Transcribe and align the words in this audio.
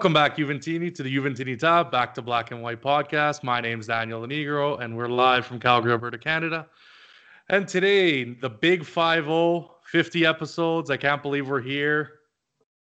Welcome 0.00 0.14
back, 0.14 0.38
Juventini, 0.38 0.94
to 0.94 1.02
the 1.02 1.14
Juventini 1.14 1.58
Tab, 1.58 1.90
back 1.90 2.14
to 2.14 2.22
Black 2.22 2.52
and 2.52 2.62
White 2.62 2.80
Podcast. 2.80 3.42
My 3.42 3.60
name 3.60 3.80
is 3.80 3.88
Daniel 3.88 4.22
Negro, 4.22 4.80
and 4.80 4.96
we're 4.96 5.08
live 5.08 5.44
from 5.44 5.60
Calgary, 5.60 5.92
Alberta, 5.92 6.16
Canada. 6.16 6.66
And 7.50 7.68
today, 7.68 8.24
the 8.24 8.48
big 8.48 8.82
5 8.82 9.66
50 9.84 10.24
episodes. 10.24 10.88
I 10.88 10.96
can't 10.96 11.20
believe 11.20 11.50
we're 11.50 11.60
here. 11.60 12.12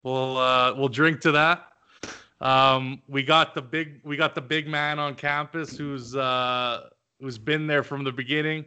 We'll 0.04 0.38
uh, 0.38 0.74
we'll 0.78 0.88
drink 0.88 1.20
to 1.24 1.34
that. 1.34 1.68
Um, 2.39 3.02
we 3.10 3.23
got 3.23 3.55
the 3.55 3.62
big 3.62 4.00
we 4.05 4.16
got 4.16 4.34
the 4.34 4.39
big 4.39 4.70
man 4.70 4.98
on 4.98 5.16
campus 5.16 5.75
who's 5.78 6.16
uh, 6.16 6.88
who's 7.20 7.38
been 7.38 7.68
there 7.68 7.84
from 7.84 8.05
the 8.05 8.14
beginning. 8.14 8.64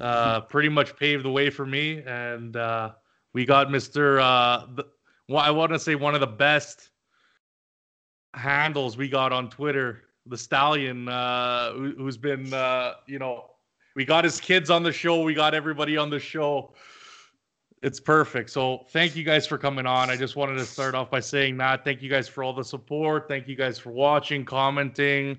Uh, 0.00 0.42
pretty 0.42 0.68
much 0.68 0.96
paved 0.96 1.24
the 1.24 1.30
way 1.32 1.50
for 1.50 1.66
me, 1.66 2.04
and 2.06 2.56
uh, 2.56 2.92
we 3.32 3.44
got 3.44 3.68
Mister. 3.68 4.20
Uh, 4.20 4.64
well, 5.28 5.42
I 5.42 5.50
want 5.50 5.72
to 5.72 5.80
say 5.80 5.96
one 5.96 6.14
of 6.14 6.20
the 6.20 6.28
best 6.28 6.90
handles 8.34 8.96
we 8.96 9.08
got 9.08 9.32
on 9.32 9.50
Twitter. 9.50 10.02
The 10.26 10.38
stallion, 10.38 11.08
uh, 11.08 11.72
who, 11.72 12.06
has 12.06 12.16
been, 12.16 12.52
uh, 12.52 12.94
you 13.06 13.18
know, 13.18 13.50
we 13.94 14.04
got 14.04 14.24
his 14.24 14.40
kids 14.40 14.70
on 14.70 14.82
the 14.82 14.92
show. 14.92 15.22
We 15.22 15.34
got 15.34 15.54
everybody 15.54 15.96
on 15.96 16.08
the 16.08 16.18
show. 16.18 16.72
It's 17.82 18.00
perfect. 18.00 18.48
So 18.48 18.86
thank 18.90 19.14
you 19.14 19.22
guys 19.22 19.46
for 19.46 19.58
coming 19.58 19.84
on. 19.84 20.08
I 20.08 20.16
just 20.16 20.36
wanted 20.36 20.54
to 20.54 20.64
start 20.64 20.94
off 20.94 21.10
by 21.10 21.20
saying 21.20 21.58
that. 21.58 21.84
Thank 21.84 22.00
you 22.00 22.08
guys 22.08 22.26
for 22.26 22.42
all 22.42 22.54
the 22.54 22.64
support. 22.64 23.28
Thank 23.28 23.46
you 23.46 23.56
guys 23.56 23.78
for 23.78 23.90
watching, 23.90 24.44
commenting. 24.46 25.38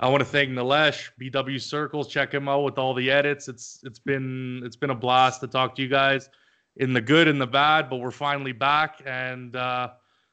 I 0.00 0.08
want 0.08 0.20
to 0.20 0.24
thank 0.24 0.50
Nilesh, 0.50 1.10
BW 1.20 1.60
Circles. 1.60 2.08
Check 2.08 2.34
him 2.34 2.48
out 2.48 2.64
with 2.64 2.78
all 2.78 2.94
the 2.94 3.10
edits. 3.12 3.46
It's 3.46 3.78
it's 3.84 4.00
been 4.00 4.62
it's 4.64 4.74
been 4.74 4.90
a 4.90 4.94
blast 4.94 5.40
to 5.42 5.46
talk 5.46 5.76
to 5.76 5.82
you 5.82 5.88
guys 5.88 6.28
in 6.76 6.92
the 6.92 7.00
good 7.00 7.28
and 7.28 7.40
the 7.40 7.46
bad, 7.46 7.88
but 7.88 7.98
we're 7.98 8.10
finally 8.10 8.50
back 8.50 9.00
and 9.06 9.54
uh 9.54 9.90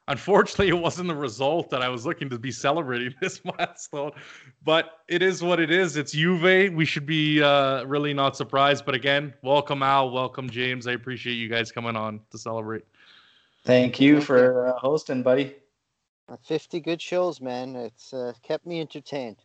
Unfortunately, 0.08 0.70
it 0.70 0.78
wasn't 0.78 1.08
the 1.08 1.16
result 1.16 1.70
that 1.70 1.82
I 1.82 1.90
was 1.90 2.06
looking 2.06 2.30
to 2.32 2.40
be 2.40 2.52
celebrating 2.52 3.14
this 3.22 3.42
milestone, 3.46 4.12
but 4.64 5.00
it 5.08 5.22
is 5.22 5.44
what 5.44 5.60
it 5.60 5.72
is. 5.72 5.96
It's 5.96 6.12
Juve. 6.12 6.74
We 6.74 6.86
should 6.86 7.06
be 7.06 7.42
uh, 7.42 7.84
really 7.84 8.14
not 8.14 8.36
surprised. 8.36 8.86
But 8.86 8.96
again, 8.96 9.34
welcome 9.44 9.84
Al, 9.84 10.10
welcome 10.12 10.50
James. 10.50 10.88
I 10.88 10.94
appreciate 10.94 11.36
you 11.36 11.48
guys 11.48 11.72
coming 11.72 11.96
on 11.96 12.20
to 12.32 12.38
celebrate. 12.38 12.84
Thank 13.64 14.00
you 14.00 14.22
for 14.22 14.68
uh, 14.68 14.80
hosting, 14.80 15.22
buddy. 15.22 15.56
50 16.44 16.80
good 16.80 17.02
shows, 17.02 17.42
man. 17.42 17.76
It's 17.76 18.14
uh, 18.14 18.34
kept 18.42 18.66
me 18.66 18.80
entertained. 18.80 19.38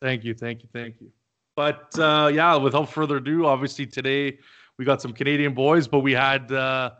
Thank 0.00 0.24
you, 0.24 0.34
thank 0.34 0.62
you, 0.62 0.68
thank 0.72 1.00
you. 1.00 1.10
But 1.56 1.98
uh, 1.98 2.30
yeah, 2.32 2.54
without 2.56 2.90
further 2.90 3.16
ado, 3.16 3.46
obviously 3.46 3.86
today 3.86 4.38
we 4.78 4.84
got 4.84 5.02
some 5.02 5.12
Canadian 5.12 5.54
boys, 5.54 5.88
but 5.88 6.00
we 6.00 6.12
had 6.12 6.50
uh, 6.52 6.92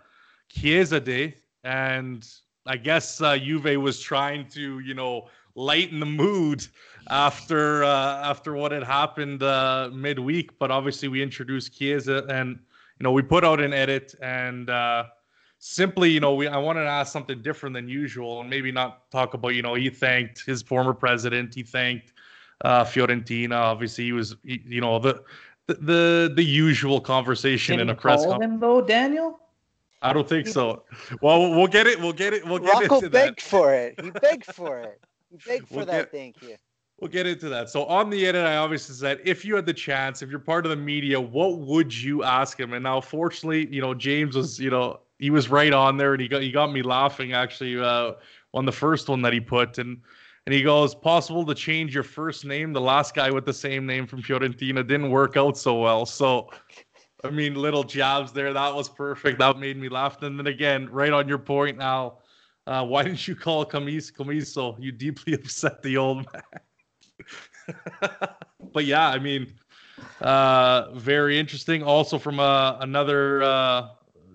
Chiesa 0.48 0.98
Day, 0.98 1.36
and 1.62 2.28
I 2.68 2.76
guess 2.76 3.20
uh, 3.20 3.36
Juve 3.38 3.80
was 3.80 3.98
trying 4.00 4.46
to, 4.50 4.78
you 4.80 4.94
know, 4.94 5.28
lighten 5.54 5.98
the 6.00 6.06
mood 6.06 6.66
after 7.10 7.82
uh, 7.82 8.22
after 8.22 8.54
what 8.54 8.72
had 8.72 8.84
happened 8.84 9.42
uh, 9.42 9.90
midweek. 9.92 10.58
But 10.58 10.70
obviously, 10.70 11.08
we 11.08 11.22
introduced 11.22 11.76
Chiesa, 11.76 12.24
and 12.28 12.58
you 12.98 13.04
know, 13.04 13.12
we 13.12 13.22
put 13.22 13.44
out 13.44 13.60
an 13.60 13.72
edit, 13.72 14.14
and 14.22 14.70
uh, 14.70 15.04
simply, 15.58 16.10
you 16.10 16.20
know, 16.20 16.34
we 16.34 16.46
I 16.46 16.58
wanted 16.58 16.84
to 16.84 16.90
ask 16.90 17.12
something 17.12 17.42
different 17.42 17.74
than 17.74 17.88
usual, 17.88 18.40
and 18.40 18.50
maybe 18.50 18.70
not 18.70 19.10
talk 19.10 19.34
about, 19.34 19.54
you 19.54 19.62
know, 19.62 19.74
he 19.74 19.90
thanked 19.90 20.44
his 20.44 20.62
former 20.62 20.94
president, 20.94 21.54
he 21.54 21.62
thanked 21.62 22.12
uh, 22.64 22.84
Fiorentina. 22.84 23.54
Obviously, 23.54 24.04
he 24.04 24.12
was, 24.12 24.36
you 24.44 24.80
know, 24.80 24.98
the 24.98 25.22
the 25.66 26.32
the, 26.34 26.44
usual 26.44 27.00
conversation 27.00 27.74
Can 27.74 27.80
in 27.80 27.90
a 27.90 27.94
press 27.94 28.24
conference. 28.24 28.52
him 28.52 28.60
though, 28.60 28.80
Daniel. 28.80 29.38
I 30.02 30.12
don't 30.12 30.28
think 30.28 30.46
so. 30.46 30.84
Well, 31.22 31.50
we'll 31.50 31.66
get 31.66 31.86
it. 31.86 31.98
We'll 31.98 32.12
get 32.12 32.32
it. 32.32 32.44
We'll 32.44 32.58
get 32.58 32.82
it. 32.82 32.88
Rocco 32.88 32.96
into 32.96 33.10
begged 33.10 33.38
that. 33.38 33.42
for 33.42 33.74
it. 33.74 34.00
He 34.00 34.10
begged 34.10 34.46
for 34.46 34.78
it. 34.78 35.00
He 35.30 35.36
begged 35.46 35.68
for 35.68 35.76
we'll 35.76 35.86
that. 35.86 36.10
Get, 36.10 36.12
thank 36.12 36.42
you. 36.42 36.56
We'll 37.00 37.10
get 37.10 37.26
into 37.26 37.48
that. 37.48 37.68
So 37.70 37.84
on 37.84 38.10
the 38.10 38.26
edit, 38.26 38.44
I 38.44 38.56
obviously 38.56 38.94
said, 38.94 39.20
if 39.24 39.44
you 39.44 39.54
had 39.54 39.66
the 39.66 39.74
chance, 39.74 40.20
if 40.22 40.30
you're 40.30 40.40
part 40.40 40.66
of 40.66 40.70
the 40.70 40.76
media, 40.76 41.20
what 41.20 41.58
would 41.58 41.96
you 41.96 42.24
ask 42.24 42.58
him? 42.58 42.72
And 42.72 42.82
now, 42.82 43.00
fortunately, 43.00 43.72
you 43.72 43.80
know, 43.80 43.94
James 43.94 44.36
was, 44.36 44.58
you 44.58 44.70
know, 44.70 45.00
he 45.18 45.30
was 45.30 45.48
right 45.48 45.72
on 45.72 45.96
there, 45.96 46.12
and 46.12 46.22
he 46.22 46.28
got 46.28 46.42
he 46.42 46.50
got 46.50 46.72
me 46.72 46.82
laughing 46.82 47.32
actually 47.32 47.78
uh, 47.78 48.12
on 48.54 48.64
the 48.64 48.72
first 48.72 49.08
one 49.08 49.22
that 49.22 49.32
he 49.32 49.40
put, 49.40 49.78
and 49.78 50.00
and 50.46 50.54
he 50.54 50.62
goes, 50.62 50.94
possible 50.94 51.44
to 51.44 51.54
change 51.54 51.92
your 51.92 52.02
first 52.02 52.46
name. 52.46 52.72
The 52.72 52.80
last 52.80 53.14
guy 53.14 53.30
with 53.30 53.44
the 53.44 53.52
same 53.52 53.84
name 53.84 54.06
from 54.06 54.22
Fiorentina 54.22 54.86
didn't 54.86 55.10
work 55.10 55.36
out 55.36 55.58
so 55.58 55.78
well. 55.78 56.06
So 56.06 56.48
I 57.24 57.30
mean, 57.30 57.54
little 57.54 57.82
jabs 57.82 58.32
there. 58.32 58.52
That 58.52 58.74
was 58.74 58.88
perfect. 58.88 59.38
That 59.40 59.58
made 59.58 59.76
me 59.76 59.88
laugh. 59.88 60.22
And 60.22 60.38
then 60.38 60.46
again, 60.46 60.88
right 60.90 61.12
on 61.12 61.28
your 61.28 61.38
point, 61.38 61.80
Al. 61.80 62.22
Uh, 62.66 62.84
why 62.84 63.02
didn't 63.02 63.26
you 63.26 63.34
call 63.34 63.64
Camis 63.64 64.12
Camiso? 64.12 64.76
You 64.78 64.92
deeply 64.92 65.32
upset 65.34 65.82
the 65.82 65.96
old 65.96 66.26
man. 66.32 67.76
but 68.72 68.84
yeah, 68.84 69.08
I 69.08 69.18
mean, 69.18 69.54
uh, 70.20 70.92
very 70.94 71.38
interesting. 71.38 71.82
Also 71.82 72.18
from 72.18 72.38
uh, 72.38 72.78
another, 72.80 73.42
uh, 73.42 73.88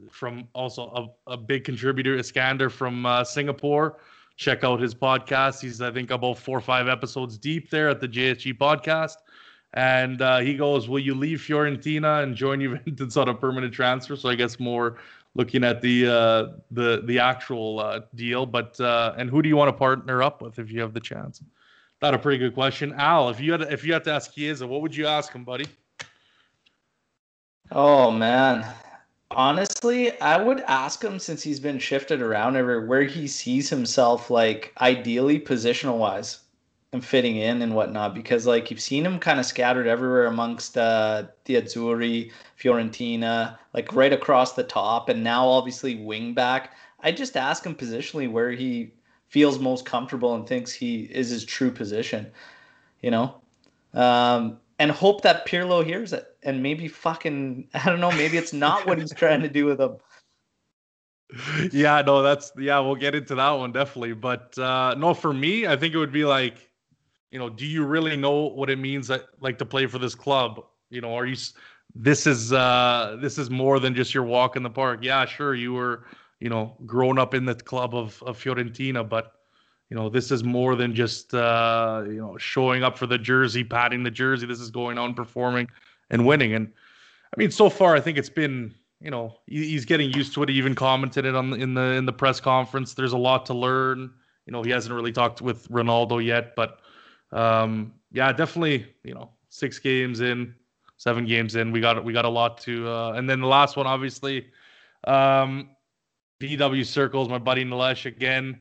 from 0.10 0.48
also 0.54 1.14
a, 1.28 1.34
a 1.34 1.38
big 1.38 1.64
contributor, 1.64 2.18
Iskander 2.18 2.70
from 2.70 3.06
uh, 3.06 3.24
Singapore. 3.24 3.98
Check 4.36 4.64
out 4.64 4.82
his 4.82 4.96
podcast. 4.96 5.62
He's 5.62 5.80
I 5.80 5.92
think 5.92 6.10
about 6.10 6.38
four 6.40 6.58
or 6.58 6.62
five 6.62 6.88
episodes 6.88 7.38
deep 7.38 7.70
there 7.70 7.88
at 7.88 8.02
the 8.02 8.08
JSG 8.08 8.58
podcast. 8.58 9.18
And 9.74 10.22
uh, 10.22 10.40
he 10.40 10.56
goes, 10.56 10.88
"Will 10.88 11.00
you 11.00 11.16
leave 11.16 11.40
Fiorentina 11.40 12.22
and 12.22 12.36
join 12.36 12.62
Juventus 12.62 13.18
on 13.18 13.28
a 13.28 13.34
permanent 13.34 13.74
transfer?" 13.74 14.16
So 14.16 14.30
I 14.30 14.36
guess 14.36 14.60
more 14.60 14.98
looking 15.36 15.64
at 15.64 15.82
the 15.82 16.08
uh, 16.08 16.48
the 16.72 17.02
the 17.06 17.20
actual 17.20 17.80
uh, 17.80 18.02
deal. 18.14 18.46
But 18.46 18.80
uh, 18.80 19.16
and 19.18 19.30
who 19.30 19.42
do 19.42 19.50
you 19.50 19.58
want 19.58 19.70
to 19.70 19.74
partner 19.74 20.22
up 20.22 20.42
with 20.42 20.60
if 20.60 20.72
you 20.72 20.82
have 20.82 20.94
the 20.94 21.00
chance? 21.00 21.42
That 22.02 22.14
a 22.14 22.20
pretty 22.20 22.38
good 22.38 22.54
question, 22.54 22.94
Al. 22.98 23.30
If 23.30 23.40
you 23.40 23.54
had 23.54 23.62
if 23.62 23.84
you 23.84 23.94
had 23.94 24.04
to 24.04 24.12
ask 24.12 24.34
Chiesa, 24.34 24.68
what 24.68 24.82
would 24.82 24.96
you 24.96 25.08
ask 25.08 25.34
him, 25.34 25.44
buddy? 25.44 25.66
Oh 27.72 28.12
man, 28.12 28.64
honestly, 29.32 30.20
I 30.22 30.42
would 30.42 30.60
ask 30.62 31.04
him 31.04 31.18
since 31.18 31.42
he's 31.42 31.60
been 31.60 31.80
shifted 31.80 32.22
around 32.22 32.58
everywhere 32.58 32.86
where 32.86 33.04
he 33.04 33.28
sees 33.28 33.70
himself, 33.72 34.30
like 34.30 34.74
ideally 34.80 35.40
positional 35.40 35.98
wise 35.98 36.43
and 36.94 37.04
fitting 37.04 37.38
in 37.38 37.64
and 37.64 37.74
whatnot 37.76 38.14
because 38.14 38.46
like 38.46 38.70
you've 38.70 38.80
seen 38.80 39.06
him 39.06 39.20
kind 39.20 39.40
of 39.40 39.46
scattered 39.46 39.88
everywhere 39.88 40.28
amongst 40.28 40.78
uh, 40.78 41.24
the 41.46 41.56
Azzurri, 41.56 42.32
Fiorentina, 42.60 43.58
like 43.74 43.94
right 43.94 44.14
across 44.14 44.54
the 44.54 44.64
top, 44.64 45.10
and 45.10 45.24
now 45.24 45.48
obviously 45.48 45.96
wing 45.96 46.34
back. 46.34 46.76
I 47.02 47.12
just 47.12 47.36
ask 47.36 47.66
him 47.66 47.76
positionally 47.76 48.32
where 48.32 48.52
he 48.52 48.94
feels 49.28 49.58
most 49.58 49.86
comfortable 49.86 50.36
and 50.36 50.48
thinks 50.48 50.72
he 50.72 51.02
is 51.06 51.30
his 51.30 51.44
true 51.44 51.72
position, 51.72 52.32
you 53.02 53.10
know, 53.10 53.42
um, 53.96 54.60
and 54.78 54.92
hope 54.92 55.24
that 55.24 55.48
Pirlo 55.48 55.84
hears 55.84 56.14
it 56.14 56.38
and 56.44 56.62
maybe 56.62 56.88
fucking 56.88 57.68
I 57.74 57.86
don't 57.86 58.00
know, 58.00 58.12
maybe 58.12 58.38
it's 58.38 58.54
not 58.54 58.86
what 58.86 59.00
he's 59.00 59.14
trying 59.14 59.42
to 59.42 59.50
do 59.50 59.66
with 59.66 59.82
him. 59.82 59.98
Yeah, 61.72 62.04
no, 62.06 62.22
that's 62.22 62.52
yeah, 62.60 62.78
we'll 62.78 62.94
get 62.94 63.16
into 63.16 63.34
that 63.34 63.50
one 63.52 63.72
definitely. 63.72 64.14
But 64.14 64.56
uh 64.60 64.94
no, 65.00 65.16
for 65.16 65.34
me, 65.34 65.66
I 65.66 65.76
think 65.76 65.96
it 65.96 65.98
would 65.98 66.12
be 66.12 66.26
like 66.26 66.70
you 67.34 67.40
know, 67.40 67.50
do 67.50 67.66
you 67.66 67.84
really 67.84 68.16
know 68.16 68.46
what 68.46 68.70
it 68.70 68.78
means 68.78 69.08
that 69.08 69.26
like 69.42 69.58
to 69.58 69.66
play 69.66 69.88
for 69.88 69.98
this 69.98 70.14
club? 70.14 70.64
You 70.92 71.02
know, 71.02 71.16
are 71.16 71.26
you 71.26 71.36
this 71.96 72.28
is 72.28 72.54
uh 72.54 73.18
this 73.20 73.40
is 73.40 73.50
more 73.50 73.80
than 73.80 73.96
just 73.96 74.14
your 74.14 74.24
walk 74.24 74.56
in 74.56 74.62
the 74.62 74.70
park. 74.70 75.00
Yeah, 75.02 75.26
sure, 75.26 75.56
you 75.56 75.74
were, 75.74 76.06
you 76.40 76.50
know, 76.50 76.78
grown 76.86 77.18
up 77.18 77.34
in 77.34 77.44
the 77.44 77.56
club 77.56 77.96
of, 77.96 78.22
of 78.22 78.38
Fiorentina, 78.38 79.08
but 79.10 79.34
you 79.90 79.96
know, 79.96 80.10
this 80.10 80.30
is 80.30 80.44
more 80.44 80.76
than 80.76 80.94
just 80.94 81.34
uh, 81.34 82.04
you 82.06 82.22
know, 82.22 82.38
showing 82.38 82.84
up 82.84 83.00
for 83.00 83.08
the 83.08 83.18
jersey, 83.18 83.64
patting 83.64 84.04
the 84.04 84.12
jersey. 84.12 84.46
This 84.46 84.60
is 84.60 84.70
going 84.70 85.00
on 85.00 85.16
performing 85.16 85.68
and 86.12 86.28
winning. 86.28 86.54
And 86.54 86.72
I 87.36 87.40
mean, 87.40 87.50
so 87.50 87.68
far 87.68 87.96
I 87.96 88.00
think 88.00 88.20
it's 88.20 88.30
been 88.30 88.76
you 89.02 89.10
know 89.10 89.40
he's 89.48 89.86
getting 89.86 90.12
used 90.12 90.36
to 90.36 90.44
it. 90.44 90.50
He 90.50 90.56
even 90.56 90.76
commented 90.76 91.26
it 91.26 91.34
on 91.34 91.60
in 91.60 91.74
the 91.74 91.94
in 91.94 92.06
the 92.06 92.14
press 92.14 92.40
conference. 92.40 92.94
There's 92.94 93.14
a 93.14 93.18
lot 93.18 93.48
to 93.48 93.56
learn. 93.56 94.12
You 94.46 94.52
know, 94.52 94.62
he 94.62 94.70
hasn't 94.70 94.94
really 94.94 95.12
talked 95.12 95.42
with 95.42 95.68
Ronaldo 95.70 96.24
yet, 96.24 96.56
but 96.56 96.82
um, 97.34 97.94
yeah, 98.12 98.32
definitely. 98.32 98.88
You 99.04 99.16
know, 99.16 99.30
six 99.50 99.80
games 99.80 100.22
in, 100.22 100.54
seven 100.98 101.26
games 101.26 101.56
in, 101.56 101.72
we 101.72 101.82
got 101.82 102.04
we 102.04 102.14
got 102.14 102.26
a 102.26 102.30
lot 102.30 102.60
to. 102.62 102.88
Uh, 102.88 103.14
and 103.14 103.30
then 103.30 103.42
the 103.42 103.48
last 103.48 103.76
one, 103.76 103.88
obviously, 103.88 104.48
um, 105.06 105.70
BW 106.40 106.86
circles. 106.86 107.28
My 107.30 107.40
buddy 107.40 107.66
Nilesh 107.66 108.06
again. 108.06 108.60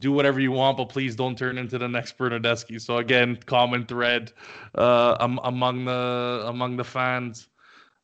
Do 0.00 0.10
whatever 0.10 0.40
you 0.40 0.50
want, 0.50 0.76
but 0.76 0.88
please 0.88 1.14
don't 1.14 1.38
turn 1.38 1.56
into 1.56 1.78
the 1.78 1.88
next 1.88 2.18
Bernardeschi. 2.18 2.80
So 2.80 2.98
again, 2.98 3.38
common 3.46 3.86
thread 3.86 4.32
uh, 4.74 5.16
among 5.20 5.84
the 5.84 6.44
among 6.46 6.76
the 6.76 6.84
fans 6.84 7.48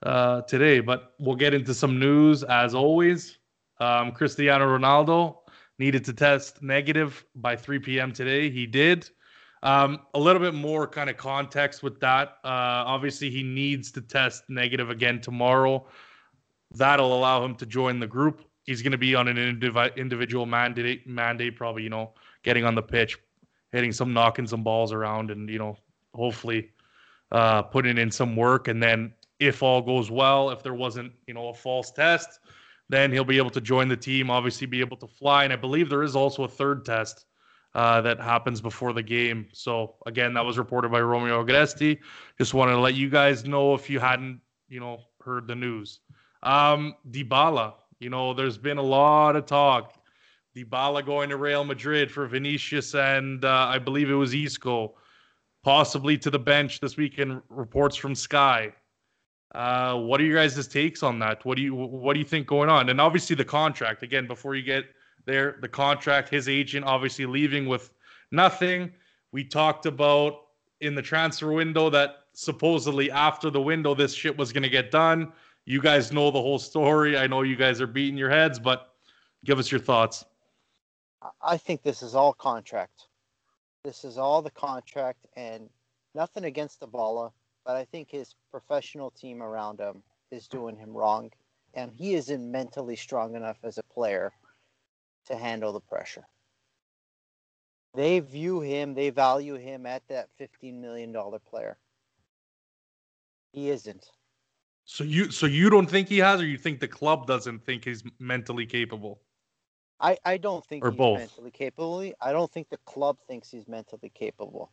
uh, 0.04 0.42
today. 0.42 0.80
But 0.80 1.14
we'll 1.18 1.36
get 1.36 1.52
into 1.52 1.74
some 1.74 1.98
news 1.98 2.44
as 2.44 2.74
always. 2.74 3.38
Um, 3.80 4.12
Cristiano 4.12 4.66
Ronaldo 4.66 5.38
needed 5.78 6.04
to 6.04 6.12
test 6.12 6.62
negative 6.62 7.24
by 7.34 7.56
3 7.56 7.78
p.m. 7.80 8.12
today. 8.12 8.50
He 8.50 8.66
did. 8.66 9.10
Um, 9.62 10.00
a 10.14 10.18
little 10.18 10.40
bit 10.40 10.54
more 10.54 10.86
kind 10.86 11.10
of 11.10 11.16
context 11.16 11.82
with 11.82 12.00
that. 12.00 12.38
Uh, 12.44 12.84
obviously, 12.86 13.30
he 13.30 13.42
needs 13.42 13.90
to 13.92 14.00
test 14.00 14.44
negative 14.48 14.88
again 14.90 15.20
tomorrow. 15.20 15.86
That'll 16.72 17.16
allow 17.16 17.44
him 17.44 17.54
to 17.56 17.66
join 17.66 18.00
the 18.00 18.06
group. 18.06 18.42
He's 18.64 18.82
going 18.82 18.92
to 18.92 18.98
be 18.98 19.14
on 19.14 19.28
an 19.28 19.36
indiv- 19.36 19.96
individual 19.96 20.46
mandate, 20.46 21.06
mandate, 21.06 21.56
probably, 21.56 21.82
you 21.82 21.90
know, 21.90 22.12
getting 22.42 22.64
on 22.64 22.74
the 22.74 22.82
pitch, 22.82 23.18
hitting 23.72 23.92
some 23.92 24.12
knocking 24.12 24.46
some 24.46 24.62
balls 24.62 24.92
around, 24.92 25.30
and 25.30 25.48
you 25.48 25.58
know 25.58 25.76
hopefully 26.14 26.70
uh, 27.32 27.62
putting 27.62 27.98
in 27.98 28.10
some 28.10 28.36
work. 28.36 28.68
And 28.68 28.82
then 28.82 29.12
if 29.38 29.62
all 29.62 29.82
goes 29.82 30.10
well, 30.10 30.50
if 30.50 30.62
there 30.62 30.74
wasn't 30.74 31.12
you 31.26 31.34
know 31.34 31.48
a 31.48 31.54
false 31.54 31.90
test, 31.90 32.40
then 32.88 33.12
he'll 33.12 33.24
be 33.24 33.38
able 33.38 33.50
to 33.50 33.60
join 33.60 33.88
the 33.88 33.96
team. 33.96 34.30
Obviously, 34.30 34.66
be 34.66 34.80
able 34.80 34.96
to 34.98 35.06
fly, 35.06 35.44
and 35.44 35.52
I 35.52 35.56
believe 35.56 35.90
there 35.90 36.02
is 36.02 36.16
also 36.16 36.44
a 36.44 36.48
third 36.48 36.84
test 36.84 37.26
uh, 37.74 38.00
that 38.00 38.20
happens 38.20 38.60
before 38.60 38.92
the 38.92 39.02
game. 39.02 39.48
So 39.52 39.94
again, 40.06 40.34
that 40.34 40.44
was 40.44 40.58
reported 40.58 40.90
by 40.90 41.00
Romeo 41.00 41.44
Agresti. 41.44 41.98
Just 42.38 42.54
wanted 42.54 42.72
to 42.72 42.80
let 42.80 42.94
you 42.94 43.08
guys 43.08 43.44
know 43.44 43.74
if 43.74 43.88
you 43.88 44.00
hadn't, 44.00 44.40
you 44.68 44.80
know, 44.80 45.00
heard 45.24 45.46
the 45.46 45.54
news. 45.54 46.00
Um, 46.42 46.94
Dybala, 47.10 47.74
you 48.00 48.10
know, 48.10 48.34
there's 48.34 48.58
been 48.58 48.78
a 48.78 48.82
lot 48.82 49.36
of 49.36 49.46
talk. 49.46 49.94
Dybala 50.56 51.04
going 51.06 51.28
to 51.28 51.36
Real 51.36 51.64
Madrid 51.64 52.10
for 52.10 52.26
Vinicius 52.26 52.94
and 52.94 53.44
uh, 53.44 53.66
I 53.68 53.78
believe 53.78 54.10
it 54.10 54.14
was 54.14 54.34
Isco, 54.34 54.94
possibly 55.62 56.18
to 56.18 56.30
the 56.30 56.38
bench 56.38 56.80
this 56.80 56.96
weekend. 56.96 57.40
Reports 57.48 57.94
from 57.94 58.14
Sky. 58.14 58.72
Uh, 59.54 59.96
what 59.96 60.20
are 60.20 60.24
your 60.24 60.36
guys' 60.36 60.66
takes 60.66 61.02
on 61.02 61.18
that? 61.20 61.44
What 61.44 61.56
do 61.56 61.62
you 61.62 61.74
what 61.74 62.14
do 62.14 62.20
you 62.20 62.26
think 62.26 62.46
going 62.46 62.68
on? 62.68 62.88
And 62.88 63.00
obviously 63.00 63.36
the 63.36 63.44
contract 63.44 64.02
again 64.02 64.26
before 64.26 64.54
you 64.54 64.62
get 64.62 64.84
there. 65.30 65.56
The 65.60 65.68
contract, 65.68 66.28
his 66.28 66.48
agent 66.48 66.84
obviously 66.84 67.26
leaving 67.26 67.66
with 67.66 67.92
nothing. 68.30 68.92
We 69.32 69.44
talked 69.44 69.86
about 69.86 70.46
in 70.80 70.94
the 70.94 71.02
transfer 71.02 71.52
window 71.52 71.90
that 71.90 72.24
supposedly 72.32 73.10
after 73.10 73.50
the 73.50 73.60
window 73.60 73.94
this 73.94 74.14
shit 74.14 74.36
was 74.36 74.52
going 74.52 74.62
to 74.62 74.68
get 74.68 74.90
done. 74.90 75.32
You 75.66 75.80
guys 75.80 76.12
know 76.12 76.30
the 76.30 76.40
whole 76.40 76.58
story. 76.58 77.16
I 77.16 77.26
know 77.26 77.42
you 77.42 77.56
guys 77.56 77.80
are 77.80 77.86
beating 77.86 78.16
your 78.16 78.30
heads, 78.30 78.58
but 78.58 78.94
give 79.44 79.58
us 79.58 79.70
your 79.70 79.80
thoughts. 79.80 80.24
I 81.42 81.56
think 81.56 81.82
this 81.82 82.02
is 82.02 82.14
all 82.14 82.32
contract. 82.32 83.06
This 83.84 84.04
is 84.04 84.18
all 84.18 84.42
the 84.42 84.50
contract 84.50 85.26
and 85.36 85.68
nothing 86.14 86.44
against 86.44 86.80
Dybala, 86.80 87.30
but 87.64 87.76
I 87.76 87.84
think 87.84 88.10
his 88.10 88.34
professional 88.50 89.10
team 89.10 89.42
around 89.42 89.80
him 89.80 90.02
is 90.30 90.48
doing 90.48 90.76
him 90.76 90.92
wrong 90.92 91.30
and 91.74 91.92
he 91.92 92.14
isn't 92.14 92.50
mentally 92.50 92.96
strong 92.96 93.36
enough 93.36 93.58
as 93.62 93.78
a 93.78 93.82
player 93.84 94.32
to 95.26 95.36
handle 95.36 95.72
the 95.72 95.80
pressure. 95.80 96.26
They 97.94 98.20
view 98.20 98.60
him, 98.60 98.94
they 98.94 99.10
value 99.10 99.56
him 99.56 99.86
at 99.86 100.02
that 100.08 100.28
$15 100.40 100.74
million 100.80 101.14
player. 101.48 101.76
He 103.52 103.70
isn't. 103.70 104.10
So 104.84 105.04
you 105.04 105.30
so 105.30 105.46
you 105.46 105.70
don't 105.70 105.88
think 105.88 106.08
he 106.08 106.18
has, 106.18 106.40
or 106.40 106.46
you 106.46 106.58
think 106.58 106.80
the 106.80 106.88
club 106.88 107.26
doesn't 107.26 107.64
think 107.64 107.84
he's 107.84 108.02
mentally 108.18 108.66
capable? 108.66 109.20
I, 110.00 110.16
I 110.24 110.36
don't 110.38 110.64
think 110.64 110.84
or 110.84 110.90
he's 110.90 110.98
both. 110.98 111.18
mentally 111.18 111.50
capable. 111.50 112.12
I 112.20 112.32
don't 112.32 112.50
think 112.50 112.70
the 112.70 112.78
club 112.86 113.18
thinks 113.28 113.50
he's 113.50 113.68
mentally 113.68 114.10
capable. 114.12 114.72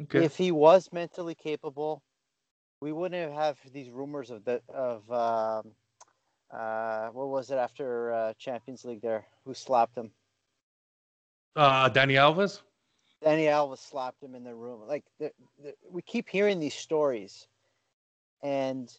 Okay. 0.00 0.24
If 0.24 0.36
he 0.36 0.50
was 0.50 0.88
mentally 0.90 1.34
capable, 1.34 2.02
we 2.80 2.92
wouldn't 2.92 3.32
have 3.32 3.58
these 3.72 3.90
rumors 3.90 4.30
of 4.30 4.44
the 4.44 4.60
of 4.68 5.10
um, 5.12 5.72
uh, 6.52 7.08
what 7.08 7.28
was 7.28 7.50
it 7.50 7.56
after 7.56 8.12
uh, 8.12 8.32
Champions 8.38 8.84
League 8.84 9.02
there? 9.02 9.26
Who 9.44 9.54
slapped 9.54 9.96
him? 9.96 10.10
Uh, 11.56 11.88
Dani 11.88 12.14
Alves. 12.14 12.60
Dani 13.24 13.46
Alves 13.46 13.78
slapped 13.78 14.22
him 14.22 14.34
in 14.34 14.44
the 14.44 14.54
room. 14.54 14.80
Like 14.86 15.04
the, 15.18 15.32
the, 15.62 15.74
we 15.90 16.02
keep 16.02 16.28
hearing 16.28 16.60
these 16.60 16.74
stories, 16.74 17.46
and 18.42 18.92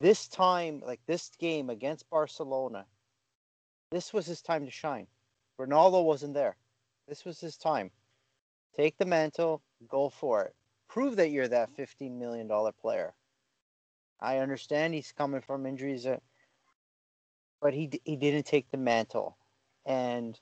this 0.00 0.28
time, 0.28 0.82
like 0.84 1.00
this 1.06 1.30
game 1.38 1.70
against 1.70 2.08
Barcelona, 2.10 2.86
this 3.90 4.12
was 4.12 4.26
his 4.26 4.42
time 4.42 4.64
to 4.64 4.70
shine. 4.70 5.06
Ronaldo 5.60 6.04
wasn't 6.04 6.34
there. 6.34 6.56
This 7.08 7.24
was 7.24 7.40
his 7.40 7.56
time. 7.56 7.90
Take 8.76 8.96
the 8.98 9.06
mantle, 9.06 9.62
go 9.88 10.08
for 10.08 10.44
it. 10.44 10.54
Prove 10.88 11.16
that 11.16 11.30
you're 11.30 11.48
that 11.48 11.76
$15 11.76 12.12
million 12.16 12.48
player. 12.80 13.14
I 14.20 14.38
understand 14.38 14.94
he's 14.94 15.12
coming 15.12 15.40
from 15.40 15.66
injuries, 15.66 16.06
uh, 16.06 16.18
but 17.60 17.74
he 17.74 17.90
he 18.04 18.16
didn't 18.16 18.46
take 18.46 18.70
the 18.70 18.76
mantle, 18.76 19.36
and 19.86 20.38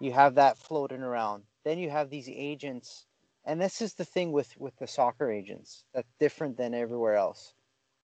you 0.00 0.12
have 0.12 0.34
that 0.36 0.58
floating 0.58 1.02
around. 1.02 1.44
Then 1.64 1.78
you 1.78 1.90
have 1.90 2.10
these 2.10 2.28
agents, 2.28 3.06
and 3.44 3.60
this 3.60 3.80
is 3.80 3.94
the 3.94 4.04
thing 4.04 4.32
with 4.32 4.56
with 4.58 4.76
the 4.76 4.86
soccer 4.86 5.30
agents 5.30 5.84
that's 5.94 6.12
different 6.18 6.56
than 6.56 6.74
everywhere 6.74 7.16
else. 7.16 7.54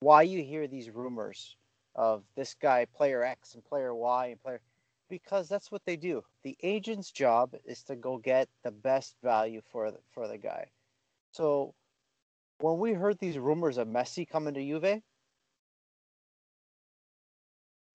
Why 0.00 0.22
you 0.22 0.42
hear 0.42 0.66
these 0.66 0.90
rumors 0.90 1.56
of 1.94 2.24
this 2.36 2.54
guy, 2.60 2.86
player 2.86 3.22
X, 3.22 3.54
and 3.54 3.64
player 3.64 3.94
Y, 3.94 4.26
and 4.26 4.42
player 4.42 4.60
because 5.08 5.48
that's 5.48 5.70
what 5.70 5.84
they 5.84 5.96
do. 5.96 6.24
The 6.42 6.56
agent's 6.62 7.10
job 7.10 7.54
is 7.64 7.82
to 7.84 7.96
go 7.96 8.18
get 8.18 8.48
the 8.62 8.70
best 8.70 9.16
value 9.22 9.60
for 9.70 9.90
the, 9.90 9.98
for 10.12 10.26
the 10.28 10.38
guy. 10.38 10.66
So 11.30 11.74
when 12.60 12.78
we 12.78 12.92
heard 12.92 13.18
these 13.18 13.38
rumors 13.38 13.78
of 13.78 13.88
Messi 13.88 14.28
coming 14.28 14.54
to 14.54 14.64
Juve, 14.64 15.02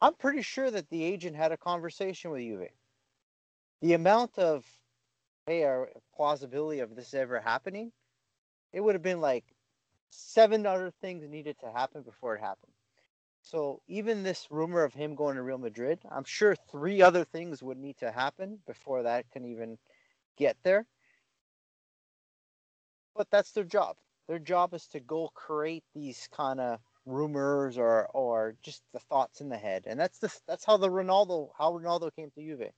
I'm 0.01 0.13
pretty 0.13 0.42
sure 0.42 0.72
that 0.72 0.90
the 0.90 1.04
agent 1.04 1.36
had 1.36 1.51
a 1.51 1.57
conversation 1.57 2.31
with 2.31 2.42
Juve. 2.42 2.69
The 3.81 3.94
amount 3.94 4.38
of 4.38 4.66
hey, 5.46 5.63
our 5.63 5.90
plausibility 6.16 6.80
of 6.80 6.96
this 6.96 7.13
ever 7.16 7.40
happening, 7.40 7.92
it 8.72 8.81
would 8.81 8.94
have 8.94 9.01
been 9.01 9.19
like 9.19 9.46
seven 10.12 10.66
other 10.66 10.92
things 11.01 11.28
needed 11.28 11.57
to 11.60 11.72
happen 11.72 12.04
before 12.04 12.36
it 12.36 12.40
happened. 12.42 12.72
So 13.42 13.81
even 13.88 14.22
this 14.22 14.48
rumor 14.51 14.84
of 14.84 14.94
him 14.94 15.16
going 15.16 15.36
to 15.38 15.42
Real 15.42 15.57
Madrid, 15.57 16.00
I'm 16.12 16.24
sure 16.24 16.56
three 16.69 17.02
other 17.02 17.24
things 17.24 17.63
would 17.63 17.78
need 17.78 17.98
to 17.98 18.12
happen 18.12 18.60
before 18.68 19.04
that 19.04 19.31
can 19.31 19.45
even 19.45 19.78
get 20.38 20.57
there. 20.63 20.86
But 23.16 23.31
that's 23.31 23.52
their 23.52 23.63
job. 23.63 23.95
Their 24.28 24.40
job 24.40 24.74
is 24.75 24.86
to 24.90 25.00
go 25.00 25.30
create 25.34 25.84
these 25.95 26.30
kind 26.31 26.60
of 26.60 26.80
rumors 27.09 27.77
or 27.77 28.07
or 28.13 28.56
just 28.61 28.83
the 28.94 29.00
thoughts 29.00 29.41
in 29.41 29.50
the 29.50 29.57
head. 29.57 29.83
And 29.88 30.00
that's 30.00 30.19
the 30.19 30.33
that's 30.47 30.63
how 30.63 30.77
the 30.77 30.89
Ronaldo 30.89 31.50
how 31.57 31.73
Ronaldo 31.73 32.15
came 32.15 32.31
to 32.31 32.41
Juve. 32.41 32.71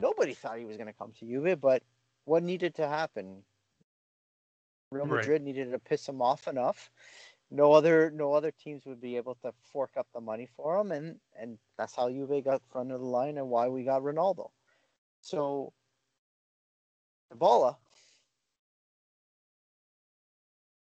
Nobody 0.00 0.34
thought 0.34 0.58
he 0.58 0.64
was 0.64 0.76
going 0.76 0.88
to 0.88 0.92
come 0.92 1.12
to 1.18 1.26
Juve, 1.26 1.60
but 1.60 1.82
what 2.24 2.42
needed 2.42 2.74
to 2.76 2.88
happen? 2.88 3.42
Real 4.90 5.06
Right. 5.06 5.20
Madrid 5.20 5.42
needed 5.42 5.72
to 5.72 5.78
piss 5.78 6.08
him 6.08 6.22
off 6.22 6.46
enough. 6.48 6.90
No 7.50 7.72
other 7.72 8.10
no 8.10 8.32
other 8.32 8.52
teams 8.52 8.84
would 8.86 9.00
be 9.00 9.16
able 9.16 9.36
to 9.36 9.52
fork 9.72 9.90
up 9.96 10.06
the 10.12 10.20
money 10.20 10.48
for 10.56 10.78
him, 10.78 10.92
and 10.92 11.18
and 11.38 11.58
that's 11.78 11.94
how 11.94 12.08
Juve 12.08 12.44
got 12.44 12.62
front 12.70 12.92
of 12.92 13.00
the 13.00 13.06
line 13.06 13.38
and 13.38 13.48
why 13.48 13.68
we 13.68 13.84
got 13.84 14.02
Ronaldo. 14.02 14.50
So, 15.20 15.72
Ebola. 17.32 17.76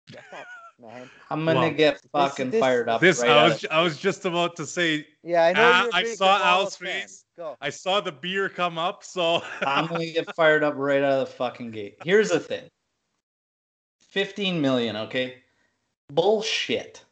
man. 0.80 1.10
I'm 1.30 1.44
gonna 1.44 1.60
Well, 1.60 1.70
get 1.70 2.00
fucking 2.12 2.50
this- 2.50 2.60
fired 2.60 2.88
up. 2.88 3.00
This 3.00 3.20
right 3.20 3.30
I 3.30 3.44
was 3.48 3.66
I 3.70 3.82
was 3.82 3.98
just 3.98 4.24
about 4.24 4.56
to 4.56 4.66
say. 4.66 5.06
Yeah, 5.22 5.44
I 5.46 5.52
know. 5.52 5.60
You're 5.82 5.90
a 5.90 5.94
I 5.96 6.02
big 6.02 6.16
saw 6.16 6.38
Ebola 6.38 6.44
Al's 6.44 6.76
face. 6.76 7.24
Go. 7.36 7.56
I 7.60 7.70
saw 7.70 8.00
the 8.00 8.12
beer 8.12 8.48
come 8.48 8.78
up, 8.78 9.04
so 9.04 9.42
I'm 9.62 9.86
gonna 9.86 10.06
get 10.06 10.32
fired 10.36 10.62
up 10.62 10.74
right 10.76 11.02
out 11.02 11.12
of 11.20 11.28
the 11.28 11.34
fucking 11.34 11.70
gate. 11.70 11.96
Here's 12.04 12.30
the 12.30 12.40
thing. 12.40 12.68
15 14.10 14.60
million, 14.60 14.96
okay? 14.96 15.42
Bullshit. 16.10 17.04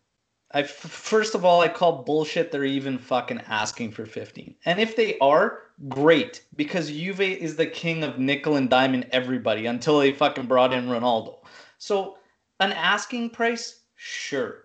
I 0.53 0.61
f- 0.63 0.71
first 0.71 1.35
of 1.35 1.45
all, 1.45 1.61
I 1.61 1.69
call 1.69 2.03
bullshit 2.03 2.51
they're 2.51 2.65
even 2.65 2.99
fucking 2.99 3.43
asking 3.49 3.93
for 3.93 4.07
15. 4.07 4.55
And 4.65 4.81
if 4.81 4.97
they 4.97 5.19
are, 5.19 5.65
great, 5.89 6.45
because 6.57 6.89
Juve 6.91 7.21
is 7.21 7.57
the 7.57 7.67
king 7.67 8.03
of 8.03 8.19
nickel 8.19 8.57
and 8.57 8.71
diamond 8.71 9.07
everybody 9.13 9.67
until 9.67 9.99
they 9.99 10.13
fucking 10.13 10.47
brought 10.47 10.73
in 10.73 10.87
Ronaldo. 10.87 11.39
So, 11.79 12.17
an 12.61 12.73
asking 12.73 13.31
price, 13.31 13.81
sure. 13.95 14.65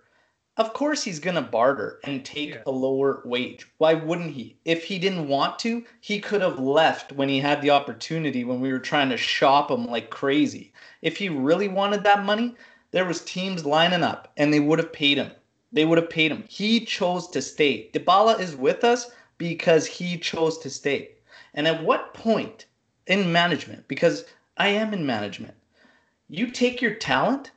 Of 0.57 0.73
course 0.73 1.03
he's 1.03 1.19
gonna 1.19 1.41
barter 1.41 1.99
and 2.03 2.23
take 2.23 2.51
Yeah. 2.51 2.61
a 2.65 2.71
lower 2.71 3.21
wage. 3.25 3.67
Why 3.77 3.93
wouldn't 3.93 4.33
he? 4.33 4.57
If 4.65 4.83
he 4.83 4.99
didn't 4.99 5.27
want 5.27 5.57
to, 5.59 5.85
he 5.99 6.19
could 6.19 6.41
have 6.41 6.59
left 6.59 7.11
when 7.11 7.29
he 7.29 7.39
had 7.39 7.61
the 7.61 7.69
opportunity 7.71 8.43
when 8.43 8.59
we 8.61 8.71
were 8.71 8.79
trying 8.79 9.09
to 9.09 9.17
shop 9.17 9.71
him 9.71 9.85
like 9.85 10.09
crazy. 10.09 10.73
If 11.01 11.17
he 11.17 11.29
really 11.29 11.67
wanted 11.67 12.03
that 12.03 12.25
money, 12.25 12.55
there 12.91 13.05
was 13.05 13.23
teams 13.23 13.65
lining 13.65 14.03
up 14.03 14.31
and 14.37 14.53
they 14.53 14.59
would 14.59 14.79
have 14.79 14.93
paid 14.93 15.17
him. 15.17 15.31
They 15.71 15.85
would 15.85 15.97
have 15.97 16.09
paid 16.09 16.31
him. 16.31 16.43
He 16.49 16.85
chose 16.85 17.29
to 17.29 17.41
stay. 17.41 17.89
Dybala 17.93 18.39
is 18.39 18.55
with 18.55 18.83
us 18.83 19.09
because 19.37 19.85
he 19.87 20.17
chose 20.17 20.57
to 20.59 20.69
stay. 20.69 21.11
And 21.53 21.67
at 21.67 21.83
what 21.83 22.13
point 22.13 22.65
in 23.07 23.31
management, 23.31 23.87
because 23.87 24.25
I 24.57 24.67
am 24.67 24.93
in 24.93 25.05
management, 25.05 25.55
you 26.27 26.51
take 26.51 26.81
your 26.81 26.93
talent 26.95 27.51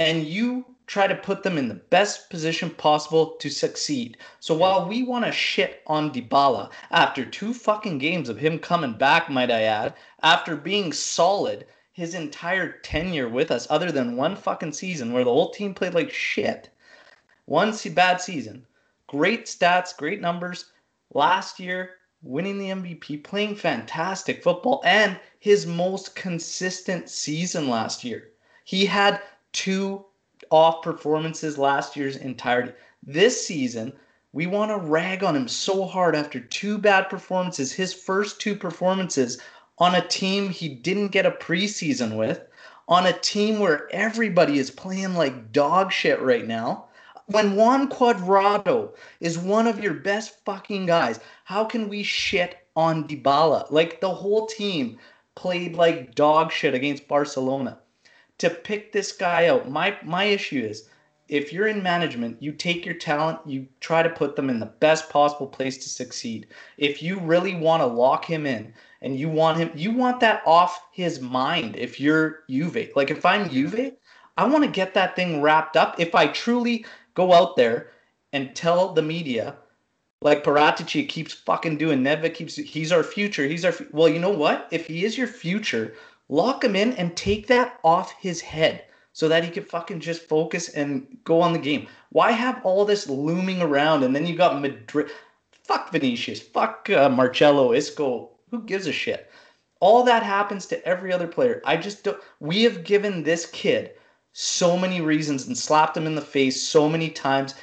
and 0.00 0.24
you 0.24 0.64
try 0.86 1.06
to 1.06 1.14
put 1.14 1.42
them 1.42 1.58
in 1.58 1.68
the 1.68 1.74
best 1.74 2.30
position 2.30 2.70
possible 2.70 3.36
to 3.38 3.50
succeed. 3.50 4.16
So 4.40 4.54
while 4.54 4.88
we 4.88 5.02
want 5.02 5.26
to 5.26 5.30
shit 5.30 5.82
on 5.86 6.10
Dybala 6.10 6.70
after 6.90 7.24
two 7.24 7.52
fucking 7.52 7.98
games 7.98 8.30
of 8.30 8.38
him 8.38 8.58
coming 8.58 8.94
back, 8.94 9.28
might 9.28 9.50
I 9.50 9.62
add, 9.62 9.94
after 10.22 10.56
being 10.56 10.92
solid 10.94 11.66
his 11.92 12.14
entire 12.14 12.78
tenure 12.78 13.28
with 13.28 13.50
us, 13.50 13.66
other 13.68 13.92
than 13.92 14.16
one 14.16 14.36
fucking 14.36 14.72
season 14.72 15.12
where 15.12 15.22
the 15.22 15.30
whole 15.30 15.50
team 15.50 15.74
played 15.74 15.92
like 15.92 16.10
shit, 16.10 16.70
one 17.44 17.74
bad 17.94 18.22
season, 18.22 18.66
great 19.06 19.44
stats, 19.44 19.94
great 19.94 20.22
numbers. 20.22 20.70
Last 21.12 21.60
year, 21.60 21.90
winning 22.22 22.58
the 22.58 22.70
MVP, 22.70 23.22
playing 23.22 23.56
fantastic 23.56 24.42
football, 24.42 24.80
and 24.82 25.20
his 25.40 25.66
most 25.66 26.16
consistent 26.16 27.10
season 27.10 27.68
last 27.68 28.02
year. 28.02 28.30
He 28.64 28.86
had 28.86 29.20
two 29.52 30.04
off 30.50 30.82
performances 30.82 31.58
last 31.58 31.96
year's 31.96 32.16
entirety. 32.16 32.72
This 33.02 33.46
season, 33.46 33.92
we 34.32 34.46
want 34.46 34.70
to 34.70 34.78
rag 34.78 35.24
on 35.24 35.34
him 35.34 35.48
so 35.48 35.84
hard 35.84 36.14
after 36.14 36.40
two 36.40 36.78
bad 36.78 37.08
performances, 37.08 37.72
his 37.72 37.92
first 37.92 38.40
two 38.40 38.54
performances 38.54 39.40
on 39.78 39.94
a 39.94 40.06
team 40.06 40.50
he 40.50 40.68
didn't 40.68 41.08
get 41.08 41.26
a 41.26 41.30
preseason 41.30 42.16
with, 42.16 42.46
on 42.86 43.06
a 43.06 43.18
team 43.20 43.58
where 43.58 43.88
everybody 43.92 44.58
is 44.58 44.70
playing 44.70 45.14
like 45.14 45.52
dog 45.52 45.90
shit 45.90 46.20
right 46.20 46.46
now. 46.46 46.86
When 47.26 47.54
Juan 47.54 47.88
Cuadrado 47.88 48.94
is 49.20 49.38
one 49.38 49.66
of 49.66 49.82
your 49.82 49.94
best 49.94 50.44
fucking 50.44 50.86
guys, 50.86 51.20
how 51.44 51.64
can 51.64 51.88
we 51.88 52.02
shit 52.02 52.66
on 52.74 53.06
Dybala? 53.06 53.70
Like 53.70 54.00
the 54.00 54.12
whole 54.12 54.46
team 54.46 54.98
played 55.36 55.76
like 55.76 56.14
dog 56.14 56.50
shit 56.50 56.74
against 56.74 57.08
Barcelona. 57.08 57.78
To 58.40 58.50
pick 58.50 58.92
this 58.92 59.12
guy 59.12 59.46
out, 59.46 59.70
my 59.70 59.96
my 60.02 60.24
issue 60.24 60.62
is 60.62 60.88
if 61.28 61.52
you're 61.52 61.68
in 61.68 61.82
management, 61.82 62.42
you 62.42 62.50
take 62.50 62.84
your 62.84 62.96
talent, 62.96 63.38
you 63.46 63.68
try 63.78 64.02
to 64.02 64.10
put 64.10 64.34
them 64.34 64.50
in 64.50 64.58
the 64.58 64.66
best 64.66 65.08
possible 65.08 65.46
place 65.46 65.78
to 65.78 65.88
succeed. 65.88 66.48
If 66.76 67.02
you 67.02 67.20
really 67.20 67.54
want 67.54 67.82
to 67.82 67.86
lock 67.86 68.24
him 68.24 68.46
in 68.46 68.74
and 69.00 69.16
you 69.16 69.28
want 69.28 69.58
him, 69.58 69.70
you 69.76 69.92
want 69.92 70.18
that 70.20 70.42
off 70.44 70.88
his 70.92 71.20
mind. 71.20 71.76
If 71.76 72.00
you're 72.00 72.40
Juve, 72.50 72.90
like 72.96 73.12
if 73.12 73.24
I'm 73.24 73.48
Juve, 73.48 73.92
I 74.36 74.44
want 74.44 74.64
to 74.64 74.70
get 74.70 74.94
that 74.94 75.14
thing 75.14 75.40
wrapped 75.40 75.76
up. 75.76 76.00
If 76.00 76.16
I 76.16 76.26
truly 76.26 76.84
go 77.14 77.32
out 77.32 77.56
there 77.56 77.92
and 78.32 78.56
tell 78.56 78.92
the 78.92 79.02
media, 79.02 79.56
like 80.22 80.44
Paratici 80.44 81.08
keeps 81.08 81.32
fucking 81.32 81.78
doing, 81.78 82.02
Nedved 82.02 82.34
keeps, 82.34 82.56
he's 82.56 82.90
our 82.90 83.04
future. 83.04 83.46
He's 83.46 83.64
our, 83.64 83.74
well, 83.92 84.08
you 84.08 84.18
know 84.18 84.30
what? 84.30 84.68
If 84.70 84.86
he 84.86 85.04
is 85.04 85.16
your 85.16 85.28
future, 85.28 85.94
lock 86.30 86.62
him 86.62 86.76
in 86.76 86.92
and 86.92 87.16
take 87.16 87.48
that 87.48 87.78
off 87.82 88.14
his 88.20 88.40
head 88.40 88.84
so 89.12 89.28
that 89.28 89.44
he 89.44 89.50
could 89.50 89.68
fucking 89.68 89.98
just 89.98 90.22
focus 90.22 90.68
and 90.68 91.18
go 91.24 91.40
on 91.40 91.52
the 91.52 91.58
game. 91.58 91.88
Why 92.10 92.30
have 92.30 92.64
all 92.64 92.84
this 92.84 93.08
looming 93.08 93.60
around 93.60 94.04
and 94.04 94.14
then 94.14 94.26
you 94.26 94.36
got 94.36 94.60
Madrid? 94.60 95.10
Fuck 95.64 95.90
Vinicius. 95.90 96.40
Fuck 96.40 96.88
uh, 96.88 97.08
Marcelo 97.08 97.72
Isco. 97.72 98.30
Who 98.50 98.62
gives 98.62 98.86
a 98.86 98.92
shit? 98.92 99.30
All 99.80 100.04
that 100.04 100.22
happens 100.22 100.66
to 100.66 100.84
every 100.86 101.12
other 101.12 101.26
player. 101.26 101.60
I 101.64 101.76
just 101.76 102.04
don't. 102.04 102.20
We 102.38 102.62
have 102.62 102.84
given 102.84 103.22
this 103.22 103.46
kid 103.46 103.92
so 104.32 104.76
many 104.76 105.00
reasons 105.00 105.46
and 105.46 105.58
slapped 105.58 105.96
him 105.96 106.06
in 106.06 106.14
the 106.14 106.20
face 106.20 106.62
so 106.62 106.88
many 106.88 107.10
times. 107.10 107.54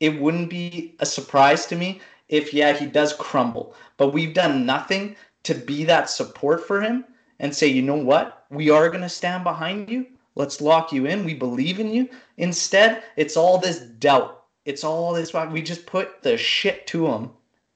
It 0.00 0.20
wouldn't 0.20 0.50
be 0.50 0.96
a 0.98 1.06
surprise 1.06 1.66
to 1.66 1.76
me 1.76 2.00
if, 2.28 2.52
yeah, 2.52 2.72
he 2.72 2.86
does 2.86 3.12
crumble. 3.12 3.74
But 3.96 4.12
we've 4.12 4.34
done 4.34 4.66
nothing 4.66 5.16
to 5.44 5.54
be 5.54 5.84
that 5.84 6.10
support 6.10 6.66
for 6.66 6.80
him 6.80 7.04
and 7.38 7.54
say, 7.54 7.66
you 7.66 7.82
know 7.82 7.96
what? 7.96 8.46
We 8.50 8.70
are 8.70 8.88
going 8.88 9.02
to 9.02 9.08
stand 9.08 9.44
behind 9.44 9.90
you 9.90 10.06
Let's 10.36 10.60
lock 10.60 10.92
you 10.92 11.06
in. 11.06 11.24
We 11.24 11.34
believe 11.34 11.80
in 11.80 11.92
you. 11.92 12.08
Instead, 12.36 13.02
it's 13.16 13.36
all 13.36 13.58
this 13.58 13.80
doubt. 13.80 14.44
It's 14.66 14.84
all 14.84 15.14
this. 15.14 15.32
We 15.32 15.62
just 15.62 15.86
put 15.86 16.22
the 16.22 16.36
shit 16.36 16.86
to 16.88 17.06
him. 17.06 17.30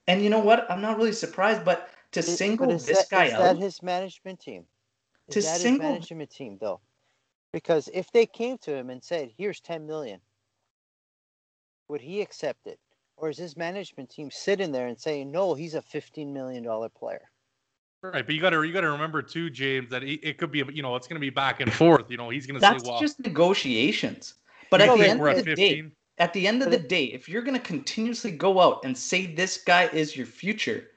And 0.06 0.22
you 0.22 0.28
know 0.28 0.40
what? 0.40 0.70
I'm 0.70 0.82
not 0.82 0.98
really 0.98 1.12
surprised, 1.12 1.64
but 1.64 1.88
to 2.12 2.22
single 2.22 2.66
but 2.66 2.84
this 2.84 2.98
that, 2.98 3.08
guy 3.08 3.24
is 3.26 3.32
out. 3.32 3.40
Is 3.40 3.46
that 3.46 3.56
his 3.56 3.82
management 3.82 4.40
team? 4.40 4.66
Is 5.28 5.34
to 5.34 5.40
that 5.40 5.60
single... 5.60 5.86
his 5.86 5.92
management 5.94 6.30
team, 6.30 6.58
though? 6.60 6.80
Because 7.52 7.88
if 7.94 8.12
they 8.12 8.26
came 8.26 8.58
to 8.58 8.74
him 8.74 8.90
and 8.90 9.02
said, 9.02 9.32
"Here's 9.36 9.60
10 9.60 9.86
million," 9.86 10.20
would 11.88 12.02
he 12.02 12.20
accept 12.20 12.66
it, 12.66 12.78
or 13.16 13.30
is 13.30 13.38
his 13.38 13.56
management 13.56 14.10
team 14.10 14.30
sitting 14.30 14.70
there 14.70 14.86
and 14.86 15.00
saying, 15.00 15.30
"No, 15.30 15.54
he's 15.54 15.74
a 15.74 15.82
15 15.82 16.32
million 16.32 16.62
dollar 16.62 16.90
player"? 16.90 17.29
Right, 18.02 18.24
but 18.24 18.34
you 18.34 18.40
got 18.40 18.50
to 18.50 18.62
you 18.62 18.72
got 18.72 18.80
to 18.80 18.90
remember 18.90 19.20
too, 19.20 19.50
James, 19.50 19.90
that 19.90 20.02
it, 20.02 20.20
it 20.22 20.38
could 20.38 20.50
be 20.50 20.64
you 20.72 20.82
know 20.82 20.96
it's 20.96 21.06
going 21.06 21.16
to 21.16 21.20
be 21.20 21.28
back 21.28 21.60
and 21.60 21.70
forth. 21.70 22.10
You 22.10 22.16
know, 22.16 22.30
he's 22.30 22.46
going 22.46 22.58
to 22.58 22.66
say, 22.66 22.88
"Well, 22.88 22.98
just 22.98 23.20
negotiations." 23.20 24.34
But 24.70 24.80
at 24.80 24.96
the 24.96 25.04
end 25.06 25.20
of 25.20 25.44
the 25.44 25.54
day, 25.54 25.90
at 26.16 26.32
the 26.32 26.46
end 26.46 26.62
of 26.62 26.70
the 26.70 26.78
day, 26.78 27.04
if 27.04 27.28
you're 27.28 27.42
going 27.42 27.58
to 27.58 27.62
continuously 27.62 28.30
go 28.30 28.58
out 28.58 28.84
and 28.84 28.96
say 28.96 29.26
this 29.26 29.58
guy 29.58 29.84
is 29.92 30.16
your 30.16 30.26
future, 30.26 30.88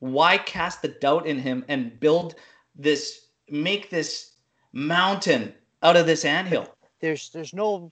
why 0.00 0.36
cast 0.36 0.82
the 0.82 0.88
doubt 0.88 1.26
in 1.26 1.38
him 1.38 1.64
and 1.68 1.98
build 1.98 2.34
this, 2.74 3.28
make 3.48 3.88
this 3.88 4.32
mountain 4.74 5.54
out 5.82 5.96
of 5.96 6.06
this 6.06 6.26
anthill? 6.26 6.66
There's 7.00 7.30
there's 7.30 7.54
no. 7.54 7.90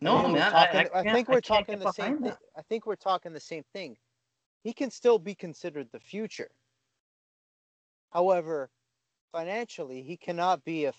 No, 0.00 0.26
man. 0.26 0.50
Talking, 0.50 0.80
I, 0.80 0.98
I, 0.98 1.00
I, 1.00 1.12
think 1.12 1.28
we're 1.28 1.40
talking 1.40 1.78
the 1.78 1.92
same. 1.92 2.18
Thing. 2.18 2.32
I 2.56 2.62
think 2.62 2.86
we're 2.86 2.96
talking 2.96 3.32
the 3.32 3.38
same 3.38 3.62
thing. 3.72 3.96
He 4.64 4.72
can 4.72 4.90
still 4.90 5.16
be 5.16 5.32
considered 5.32 5.86
the 5.92 6.00
future 6.00 6.50
However, 8.12 8.70
financially, 9.32 10.02
he 10.02 10.16
cannot 10.16 10.64
be 10.64 10.84
a 10.84 10.92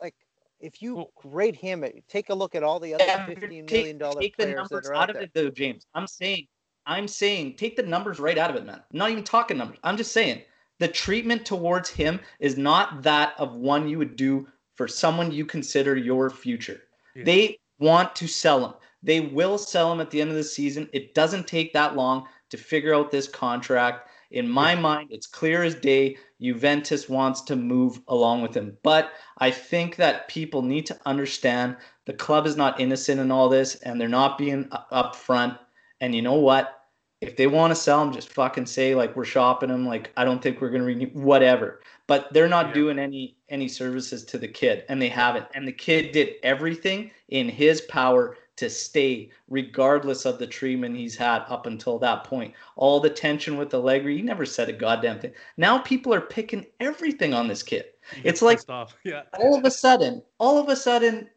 like 0.00 0.14
if 0.60 0.82
you 0.82 1.06
rate 1.24 1.56
him, 1.56 1.84
eh, 1.84 1.90
take 2.08 2.30
a 2.30 2.34
look 2.34 2.54
at 2.54 2.62
all 2.62 2.80
the 2.80 2.94
other 2.94 3.04
yeah, 3.06 3.26
fifteen 3.26 3.66
million 3.66 3.98
dollar 3.98 4.20
take 4.20 4.36
players 4.36 4.50
the 4.50 4.56
numbers 4.56 4.86
that 4.86 4.90
are 4.90 4.94
out, 4.96 5.10
out 5.10 5.16
of 5.16 5.22
it, 5.22 5.30
though, 5.34 5.50
James. 5.50 5.86
I'm 5.94 6.06
saying, 6.06 6.46
I'm 6.86 7.06
saying, 7.06 7.56
take 7.56 7.76
the 7.76 7.82
numbers 7.82 8.18
right 8.18 8.36
out 8.36 8.50
of 8.50 8.56
it, 8.56 8.66
man. 8.66 8.82
I'm 8.92 8.98
not 8.98 9.10
even 9.10 9.24
talking 9.24 9.56
numbers. 9.56 9.78
I'm 9.84 9.96
just 9.96 10.12
saying 10.12 10.42
the 10.80 10.88
treatment 10.88 11.46
towards 11.46 11.88
him 11.88 12.20
is 12.40 12.56
not 12.56 13.02
that 13.02 13.34
of 13.38 13.54
one 13.54 13.88
you 13.88 13.98
would 13.98 14.16
do 14.16 14.48
for 14.74 14.88
someone 14.88 15.30
you 15.30 15.44
consider 15.44 15.96
your 15.96 16.30
future. 16.30 16.80
Yeah. 17.14 17.24
They 17.24 17.58
want 17.78 18.14
to 18.16 18.26
sell 18.26 18.64
him. 18.64 18.74
They 19.02 19.20
will 19.20 19.58
sell 19.58 19.92
him 19.92 20.00
at 20.00 20.10
the 20.10 20.20
end 20.20 20.30
of 20.30 20.36
the 20.36 20.44
season. 20.44 20.88
It 20.92 21.14
doesn't 21.14 21.46
take 21.46 21.72
that 21.72 21.94
long 21.94 22.26
to 22.50 22.56
figure 22.56 22.94
out 22.94 23.10
this 23.10 23.28
contract. 23.28 24.07
In 24.30 24.48
my 24.48 24.74
mind, 24.74 25.08
it's 25.10 25.26
clear 25.26 25.62
as 25.62 25.74
day. 25.74 26.16
Juventus 26.40 27.08
wants 27.08 27.40
to 27.42 27.56
move 27.56 28.00
along 28.08 28.42
with 28.42 28.54
him. 28.54 28.76
But 28.82 29.12
I 29.38 29.50
think 29.50 29.96
that 29.96 30.28
people 30.28 30.62
need 30.62 30.86
to 30.86 30.98
understand 31.06 31.76
the 32.04 32.12
club 32.12 32.46
is 32.46 32.56
not 32.56 32.80
innocent 32.80 33.20
in 33.20 33.30
all 33.30 33.48
this 33.48 33.74
and 33.76 34.00
they're 34.00 34.08
not 34.08 34.38
being 34.38 34.68
upfront. 34.92 35.58
And 36.00 36.14
you 36.14 36.22
know 36.22 36.34
what? 36.34 36.74
If 37.20 37.36
they 37.36 37.48
want 37.48 37.72
to 37.72 37.74
sell 37.74 38.02
him, 38.02 38.12
just 38.12 38.32
fucking 38.32 38.66
say 38.66 38.94
like 38.94 39.16
we're 39.16 39.24
shopping 39.24 39.70
him. 39.70 39.86
Like 39.86 40.12
I 40.16 40.24
don't 40.24 40.40
think 40.40 40.60
we're 40.60 40.70
gonna 40.70 40.84
renew 40.84 41.08
whatever. 41.08 41.80
But 42.06 42.32
they're 42.32 42.48
not 42.48 42.68
yeah. 42.68 42.74
doing 42.74 42.98
any 42.98 43.36
any 43.48 43.66
services 43.66 44.24
to 44.26 44.38
the 44.38 44.46
kid, 44.46 44.84
and 44.88 45.02
they 45.02 45.08
haven't. 45.08 45.46
And 45.52 45.66
the 45.66 45.72
kid 45.72 46.12
did 46.12 46.34
everything 46.44 47.10
in 47.28 47.48
his 47.48 47.80
power 47.80 48.36
to 48.58 48.68
stay 48.68 49.30
regardless 49.48 50.24
of 50.24 50.38
the 50.38 50.46
treatment 50.46 50.96
he's 50.96 51.16
had 51.16 51.44
up 51.48 51.66
until 51.66 51.96
that 52.00 52.24
point. 52.24 52.52
All 52.74 52.98
the 52.98 53.08
tension 53.08 53.56
with 53.56 53.72
Allegri, 53.72 54.16
he 54.16 54.22
never 54.22 54.44
said 54.44 54.68
a 54.68 54.72
goddamn 54.72 55.20
thing. 55.20 55.32
Now 55.56 55.78
people 55.78 56.12
are 56.12 56.20
picking 56.20 56.66
everything 56.80 57.32
on 57.32 57.46
this 57.46 57.62
kid. 57.62 57.84
It's 58.24 58.42
like 58.42 58.58
yeah. 59.04 59.22
all 59.38 59.56
of 59.56 59.64
a 59.64 59.70
sudden, 59.70 60.22
all 60.38 60.58
of 60.58 60.68
a 60.68 60.74
sudden, 60.74 61.28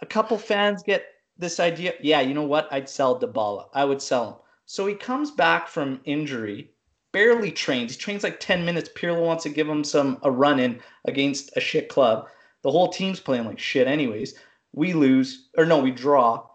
a 0.00 0.06
couple 0.06 0.38
fans 0.38 0.84
get 0.84 1.06
this 1.36 1.58
idea. 1.58 1.94
Yeah, 2.00 2.20
you 2.20 2.34
know 2.34 2.46
what? 2.46 2.72
I'd 2.72 2.88
sell 2.88 3.18
Dybala. 3.18 3.66
I 3.74 3.84
would 3.84 4.00
sell 4.00 4.28
him. 4.28 4.34
So 4.66 4.86
he 4.86 4.94
comes 4.94 5.32
back 5.32 5.66
from 5.66 6.00
injury, 6.04 6.70
barely 7.10 7.50
trains. 7.50 7.94
He 7.94 7.98
trains 7.98 8.22
like 8.22 8.38
10 8.38 8.64
minutes. 8.64 8.90
Pirlo 8.94 9.26
wants 9.26 9.42
to 9.42 9.48
give 9.48 9.68
him 9.68 9.82
some 9.82 10.18
a 10.22 10.30
run 10.30 10.60
in 10.60 10.78
against 11.06 11.50
a 11.56 11.60
shit 11.60 11.88
club. 11.88 12.28
The 12.62 12.70
whole 12.70 12.88
team's 12.88 13.18
playing 13.18 13.46
like 13.46 13.58
shit 13.58 13.88
anyways. 13.88 14.34
We 14.72 14.92
lose, 14.92 15.48
or 15.58 15.66
no, 15.66 15.80
we 15.80 15.90
draw 15.90 16.46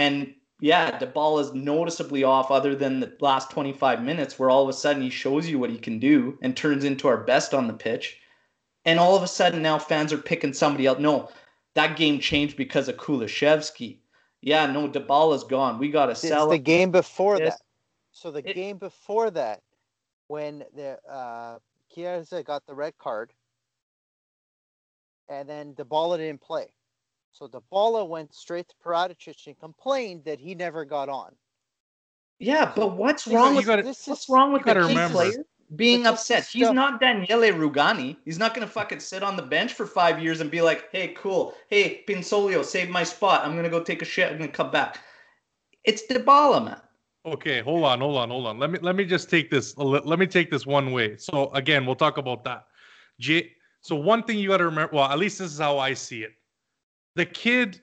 and 0.00 0.34
yeah, 0.60 0.98
the 0.98 1.06
ball 1.06 1.40
is 1.40 1.52
noticeably 1.52 2.24
off 2.24 2.50
other 2.50 2.74
than 2.74 3.00
the 3.00 3.12
last 3.20 3.50
25 3.50 4.02
minutes 4.02 4.38
where 4.38 4.48
all 4.48 4.62
of 4.62 4.68
a 4.70 4.72
sudden 4.72 5.02
he 5.02 5.10
shows 5.10 5.46
you 5.46 5.58
what 5.58 5.68
he 5.68 5.76
can 5.76 5.98
do 5.98 6.38
and 6.40 6.56
turns 6.56 6.84
into 6.84 7.06
our 7.06 7.18
best 7.18 7.52
on 7.52 7.66
the 7.66 7.74
pitch. 7.74 8.18
And 8.86 8.98
all 8.98 9.14
of 9.14 9.22
a 9.22 9.28
sudden 9.28 9.60
now 9.60 9.78
fans 9.78 10.10
are 10.10 10.18
picking 10.18 10.54
somebody 10.54 10.86
else. 10.86 10.98
No, 10.98 11.28
that 11.74 11.98
game 11.98 12.18
changed 12.18 12.56
because 12.56 12.88
of 12.88 12.96
Kulusevski. 12.96 13.98
Yeah, 14.40 14.64
no, 14.64 14.88
Dybala's 14.88 15.44
gone. 15.44 15.78
We 15.78 15.90
got 15.90 16.06
to 16.06 16.14
sell 16.14 16.50
it. 16.50 16.56
the 16.56 16.62
game 16.62 16.90
before 16.90 17.38
this. 17.38 17.56
that. 17.56 17.60
So 18.12 18.30
the 18.30 18.48
it, 18.48 18.54
game 18.54 18.78
before 18.78 19.30
that, 19.32 19.60
when 20.28 20.64
the 20.74 20.98
uh, 21.10 21.58
Chiesa 21.92 22.42
got 22.42 22.66
the 22.66 22.74
red 22.74 22.96
card, 22.96 23.34
and 25.28 25.46
then 25.46 25.74
Dybala 25.74 26.16
didn't 26.16 26.40
play. 26.40 26.72
So 27.32 27.48
Dybala 27.48 28.06
went 28.06 28.34
straight 28.34 28.68
to 28.68 28.74
Paratici 28.84 29.46
and 29.46 29.58
complained 29.58 30.24
that 30.24 30.40
he 30.40 30.54
never 30.54 30.84
got 30.84 31.08
on. 31.08 31.34
Yeah, 32.38 32.72
but 32.74 32.96
what's 32.96 33.26
wrong 33.26 33.54
with 33.54 33.66
gotta, 33.66 33.82
what's 33.82 34.08
is, 34.08 34.26
wrong 34.28 34.52
with 34.52 34.64
the 34.64 34.72
key 34.72 34.80
remember. 34.80 35.12
player 35.12 35.44
being 35.76 36.06
upset? 36.06 36.46
He's 36.46 36.70
not 36.70 37.00
Daniele 37.00 37.52
Rugani. 37.52 38.16
He's 38.24 38.38
not 38.38 38.54
gonna 38.54 38.66
fucking 38.66 39.00
sit 39.00 39.22
on 39.22 39.36
the 39.36 39.42
bench 39.42 39.74
for 39.74 39.86
five 39.86 40.20
years 40.20 40.40
and 40.40 40.50
be 40.50 40.62
like, 40.62 40.90
"Hey, 40.90 41.08
cool. 41.08 41.54
Hey, 41.68 42.02
Pinsoglio, 42.08 42.64
save 42.64 42.88
my 42.88 43.04
spot. 43.04 43.44
I'm 43.44 43.54
gonna 43.54 43.68
go 43.68 43.82
take 43.82 44.00
a 44.00 44.06
shit. 44.06 44.32
I'm 44.32 44.38
gonna 44.38 44.50
come 44.50 44.70
back." 44.70 45.00
It's 45.84 46.06
Dybala, 46.06 46.64
man. 46.64 46.80
Okay, 47.26 47.60
hold 47.60 47.84
on, 47.84 48.00
hold 48.00 48.16
on, 48.16 48.30
hold 48.30 48.46
on. 48.46 48.58
Let 48.58 48.70
me 48.70 48.78
let 48.80 48.96
me 48.96 49.04
just 49.04 49.28
take 49.28 49.50
this. 49.50 49.76
Let 49.76 50.18
me 50.18 50.26
take 50.26 50.50
this 50.50 50.66
one 50.66 50.92
way. 50.92 51.18
So 51.18 51.50
again, 51.52 51.84
we'll 51.84 51.94
talk 51.94 52.16
about 52.16 52.42
that. 52.44 52.64
J. 53.18 53.52
So 53.82 53.96
one 53.96 54.22
thing 54.22 54.38
you 54.38 54.48
got 54.48 54.58
to 54.58 54.66
remember. 54.66 54.96
Well, 54.96 55.04
at 55.04 55.18
least 55.18 55.38
this 55.38 55.52
is 55.52 55.58
how 55.58 55.78
I 55.78 55.94
see 55.94 56.22
it 56.22 56.32
the 57.16 57.26
kid 57.26 57.80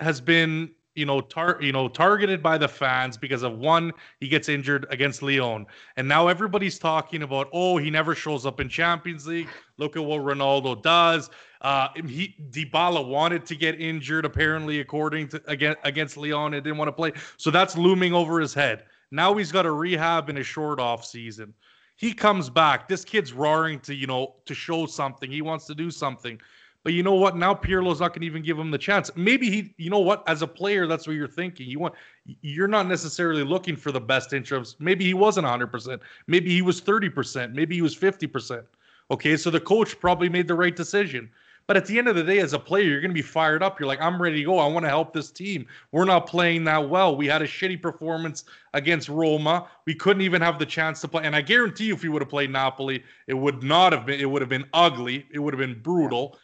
has 0.00 0.20
been 0.20 0.70
you 0.96 1.04
know, 1.04 1.20
tar- 1.20 1.58
you 1.60 1.72
know, 1.72 1.88
targeted 1.88 2.42
by 2.42 2.56
the 2.58 2.66
fans 2.66 3.16
because 3.18 3.42
of 3.42 3.58
one, 3.58 3.92
he 4.18 4.28
gets 4.28 4.48
injured 4.48 4.86
against 4.90 5.22
Lyon, 5.22 5.66
and 5.96 6.08
now 6.08 6.26
everybody's 6.26 6.78
talking 6.78 7.22
about, 7.22 7.48
oh, 7.52 7.76
he 7.76 7.90
never 7.90 8.14
shows 8.14 8.46
up 8.46 8.60
in 8.60 8.68
Champions 8.68 9.26
League. 9.26 9.48
Look 9.76 9.96
at 9.96 10.04
what 10.04 10.22
Ronaldo 10.22 10.82
does. 10.82 11.30
Uh, 11.60 11.88
he 12.06 12.34
Dybala 12.50 13.06
wanted 13.06 13.44
to 13.46 13.54
get 13.54 13.78
injured, 13.80 14.24
apparently, 14.24 14.80
according 14.80 15.28
to 15.28 15.42
against 15.46 15.78
against 15.84 16.16
Lyon, 16.16 16.54
and 16.54 16.64
didn't 16.64 16.78
want 16.78 16.88
to 16.88 16.92
play. 16.92 17.12
So 17.36 17.50
that's 17.50 17.76
looming 17.76 18.14
over 18.14 18.40
his 18.40 18.54
head. 18.54 18.84
Now 19.10 19.34
he's 19.34 19.52
got 19.52 19.66
a 19.66 19.70
rehab 19.70 20.30
in 20.30 20.38
a 20.38 20.42
short 20.42 20.80
off 20.80 21.04
season. 21.04 21.52
He 21.96 22.12
comes 22.12 22.50
back. 22.50 22.88
This 22.88 23.04
kid's 23.04 23.32
roaring 23.32 23.80
to 23.80 23.94
you 23.94 24.06
know 24.06 24.36
to 24.46 24.54
show 24.54 24.86
something. 24.86 25.30
He 25.30 25.42
wants 25.42 25.66
to 25.66 25.74
do 25.74 25.90
something. 25.90 26.40
But 26.86 26.92
you 26.92 27.02
know 27.02 27.14
what? 27.14 27.36
Now 27.36 27.52
Pirlo's 27.52 27.98
not 27.98 28.10
going 28.10 28.20
to 28.20 28.28
even 28.28 28.44
give 28.44 28.56
him 28.56 28.70
the 28.70 28.78
chance. 28.78 29.10
Maybe 29.16 29.50
he, 29.50 29.74
you 29.76 29.90
know 29.90 29.98
what? 29.98 30.22
As 30.28 30.42
a 30.42 30.46
player, 30.46 30.86
that's 30.86 31.04
what 31.04 31.16
you're 31.16 31.26
thinking. 31.26 31.68
You 31.68 31.80
want, 31.80 31.94
you're 32.42 32.68
not 32.68 32.86
necessarily 32.86 33.42
looking 33.42 33.74
for 33.74 33.90
the 33.90 34.00
best 34.00 34.32
interests. 34.32 34.76
Maybe 34.78 35.04
he 35.04 35.12
wasn't 35.12 35.46
100. 35.46 35.66
percent 35.66 36.00
Maybe 36.28 36.50
he 36.50 36.62
was 36.62 36.78
30 36.78 37.08
percent. 37.10 37.54
Maybe 37.56 37.74
he 37.74 37.82
was 37.82 37.96
50 37.96 38.28
percent. 38.28 38.62
Okay, 39.10 39.36
so 39.36 39.50
the 39.50 39.58
coach 39.58 39.98
probably 39.98 40.28
made 40.28 40.46
the 40.46 40.54
right 40.54 40.76
decision. 40.76 41.28
But 41.66 41.76
at 41.76 41.86
the 41.86 41.98
end 41.98 42.06
of 42.06 42.14
the 42.14 42.22
day, 42.22 42.38
as 42.38 42.52
a 42.52 42.58
player, 42.60 42.84
you're 42.84 43.00
going 43.00 43.10
to 43.10 43.14
be 43.14 43.22
fired 43.22 43.62
up. 43.62 43.80
You're 43.80 43.88
like, 43.88 44.00
I'm 44.00 44.22
ready 44.22 44.38
to 44.38 44.44
go. 44.44 44.60
I 44.60 44.68
want 44.68 44.84
to 44.84 44.88
help 44.88 45.12
this 45.12 45.32
team. 45.32 45.66
We're 45.90 46.04
not 46.04 46.28
playing 46.28 46.62
that 46.64 46.88
well. 46.88 47.16
We 47.16 47.26
had 47.26 47.42
a 47.42 47.46
shitty 47.46 47.82
performance 47.82 48.44
against 48.74 49.08
Roma. 49.08 49.66
We 49.86 49.94
couldn't 49.94 50.22
even 50.22 50.40
have 50.42 50.60
the 50.60 50.66
chance 50.66 51.00
to 51.00 51.08
play. 51.08 51.24
And 51.24 51.34
I 51.34 51.40
guarantee 51.40 51.86
you, 51.86 51.94
if 51.94 52.04
we 52.04 52.08
would 52.08 52.22
have 52.22 52.28
played 52.28 52.50
Napoli, 52.50 53.02
it 53.26 53.34
would 53.34 53.64
not 53.64 53.92
have 53.92 54.06
been. 54.06 54.20
It 54.20 54.30
would 54.30 54.42
have 54.42 54.48
been 54.48 54.66
ugly. 54.72 55.26
It 55.32 55.40
would 55.40 55.54
have 55.54 55.58
been 55.58 55.80
brutal. 55.82 56.38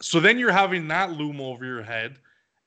So 0.00 0.20
then 0.20 0.38
you're 0.38 0.52
having 0.52 0.88
that 0.88 1.12
loom 1.12 1.40
over 1.40 1.64
your 1.64 1.82
head. 1.82 2.18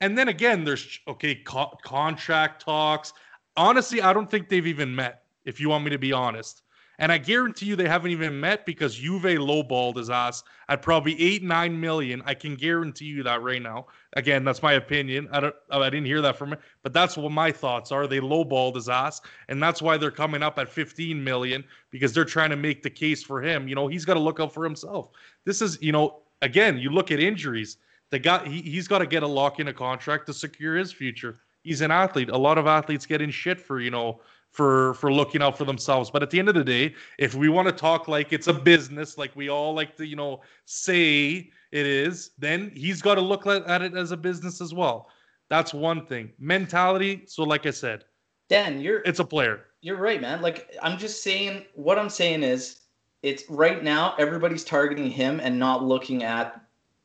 And 0.01 0.17
then 0.17 0.27
again, 0.27 0.63
there's 0.63 0.99
okay 1.07 1.35
co- 1.35 1.77
contract 1.83 2.63
talks. 2.63 3.13
Honestly, 3.55 4.01
I 4.01 4.13
don't 4.13 4.29
think 4.29 4.49
they've 4.49 4.67
even 4.67 4.95
met. 4.95 5.23
If 5.45 5.59
you 5.59 5.69
want 5.69 5.83
me 5.83 5.89
to 5.91 5.97
be 5.97 6.11
honest, 6.11 6.61
and 7.01 7.11
I 7.11 7.17
guarantee 7.17 7.65
you 7.65 7.75
they 7.75 7.87
haven't 7.87 8.11
even 8.11 8.39
met 8.39 8.63
because 8.63 8.93
Juve 8.93 9.23
lowballed 9.23 9.97
his 9.97 10.11
ass 10.11 10.43
at 10.69 10.83
probably 10.83 11.19
eight, 11.19 11.41
nine 11.41 11.79
million. 11.79 12.21
I 12.25 12.35
can 12.35 12.55
guarantee 12.55 13.05
you 13.05 13.23
that 13.23 13.41
right 13.41 13.61
now. 13.61 13.87
Again, 14.13 14.43
that's 14.43 14.61
my 14.61 14.73
opinion. 14.73 15.27
I 15.31 15.39
don't 15.39 15.55
I 15.71 15.89
didn't 15.89 16.05
hear 16.05 16.21
that 16.21 16.37
from 16.37 16.53
him, 16.53 16.59
but 16.83 16.93
that's 16.93 17.17
what 17.17 17.31
my 17.31 17.51
thoughts 17.51 17.91
are. 17.91 18.05
They 18.05 18.19
lowballed 18.19 18.75
his 18.75 18.87
ass, 18.87 19.19
and 19.47 19.61
that's 19.61 19.81
why 19.81 19.97
they're 19.97 20.11
coming 20.11 20.43
up 20.43 20.59
at 20.59 20.69
15 20.69 21.23
million 21.23 21.63
because 21.89 22.13
they're 22.13 22.23
trying 22.23 22.51
to 22.51 22.55
make 22.55 22.83
the 22.83 22.89
case 22.89 23.23
for 23.23 23.41
him. 23.41 23.67
You 23.67 23.73
know, 23.73 23.87
he's 23.87 24.05
got 24.05 24.13
to 24.13 24.19
look 24.19 24.39
out 24.39 24.53
for 24.53 24.63
himself. 24.63 25.09
This 25.43 25.61
is, 25.63 25.81
you 25.81 25.91
know, 25.91 26.20
again, 26.41 26.77
you 26.77 26.89
look 26.89 27.11
at 27.11 27.19
injuries. 27.19 27.77
The 28.09 28.19
guy 28.19 28.47
he, 28.47 28.61
he's 28.61 28.87
got 28.87 28.99
to 28.99 29.07
get 29.07 29.23
a 29.23 29.27
lock 29.27 29.59
in 29.59 29.67
a 29.67 29.73
contract 29.73 30.27
to 30.27 30.33
secure 30.33 30.75
his 30.75 30.91
future. 30.91 31.39
He's 31.63 31.81
an 31.81 31.91
athlete. 31.91 32.29
A 32.29 32.37
lot 32.37 32.57
of 32.57 32.67
athletes 32.67 33.05
get 33.05 33.21
in 33.21 33.31
shit 33.31 33.59
for, 33.59 33.79
you 33.79 33.91
know, 33.91 34.21
for 34.51 34.95
for 34.95 35.11
looking 35.11 35.41
out 35.41 35.57
for 35.57 35.65
themselves. 35.65 36.11
But 36.11 36.23
at 36.23 36.29
the 36.29 36.39
end 36.39 36.49
of 36.49 36.55
the 36.55 36.63
day, 36.63 36.95
if 37.17 37.35
we 37.35 37.49
want 37.49 37.67
to 37.67 37.71
talk 37.71 38.07
like 38.07 38.33
it's 38.33 38.47
a 38.47 38.53
business, 38.53 39.17
like 39.17 39.35
we 39.35 39.49
all 39.49 39.73
like 39.73 39.95
to, 39.97 40.05
you 40.05 40.15
know, 40.15 40.41
say 40.65 41.49
it 41.71 41.85
is, 41.85 42.31
then 42.37 42.71
he's 42.75 43.01
got 43.01 43.15
to 43.15 43.21
look 43.21 43.47
at 43.47 43.81
it 43.81 43.95
as 43.95 44.11
a 44.11 44.17
business 44.17 44.59
as 44.59 44.73
well. 44.73 45.07
That's 45.49 45.73
one 45.73 46.05
thing. 46.05 46.31
Mentality. 46.39 47.23
So, 47.27 47.43
like 47.43 47.65
I 47.65 47.71
said, 47.71 48.05
Dan, 48.49 48.81
you're 48.81 49.01
it's 49.01 49.19
a 49.19 49.25
player. 49.25 49.65
You're 49.81 49.97
right, 49.97 50.21
man. 50.21 50.41
Like 50.41 50.75
I'm 50.81 50.97
just 50.97 51.23
saying. 51.23 51.65
What 51.75 51.97
I'm 51.97 52.09
saying 52.09 52.43
is, 52.43 52.80
it's 53.23 53.43
right 53.49 53.83
now 53.83 54.15
everybody's 54.17 54.63
targeting 54.63 55.09
him 55.09 55.39
and 55.39 55.57
not 55.59 55.83
looking 55.83 56.23
at 56.23 56.59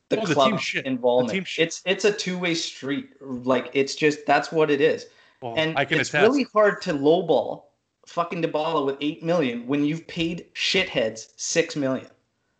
the 0.08 0.20
Oh, 0.20 0.26
the 0.26 0.34
club 0.34 0.60
shit. 0.60 0.86
involvement. 0.86 1.46
The. 1.56 1.62
It's 1.62 1.82
it's 1.84 2.04
a 2.04 2.12
two 2.12 2.38
way 2.38 2.54
street. 2.54 3.10
Like 3.20 3.70
it's 3.74 3.94
just 3.94 4.24
that's 4.26 4.52
what 4.52 4.70
it 4.70 4.80
is. 4.80 5.06
Well, 5.42 5.54
And 5.56 5.76
I 5.78 5.84
can 5.84 6.00
it's 6.00 6.08
attest. 6.10 6.28
really 6.30 6.46
hard 6.52 6.80
to 6.82 6.92
lowball 6.94 7.64
fucking 8.06 8.42
Dybala 8.42 8.86
with 8.86 8.96
eight 9.00 9.22
million 9.22 9.66
when 9.66 9.84
you've 9.84 10.06
paid 10.06 10.46
shitheads 10.54 11.28
six 11.36 11.74
million. 11.76 12.06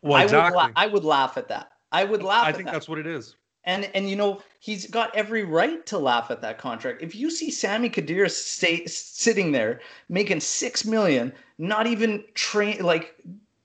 well, 0.03 0.15
I 0.15 0.25
exactly. 0.25 0.57
would 0.57 0.63
la- 0.63 0.71
I 0.75 0.87
would 0.87 1.05
laugh 1.05 1.37
at 1.37 1.49
that. 1.49 1.71
I 1.93 2.05
would 2.05 2.23
laugh 2.23 2.47
I 2.47 2.53
think 2.53 2.65
that. 2.67 2.73
that's 2.73 2.89
what 2.89 2.99
it 2.99 3.07
is. 3.07 3.37
And 3.65 3.89
and 3.95 4.11
you 4.11 4.17
know 4.17 4.43
he's 4.61 4.87
got 4.89 5.15
every 5.17 5.45
right 5.45 5.85
to 5.87 5.99
laugh 5.99 6.31
at 6.33 6.41
that 6.43 6.59
contract. 6.59 7.01
If 7.03 7.15
you 7.15 7.31
see 7.31 7.51
Sammy 7.51 7.89
Kadir 7.89 8.29
stay, 8.29 8.85
sitting 8.87 9.53
there 9.53 9.81
making 10.09 10.41
six 10.41 10.85
million, 10.85 11.33
not 11.59 11.87
even 11.87 12.25
train 12.35 12.83
like 12.83 13.15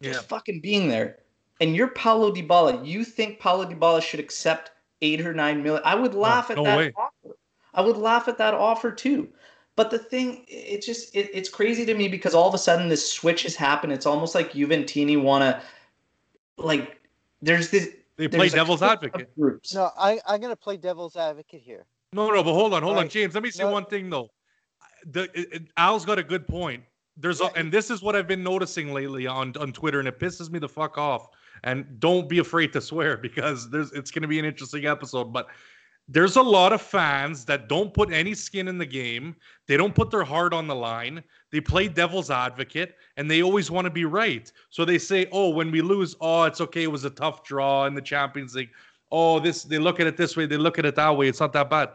just 0.01 0.21
Yeah. 0.21 0.27
fucking 0.27 0.59
being 0.61 0.87
there, 0.87 1.19
and 1.59 1.75
you're 1.75 1.89
Paulo 1.89 2.31
Dybala, 2.33 2.85
you 2.85 3.03
think 3.03 3.39
Paulo 3.39 3.65
Dybala 3.65 4.01
should 4.01 4.19
accept 4.19 4.71
eight 5.01 5.21
or 5.25 5.33
nine 5.33 5.61
million? 5.63 5.81
I 5.85 5.95
would 5.95 6.13
laugh 6.15 6.49
at 6.49 6.57
no 6.57 6.63
that 6.63 6.77
way. 6.77 6.93
offer. 6.95 7.35
I 7.73 7.81
would 7.81 7.97
laugh 7.97 8.27
at 8.27 8.37
that 8.37 8.53
offer 8.53 8.91
too. 8.91 9.29
But 9.77 9.89
the 9.89 9.99
thing, 9.99 10.43
it 10.47 10.81
just 10.83 11.15
it, 11.15 11.29
it's 11.33 11.49
crazy 11.49 11.85
to 11.85 11.93
me 11.93 12.07
because 12.07 12.35
all 12.35 12.47
of 12.47 12.53
a 12.53 12.57
sudden 12.57 12.89
this 12.89 13.11
switch 13.11 13.43
has 13.43 13.55
happened. 13.55 13.93
It's 13.93 14.05
almost 14.05 14.35
like 14.35 14.51
Juventini 14.51 15.21
want 15.21 15.43
to 15.43 15.61
like. 16.57 16.99
There's 17.41 17.69
this. 17.71 17.89
They 18.17 18.27
play 18.27 18.49
devil's 18.49 18.83
advocate. 18.83 19.33
Groups. 19.35 19.73
No, 19.73 19.89
I, 19.97 20.19
I'm 20.27 20.39
going 20.41 20.51
to 20.51 20.55
play 20.55 20.77
devil's 20.77 21.15
advocate 21.15 21.61
here. 21.61 21.85
No, 22.13 22.29
no, 22.29 22.43
but 22.43 22.53
hold 22.53 22.73
on, 22.73 22.83
hold 22.83 22.97
on, 22.97 23.03
Right. 23.03 23.09
James. 23.11 23.33
Let 23.33 23.41
me 23.41 23.49
say 23.49 23.63
No. 23.63 23.71
one 23.71 23.85
thing 23.85 24.09
though. 24.09 24.29
The 25.09 25.23
it, 25.33 25.53
it- 25.53 25.63
Al's 25.77 26.05
got 26.05 26.19
a 26.19 26.23
good 26.23 26.45
point. 26.47 26.83
There's 27.17 27.41
a, 27.41 27.45
and 27.55 27.71
this 27.71 27.89
is 27.89 28.01
what 28.01 28.15
I've 28.15 28.27
been 28.27 28.43
noticing 28.43 28.93
lately 28.93 29.27
on 29.27 29.53
on 29.59 29.71
Twitter, 29.73 29.99
and 29.99 30.07
it 30.07 30.19
pisses 30.19 30.49
me 30.49 30.59
the 30.59 30.69
fuck 30.69 30.97
off. 30.97 31.29
And 31.63 31.99
don't 31.99 32.27
be 32.27 32.39
afraid 32.39 32.73
to 32.73 32.81
swear 32.81 33.17
because 33.21 33.69
there's 33.69 33.91
it's 33.91 34.11
going 34.11 34.21
to 34.21 34.27
be 34.27 34.39
an 34.39 34.45
interesting 34.45 34.85
episode. 34.85 35.33
But 35.33 35.47
there's 36.07 36.35
a 36.35 36.41
lot 36.41 36.73
of 36.73 36.81
fans 36.81 37.45
that 37.45 37.69
don't 37.69 37.93
put 37.93 38.11
any 38.11 38.33
skin 38.33 38.67
in 38.67 38.77
the 38.77 38.85
game. 38.85 39.35
They 39.67 39.77
don't 39.77 39.95
put 39.95 40.09
their 40.09 40.23
heart 40.23 40.53
on 40.53 40.67
the 40.67 40.75
line. 40.75 41.23
They 41.51 41.61
play 41.61 41.87
devil's 41.87 42.31
advocate, 42.31 42.95
and 43.17 43.29
they 43.29 43.43
always 43.43 43.69
want 43.69 43.85
to 43.85 43.91
be 43.91 44.05
right. 44.05 44.51
So 44.69 44.83
they 44.85 44.97
say, 44.97 45.27
"Oh, 45.31 45.49
when 45.49 45.71
we 45.71 45.81
lose, 45.81 46.15
oh, 46.21 46.43
it's 46.43 46.61
okay. 46.61 46.83
It 46.83 46.91
was 46.91 47.05
a 47.05 47.09
tough 47.09 47.43
draw 47.43 47.85
in 47.85 47.93
the 47.93 48.01
Champions 48.01 48.55
League." 48.55 48.71
Oh, 49.11 49.39
this 49.39 49.63
they 49.63 49.77
look 49.77 49.99
at 49.99 50.07
it 50.07 50.15
this 50.15 50.37
way, 50.37 50.45
they 50.45 50.57
look 50.57 50.79
at 50.79 50.85
it 50.85 50.95
that 50.95 51.15
way. 51.15 51.27
It's 51.27 51.41
not 51.41 51.53
that 51.53 51.69
bad 51.69 51.89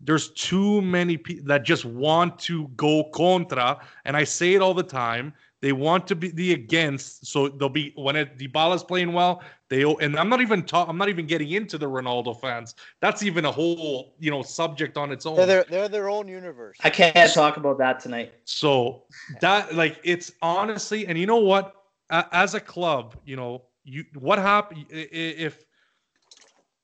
there's 0.00 0.30
too 0.30 0.80
many 0.80 1.16
people 1.16 1.46
that 1.48 1.64
just 1.64 1.84
want 1.84 2.38
to 2.40 2.68
go 2.76 3.04
contra, 3.14 3.80
and 4.04 4.16
I 4.16 4.24
say 4.24 4.54
it 4.54 4.62
all 4.62 4.74
the 4.74 4.82
time. 4.82 5.32
They 5.60 5.72
want 5.72 6.06
to 6.06 6.14
be 6.14 6.28
the 6.28 6.52
against, 6.52 7.26
so 7.26 7.48
they'll 7.48 7.68
be 7.68 7.92
when 7.96 8.14
it, 8.14 8.38
Dybala's 8.38 8.84
playing 8.84 9.12
well. 9.12 9.42
They 9.68 9.82
and 9.82 10.16
I'm 10.16 10.28
not 10.28 10.40
even 10.40 10.62
talk, 10.62 10.88
I'm 10.88 10.96
not 10.96 11.08
even 11.08 11.26
getting 11.26 11.50
into 11.50 11.78
the 11.78 11.86
Ronaldo 11.86 12.40
fans. 12.40 12.76
That's 13.00 13.24
even 13.24 13.44
a 13.44 13.50
whole 13.50 14.14
you 14.20 14.30
know 14.30 14.42
subject 14.42 14.96
on 14.96 15.10
its 15.10 15.26
own. 15.26 15.36
They're 15.36 15.46
their, 15.46 15.64
they're 15.68 15.88
their 15.88 16.08
own 16.08 16.28
universe. 16.28 16.76
I 16.84 16.90
can't 16.90 17.32
talk 17.34 17.56
about 17.56 17.76
that 17.78 17.98
tonight. 17.98 18.34
So 18.44 19.02
that 19.40 19.74
like 19.74 19.98
it's 20.04 20.30
honestly, 20.42 21.08
and 21.08 21.18
you 21.18 21.26
know 21.26 21.38
what? 21.38 21.74
As 22.10 22.54
a 22.54 22.60
club, 22.60 23.16
you 23.24 23.34
know, 23.34 23.64
you 23.82 24.04
what 24.14 24.38
happened 24.38 24.86
if 24.90 25.64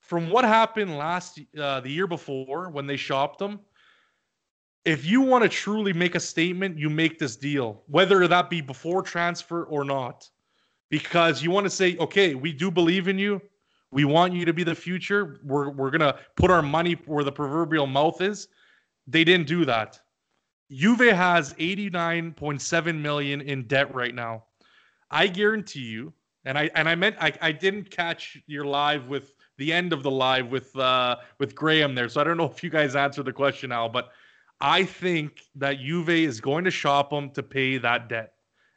from 0.05 0.29
what 0.29 0.45
happened 0.45 0.97
last 0.97 1.41
uh, 1.59 1.81
the 1.81 1.89
year 1.89 2.07
before 2.07 2.69
when 2.69 2.87
they 2.87 2.97
shopped 2.97 3.39
them. 3.39 3.59
If 4.85 5.07
you 5.07 5.23
want 5.23 5.43
to 5.43 5.49
truly 5.49 5.95
make 5.95 6.15
a 6.15 6.21
statement, 6.21 6.79
you 6.79 6.91
make 6.91 7.19
this 7.19 7.37
deal, 7.37 7.83
whether 7.87 8.29
that 8.29 8.51
be 8.51 8.61
before 8.61 9.01
transfer 9.01 9.65
or 9.65 9.83
not, 9.83 10.29
because 10.91 11.43
you 11.43 11.51
want 11.51 11.65
to 11.65 11.71
say, 11.71 11.97
okay, 11.97 12.35
we 12.35 12.53
do 12.53 12.71
believe 12.71 13.09
in 13.09 13.19
you. 13.19 13.41
We 13.91 14.05
want 14.05 14.35
you 14.35 14.45
to 14.45 14.53
be 14.53 14.63
the 14.63 14.75
future. 14.75 15.41
We're 15.43 15.71
we're 15.71 15.91
gonna 15.91 16.19
put 16.37 16.51
our 16.51 16.63
money 16.63 16.99
where 17.07 17.25
the 17.25 17.33
proverbial 17.33 17.87
mouth 17.87 18.21
is. 18.21 18.49
They 19.07 19.25
didn't 19.25 19.47
do 19.47 19.65
that. 19.65 20.01
Juve 20.71 21.15
has 21.15 21.55
89.7 21.55 23.01
million 23.01 23.41
in 23.41 23.67
debt 23.67 23.95
right 23.95 24.15
now. 24.15 24.45
I 25.11 25.29
guarantee 25.29 25.87
you, 25.87 26.13
and 26.45 26.59
I 26.59 26.71
and 26.75 26.89
I 26.89 26.95
meant 26.95 27.17
I, 27.21 27.33
I 27.41 27.53
didn't 27.53 27.91
catch 27.91 28.37
your 28.47 28.65
live 28.65 29.07
with 29.07 29.33
the 29.59 29.73
end 29.73 29.93
of 29.93 30.03
the 30.03 30.11
live 30.11 30.51
with 30.51 30.77
uh 30.77 31.17
with 31.39 31.55
Graham 31.55 31.95
there. 31.95 32.09
So 32.09 32.21
I 32.21 32.25
don't 32.25 32.37
know 32.37 32.51
if 32.51 32.63
you 32.63 32.71
guys 32.71 32.97
answered 32.97 33.27
the 33.27 33.33
question 33.33 33.71
now, 33.71 33.89
but 33.89 34.11
I 34.61 34.85
think 34.85 35.43
that 35.57 35.79
Juve 35.81 36.09
is 36.11 36.41
going 36.41 36.65
to 36.65 36.71
shop 36.71 37.13
him 37.13 37.31
to 37.31 37.43
pay 37.43 37.79
that 37.79 38.09
debt 38.09 38.35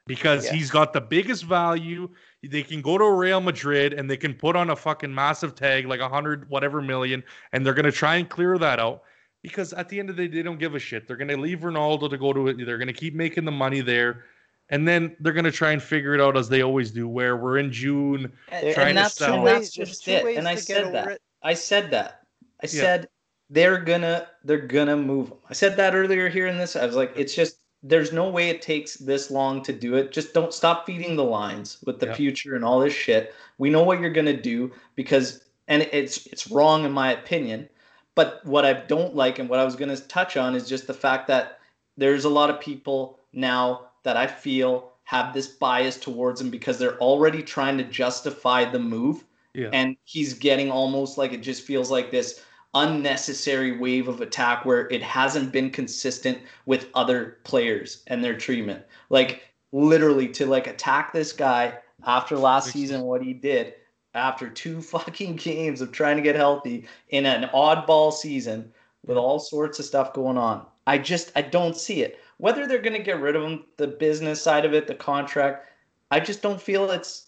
because 0.07 0.45
Yes. 0.45 0.53
he's 0.53 0.71
got 0.71 0.93
the 0.93 1.01
biggest 1.01 1.43
value. 1.43 2.09
They 2.43 2.63
can 2.63 2.81
go 2.81 2.97
to 2.97 3.11
Real 3.11 3.41
Madrid 3.41 3.93
and 3.93 4.09
they 4.09 4.17
can 4.17 4.33
put 4.33 4.55
on 4.55 4.69
a 4.69 4.75
fucking 4.75 5.13
massive 5.13 5.55
tag 5.55 5.85
like 5.85 5.99
a 5.99 6.09
hundred 6.09 6.49
whatever 6.49 6.81
million, 6.81 7.23
and 7.51 7.65
they're 7.65 7.73
gonna 7.73 7.91
try 7.91 8.15
and 8.15 8.29
clear 8.29 8.57
that 8.57 8.79
out 8.79 9.03
because 9.43 9.73
at 9.73 9.87
the 9.89 9.99
end 9.99 10.09
of 10.09 10.15
the 10.17 10.27
day, 10.27 10.37
they 10.37 10.43
don't 10.43 10.59
give 10.59 10.75
a 10.75 10.79
shit. 10.79 11.07
They're 11.07 11.17
gonna 11.17 11.37
leave 11.37 11.59
Ronaldo 11.59 12.09
to 12.09 12.17
go 12.17 12.33
to 12.33 12.47
it. 12.47 12.57
They're 12.65 12.77
gonna 12.77 12.93
keep 12.93 13.13
making 13.15 13.45
the 13.45 13.51
money 13.51 13.81
there, 13.81 14.25
and 14.69 14.87
then 14.87 15.15
they're 15.19 15.33
gonna 15.33 15.51
try 15.51 15.71
and 15.71 15.81
figure 15.81 16.13
it 16.13 16.21
out 16.21 16.37
as 16.37 16.49
they 16.49 16.61
always 16.61 16.91
do. 16.91 17.07
Where 17.07 17.37
we're 17.37 17.57
in 17.57 17.71
June, 17.71 18.31
And, 18.49 18.73
Trying 18.73 18.87
and 18.89 18.97
to 18.97 19.03
that's, 19.03 19.15
sell. 19.15 19.35
and 19.39 19.47
that's 19.47 19.69
just 19.71 20.07
it. 20.07 20.23
And 20.35 20.47
I 20.47 20.55
said 20.55 20.93
that. 20.93 21.07
it. 21.07 21.21
I 21.43 21.53
said 21.53 21.91
that. 21.91 22.21
I 22.61 22.67
Yeah. 22.67 22.69
said 22.81 23.09
they're 23.49 23.77
gonna 23.79 24.27
they're 24.43 24.57
gonna 24.67 24.97
move 24.97 25.29
him. 25.29 25.37
I 25.49 25.53
said 25.53 25.77
that 25.77 25.95
earlier 25.95 26.29
here 26.29 26.47
in 26.47 26.57
this. 26.57 26.75
I 26.75 26.85
was 26.85 26.95
like, 26.95 27.13
it's 27.15 27.35
just 27.35 27.59
there's 27.83 28.11
no 28.11 28.29
way 28.29 28.49
it 28.49 28.61
takes 28.61 28.95
this 28.95 29.29
long 29.31 29.61
to 29.63 29.71
do 29.73 29.95
it. 29.95 30.11
Just 30.11 30.33
don't 30.33 30.53
stop 30.53 30.85
feeding 30.85 31.15
the 31.15 31.23
lines 31.23 31.77
with 31.85 31.99
the 31.99 32.07
Yeah. 32.07 32.13
future 32.13 32.55
and 32.55 32.65
all 32.65 32.79
this 32.79 32.93
shit. 32.93 33.33
We 33.57 33.69
know 33.69 33.83
what 33.83 33.99
you're 34.01 34.09
gonna 34.09 34.35
do 34.35 34.71
because 34.95 35.43
and 35.67 35.83
it's 35.91 36.25
it's 36.27 36.49
wrong 36.49 36.85
in 36.85 36.91
my 36.91 37.11
opinion, 37.11 37.69
But 38.15 38.43
what 38.45 38.65
I 38.65 38.73
don't 38.73 39.15
like 39.15 39.39
and 39.39 39.49
what 39.49 39.59
I 39.59 39.63
was 39.65 39.75
going 39.75 39.95
to 39.95 40.01
touch 40.07 40.37
on 40.37 40.55
is 40.55 40.67
just 40.67 40.87
the 40.87 40.93
fact 40.93 41.27
that 41.27 41.59
there's 41.97 42.25
a 42.25 42.29
lot 42.29 42.49
of 42.49 42.59
people 42.59 43.19
now 43.33 43.86
that 44.03 44.17
I 44.17 44.27
feel 44.27 44.91
have 45.03 45.33
this 45.33 45.47
bias 45.47 45.97
towards 45.97 46.41
him 46.41 46.49
because 46.49 46.77
they're 46.77 46.99
already 46.99 47.41
trying 47.41 47.77
to 47.77 47.83
justify 47.85 48.69
the 48.69 48.79
move. 48.79 49.23
Yeah. 49.53 49.69
And 49.71 49.95
he's 50.03 50.33
getting 50.33 50.69
almost 50.69 51.17
like 51.17 51.31
it 51.33 51.41
just 51.41 51.63
feels 51.63 51.89
like 51.89 52.11
this 52.11 52.43
unnecessary 52.73 53.77
wave 53.77 54.07
of 54.07 54.21
attack 54.21 54.65
where 54.65 54.89
it 54.89 55.01
hasn't 55.01 55.51
been 55.51 55.69
consistent 55.69 56.37
with 56.65 56.89
other 56.93 57.37
players 57.43 58.03
and 58.07 58.23
their 58.23 58.37
treatment. 58.37 58.83
Like 59.09 59.43
literally 59.71 60.27
to 60.29 60.45
like 60.45 60.67
attack 60.67 61.13
this 61.13 61.33
guy 61.33 61.77
after 62.05 62.37
last 62.37 62.71
season 62.71 63.01
what 63.01 63.23
he 63.23 63.33
did 63.33 63.73
after 64.13 64.49
two 64.49 64.81
fucking 64.93 65.37
games 65.37 65.81
of 65.81 65.91
trying 65.91 66.17
to 66.17 66.23
get 66.23 66.35
healthy 66.35 66.87
in 67.09 67.25
an 67.25 67.49
oddball 67.53 68.11
season 68.11 68.71
with 69.05 69.17
all 69.17 69.39
sorts 69.39 69.79
of 69.79 69.85
stuff 69.85 70.13
going 70.13 70.37
on. 70.37 70.65
I 70.85 70.97
just 70.97 71.31
I 71.35 71.41
don't 71.41 71.77
see 71.77 72.01
it. 72.01 72.19
Whether 72.37 72.67
they're 72.67 72.81
going 72.81 72.97
to 72.97 73.03
get 73.03 73.19
rid 73.19 73.35
of 73.35 73.43
him, 73.43 73.65
the 73.77 73.87
business 73.87 74.41
side 74.41 74.63
of 74.65 74.73
it, 74.73 74.87
the 74.87 74.95
contract, 74.95 75.69
I 76.11 76.19
just 76.19 76.41
don't 76.41 76.61
feel 76.61 76.89
it's 76.91 77.27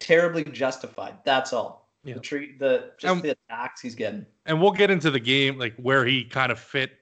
terribly 0.00 0.44
justified. 0.44 1.14
That's 1.24 1.52
all. 1.52 1.88
Yeah. 2.04 2.14
The 2.14 2.20
treat 2.20 2.58
the 2.58 2.92
just 2.98 3.10
Um, 3.12 3.20
the 3.22 3.30
attacks 3.50 3.80
he's 3.80 3.94
getting. 3.94 4.26
and 4.46 4.60
we'll 4.60 4.70
get 4.72 4.90
into 4.90 5.10
the 5.10 5.18
game 5.20 5.58
like 5.58 5.74
where 5.76 6.04
he 6.04 6.24
kind 6.24 6.52
of 6.52 6.58
fit 6.58 6.92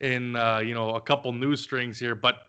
in 0.00 0.36
uh 0.36 0.58
you 0.58 0.72
know 0.74 0.94
a 0.94 1.00
couple 1.00 1.32
news 1.32 1.60
strings 1.60 1.98
here 1.98 2.14
but 2.14 2.42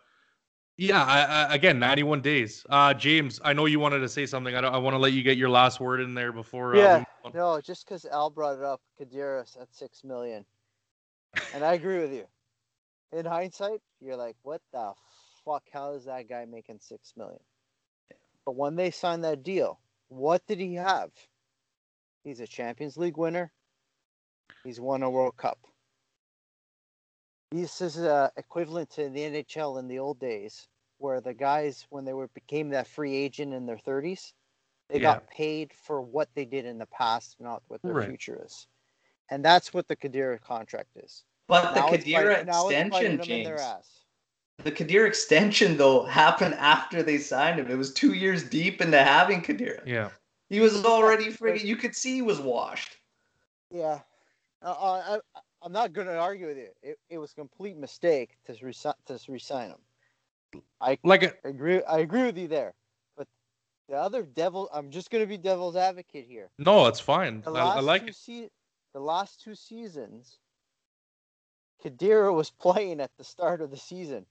yeah 0.78 1.04
I, 1.04 1.22
I, 1.52 1.56
again 1.56 1.78
91 1.78 2.22
days 2.22 2.66
uh 2.70 2.94
james 2.94 3.40
i 3.44 3.54
know 3.54 3.66
you 3.66 3.80
wanted 3.80 4.00
to 4.00 4.10
say 4.10 4.26
something 4.26 4.56
i, 4.56 4.62
don't, 4.62 4.74
I 4.74 4.78
want 4.78 4.94
to 4.96 4.98
let 4.98 5.14
you 5.14 5.24
get 5.24 5.38
your 5.38 5.50
last 5.50 5.80
word 5.80 6.00
in 6.02 6.14
there 6.16 6.32
before 6.32 6.76
uh, 6.76 6.80
Yeah. 6.80 7.04
move. 7.24 7.34
No, 7.34 7.60
just 7.62 7.86
because 7.86 8.06
Al 8.06 8.30
brought 8.30 8.58
it 8.58 8.64
up, 8.64 8.82
Khedira's 9.00 9.58
at 9.60 9.74
six 9.74 10.04
million, 10.04 10.46
and 11.54 11.64
I 11.66 11.74
agree 11.74 12.00
with 12.00 12.14
you. 12.14 12.26
In 13.14 13.26
hindsight, 13.26 13.82
you're 14.02 14.18
like, 14.18 14.38
what 14.44 14.62
the 14.74 14.94
fuck? 15.46 15.64
How 15.74 15.94
is 15.94 16.06
that 16.06 16.30
guy 16.30 16.46
making 16.46 16.80
six 16.82 17.14
million? 17.18 17.40
But 18.46 18.56
when 18.56 18.76
they 18.76 18.92
signed 18.92 19.24
that 19.26 19.44
deal, 19.44 19.80
what 20.10 20.46
did 20.48 20.60
he 20.60 20.76
have? 20.76 21.12
He's 22.24 22.40
a 22.42 22.48
Champions 22.48 22.98
League 22.98 23.18
winner. 23.18 23.52
He's 24.64 24.80
won 24.82 25.04
a 25.04 25.10
World 25.10 25.38
Cup. 25.38 25.60
This 27.52 27.82
is 27.82 27.98
uh, 27.98 28.30
equivalent 28.38 28.90
to 28.92 29.10
the 29.10 29.22
NHL 29.22 29.80
in 29.80 29.88
the 29.88 30.00
old 30.00 30.20
days, 30.20 30.68
where 31.00 31.22
the 31.22 31.34
guys, 31.34 31.88
when 31.90 32.06
they 32.06 32.14
were 32.14 32.30
became 32.30 32.70
that 32.72 32.88
free 32.88 33.16
agent 33.16 33.54
in 33.54 33.66
their 33.66 33.78
30s, 33.78 34.34
they 34.90 35.00
Yeah. 35.00 35.00
got 35.00 35.28
paid 35.28 35.74
for 35.74 36.02
what 36.02 36.30
they 36.36 36.46
did 36.46 36.66
in 36.66 36.78
the 36.80 36.88
past, 36.88 37.38
not 37.40 37.64
what 37.68 37.82
their 37.86 37.96
Right. 37.96 37.98
future 37.98 38.42
is. 38.46 38.68
And 39.30 39.46
that's 39.46 39.74
what 39.74 39.88
the 39.88 39.96
Khedira 39.96 40.42
contract 40.42 40.92
is. 40.98 41.24
But 41.48 41.74
the 41.74 41.82
Now 41.82 41.88
it's 41.90 42.04
Khedira 42.06 42.38
bite- 42.38 42.46
now 42.46 42.70
it's 42.70 42.90
biting 42.90 43.14
extension, 43.14 43.18
them 43.18 43.28
James. 43.28 44.02
The 44.64 44.72
Khedira 44.72 45.08
extension 45.08 45.78
though 45.78 46.04
happened 46.22 46.56
after 46.56 47.04
they 47.04 47.18
signed 47.18 47.60
him. 47.60 47.70
It 47.70 47.76
was 47.78 47.94
two 47.94 48.14
years 48.14 48.44
deep 48.44 48.82
into 48.82 49.02
having 49.02 49.42
Khedira. 49.42 49.86
yeah 49.86 50.10
He 50.50 50.60
was 50.60 50.84
already 50.86 51.26
freaking. 51.26 51.66
You 51.66 51.76
could 51.76 51.96
see 51.96 52.16
he 52.16 52.22
was 52.22 52.40
washed. 52.40 52.98
Yeah, 53.72 54.00
uh, 54.62 54.72
uh, 54.72 55.20
I, 55.36 55.40
I'm 55.62 55.72
not 55.72 55.94
going 55.94 56.08
to 56.08 56.18
argue 56.18 56.48
with 56.48 56.58
you. 56.58 56.70
It, 56.82 57.00
it 57.10 57.18
was 57.18 57.32
a 57.32 57.36
complete 57.36 57.78
mistake 57.78 58.38
to 58.46 58.56
resign 58.62 58.94
to 59.08 59.20
resign 59.28 59.70
him. 59.72 60.62
I 60.80 60.98
like 61.04 61.24
uh, 61.24 61.32
agree. 61.44 61.84
I 61.84 62.00
agree 62.00 62.24
with 62.24 62.38
you 62.38 62.48
there. 62.48 62.74
But 63.18 63.28
the 63.90 63.96
other 63.96 64.24
devil, 64.24 64.70
I'm 64.74 64.90
just 64.92 65.10
going 65.10 65.24
to 65.24 65.28
be 65.28 65.38
devil's 65.38 65.76
advocate 65.76 66.26
here. 66.28 66.50
no 66.60 66.88
it's 66.88 67.00
fine 67.00 67.42
The 67.42 67.50
I, 67.52 67.54
last 67.54 67.78
I 67.78 67.80
like 67.82 68.02
two 68.04 68.08
it 68.10 68.16
se- 68.16 68.52
the 68.94 69.00
last 69.00 69.42
two 69.42 69.56
seasons, 69.56 70.40
Khedira 71.86 72.34
was 72.34 72.50
playing 72.60 73.00
at 73.02 73.12
the 73.18 73.24
start 73.24 73.62
of 73.62 73.72
the 73.72 73.78
season, 73.78 74.26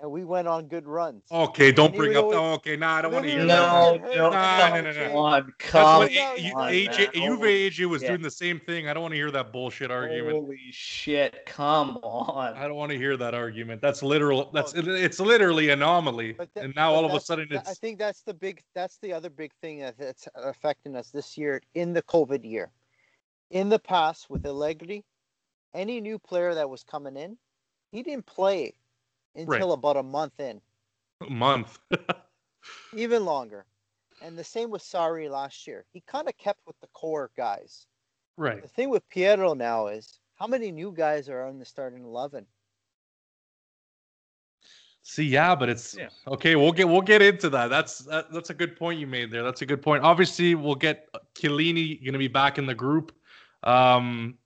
and 0.00 0.10
we 0.10 0.24
went 0.24 0.48
on 0.48 0.66
good 0.68 0.86
runs. 0.86 1.22
okay 1.30 1.72
don't 1.72 1.94
bring 1.96 2.16
up 2.16 2.30
though 2.30 2.50
oh, 2.50 2.52
okay 2.54 2.76
nah 2.76 2.96
i 2.96 3.02
don't 3.02 3.12
want 3.12 3.24
to 3.24 3.30
hear 3.30 3.44
No, 3.44 3.98
that 3.98 4.14
no, 4.16 4.30
Nah, 4.30 4.68
nah, 4.68 4.80
nah, 4.80 4.80
nah. 4.80 4.92
come 4.92 5.16
on, 5.16 5.54
That's 5.58 5.70
come 5.70 5.98
what 6.00 6.12
you- 6.12 6.20
on, 6.20 6.38
AJ, 6.72 6.96
man. 6.96 7.12
Juve 7.14 7.40
AJ 7.40 7.86
was 7.88 8.02
Yeah. 8.02 8.08
doing 8.08 8.22
the 8.22 8.30
same 8.30 8.58
thing. 8.60 8.88
I 8.88 8.94
don't 8.94 9.02
want 9.02 9.12
to 9.12 9.16
hear 9.16 9.30
that 9.30 9.52
bullshit 9.52 9.90
argument. 9.90 10.34
Holy 10.36 10.58
shit! 10.70 11.42
Come 11.46 11.98
on. 12.02 12.54
I 12.54 12.66
don't 12.66 12.76
want 12.76 12.90
to 12.92 12.98
hear 12.98 13.16
that 13.16 13.34
argument. 13.34 13.80
That's 13.80 14.02
literal. 14.02 14.50
That's 14.52 14.74
it- 14.74 14.88
it's 14.88 15.20
literally 15.20 15.68
anomaly. 15.70 16.32
But 16.32 16.52
tha- 16.54 16.62
and 16.62 16.74
now 16.74 16.92
all 16.92 17.04
of 17.04 17.14
a 17.14 17.20
sudden 17.20 17.48
Th- 17.48 17.60
I 17.66 17.74
think 17.74 17.98
that's 17.98 18.22
the 18.22 18.34
big 18.34 18.62
that's 18.74 18.98
the 18.98 19.12
other 19.12 19.30
big 19.30 19.52
thing 19.62 19.78
that's 19.98 20.28
affecting 20.34 20.96
us 20.96 21.10
this 21.10 21.38
year 21.38 21.62
in 21.74 21.92
the 21.92 22.02
COVID 22.02 22.44
year. 22.44 22.70
In 23.50 23.68
the 23.68 23.78
past 23.78 24.28
with 24.30 24.44
Allegri, 24.46 25.04
any 25.74 26.00
new 26.00 26.18
player 26.18 26.54
that 26.54 26.68
was 26.68 26.82
coming 26.82 27.16
in, 27.16 27.36
he 27.90 28.02
didn't 28.02 28.26
play 28.26 28.74
until 29.34 29.72
about 29.72 29.96
a 29.96 30.02
month 30.02 30.38
in, 30.38 30.60
a 31.26 31.30
month. 31.30 31.78
even 32.96 33.24
longer. 33.24 33.64
And 34.22 34.38
the 34.38 34.44
same 34.44 34.70
with 34.70 34.82
Sarri 34.82 35.28
last 35.30 35.66
year. 35.66 35.84
He 35.92 36.02
kind 36.06 36.28
of 36.28 36.36
kept 36.38 36.60
with 36.66 36.78
the 36.80 36.86
core 36.88 37.30
guys. 37.36 37.86
right. 38.36 38.62
The 38.62 38.68
thing 38.68 38.88
with 38.90 39.08
Pirlo 39.08 39.56
now 39.56 39.88
is 39.88 40.20
how 40.36 40.46
many 40.46 40.70
new 40.70 40.92
guys 40.92 41.28
are 41.28 41.46
on 41.46 41.58
the 41.58 41.64
starting 41.64 42.04
eleven? 42.04 42.46
See, 45.04 45.24
yeah, 45.24 45.54
but 45.56 45.68
it's 45.68 45.96
Yeah. 45.96 46.10
okay. 46.28 46.54
We'll 46.54 46.70
get 46.72 46.88
we'll 46.88 47.00
get 47.00 47.22
into 47.22 47.50
that. 47.50 47.68
That's 47.68 47.98
that, 48.00 48.32
that's 48.32 48.50
a 48.50 48.54
good 48.54 48.76
point 48.76 49.00
you 49.00 49.06
made 49.08 49.32
there. 49.32 49.42
That's 49.42 49.62
a 49.62 49.66
good 49.66 49.82
point. 49.82 50.04
Obviously, 50.04 50.54
we'll 50.54 50.76
get 50.76 51.08
Chiellini 51.34 52.00
going 52.04 52.12
to 52.12 52.18
be 52.18 52.28
back 52.28 52.58
in 52.58 52.66
the 52.66 52.74
group. 52.74 53.12
Um, 53.64 54.38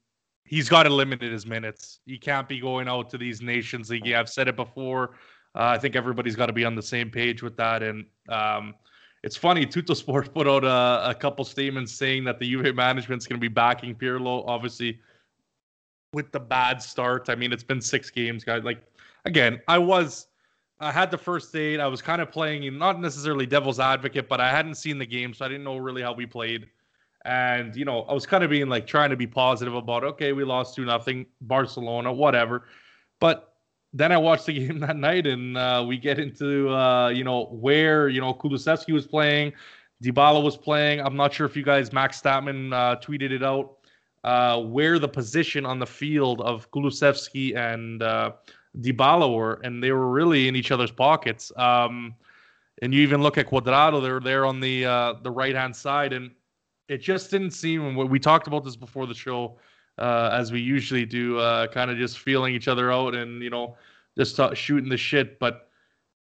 he's 0.47 0.69
got 0.69 0.85
to 0.85 0.91
limit 0.91 1.21
his 1.23 1.47
minutes. 1.47 2.01
He 2.07 2.19
can't 2.19 2.49
be 2.49 2.61
going 2.61 2.89
out 2.89 3.11
to 3.11 3.19
these 3.19 3.43
Nations 3.43 3.91
League. 3.91 4.11
I've 4.13 4.29
said 4.29 4.49
it 4.49 4.57
before. 4.57 5.11
Uh, 5.55 5.75
I 5.75 5.79
think 5.79 5.97
everybody's 5.97 6.37
got 6.37 6.47
to 6.47 6.53
be 6.53 6.65
on 6.65 6.75
the 6.75 6.83
same 6.83 7.11
page 7.11 7.43
with 7.43 7.57
that. 7.57 7.83
And 7.83 8.05
um, 8.29 8.75
it's 9.23 9.37
funny. 9.37 9.67
Tuttosport 9.67 10.33
put 10.35 10.47
out 10.47 10.65
a, 10.65 11.11
a 11.11 11.15
couple 11.15 11.45
statements 11.45 11.93
saying 11.93 12.25
that 12.25 12.39
the 12.39 12.51
Juve 12.51 12.75
management's 12.75 13.27
going 13.27 13.39
to 13.39 13.41
be 13.41 13.53
backing 13.53 13.95
Pirlo. 13.95 14.45
Obviously, 14.47 15.01
with 16.13 16.31
the 16.33 16.41
bad 16.41 16.83
start. 16.83 17.29
I 17.29 17.35
mean, 17.35 17.53
it's 17.53 17.65
been 17.65 17.81
six 17.81 18.11
games, 18.11 18.45
guys. 18.45 18.63
Like 18.65 18.83
again, 19.25 19.61
I 19.69 19.79
was. 19.79 20.29
I 20.79 20.93
had 20.93 21.11
the 21.11 21.17
first 21.17 21.55
date. 21.55 21.81
I 21.81 21.87
was 21.87 22.03
kind 22.03 22.21
of 22.21 22.31
playing, 22.31 22.77
not 22.77 23.01
necessarily 23.01 23.47
devil's 23.47 23.81
advocate, 23.81 24.29
but 24.29 24.43
I 24.43 24.51
hadn't 24.51 24.75
seen 24.75 24.99
the 24.99 25.07
game, 25.07 25.33
so 25.33 25.47
I 25.47 25.49
didn't 25.49 25.65
know 25.65 25.79
really 25.79 26.03
how 26.03 26.13
we 26.13 26.27
played. 26.27 26.69
And 27.27 27.75
you 27.75 27.85
know, 27.85 28.03
I 28.03 28.15
was 28.15 28.25
kind 28.25 28.45
of 28.45 28.51
being 28.51 28.69
like 28.69 28.87
trying 28.87 29.11
to 29.11 29.17
be 29.17 29.27
positive 29.27 29.75
about, 29.75 30.05
okay, 30.05 30.33
we 30.33 30.45
lost 30.45 30.77
two 30.77 30.85
nothing, 30.85 31.27
Barcelona, 31.41 32.13
whatever. 32.13 32.67
But 33.19 33.53
then 33.93 34.13
I 34.13 34.17
watched 34.17 34.47
the 34.47 34.53
game 34.67 34.79
that 34.81 34.97
night, 34.97 35.27
and 35.27 35.59
uh, 35.59 35.85
we 35.87 35.99
get 35.99 36.21
into 36.21 36.71
uh, 36.71 37.09
you 37.09 37.25
know 37.25 37.47
where 37.47 38.09
you 38.09 38.21
know 38.21 38.33
Kulusevski 38.33 38.93
was 38.93 39.07
playing, 39.07 39.53
Dybala 40.03 40.43
was 40.43 40.57
playing. 40.57 41.01
I'm 41.01 41.17
not 41.17 41.35
sure 41.35 41.47
if 41.47 41.57
you 41.57 41.65
guys, 41.65 41.93
Max 41.93 42.21
Statman 42.21 42.73
uh, 42.73 42.97
tweeted 42.97 43.33
it 43.33 43.43
out, 43.43 43.79
uh, 44.23 44.61
where 44.61 44.99
the 44.99 45.09
position 45.09 45.67
on 45.67 45.79
the 45.81 45.87
field 45.87 46.41
of 46.43 46.71
Kulusevski 46.71 47.57
and 47.57 48.03
uh, 48.03 48.33
Dybala 48.79 49.35
were, 49.35 49.61
and 49.65 49.83
they 49.83 49.91
were 49.91 50.11
really 50.11 50.47
in 50.47 50.55
each 50.55 50.71
other's 50.71 50.93
pockets. 50.93 51.51
Um, 51.57 52.15
and 52.83 52.93
you 52.95 53.01
even 53.01 53.23
look 53.23 53.39
at 53.39 53.47
Cuadrado; 53.47 54.01
they're 54.03 54.21
there 54.21 54.45
on 54.45 54.61
the 54.61 54.85
uh, 54.85 55.15
the 55.23 55.31
right 55.31 55.57
hand 55.57 55.75
side, 55.75 56.13
and 56.13 56.31
it 56.89 56.99
just 56.99 57.31
didn't 57.31 57.51
seem. 57.51 57.97
We 57.97 58.19
talked 58.19 58.47
about 58.47 58.65
this 58.65 58.77
before 58.77 59.07
the 59.07 59.15
show, 59.15 59.59
uh, 59.99 60.31
as 60.33 60.53
we 60.53 60.61
usually 60.61 61.05
do, 61.05 61.39
uh, 61.39 61.67
kind 61.69 61.91
of 61.91 61.97
just 61.97 62.19
feeling 62.19 62.55
each 62.55 62.69
other 62.69 62.93
out 62.93 63.15
and 63.15 63.43
you 63.43 63.51
know 63.51 63.77
just 64.17 64.39
uh, 64.39 64.55
shooting 64.55 64.89
the 64.89 64.97
shit. 64.97 65.39
But 65.39 65.69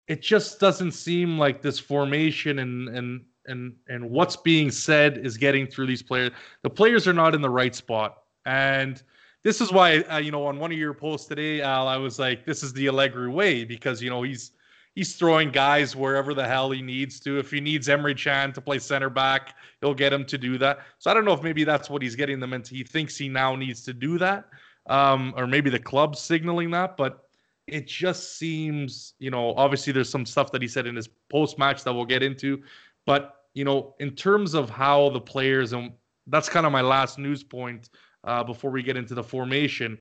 it 0.07 0.21
just 0.21 0.59
doesn't 0.59 0.91
seem 0.91 1.37
like 1.37 1.61
this 1.61 1.79
formation 1.79 2.59
and 2.59 2.89
and 2.89 3.21
and 3.47 3.73
and 3.87 4.09
what's 4.09 4.35
being 4.35 4.71
said 4.71 5.17
is 5.17 5.37
getting 5.37 5.67
through 5.67 5.87
these 5.87 6.03
players. 6.03 6.31
The 6.61 6.69
players 6.69 7.07
are 7.07 7.13
not 7.13 7.35
in 7.35 7.41
the 7.41 7.49
right 7.49 7.75
spot, 7.75 8.23
and 8.45 9.01
this 9.43 9.59
is 9.59 9.71
why 9.71 9.99
uh, 10.01 10.17
you 10.17 10.31
know 10.31 10.45
on 10.45 10.59
one 10.59 10.71
of 10.71 10.77
your 10.77 10.93
posts 10.93 11.27
today, 11.27 11.61
Al, 11.61 11.87
I 11.87 11.97
was 11.97 12.19
like, 12.19 12.45
this 12.45 12.63
is 12.63 12.73
the 12.73 12.87
Allegri 12.87 13.29
way 13.29 13.65
because 13.65 14.01
you 14.01 14.09
know 14.09 14.23
he's 14.23 14.51
he's 14.95 15.15
throwing 15.15 15.51
guys 15.51 15.95
wherever 15.95 16.33
the 16.33 16.45
hell 16.45 16.71
he 16.71 16.81
needs 16.81 17.19
to. 17.21 17.39
If 17.39 17.51
he 17.51 17.59
needs 17.59 17.87
Emre 17.87 18.17
Can 18.17 18.53
to 18.53 18.61
play 18.61 18.79
center 18.79 19.09
back, 19.09 19.55
he'll 19.81 19.93
get 19.93 20.13
him 20.13 20.25
to 20.25 20.37
do 20.37 20.57
that. 20.59 20.79
So 20.99 21.09
I 21.09 21.13
don't 21.13 21.25
know 21.25 21.33
if 21.33 21.43
maybe 21.43 21.63
that's 21.63 21.89
what 21.89 22.01
he's 22.01 22.15
getting 22.15 22.39
them 22.39 22.53
into. 22.53 22.75
He 22.75 22.83
thinks 22.83 23.17
he 23.17 23.29
now 23.29 23.55
needs 23.55 23.83
to 23.83 23.93
do 23.93 24.17
that, 24.19 24.45
um, 24.87 25.33
or 25.37 25.47
maybe 25.47 25.69
the 25.69 25.79
club's 25.79 26.19
signaling 26.19 26.71
that, 26.71 26.97
but 26.97 27.27
it 27.67 27.87
just 27.87 28.37
seems, 28.37 29.13
you 29.19 29.31
know, 29.31 29.53
obviously 29.55 29.93
there's 29.93 30.09
some 30.09 30.25
stuff 30.25 30.51
that 30.51 30.61
he 30.61 30.67
said 30.67 30.85
in 30.85 30.95
his 30.95 31.07
post 31.29 31.57
match 31.57 31.83
that 31.83 31.93
we'll 31.93 32.05
get 32.05 32.21
into, 32.23 32.61
but 33.05 33.35
you 33.53 33.63
know, 33.63 33.93
in 33.99 34.11
terms 34.15 34.55
of 34.55 34.69
how 34.69 35.09
the 35.09 35.21
players 35.21 35.73
and 35.73 35.91
that's 36.27 36.49
kind 36.49 36.65
of 36.65 36.71
my 36.71 36.81
last 36.81 37.19
news 37.19 37.43
point 37.43 37.89
uh, 38.23 38.43
before 38.43 38.71
we 38.71 38.83
get 38.83 38.97
into 38.97 39.13
the 39.13 39.23
formation. 39.23 39.97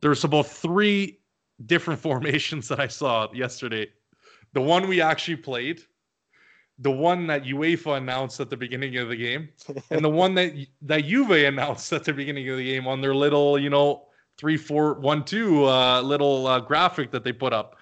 There's 0.00 0.24
about 0.24 0.46
three 0.46 1.18
different 1.66 2.00
formations 2.08 2.68
that 2.68 2.80
I 2.80 2.88
saw 2.88 3.32
yesterday. 3.32 3.88
The 4.52 4.60
one 4.60 4.88
we 4.88 5.00
actually 5.00 5.36
played, 5.36 5.82
the 6.78 6.90
one 6.90 7.26
that 7.26 7.44
UEFA 7.44 7.98
announced 7.98 8.40
at 8.40 8.50
the 8.50 8.56
beginning 8.56 8.96
of 8.96 9.08
the 9.08 9.16
game, 9.16 9.50
and 9.90 10.04
the 10.04 10.10
one 10.10 10.34
that 10.34 10.54
that 10.82 11.04
Juve 11.04 11.30
announced 11.30 11.92
at 11.92 12.04
the 12.04 12.12
beginning 12.12 12.48
of 12.48 12.56
the 12.56 12.64
game 12.64 12.86
on 12.86 13.00
their 13.00 13.14
little, 13.14 13.58
you 13.58 13.70
know, 13.70 14.06
three, 14.38 14.56
four, 14.56 14.94
one, 14.94 15.24
two 15.24 15.66
uh, 15.66 16.00
little 16.00 16.46
uh, 16.46 16.60
graphic 16.60 17.10
that 17.10 17.24
they 17.24 17.32
put 17.32 17.52
up. 17.52 17.76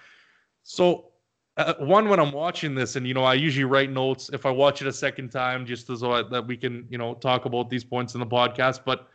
So 0.64 1.08
uh, 1.56 1.74
one 1.78 2.08
when 2.08 2.20
I'm 2.20 2.32
watching 2.32 2.74
this, 2.74 2.96
and 2.96 3.06
you 3.06 3.14
know, 3.14 3.24
I 3.24 3.34
usually 3.34 3.64
write 3.64 3.90
notes 3.90 4.30
if 4.32 4.46
I 4.46 4.50
watch 4.50 4.80
it 4.80 4.88
a 4.88 4.92
second 4.92 5.30
time, 5.30 5.66
just 5.66 5.90
as 5.90 6.00
so 6.00 6.22
that 6.22 6.46
we 6.46 6.56
can, 6.56 6.86
you 6.88 6.98
know, 6.98 7.14
talk 7.14 7.44
about 7.44 7.68
these 7.68 7.84
points 7.84 8.14
in 8.14 8.20
the 8.20 8.26
podcast. 8.26 8.80
But 8.84 9.08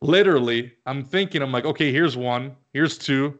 literally, 0.00 0.72
I'm 0.86 1.04
thinking, 1.04 1.42
I'm 1.42 1.52
like, 1.52 1.64
okay, 1.64 1.90
here's 1.90 2.16
one, 2.16 2.54
here's 2.72 2.96
two, 2.98 3.38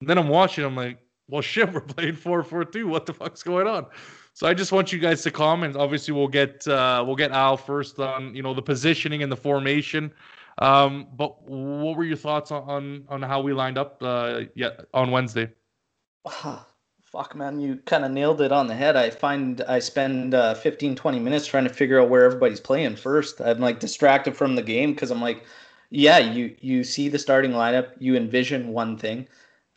and 0.00 0.08
then 0.08 0.18
I'm 0.18 0.28
watching, 0.28 0.64
I'm 0.64 0.76
like, 0.76 0.98
well, 1.28 1.42
shit, 1.52 1.72
we're 1.72 1.80
playing 1.80 2.16
four, 2.16 2.42
four, 2.42 2.64
two. 2.64 2.88
What 2.88 3.06
the 3.06 3.14
fuck's 3.14 3.42
going 3.42 3.66
on? 3.66 3.86
So 4.34 4.46
I 4.46 4.54
just 4.54 4.70
want 4.70 4.92
you 4.92 4.98
guys 4.98 5.22
to 5.22 5.30
comment. 5.30 5.76
Obviously, 5.76 6.14
we'll 6.14 6.28
get 6.28 6.66
uh, 6.68 7.02
we'll 7.06 7.16
get 7.16 7.32
Al 7.32 7.56
first 7.56 7.98
on 7.98 8.34
you 8.34 8.42
know 8.42 8.54
the 8.54 8.62
positioning 8.62 9.22
and 9.22 9.30
the 9.30 9.36
formation. 9.36 10.12
Um, 10.58 11.06
but 11.16 11.42
what 11.48 11.96
were 11.96 12.04
your 12.04 12.16
thoughts 12.16 12.50
on 12.50 13.04
on, 13.08 13.22
how 13.22 13.40
we 13.40 13.52
lined 13.52 13.78
up 13.78 14.02
uh, 14.02 14.42
yeah, 14.54 14.70
on 14.94 15.10
Wednesday? 15.10 15.50
Fuck, 17.02 17.34
man, 17.34 17.58
you 17.58 17.76
kind 17.86 18.04
of 18.04 18.10
nailed 18.10 18.42
it 18.42 18.52
on 18.52 18.66
the 18.66 18.74
head. 18.74 18.94
I 18.94 19.08
find 19.08 19.62
I 19.62 19.78
spend 19.78 20.34
uh, 20.34 20.52
15, 20.54 20.94
20 20.94 21.18
minutes 21.18 21.46
trying 21.46 21.64
to 21.64 21.72
figure 21.72 21.98
out 21.98 22.10
where 22.10 22.22
everybody's 22.22 22.60
playing 22.60 22.96
first. 22.96 23.40
I'm 23.40 23.60
like 23.60 23.80
distracted 23.80 24.36
from 24.36 24.56
the 24.56 24.62
game 24.62 24.92
because 24.92 25.10
I'm 25.10 25.22
like, 25.22 25.44
yeah, 25.90 26.18
you 26.18 26.54
you 26.60 26.84
see 26.84 27.08
the 27.08 27.18
starting 27.18 27.52
lineup, 27.52 27.92
you 27.98 28.14
envision 28.14 28.68
one 28.68 28.98
thing, 28.98 29.26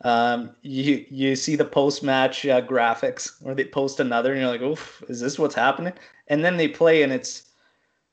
um, 0.02 0.50
you 0.62 1.04
you 1.10 1.36
see 1.36 1.56
the 1.56 1.64
post 1.64 2.02
match 2.02 2.44
uh, 2.46 2.60
graphics 2.60 3.32
or 3.44 3.54
they 3.54 3.64
post 3.64 4.00
another 4.00 4.32
and 4.32 4.40
you're 4.40 4.50
like, 4.50 4.62
oof, 4.62 5.02
is 5.08 5.20
this 5.20 5.38
what's 5.38 5.54
happening? 5.54 5.92
And 6.28 6.44
then 6.44 6.56
they 6.56 6.68
play 6.68 7.02
and 7.02 7.12
it's 7.12 7.50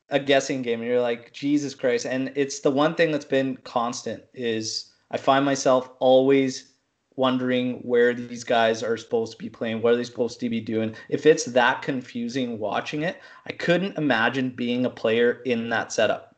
a 0.10 0.20
guessing 0.20 0.62
game 0.62 0.82
and 0.82 0.90
you're 0.90 1.02
like, 1.02 1.34
Jesus 1.34 1.76
Christ. 1.76 2.06
And 2.06 2.32
it's 2.36 2.60
the 2.60 2.72
one 2.72 2.96
thing 2.96 3.12
that's 3.12 3.26
been 3.26 3.58
constant 3.58 4.24
is 4.34 4.92
I 5.12 5.18
find 5.18 5.46
myself 5.46 5.90
always 6.00 6.74
wondering 7.16 7.80
where 7.80 8.14
these 8.14 8.44
guys 8.44 8.82
are 8.82 8.96
supposed 8.96 9.34
to 9.34 9.38
be 9.38 9.50
playing, 9.50 9.82
what 9.82 9.94
are 9.94 9.98
they 9.98 10.04
supposed 10.04 10.40
to 10.40 10.50
be 10.50 10.62
doing. 10.62 10.96
If 11.10 11.26
it's 11.26 11.46
that 11.46 11.82
confusing 11.82 12.60
watching 12.60 13.02
it, 13.02 13.20
I 13.46 13.52
couldn't 13.52 13.98
imagine 13.98 14.52
being 14.52 14.86
a 14.86 14.90
player 14.90 15.42
in 15.46 15.70
that 15.70 15.92
setup. 15.92 16.29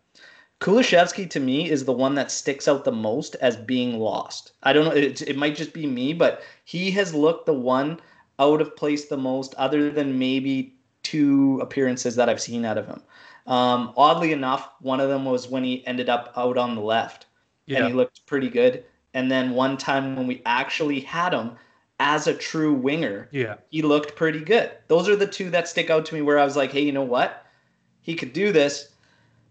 Kulusevski 0.62 1.28
to 1.32 1.40
me 1.40 1.70
is 1.70 1.86
the 1.86 1.92
one 1.92 2.14
that 2.16 2.30
sticks 2.30 2.68
out 2.68 2.86
the 2.86 2.92
most 2.92 3.36
as 3.42 3.58
being 3.58 3.98
lost. 3.98 4.52
I 4.62 4.74
don't 4.74 4.86
know. 4.86 4.92
It, 4.92 5.20
it 5.24 5.36
might 5.36 5.56
just 5.56 5.74
be 5.74 5.88
me, 5.88 6.14
but 6.14 6.44
he 6.66 6.92
has 6.92 7.16
looked 7.16 7.48
the 7.48 7.54
one 7.54 8.00
out 8.38 8.62
of 8.62 8.76
place 8.76 9.06
the 9.06 9.18
most, 9.18 9.56
other 9.56 9.90
than 9.90 10.20
maybe 10.20 10.76
two 11.02 11.60
appearances 11.62 12.16
that 12.16 12.30
I've 12.30 12.40
seen 12.40 12.64
out 12.64 12.78
of 12.78 12.86
him. 12.86 13.02
Um, 13.48 13.92
oddly 13.98 14.34
enough, 14.34 14.70
one 14.82 15.00
of 15.00 15.10
them 15.10 15.26
was 15.26 15.48
when 15.48 15.64
he 15.64 15.86
ended 15.88 16.10
up 16.10 16.32
out 16.38 16.60
on 16.60 16.76
the 16.76 16.82
left, 16.82 17.26
yeah. 17.66 17.80
and 17.80 17.88
he 17.88 17.94
looked 17.94 18.24
pretty 18.28 18.50
good. 18.50 18.84
And 19.16 19.32
then 19.32 19.52
one 19.52 19.78
time 19.78 20.16
when 20.16 20.28
we 20.28 20.44
actually 20.46 21.00
had 21.00 21.34
him 21.34 21.54
as 22.00 22.28
a 22.28 22.36
true 22.36 22.76
winger, 22.76 23.30
yeah, 23.32 23.56
he 23.70 23.82
looked 23.82 24.16
pretty 24.16 24.42
good. 24.42 24.72
Those 24.90 25.10
are 25.10 25.16
the 25.16 25.26
two 25.26 25.50
that 25.50 25.68
stick 25.68 25.90
out 25.90 26.06
to 26.06 26.14
me 26.14 26.22
where 26.22 26.38
I 26.38 26.46
was 26.46 26.56
like, 26.56 26.72
hey, 26.72 26.82
you 26.82 26.92
know 26.92 27.02
what? 27.02 27.48
He 28.02 28.14
could 28.14 28.34
do 28.34 28.52
this 28.52 28.91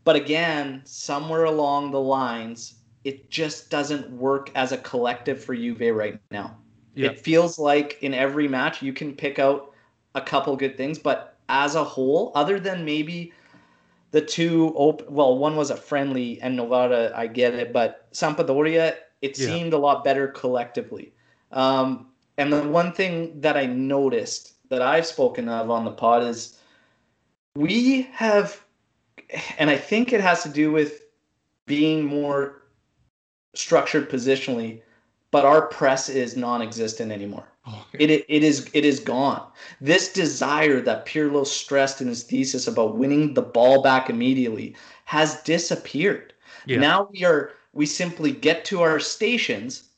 but 0.05 0.17
again, 0.17 0.83
somewhere 0.85 1.45
along 1.45 1.91
the 1.91 2.01
lines, 2.01 2.75
it 3.05 3.31
just 3.31 3.71
doesn't 3.71 4.11
work 4.11 4.51
as 4.55 4.73
a 4.73 4.79
collective 4.79 5.43
for 5.43 5.55
Juve 5.55 5.95
right 5.95 6.19
now. 6.31 6.57
Yeah. 6.95 7.11
It 7.11 7.21
feels 7.21 7.59
like 7.59 7.99
in 8.03 8.15
every 8.15 8.49
match 8.49 8.83
you 8.83 8.93
can 8.93 9.15
pick 9.15 9.39
out 9.39 9.73
a 10.15 10.21
couple 10.21 10.55
good 10.57 10.77
things, 10.77 10.99
but 10.99 11.37
as 11.49 11.75
a 11.75 11.85
whole, 11.85 12.33
other 12.35 12.59
than 12.61 12.85
maybe 12.85 13.33
the 14.11 14.21
two 14.21 14.73
open, 14.77 15.13
well, 15.13 15.39
one 15.39 15.57
was 15.57 15.71
a 15.71 15.77
friendly 15.77 16.41
and 16.43 16.57
Novara, 16.57 17.13
I 17.15 17.27
get 17.27 17.55
it, 17.55 17.73
but 17.73 18.11
Sampdoria, 18.13 18.97
it 19.23 19.39
yeah. 19.39 19.47
seemed 19.47 19.73
a 19.73 19.79
lot 19.79 20.05
better 20.05 20.29
collectively. 20.29 21.13
Um, 21.53 22.09
and 22.39 22.53
the 22.53 22.63
one 22.63 22.93
thing 22.93 23.41
that 23.41 23.57
I 23.57 23.67
noticed 23.67 24.55
that 24.69 24.83
I've 24.83 25.07
spoken 25.07 25.49
of 25.49 25.71
on 25.71 25.85
the 25.85 25.91
pod 25.91 26.23
is 26.23 26.57
we 27.55 28.03
have 28.13 28.65
and 29.59 29.71
I 29.71 29.77
think 29.77 30.13
it 30.13 30.21
has 30.21 30.43
to 30.43 30.49
do 30.49 30.73
with 30.73 31.03
being 31.67 32.05
more 32.05 32.63
structured 33.55 34.11
positionally, 34.11 34.83
but 35.31 35.45
our 35.45 35.67
press 35.67 36.09
is 36.09 36.37
non-existent 36.37 37.13
anymore. 37.13 37.47
Oh, 37.67 37.87
it, 37.93 38.11
it, 38.11 38.25
it 38.29 38.43
is 38.43 38.71
it 38.73 38.85
is 38.85 39.01
gone. 39.01 39.47
This 39.81 40.13
desire 40.13 40.81
that 40.81 41.07
Pirlo 41.07 41.47
stressed 41.47 42.01
in 42.01 42.09
his 42.09 42.23
thesis 42.23 42.67
about 42.67 42.97
winning 42.97 43.35
the 43.35 43.43
ball 43.43 43.83
back 43.83 44.09
immediately 44.09 44.75
has 45.05 45.43
disappeared. 45.43 46.33
Yeah. 46.67 46.79
Now 46.79 47.09
we 47.13 47.25
are 47.25 47.53
we 47.73 47.87
simply 47.87 48.33
get 48.33 48.65
to 48.67 48.81
our 48.81 48.99
stations 48.99 49.91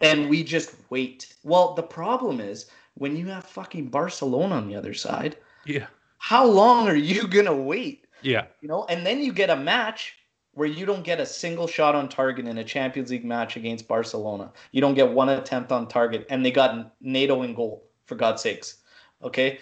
and 0.00 0.28
we 0.28 0.44
just 0.44 0.74
wait. 0.90 1.34
Well, 1.42 1.74
the 1.74 1.82
problem 1.82 2.40
is 2.40 2.66
when 2.94 3.16
you 3.16 3.26
have 3.28 3.44
fucking 3.44 3.88
Barcelona 3.88 4.56
on 4.56 4.68
the 4.68 4.76
other 4.76 4.94
side. 4.94 5.36
Yeah. 5.64 5.86
How 6.18 6.44
long 6.46 6.86
are 6.88 6.96
you 6.96 7.26
gonna 7.26 7.56
wait? 7.56 8.05
Yeah. 8.26 8.46
You 8.60 8.68
know, 8.68 8.84
and 8.88 9.06
then 9.06 9.22
you 9.22 9.32
get 9.32 9.50
a 9.50 9.56
match 9.56 10.16
where 10.52 10.68
you 10.68 10.86
don't 10.86 11.04
get 11.04 11.20
a 11.20 11.26
single 11.26 11.66
shot 11.66 11.94
on 11.94 12.08
target 12.08 12.46
in 12.46 12.58
a 12.58 12.64
Champions 12.64 13.10
League 13.10 13.24
match 13.24 13.56
against 13.56 13.86
Barcelona. 13.86 14.50
You 14.72 14.80
don't 14.80 14.94
get 14.94 15.12
one 15.12 15.28
attempt 15.28 15.70
on 15.70 15.86
target, 15.86 16.26
and 16.30 16.44
they 16.44 16.50
got 16.50 16.94
Neto 17.00 17.42
in 17.42 17.54
goal, 17.54 17.84
for 18.06 18.14
God's 18.14 18.42
sakes. 18.42 18.78
Okay. 19.22 19.58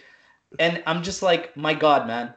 And 0.59 0.83
I'm 0.87 1.03
just 1.03 1.21
like, 1.21 1.57
my 1.57 1.75
God, 1.75 2.07
man. 2.07 2.33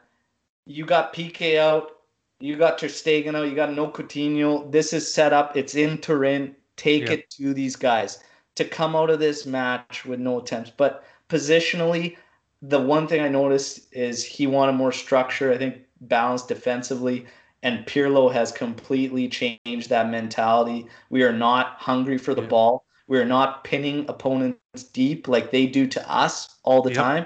You 0.66 0.86
got 0.86 1.14
Piqué 1.14 1.58
out, 1.60 1.98
you 2.40 2.58
got 2.58 2.78
Ter 2.78 2.88
Stegen 2.88 3.36
out, 3.36 3.48
you 3.48 3.56
got 3.56 3.74
no 3.74 3.88
Coutinho. 3.88 4.70
This 4.72 4.92
is 4.92 5.12
set 5.12 5.34
up. 5.34 5.56
It's 5.56 5.76
in 5.76 6.00
Turin. 6.00 6.56
Take 6.76 7.06
yeah. 7.06 7.14
it 7.14 7.30
to 7.32 7.54
these 7.54 7.76
guys 7.76 8.20
to 8.56 8.66
come 8.66 8.96
out 8.96 9.10
of 9.10 9.20
this 9.20 9.46
match 9.46 10.04
with 10.04 10.20
no 10.20 10.40
attempts. 10.40 10.72
But 10.76 11.06
positionally, 11.30 12.18
the 12.62 12.80
one 12.80 13.08
thing 13.08 13.22
I 13.22 13.30
noticed 13.30 13.94
is 13.94 14.24
he 14.24 14.48
wanted 14.48 14.74
more 14.74 14.92
structure. 14.92 15.54
I 15.54 15.58
think 15.58 15.78
balanced 16.02 16.48
defensively. 16.48 17.26
And 17.64 17.86
Pirlo 17.86 18.32
has 18.32 18.52
completely 18.52 19.28
changed 19.28 19.90
that 19.90 20.10
mentality. 20.10 20.88
We 21.10 21.24
are 21.24 21.34
not 21.34 21.78
hungry 21.80 22.18
for 22.18 22.34
the 22.34 22.44
yeah. 22.44 22.48
ball. 22.48 22.86
We 23.08 23.18
are 23.20 23.26
not 23.26 23.64
pinning 23.64 24.06
opponents 24.10 24.84
deep 24.94 25.28
like 25.28 25.52
they 25.52 25.66
do 25.66 25.88
to 25.88 26.12
us 26.12 26.58
all 26.64 26.82
the 26.82 26.92
yep. 26.92 26.98
time. 26.98 27.26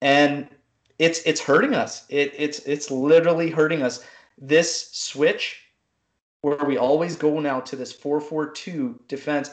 And 0.00 0.48
it's 0.98 1.20
it's 1.26 1.40
hurting 1.40 1.74
us. 1.74 2.04
It, 2.08 2.32
it's 2.36 2.60
it's 2.60 2.90
literally 2.90 3.50
hurting 3.50 3.82
us. 3.82 4.04
This 4.38 4.90
switch 4.92 5.60
where 6.42 6.64
we 6.64 6.76
always 6.76 7.16
go 7.16 7.40
now 7.40 7.58
to 7.58 7.74
this 7.74 7.96
4-4-2 7.96 8.98
defense, 9.08 9.50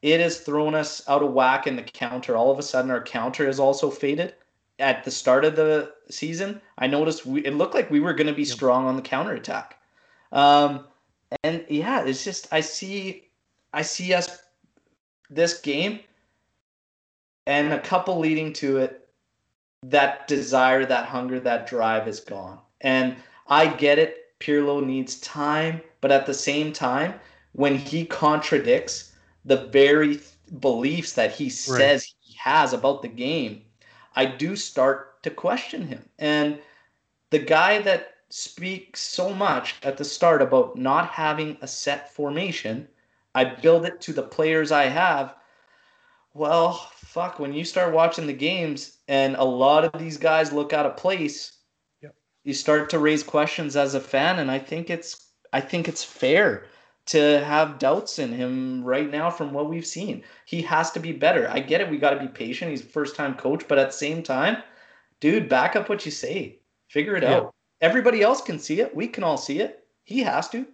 it 0.00 0.18
has 0.18 0.40
thrown 0.40 0.74
us 0.74 1.06
out 1.06 1.22
of 1.22 1.32
whack 1.32 1.66
in 1.66 1.76
the 1.76 1.82
counter. 1.82 2.36
All 2.36 2.50
of 2.50 2.58
a 2.58 2.62
sudden 2.62 2.90
our 2.90 3.02
counter 3.02 3.44
has 3.44 3.60
also 3.60 3.90
faded 3.90 4.34
at 4.78 5.04
the 5.04 5.10
start 5.10 5.44
of 5.44 5.56
the 5.56 5.92
season, 6.12 6.60
I 6.78 6.86
noticed 6.86 7.26
we, 7.26 7.44
it 7.44 7.54
looked 7.54 7.74
like 7.74 7.90
we 7.90 8.00
were 8.00 8.14
going 8.14 8.26
to 8.26 8.32
be 8.32 8.42
yep. 8.42 8.52
strong 8.52 8.86
on 8.86 8.96
the 8.96 9.02
counterattack. 9.02 9.78
Um, 10.30 10.86
and 11.42 11.64
yeah, 11.68 12.04
it's 12.04 12.24
just 12.24 12.48
I 12.52 12.60
see 12.60 13.28
I 13.72 13.82
see 13.82 14.12
us 14.12 14.42
this 15.30 15.60
game 15.60 16.00
and 17.46 17.72
a 17.72 17.80
couple 17.80 18.18
leading 18.18 18.52
to 18.54 18.78
it. 18.78 18.98
That 19.84 20.28
desire, 20.28 20.86
that 20.86 21.06
hunger, 21.06 21.40
that 21.40 21.66
drive 21.66 22.06
is 22.06 22.20
gone. 22.20 22.60
And 22.82 23.16
I 23.48 23.66
get 23.66 23.98
it. 23.98 24.18
Pirlo 24.38 24.84
needs 24.84 25.18
time, 25.20 25.80
but 26.00 26.12
at 26.12 26.26
the 26.26 26.34
same 26.34 26.72
time, 26.72 27.14
when 27.52 27.76
he 27.76 28.04
contradicts 28.04 29.12
the 29.44 29.66
very 29.66 30.20
beliefs 30.60 31.12
that 31.14 31.32
he 31.32 31.48
says 31.48 32.02
right. 32.02 32.14
he 32.20 32.36
has 32.38 32.72
about 32.72 33.02
the 33.02 33.08
game, 33.08 33.62
I 34.14 34.26
do 34.26 34.56
start 34.56 35.11
to 35.22 35.30
question 35.30 35.86
him. 35.86 36.08
And 36.18 36.58
the 37.30 37.38
guy 37.38 37.80
that 37.82 38.14
speaks 38.28 39.00
so 39.00 39.32
much 39.32 39.76
at 39.82 39.96
the 39.96 40.04
start 40.04 40.42
about 40.42 40.76
not 40.76 41.08
having 41.08 41.56
a 41.60 41.68
set 41.68 42.12
formation, 42.12 42.88
I 43.34 43.44
build 43.44 43.84
it 43.84 44.00
to 44.02 44.12
the 44.12 44.22
players 44.22 44.72
I 44.72 44.84
have. 44.84 45.34
Well, 46.34 46.90
fuck, 46.96 47.38
when 47.38 47.52
you 47.52 47.64
start 47.64 47.92
watching 47.92 48.26
the 48.26 48.32
games 48.32 48.98
and 49.06 49.36
a 49.36 49.44
lot 49.44 49.84
of 49.84 50.00
these 50.00 50.16
guys 50.16 50.52
look 50.52 50.72
out 50.72 50.86
of 50.86 50.96
place, 50.96 51.58
yep. 52.00 52.14
you 52.44 52.54
start 52.54 52.88
to 52.90 52.98
raise 52.98 53.22
questions 53.22 53.76
as 53.76 53.94
a 53.94 54.00
fan 54.00 54.38
and 54.38 54.50
I 54.50 54.58
think 54.58 54.88
it's 54.88 55.28
I 55.52 55.60
think 55.60 55.86
it's 55.88 56.02
fair 56.02 56.64
to 57.04 57.44
have 57.44 57.78
doubts 57.78 58.18
in 58.18 58.32
him 58.32 58.82
right 58.84 59.10
now 59.10 59.28
from 59.28 59.52
what 59.52 59.68
we've 59.68 59.86
seen. 59.86 60.22
He 60.46 60.62
has 60.62 60.90
to 60.92 61.00
be 61.00 61.12
better. 61.12 61.50
I 61.50 61.60
get 61.60 61.80
it. 61.80 61.90
We 61.90 61.98
got 61.98 62.10
to 62.10 62.20
be 62.20 62.28
patient. 62.28 62.70
He's 62.70 62.80
first 62.80 63.16
time 63.16 63.34
coach, 63.34 63.66
but 63.68 63.78
at 63.78 63.88
the 63.88 63.96
same 63.96 64.22
time, 64.22 64.62
dude, 65.22 65.48
back 65.48 65.76
up 65.76 65.88
what 65.88 66.04
you 66.04 66.10
say. 66.10 66.58
Figure 66.88 67.16
it 67.16 67.22
yeah. 67.22 67.36
out. 67.36 67.54
Everybody 67.80 68.22
else 68.22 68.42
can 68.42 68.58
see 68.58 68.80
it. 68.80 68.94
We 68.94 69.06
can 69.06 69.24
all 69.24 69.38
see 69.38 69.60
it. 69.60 69.86
He 70.04 70.20
has 70.20 70.48
to. 70.50 70.66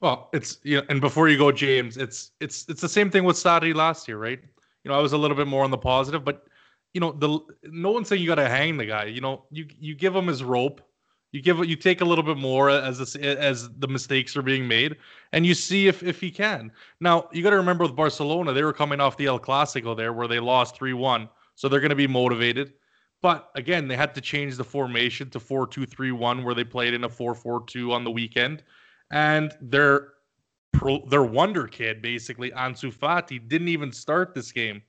Well, 0.00 0.30
it's 0.32 0.58
you 0.62 0.78
know, 0.78 0.84
and 0.88 1.00
before 1.00 1.28
you 1.28 1.36
go, 1.36 1.52
James, 1.52 1.96
it's 1.96 2.30
it's 2.40 2.64
it's 2.68 2.80
the 2.80 2.88
same 2.88 3.10
thing 3.10 3.24
with 3.24 3.36
Sarri 3.36 3.74
last 3.74 4.08
year, 4.08 4.18
right? 4.18 4.40
You 4.82 4.90
know, 4.90 4.98
I 4.98 5.02
was 5.02 5.12
a 5.12 5.18
little 5.18 5.36
bit 5.36 5.46
more 5.46 5.62
on 5.62 5.70
the 5.70 5.78
positive, 5.78 6.24
but 6.24 6.46
you 6.94 7.00
know, 7.00 7.12
the 7.12 7.38
no 7.64 7.90
one's 7.90 8.08
saying 8.08 8.22
you 8.22 8.28
got 8.28 8.36
to 8.36 8.48
hang 8.48 8.76
the 8.76 8.86
guy. 8.86 9.04
You 9.04 9.20
know, 9.20 9.44
you 9.50 9.66
you 9.78 9.94
give 9.94 10.16
him 10.16 10.26
his 10.26 10.42
rope. 10.42 10.80
You 11.32 11.40
give 11.40 11.64
you 11.64 11.76
take 11.76 12.02
a 12.02 12.04
little 12.04 12.24
bit 12.24 12.36
more 12.36 12.68
as 12.68 12.98
this, 12.98 13.16
as 13.16 13.70
the 13.78 13.88
mistakes 13.88 14.36
are 14.36 14.42
being 14.42 14.66
made, 14.68 14.96
and 15.32 15.46
you 15.46 15.54
see 15.54 15.88
if 15.88 16.02
if 16.02 16.20
he 16.20 16.30
can. 16.30 16.72
Now 17.00 17.28
you 17.32 17.42
got 17.42 17.50
to 17.50 17.56
remember 17.56 17.84
with 17.84 17.96
Barcelona, 17.96 18.52
they 18.52 18.62
were 18.62 18.72
coming 18.72 19.00
off 19.00 19.16
the 19.16 19.26
El 19.26 19.40
Clasico 19.40 19.96
there, 19.96 20.12
where 20.12 20.28
they 20.28 20.40
lost 20.40 20.76
three 20.76 20.92
one, 20.92 21.28
so 21.54 21.68
they're 21.68 21.80
going 21.80 21.90
to 21.90 21.96
be 21.96 22.08
motivated. 22.08 22.74
But 23.22 23.50
again, 23.54 23.88
they 23.88 23.96
had 23.96 24.14
to 24.16 24.20
change 24.20 24.56
the 24.56 24.64
formation 24.64 25.30
to 25.30 25.40
four 25.40 25.66
two 25.66 25.86
three 25.86 26.12
one, 26.12 26.44
where 26.44 26.54
they 26.54 26.64
played 26.64 26.92
in 26.92 27.04
a 27.04 27.08
four 27.08 27.34
four 27.34 27.64
two 27.66 27.92
on 27.92 28.04
the 28.04 28.10
weekend, 28.10 28.62
and 29.10 29.52
their 29.60 30.08
their 31.08 31.22
wonder 31.22 31.66
kid 31.66 32.02
basically 32.02 32.50
Ansu 32.50 32.92
Fati 32.92 33.46
didn't 33.48 33.68
even 33.68 33.92
start 33.92 34.34
this 34.34 34.50
game, 34.50 34.82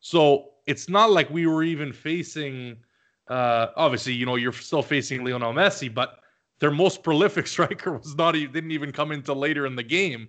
so 0.00 0.50
it's 0.66 0.88
not 0.88 1.10
like 1.10 1.28
we 1.30 1.46
were 1.46 1.62
even 1.62 1.92
facing 1.92 2.78
uh, 3.28 3.68
obviously, 3.76 4.14
you 4.14 4.26
know, 4.26 4.36
you're 4.36 4.52
still 4.52 4.82
facing 4.82 5.24
Lionel 5.24 5.52
Messi, 5.52 5.92
but 5.92 6.20
their 6.58 6.70
most 6.70 7.02
prolific 7.04 7.46
striker 7.46 7.92
was 7.92 8.16
not 8.16 8.34
even 8.34 8.52
didn't 8.52 8.70
even 8.70 8.92
come 8.92 9.12
into 9.12 9.32
later 9.32 9.66
in 9.66 9.76
the 9.76 9.82
game. 9.82 10.28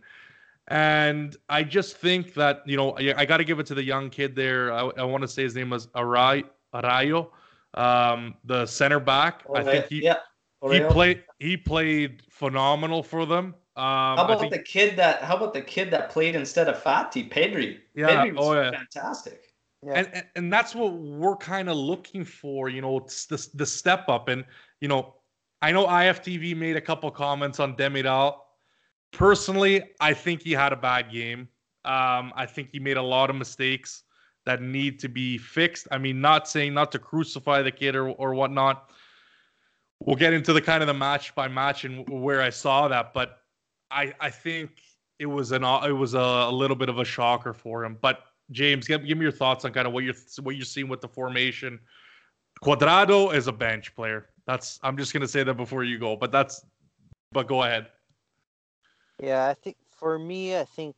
And 0.68 1.36
I 1.48 1.64
just 1.64 1.98
think 1.98 2.36
that 2.36 2.62
you 2.66 2.78
know 2.78 2.92
I, 2.92 3.14
I 3.18 3.26
got 3.26 3.38
to 3.38 3.44
give 3.44 3.60
it 3.60 3.66
to 3.68 3.76
the 3.76 3.84
young 3.84 4.10
kid 4.10 4.36
there. 4.36 4.72
I, 4.72 4.82
I 4.98 5.04
want 5.04 5.24
to 5.24 5.28
say 5.28 5.44
his 5.44 5.56
name 5.56 5.72
was 5.72 5.88
Aray, 5.96 6.44
Arayo, 6.74 7.30
um, 7.74 8.36
the 8.46 8.66
center 8.66 9.00
back. 9.00 9.44
I 9.54 9.64
think 9.64 9.88
he 9.88 10.04
yeah. 10.04 10.18
he 10.70 10.82
played 10.82 11.24
he 11.40 11.58
played 11.58 12.22
phenomenal 12.30 13.04
for 13.04 13.26
them. 13.26 13.56
Um, 13.76 14.18
how 14.18 14.26
about 14.26 14.40
think, 14.42 14.52
the 14.52 14.60
kid 14.60 14.98
that? 14.98 15.22
How 15.22 15.38
about 15.38 15.54
the 15.54 15.62
kid 15.62 15.92
that 15.92 16.10
played 16.10 16.36
instead 16.36 16.68
of 16.68 16.82
Fati, 16.84 17.32
Pedri? 17.32 17.80
Yeah, 17.96 18.26
Pedri 18.26 18.36
was 18.36 18.46
oh, 18.46 18.54
yeah. 18.54 18.72
fantastic. 18.72 19.54
Yeah. 19.86 19.94
And, 19.94 20.10
and, 20.14 20.26
and 20.36 20.54
that's 20.54 20.76
what 20.76 20.94
we're 20.94 21.38
kind 21.38 21.70
of 21.70 21.78
looking 21.78 22.26
for, 22.26 22.68
you 22.68 22.82
know, 22.82 22.98
it's 22.98 23.26
the 23.26 23.48
the 23.54 23.66
step 23.66 24.10
up. 24.10 24.28
And 24.28 24.44
you 24.82 24.88
know, 24.88 25.16
I 25.62 25.72
know 25.72 25.88
IFTV 25.88 26.56
made 26.58 26.76
a 26.76 26.82
couple 26.82 27.10
comments 27.12 27.60
on 27.60 27.76
Demiral. 27.76 28.40
Personally, 29.12 29.84
I 30.00 30.14
think 30.14 30.42
he 30.42 30.52
had 30.52 30.74
a 30.74 30.76
bad 30.76 31.12
game. 31.12 31.48
Um, 31.86 32.34
I 32.36 32.46
think 32.46 32.70
he 32.72 32.80
made 32.80 32.98
a 32.98 33.02
lot 33.02 33.30
of 33.30 33.36
mistakes 33.38 34.04
that 34.50 34.64
need 34.64 34.98
to 34.98 35.08
be 35.08 35.38
fixed. 35.38 35.88
I 35.92 36.00
mean, 36.00 36.20
not 36.22 36.48
saying 36.48 36.74
not 36.74 36.92
to 36.94 36.98
crucify 36.98 37.62
the 37.62 37.72
kid 37.72 37.96
or 37.96 38.10
or 38.10 38.34
whatnot. 38.34 38.90
We'll 40.00 40.16
get 40.16 40.34
into 40.34 40.54
the 40.54 40.62
kind 40.62 40.82
of 40.82 40.88
the 40.88 40.94
match 40.96 41.36
by 41.36 41.48
match 41.48 41.86
and 41.86 42.10
where 42.10 42.42
I 42.42 42.50
saw 42.50 42.88
that, 42.88 43.14
but 43.14 43.44
I 43.92 44.12
I 44.20 44.32
think 44.32 44.72
it 45.20 45.28
was 45.28 45.52
an 45.52 45.64
it 45.64 45.92
was 45.92 46.16
a, 46.16 46.50
a 46.50 46.52
little 46.52 46.76
bit 46.76 46.90
of 46.90 46.98
a 46.98 47.06
shocker 47.06 47.54
for 47.54 47.86
him. 47.86 48.00
But 48.02 48.24
James, 48.50 48.88
give, 48.88 49.06
give 49.06 49.20
me 49.20 49.24
your 49.24 49.32
thoughts 49.32 49.66
on 49.66 49.72
kind 49.72 49.86
of 49.86 49.94
what 49.94 50.04
you're 50.04 50.16
what 50.42 50.56
you're 50.56 50.66
seeing 50.66 50.88
with 50.88 51.02
the 51.02 51.08
formation. 51.08 51.80
Cuadrado 52.64 53.32
is 53.32 53.46
a 53.46 53.52
bench 53.52 53.94
player. 53.96 54.30
That's 54.48 54.80
I'm 54.82 54.98
just 54.98 55.14
gonna 55.14 55.28
say 55.28 55.44
that 55.44 55.54
before 55.58 55.84
you 55.84 56.00
go, 56.00 56.16
but 56.16 56.32
that's 56.32 56.66
but 57.32 57.48
go 57.48 57.62
ahead. 57.62 57.86
Yeah, 59.22 59.46
I 59.46 59.54
think 59.54 59.78
for 59.92 60.18
me, 60.18 60.58
I 60.58 60.66
think 60.66 60.96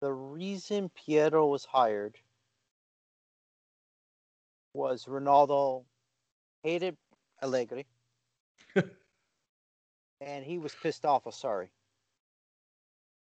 the 0.00 0.12
reason 0.12 0.90
Pirlo 0.98 1.48
was 1.48 1.64
hired 1.64 2.18
was 4.72 5.04
Ronaldo 5.06 5.84
hated 6.62 6.96
Allegri, 7.42 7.86
and 10.20 10.44
he 10.44 10.58
was 10.58 10.74
pissed 10.82 11.04
off 11.04 11.22
oh, 11.24 11.28
with 11.28 11.36
Sarri. 11.36 11.68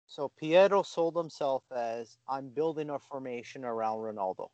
So 0.06 0.30
Pirlo 0.40 0.84
sold 0.84 1.16
himself 1.16 1.64
as 1.74 2.16
I'm 2.28 2.50
building 2.50 2.90
a 2.90 2.98
formation 2.98 3.64
around 3.64 3.98
Ronaldo. 3.98 4.48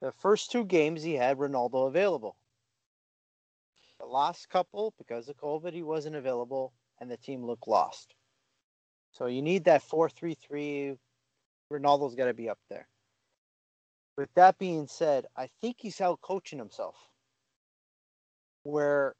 The 0.00 0.12
first 0.12 0.50
two 0.50 0.64
games 0.64 1.02
he 1.02 1.14
had 1.14 1.38
Ronaldo 1.38 1.88
available. 1.88 2.36
The 3.98 4.06
last 4.06 4.48
couple, 4.48 4.94
because 4.96 5.28
of 5.28 5.36
COVID, 5.36 5.74
he 5.74 5.82
wasn't 5.82 6.16
available 6.16 6.72
and 7.00 7.10
the 7.10 7.16
team 7.16 7.44
looked 7.44 7.68
lost. 7.68 8.14
So 9.12 9.26
you 9.26 9.42
need 9.42 9.64
that 9.64 9.82
4 9.82 10.08
3 10.08 10.34
3. 10.34 10.96
Ronaldo's 11.72 12.14
got 12.14 12.26
to 12.26 12.34
be 12.34 12.48
up 12.48 12.58
there. 12.68 12.88
With 14.20 14.34
that 14.34 14.58
being 14.58 14.86
said, 14.86 15.24
I 15.34 15.48
think 15.62 15.76
he's 15.78 15.98
out 15.98 16.20
coaching 16.20 16.58
himself. 16.58 16.94
Where 18.64 19.14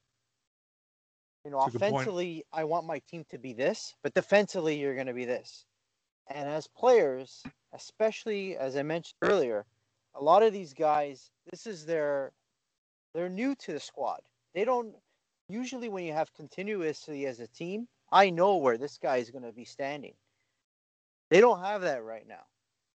you 1.43 1.49
know, 1.49 1.59
That's 1.63 1.73
offensively, 1.73 2.45
I 2.53 2.65
want 2.65 2.85
my 2.85 3.01
team 3.09 3.25
to 3.31 3.39
be 3.39 3.53
this, 3.53 3.95
but 4.03 4.13
defensively, 4.13 4.79
you're 4.79 4.93
going 4.93 5.07
to 5.07 5.15
be 5.15 5.25
this. 5.25 5.65
And 6.29 6.47
as 6.47 6.67
players, 6.67 7.41
especially 7.73 8.55
as 8.57 8.77
I 8.77 8.83
mentioned 8.83 9.17
earlier, 9.23 9.65
a 10.13 10.23
lot 10.23 10.43
of 10.43 10.53
these 10.53 10.75
guys, 10.75 11.31
this 11.49 11.65
is 11.65 11.83
their, 11.83 12.31
they're 13.15 13.27
new 13.27 13.55
to 13.55 13.73
the 13.73 13.79
squad. 13.79 14.19
They 14.53 14.65
don't, 14.65 14.93
usually 15.49 15.89
when 15.89 16.03
you 16.03 16.13
have 16.13 16.31
continuously 16.35 17.25
as 17.25 17.39
a 17.39 17.47
team, 17.47 17.87
I 18.11 18.29
know 18.29 18.57
where 18.57 18.77
this 18.77 18.99
guy 18.99 19.17
is 19.17 19.31
going 19.31 19.45
to 19.45 19.51
be 19.51 19.65
standing. 19.65 20.13
They 21.31 21.41
don't 21.41 21.63
have 21.63 21.81
that 21.81 22.03
right 22.03 22.27
now. 22.27 22.45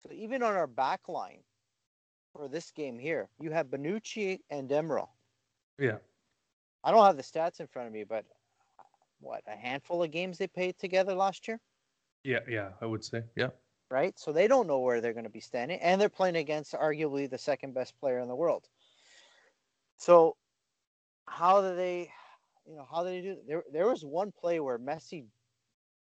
So 0.02 0.14
even 0.14 0.44
on 0.44 0.56
our 0.56 0.68
back 0.68 1.08
line 1.08 1.40
for 2.34 2.48
this 2.48 2.72
game 2.72 3.00
here, 3.00 3.30
you 3.40 3.52
have 3.52 3.68
Bonucci 3.68 4.40
and 4.50 4.70
Demiral. 4.70 5.10
Yeah. 5.80 5.98
I 6.84 6.92
don't 6.92 7.06
have 7.06 7.18
the 7.18 7.24
stats 7.24 7.60
in 7.60 7.68
front 7.68 7.88
of 7.88 7.94
me, 7.94 8.04
but 8.04 8.26
what 9.20 9.42
a 9.48 9.56
handful 9.56 10.04
of 10.04 10.12
games 10.12 10.38
they 10.38 10.48
played 10.48 10.78
together 10.78 11.14
last 11.14 11.48
year. 11.48 11.60
Yeah, 12.24 12.40
yeah, 12.48 12.70
I 12.82 12.86
would 12.86 13.04
say, 13.04 13.22
yeah. 13.36 13.50
Right, 13.90 14.18
so 14.18 14.32
they 14.32 14.48
don't 14.48 14.68
know 14.68 14.80
where 14.80 15.02
they're 15.02 15.14
going 15.14 15.26
to 15.26 15.30
be 15.30 15.40
standing, 15.40 15.80
and 15.80 16.00
they're 16.02 16.10
playing 16.10 16.36
against 16.36 16.74
arguably 16.74 17.30
the 17.30 17.38
second 17.38 17.74
best 17.74 17.98
player 18.00 18.20
in 18.20 18.28
the 18.28 18.36
world. 18.36 18.68
So, 19.98 20.36
how 21.28 21.62
do 21.62 21.76
they, 21.76 22.10
you 22.68 22.76
know, 22.76 22.88
how 22.90 23.04
do 23.04 23.10
they 23.10 23.22
do? 23.22 23.38
There, 23.48 23.64
there 23.72 23.88
was 23.88 24.04
one 24.04 24.32
play 24.32 24.60
where 24.60 24.80
Messi 24.80 25.26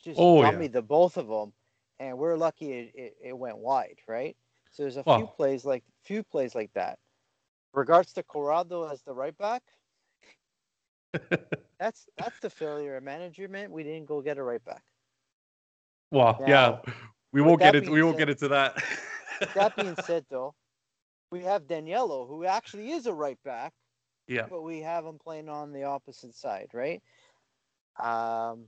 just 0.02 0.18
oh, 0.20 0.42
dummied 0.42 0.62
yeah. 0.62 0.68
the 0.68 0.82
both 0.82 1.16
of 1.16 1.26
them, 1.28 1.52
and 1.98 2.18
we're 2.18 2.36
lucky 2.36 2.72
it, 2.72 2.92
it, 2.94 3.16
it 3.24 3.38
went 3.38 3.58
wide, 3.58 3.98
right? 4.06 4.36
So 4.72 4.82
there's 4.82 4.96
a 4.96 5.04
few 5.04 5.26
plays 5.36 5.64
like 5.64 5.82
few 6.04 6.22
plays 6.22 6.54
like 6.54 6.72
that. 6.74 6.98
Regards 7.72 8.12
to 8.14 8.22
Cuadrado 8.22 8.90
as 8.90 9.02
the 9.02 9.14
right 9.14 9.36
back, 9.38 9.62
that's 11.78 12.06
that's 12.16 12.38
the 12.40 12.50
failure 12.50 12.96
of 12.96 13.04
management. 13.04 13.70
We 13.70 13.82
didn't 13.82 14.06
go 14.06 14.20
get 14.20 14.38
a 14.38 14.42
right 14.42 14.64
back. 14.64 14.82
Well, 16.10 16.36
now, 16.40 16.46
yeah, 16.46 16.92
we 17.32 17.40
won't 17.40 17.60
get 17.60 17.76
it. 17.76 17.88
We 17.88 18.02
won't 18.02 18.16
said, 18.16 18.26
get 18.26 18.30
into 18.30 18.48
that. 18.48 18.82
that 19.54 19.76
being 19.76 19.94
said, 20.04 20.24
though, 20.30 20.54
we 21.30 21.40
have 21.40 21.68
Danilo, 21.68 22.26
who 22.26 22.44
actually 22.44 22.90
is 22.90 23.06
a 23.06 23.12
right 23.12 23.38
back. 23.44 23.72
Yeah. 24.26 24.46
But 24.48 24.62
we 24.62 24.80
have 24.80 25.04
him 25.04 25.18
playing 25.22 25.48
on 25.48 25.72
the 25.72 25.84
opposite 25.84 26.34
side, 26.34 26.68
right? 26.72 27.02
Um, 27.98 28.66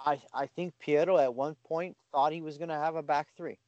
I 0.00 0.20
I 0.32 0.46
think 0.46 0.74
Pirlo 0.84 1.22
at 1.22 1.34
one 1.34 1.56
point 1.66 1.96
thought 2.12 2.32
he 2.32 2.42
was 2.42 2.58
going 2.58 2.68
to 2.68 2.74
have 2.74 2.96
a 2.96 3.02
back 3.02 3.28
three. 3.36 3.58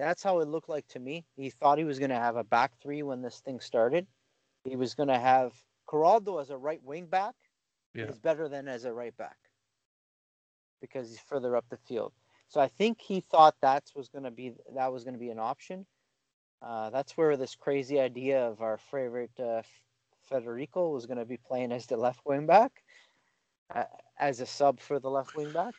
That's 0.00 0.22
how 0.22 0.40
it 0.40 0.48
looked 0.48 0.68
like 0.70 0.86
to 0.88 0.98
me. 0.98 1.26
He 1.36 1.50
thought 1.50 1.76
he 1.76 1.84
was 1.84 1.98
going 1.98 2.10
to 2.10 2.16
have 2.16 2.36
a 2.36 2.44
back 2.44 2.72
three 2.82 3.02
when 3.02 3.20
this 3.20 3.40
thing 3.40 3.60
started. 3.60 4.06
He 4.64 4.74
was 4.74 4.94
going 4.94 5.08
to 5.08 5.18
have 5.18 5.52
Cuadrado 5.86 6.40
as 6.40 6.48
a 6.48 6.56
right 6.56 6.82
wing 6.82 7.06
back 7.06 7.34
yeah. 7.94 8.04
is 8.04 8.18
better 8.18 8.48
than 8.48 8.66
as 8.66 8.84
a 8.84 8.92
right 8.92 9.16
back 9.18 9.36
because 10.80 11.10
he's 11.10 11.20
further 11.20 11.54
up 11.54 11.66
the 11.68 11.76
field. 11.76 12.12
So 12.48 12.60
I 12.60 12.68
think 12.68 13.00
he 13.00 13.20
thought 13.20 13.54
that 13.60 13.84
was 13.94 14.08
going 14.08 14.24
to 14.24 14.30
be 14.30 14.54
that 14.74 14.92
was 14.92 15.04
going 15.04 15.14
to 15.14 15.20
be 15.20 15.30
an 15.30 15.38
option. 15.38 15.86
Uh, 16.62 16.90
that's 16.90 17.16
where 17.16 17.36
this 17.36 17.54
crazy 17.54 18.00
idea 18.00 18.46
of 18.46 18.60
our 18.62 18.78
favorite 18.90 19.38
uh, 19.38 19.62
Federico 20.28 20.90
was 20.90 21.06
going 21.06 21.18
to 21.18 21.24
be 21.24 21.36
playing 21.36 21.72
as 21.72 21.86
the 21.86 21.96
left 21.96 22.20
wing 22.24 22.46
back, 22.46 22.72
uh, 23.74 23.84
as 24.18 24.40
a 24.40 24.46
sub 24.46 24.80
for 24.80 24.98
the 24.98 25.10
left 25.10 25.36
wing 25.36 25.52
back. 25.52 25.74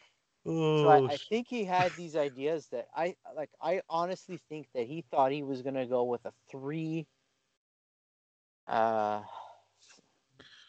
Oh. 0.45 0.83
So 0.83 0.89
I, 0.89 1.13
I, 1.13 1.17
think 1.17 1.47
he 1.47 1.63
had 1.63 1.91
these 1.95 2.15
ideas 2.15 2.67
that 2.71 2.87
I 2.95 3.15
like. 3.35 3.49
I 3.61 3.81
honestly 3.89 4.39
think 4.49 4.67
that 4.73 4.87
he 4.87 5.03
thought 5.11 5.31
he 5.31 5.43
was 5.43 5.61
going 5.61 5.75
to 5.75 5.85
go 5.85 6.03
with 6.03 6.25
a 6.25 6.31
three. 6.49 7.05
Uh, 8.67 9.21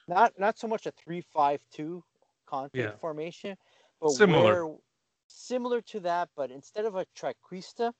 not 0.08 0.32
not 0.38 0.58
so 0.58 0.68
much 0.68 0.86
a 0.86 0.90
three-five-two 0.90 2.04
conflict 2.46 2.76
yeah. 2.76 2.98
formation, 3.00 3.56
but 4.00 4.10
similar. 4.10 4.66
Where, 4.66 4.76
similar 5.28 5.80
to 5.80 6.00
that, 6.00 6.28
but 6.36 6.50
instead 6.50 6.84
of 6.84 6.96
a 6.96 7.06
trequista, 7.18 7.92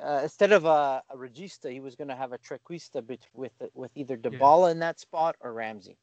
uh, 0.00 0.20
instead 0.22 0.52
of 0.52 0.64
a, 0.64 1.02
a 1.10 1.16
regista, 1.16 1.72
he 1.72 1.80
was 1.80 1.96
going 1.96 2.08
to 2.08 2.16
have 2.16 2.32
a 2.32 2.38
trequista 2.38 3.04
with 3.34 3.52
with 3.74 3.90
either 3.96 4.16
Dybala 4.16 4.66
yeah. 4.66 4.70
in 4.72 4.78
that 4.78 5.00
spot 5.00 5.34
or 5.40 5.52
Ramsey. 5.52 5.98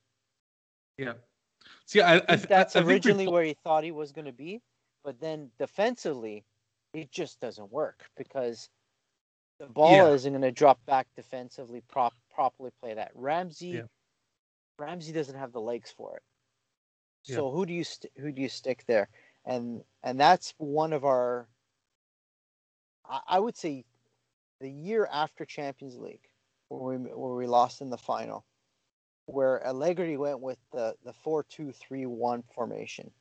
Yeah. 0.97 1.13
See, 1.85 2.01
I, 2.01 2.17
I, 2.17 2.23
I 2.29 2.35
that's 2.35 2.75
I, 2.75 2.81
originally 2.81 3.27
where 3.27 3.43
he 3.43 3.55
thought 3.63 3.83
he 3.83 3.91
was 3.91 4.11
going 4.11 4.25
to 4.25 4.33
be, 4.33 4.61
but 5.03 5.19
then 5.19 5.49
defensively, 5.59 6.43
it 6.93 7.11
just 7.11 7.39
doesn't 7.39 7.71
work 7.71 8.03
because 8.17 8.69
the 9.59 9.67
ball 9.67 9.91
yeah. 9.91 10.13
isn't 10.13 10.31
going 10.31 10.41
to 10.41 10.51
drop 10.51 10.79
back 10.85 11.07
defensively, 11.15 11.81
prop, 11.89 12.13
properly 12.33 12.71
play 12.81 12.93
that. 12.93 13.11
Ramsey 13.15 13.67
yeah. 13.67 13.81
Ramsey 14.77 15.13
doesn't 15.13 15.37
have 15.37 15.51
the 15.51 15.61
legs 15.61 15.93
for 15.95 16.17
it. 16.17 16.23
So 17.23 17.47
yeah. 17.47 17.55
who 17.55 17.65
do 17.65 17.73
you 17.73 17.83
st- 17.83 18.11
who 18.17 18.31
do 18.31 18.41
you 18.41 18.49
stick 18.49 18.83
there? 18.87 19.07
And 19.45 19.81
and 20.03 20.19
that's 20.19 20.53
one 20.57 20.93
of 20.93 21.05
our 21.05 21.47
I, 23.09 23.19
I 23.27 23.39
would 23.39 23.57
say 23.57 23.85
the 24.61 24.69
year 24.69 25.07
after 25.11 25.45
Champions 25.45 25.97
League, 25.97 26.27
where 26.69 26.97
we 26.97 27.09
where 27.11 27.35
we 27.35 27.47
lost 27.47 27.81
in 27.81 27.89
the 27.89 27.97
final, 27.97 28.45
where 29.27 29.65
Allegri 29.65 30.17
went 30.17 30.41
with 30.41 30.59
the 30.71 30.95
the 31.03 31.13
four 31.13 31.43
two 31.43 31.71
three 31.71 32.05
one 32.05 32.43
formation. 32.53 33.11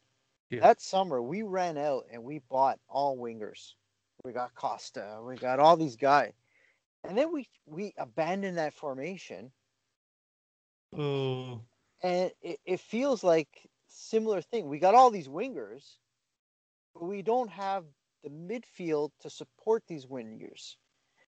Yeah. 0.50 0.60
That 0.60 0.80
summer, 0.80 1.22
we 1.22 1.42
ran 1.42 1.78
out 1.78 2.06
and 2.12 2.22
we 2.24 2.40
bought 2.50 2.78
all 2.88 3.16
wingers. 3.18 3.74
We 4.24 4.32
got 4.32 4.54
Costa, 4.54 5.20
we 5.22 5.36
got 5.36 5.60
all 5.60 5.76
these 5.76 5.96
guys, 5.96 6.32
and 7.04 7.16
then 7.16 7.32
we 7.32 7.48
we 7.66 7.92
abandoned 7.98 8.58
that 8.58 8.74
formation, 8.74 9.50
Oh, 10.96 11.60
and 12.02 12.30
it, 12.42 12.60
it 12.64 12.80
feels 12.80 13.24
like 13.24 13.48
similar 13.88 14.40
thing. 14.42 14.68
We 14.68 14.78
got 14.78 14.94
all 14.94 15.10
these 15.10 15.28
wingers, 15.28 15.96
but 16.94 17.04
we 17.04 17.22
don't 17.22 17.50
have 17.50 17.84
the 18.22 18.30
midfield 18.30 19.10
to 19.20 19.30
support 19.30 19.82
these 19.86 20.06
wingers. 20.06 20.76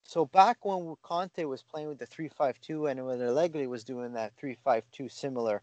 So 0.05 0.27
back 0.27 0.65
when 0.65 0.97
Conte 1.03 1.45
was 1.45 1.63
playing 1.63 1.89
with 1.89 1.99
the 1.99 2.07
three-five-two 2.07 2.87
and 2.87 3.07
when 3.07 3.23
Allegri 3.23 3.67
was 3.67 3.85
doing 3.85 4.13
that 4.15 4.37
three-five-two 4.37 5.09
similar, 5.09 5.63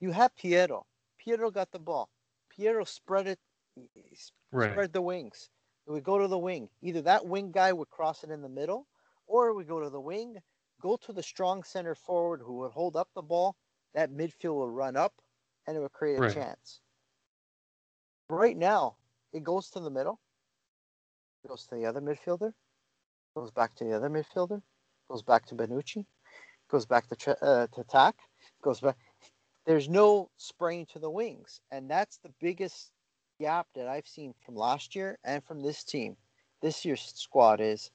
you 0.00 0.12
had 0.12 0.34
Pirlo. 0.36 0.84
Pirlo 1.24 1.52
got 1.52 1.70
the 1.70 1.78
ball. 1.78 2.08
Pirlo 2.56 2.86
spread 2.86 3.26
it, 3.26 3.38
right. 4.52 4.72
spread 4.72 4.92
the 4.92 5.02
wings. 5.02 5.50
It 5.86 5.90
would 5.90 6.04
go 6.04 6.18
to 6.18 6.28
the 6.28 6.38
wing. 6.38 6.70
Either 6.82 7.02
that 7.02 7.26
wing 7.26 7.52
guy 7.52 7.72
would 7.72 7.90
cross 7.90 8.24
it 8.24 8.30
in 8.30 8.42
the 8.42 8.48
middle, 8.48 8.86
or 9.26 9.54
we 9.54 9.64
go 9.64 9.80
to 9.80 9.90
the 9.90 10.00
wing, 10.00 10.36
go 10.80 10.96
to 10.96 11.12
the 11.12 11.22
strong 11.22 11.62
center 11.62 11.94
forward 11.94 12.40
who 12.44 12.58
would 12.58 12.72
hold 12.72 12.96
up 12.96 13.08
the 13.14 13.22
ball. 13.22 13.56
That 13.94 14.10
midfield 14.12 14.54
will 14.54 14.70
run 14.70 14.96
up, 14.96 15.14
and 15.66 15.76
it 15.76 15.80
would 15.80 15.92
create 15.92 16.18
a 16.18 16.22
Right. 16.22 16.34
chance. 16.34 16.80
Right 18.28 18.56
now, 18.56 18.96
it 19.32 19.42
goes 19.42 19.70
to 19.70 19.80
the 19.80 19.90
middle, 19.90 20.20
it 21.44 21.48
goes 21.48 21.66
to 21.66 21.74
the 21.74 21.86
other 21.86 22.00
midfielder, 22.00 22.54
goes 23.34 23.50
back 23.50 23.74
to 23.76 23.84
the 23.84 23.92
other 23.94 24.08
midfielder, 24.08 24.62
goes 25.08 25.22
back 25.22 25.46
to 25.46 25.54
Bonucci, 25.54 26.04
goes 26.68 26.86
back 26.86 27.08
to 27.08 27.44
uh, 27.44 27.66
to 27.68 27.84
Tack, 27.84 28.16
goes 28.62 28.80
back. 28.80 28.96
There's 29.66 29.88
no 29.88 30.30
spraying 30.36 30.86
to 30.86 30.98
the 30.98 31.10
wings, 31.10 31.60
and 31.70 31.90
that's 31.90 32.18
the 32.18 32.30
biggest 32.40 32.90
gap 33.40 33.66
that 33.74 33.88
I've 33.88 34.06
seen 34.06 34.34
from 34.44 34.56
last 34.56 34.94
year 34.94 35.18
and 35.24 35.44
from 35.44 35.62
this 35.62 35.84
team. 35.84 36.16
This 36.62 36.84
year's 36.84 37.12
squad 37.14 37.60
is 37.60 37.90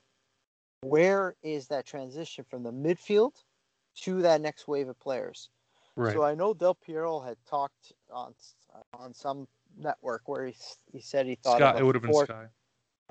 where 0.82 1.36
is 1.44 1.68
that 1.68 1.86
transition 1.86 2.46
from 2.50 2.64
the 2.64 2.72
midfield 2.72 3.32
to 4.02 4.22
that 4.22 4.42
next 4.42 4.68
wave 4.68 4.90
of 4.90 5.00
players? 5.00 5.50
Right. 5.96 6.14
So 6.14 6.24
I 6.24 6.36
know 6.36 6.54
Del 6.54 6.76
Piero 6.76 7.20
had 7.20 7.38
talked 7.50 7.94
on 8.12 8.34
on 8.94 9.14
some 9.14 9.48
network 9.78 10.24
where 10.28 10.46
he 10.48 10.56
he 10.92 11.00
said 11.00 11.26
he 11.26 11.36
thought 11.36 11.58
Scott, 11.58 11.80
it 11.80 11.84
would 11.84 11.96
have 11.96 12.02
been 12.02 12.12
four- 12.12 12.26
Sky. 12.26 12.48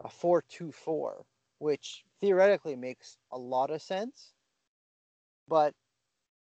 a 0.03 0.09
four 0.09 0.43
two 0.43 0.71
four, 0.73 1.25
which 1.59 2.05
theoretically 2.21 2.77
makes 2.77 3.19
a 3.31 3.39
lot 3.39 3.71
of 3.71 3.83
sense. 3.83 4.35
But 5.49 5.75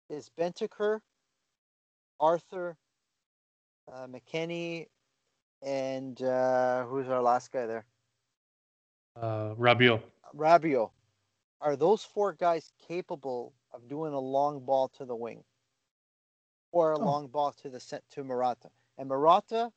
is 0.09 0.29
Bentancur, 0.37 1.01
Arthur, 2.19 2.77
uh, 3.91 4.07
McKennie, 4.07 4.87
and 5.61 6.21
uh, 6.21 6.85
who's 6.85 7.07
our 7.09 7.21
last 7.21 7.51
guy 7.51 7.65
there? 7.65 7.85
Uh, 9.15 9.53
Rabiot. 9.55 10.01
Rabio. 10.35 10.91
Are 11.61 11.75
those 11.75 12.03
four 12.03 12.33
guys 12.33 12.71
capable 12.87 13.53
of 13.73 13.87
doing 13.87 14.13
a 14.13 14.19
long 14.19 14.65
ball 14.65 14.89
to 14.89 15.05
the 15.05 15.15
wing, 15.15 15.43
or 16.71 16.91
a 16.91 16.99
Oh. 16.99 17.03
long 17.03 17.27
ball 17.27 17.51
to 17.53 17.69
the 17.69 17.79
set 17.79 18.03
to 18.11 18.23
Morata? 18.23 18.69
And 18.97 19.09
Morata, 19.09 19.71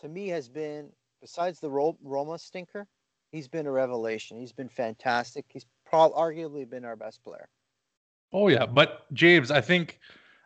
to 0.00 0.08
me, 0.08 0.28
has 0.28 0.48
been 0.48 0.92
besides 1.20 1.60
the 1.60 1.70
Ro- 1.70 1.98
Roma 2.02 2.38
stinker, 2.38 2.86
he's 3.32 3.48
been 3.48 3.66
a 3.66 3.70
revelation. 3.70 4.38
He's 4.38 4.52
been 4.52 4.68
fantastic. 4.68 5.44
He's 5.48 5.66
probably 5.86 6.16
arguably 6.36 6.68
been 6.68 6.84
our 6.84 6.96
best 6.96 7.22
player. 7.22 7.48
Oh 8.32 8.48
yeah, 8.48 8.66
but 8.66 9.12
James, 9.14 9.50
I 9.50 9.60
think, 9.60 9.98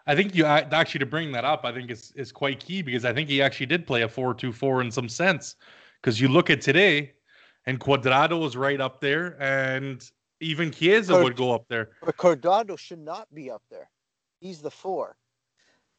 I 0.06 0.14
think 0.14 0.34
you 0.34 0.44
actually 0.44 1.00
to 1.00 1.06
bring 1.06 1.32
that 1.32 1.44
up, 1.44 1.64
I 1.64 1.72
think 1.72 1.90
is 1.90 2.12
is 2.16 2.30
quite 2.32 2.60
key 2.60 2.82
because 2.82 3.04
I 3.04 3.12
think 3.12 3.28
he 3.28 3.42
actually 3.42 3.66
did 3.66 3.86
play 3.86 4.02
a 4.02 4.08
four-two-four 4.08 4.80
in 4.80 4.90
some 4.90 5.08
sense. 5.08 5.56
Because 6.00 6.20
you 6.20 6.28
look 6.28 6.50
at 6.50 6.60
today, 6.60 7.12
and 7.66 7.78
Cuadrado 7.78 8.40
was 8.40 8.56
right 8.56 8.80
up 8.80 9.00
there, 9.00 9.40
and 9.40 10.08
even 10.40 10.72
Chiesa 10.72 11.12
Cor- 11.12 11.22
would 11.22 11.36
go 11.36 11.52
up 11.52 11.66
there. 11.68 11.90
But 12.04 12.16
Cuadrado 12.16 12.76
should 12.76 12.98
not 12.98 13.32
be 13.32 13.50
up 13.50 13.62
there. 13.70 13.88
He's 14.40 14.60
the 14.60 14.70
four. 14.70 15.16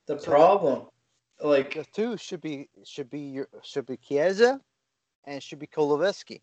The 0.07 0.19
So- 0.19 0.31
problem, 0.31 0.87
like 1.41 1.75
The 1.75 1.85
two 1.85 2.17
should 2.17 2.41
be 2.41 2.69
should 2.85 3.09
be 3.09 3.21
your 3.21 3.47
should 3.63 3.85
be 3.85 3.97
Chiesa, 3.97 4.59
and 5.25 5.41
should 5.41 5.59
be 5.59 5.67
Kulusevski. 5.67 6.41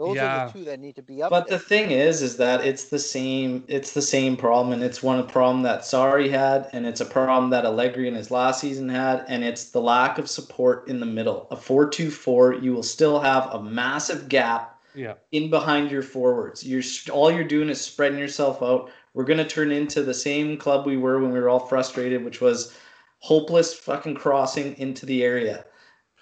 Those 0.00 0.12
are 0.12 0.14
Yeah. 0.14 0.46
the 0.46 0.52
two 0.58 0.64
that 0.64 0.80
need 0.80 0.96
to 0.96 1.02
be 1.02 1.22
up 1.22 1.28
But 1.28 1.46
there. 1.46 1.58
the 1.58 1.62
thing 1.64 1.90
is, 1.90 2.22
is 2.22 2.38
that 2.38 2.64
it's 2.64 2.84
the 2.84 2.98
same. 2.98 3.64
It's 3.68 3.92
the 3.92 4.00
same 4.00 4.34
problem, 4.34 4.72
and 4.72 4.82
it's 4.82 5.02
one 5.02 5.26
problem 5.26 5.62
that 5.64 5.82
Sarri 5.82 6.30
had, 6.30 6.70
and 6.72 6.86
it's 6.86 7.02
a 7.02 7.04
problem 7.04 7.50
that 7.50 7.66
Allegri 7.66 8.08
in 8.08 8.14
his 8.14 8.30
last 8.30 8.62
season 8.62 8.88
had, 8.88 9.26
and 9.28 9.44
it's 9.44 9.66
the 9.66 9.80
lack 9.82 10.16
of 10.16 10.30
support 10.30 10.88
in 10.88 11.00
the 11.00 11.06
middle. 11.06 11.46
A 11.50 11.56
four-two-four, 11.56 12.54
you 12.54 12.72
will 12.72 12.82
still 12.82 13.20
have 13.20 13.50
a 13.52 13.62
massive 13.62 14.30
gap 14.30 14.80
Yeah. 14.94 15.14
in 15.32 15.50
behind 15.50 15.90
your 15.90 16.02
forwards. 16.02 16.64
You're 16.66 16.82
all 17.12 17.30
you're 17.30 17.44
doing 17.44 17.68
is 17.68 17.78
spreading 17.82 18.18
yourself 18.18 18.62
out. 18.62 18.90
We're 19.12 19.24
gonna 19.24 19.46
turn 19.46 19.70
into 19.70 20.02
the 20.02 20.14
same 20.14 20.56
club 20.56 20.86
we 20.86 20.96
were 20.96 21.20
when 21.20 21.30
we 21.30 21.38
were 21.38 21.50
all 21.50 21.66
frustrated, 21.66 22.24
which 22.24 22.40
was 22.40 22.72
hopeless 23.18 23.74
fucking 23.74 24.14
crossing 24.14 24.78
into 24.78 25.04
the 25.04 25.22
area. 25.22 25.66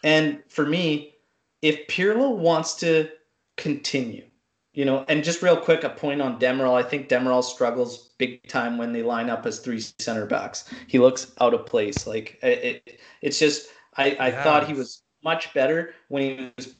And 0.02 0.42
for 0.48 0.66
me, 0.66 1.14
if 1.62 1.86
Pirlo 1.86 2.34
wants 2.34 2.74
to 2.76 3.08
continue, 3.58 4.24
you 4.72 4.86
know, 4.86 5.04
and 5.08 5.22
just 5.24 5.42
real 5.42 5.56
quick, 5.58 5.84
a 5.84 5.90
point 5.90 6.22
on 6.22 6.40
Demiral. 6.40 6.74
I 6.74 6.82
think 6.88 7.08
Demiral 7.10 7.44
struggles 7.44 8.14
big 8.18 8.46
time 8.48 8.78
when 8.78 8.92
they 8.92 9.02
line 9.02 9.28
up 9.30 9.44
as 9.46 9.58
three 9.60 9.80
center 10.00 10.26
backs. 10.26 10.72
He 10.86 10.98
looks 10.98 11.32
out 11.40 11.54
of 11.54 11.66
place. 11.66 12.06
Like 12.06 12.38
it, 12.42 12.64
it 12.86 13.00
it's 13.22 13.38
just 13.38 13.68
I, 13.96 14.16
I 14.20 14.30
thought 14.30 14.66
he 14.66 14.74
was 14.74 15.02
much 15.24 15.52
better 15.54 15.94
when 16.08 16.22
he 16.22 16.52
was 16.56 16.76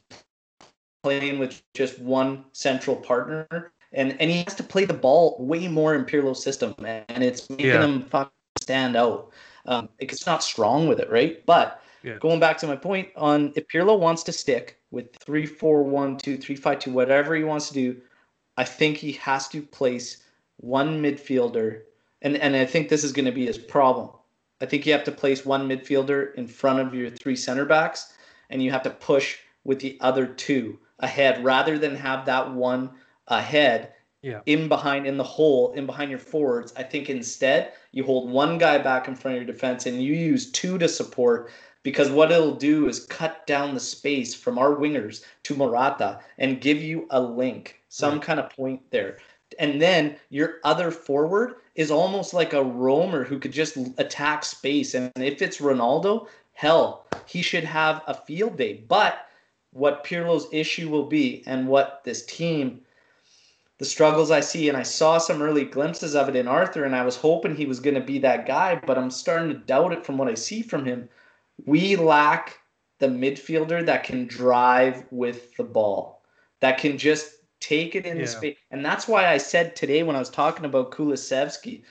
playing 1.03 1.39
with 1.39 1.61
just 1.73 1.99
one 1.99 2.45
central 2.53 2.95
partner. 2.95 3.73
And 3.91 4.19
and 4.21 4.29
he 4.31 4.43
has 4.43 4.55
to 4.55 4.63
play 4.63 4.85
the 4.85 4.93
ball 4.93 5.37
way 5.39 5.67
more 5.67 5.95
in 5.95 6.05
Pirlo's 6.05 6.43
system. 6.43 6.75
And 6.79 7.23
it's 7.23 7.49
making 7.49 7.65
Yeah. 7.67 7.83
him 7.83 8.03
fucking 8.03 8.31
stand 8.61 8.95
out. 8.95 9.31
Um, 9.65 9.89
it's 9.99 10.25
not 10.25 10.43
strong 10.43 10.87
with 10.87 10.99
it, 10.99 11.09
right? 11.11 11.45
But 11.45 11.81
Yeah. 12.03 12.17
going 12.19 12.39
back 12.39 12.57
to 12.59 12.67
my 12.67 12.75
point 12.75 13.09
on 13.15 13.51
if 13.55 13.67
Pirlo 13.67 13.99
wants 13.99 14.23
to 14.23 14.31
stick 14.31 14.79
with 14.91 15.13
three, 15.17 15.45
four, 15.45 15.83
one, 15.83 16.17
two, 16.17 16.37
three, 16.37 16.55
five, 16.55 16.79
two, 16.79 16.91
whatever 16.91 17.35
he 17.35 17.43
wants 17.43 17.67
to 17.69 17.73
do, 17.73 18.01
I 18.57 18.63
think 18.63 18.97
he 18.97 19.13
has 19.13 19.47
to 19.49 19.61
place 19.61 20.23
one 20.57 21.01
midfielder, 21.01 21.81
and 22.21 22.35
and 22.37 22.55
I 22.55 22.65
think 22.65 22.89
this 22.89 23.03
is 23.03 23.11
going 23.11 23.25
to 23.25 23.31
be 23.31 23.45
his 23.45 23.57
problem. 23.57 24.09
I 24.61 24.65
think 24.65 24.85
you 24.85 24.91
have 24.91 25.05
to 25.05 25.11
place 25.11 25.45
one 25.45 25.69
midfielder 25.69 26.35
in 26.35 26.47
front 26.47 26.79
of 26.79 26.93
your 26.93 27.09
three 27.09 27.35
center 27.35 27.65
backs, 27.65 28.13
and 28.49 28.61
you 28.61 28.71
have 28.71 28.83
to 28.83 28.89
push 28.89 29.37
with 29.63 29.79
the 29.79 29.97
other 30.01 30.25
two 30.27 30.79
ahead 30.99 31.43
rather 31.43 31.77
than 31.77 31.95
have 31.95 32.25
that 32.25 32.51
one 32.51 32.89
ahead 33.29 33.93
Yeah. 34.21 34.41
in 34.45 34.67
behind 34.67 35.07
in 35.07 35.15
the 35.15 35.23
hole 35.23 35.71
in 35.73 35.85
behind 35.85 36.09
your 36.09 36.19
forwards. 36.19 36.73
I 36.75 36.83
think 36.83 37.09
instead 37.09 37.71
you 37.93 38.03
hold 38.03 38.29
one 38.29 38.57
guy 38.57 38.77
back 38.77 39.07
in 39.07 39.15
front 39.15 39.37
of 39.37 39.43
your 39.43 39.53
defense 39.53 39.85
and 39.85 40.03
you 40.03 40.13
use 40.13 40.51
two 40.51 40.77
to 40.77 40.89
support 40.89 41.51
because 41.83 42.09
what 42.09 42.31
it'll 42.31 42.55
do 42.55 42.87
is 42.87 43.05
cut 43.05 43.45
down 43.47 43.73
the 43.73 43.79
space 43.79 44.33
from 44.35 44.57
our 44.57 44.75
wingers 44.75 45.23
to 45.43 45.55
Morata 45.55 46.19
and 46.37 46.61
give 46.61 46.81
you 46.81 47.07
a 47.09 47.21
link, 47.21 47.81
some 47.89 48.13
Right. 48.13 48.21
kind 48.21 48.39
of 48.39 48.49
point 48.49 48.81
there. 48.91 49.17
And 49.57 49.81
then 49.81 50.17
your 50.29 50.55
other 50.63 50.91
forward 50.91 51.55
is 51.75 51.89
almost 51.89 52.33
like 52.33 52.53
a 52.53 52.63
roamer 52.63 53.23
who 53.23 53.39
could 53.39 53.51
just 53.51 53.77
attack 53.97 54.43
space. 54.45 54.93
And 54.93 55.11
if 55.15 55.41
it's 55.41 55.57
Ronaldo, 55.57 56.27
hell, 56.53 57.05
he 57.25 57.41
should 57.41 57.63
have 57.63 58.03
a 58.07 58.13
field 58.13 58.57
day. 58.57 58.83
But 58.87 59.27
what 59.71 60.03
Pirlo's 60.03 60.47
issue 60.51 60.89
will 60.89 61.05
be 61.05 61.43
and 61.45 61.67
what 61.67 62.01
this 62.03 62.25
team 62.25 62.81
the 63.79 63.85
struggles 63.85 64.29
I 64.29 64.41
see, 64.41 64.67
and 64.67 64.77
I 64.77 64.83
saw 64.83 65.17
some 65.17 65.41
early 65.41 65.63
glimpses 65.63 66.13
of 66.13 66.27
it 66.27 66.35
in 66.35 66.49
Arthur, 66.49 66.83
and 66.83 66.93
I 66.93 67.05
was 67.05 67.15
hoping 67.15 67.55
he 67.55 67.65
was 67.65 67.79
going 67.79 67.95
to 67.95 68.01
be 68.01 68.19
that 68.19 68.45
guy, 68.45 68.75
but 68.75 68.97
I'm 68.97 69.09
starting 69.09 69.47
to 69.47 69.53
doubt 69.57 69.93
it 69.93 70.05
from 70.05 70.17
what 70.17 70.27
I 70.27 70.33
see 70.33 70.61
from 70.61 70.83
him. 70.83 71.07
We 71.65 71.95
lack 71.95 72.59
the 72.99 73.07
midfielder 73.07 73.85
that 73.85 74.03
can 74.03 74.27
drive 74.27 75.05
with 75.11 75.55
the 75.55 75.63
ball, 75.63 76.23
that 76.59 76.77
can 76.77 76.97
just 76.97 77.31
take 77.59 77.95
it 77.95 78.05
in 78.05 78.17
Yeah. 78.17 78.23
the 78.23 78.27
space. 78.27 78.57
And 78.71 78.85
that's 78.85 79.07
why 79.07 79.27
I 79.27 79.37
said 79.37 79.75
today 79.75 80.03
when 80.03 80.15
I 80.15 80.19
was 80.19 80.29
talking 80.29 80.65
about 80.65 80.91
Kulusevski, 80.91 81.83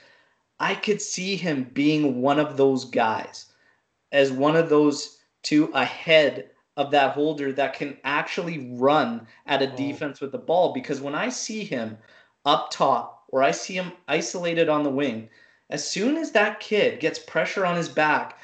I 0.61 0.75
could 0.75 1.01
see 1.01 1.37
him 1.37 1.71
being 1.73 2.21
one 2.21 2.39
of 2.39 2.57
those 2.57 2.85
guys, 2.85 3.47
as 4.13 4.33
one 4.33 4.57
of 4.57 4.69
those 4.69 5.19
two 5.43 5.71
ahead 5.75 6.51
of 6.77 6.91
that 6.91 7.13
holder 7.13 7.53
that 7.53 7.75
can 7.75 7.97
actually 8.05 8.71
run 8.73 9.27
at 9.47 9.63
a 9.63 9.71
Oh. 9.71 9.77
defense 9.77 10.21
with 10.21 10.33
the 10.33 10.39
ball. 10.39 10.73
Because 10.73 11.01
when 11.01 11.15
I 11.15 11.29
see 11.29 11.65
him 11.65 11.99
up 12.45 12.71
top 12.71 13.25
or 13.29 13.43
I 13.43 13.51
see 13.51 13.75
him 13.75 13.93
isolated 14.07 14.69
on 14.69 14.83
the 14.83 14.91
wing, 14.91 15.29
as 15.71 15.87
soon 15.89 16.17
as 16.17 16.33
that 16.33 16.61
kid 16.61 17.01
gets 17.01 17.19
pressure 17.19 17.67
on 17.67 17.77
his 17.77 17.89
back, 17.89 18.38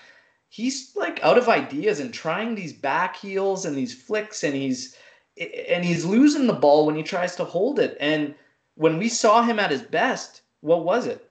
he's 0.55 0.93
like 0.95 1.19
out 1.25 1.37
of 1.37 1.49
ideas 1.49 1.99
and 1.99 2.15
trying 2.15 2.55
these 2.55 2.73
back 2.73 3.17
heels 3.17 3.65
and 3.65 3.77
these 3.77 3.93
flicks 3.93 4.45
and 4.45 4.55
he's 4.55 4.97
and 5.37 5.85
he's 5.85 6.05
losing 6.05 6.47
the 6.47 6.53
ball 6.53 6.87
when 6.87 6.95
he 6.95 7.03
tries 7.03 7.35
to 7.35 7.45
hold 7.45 7.81
it. 7.81 7.97
And 7.99 8.37
when 8.77 8.97
we 8.97 9.09
saw 9.09 9.43
him 9.43 9.59
at 9.59 9.73
his 9.73 9.83
best, 9.83 10.43
what 10.61 10.85
was 10.85 11.09
it? 11.09 11.29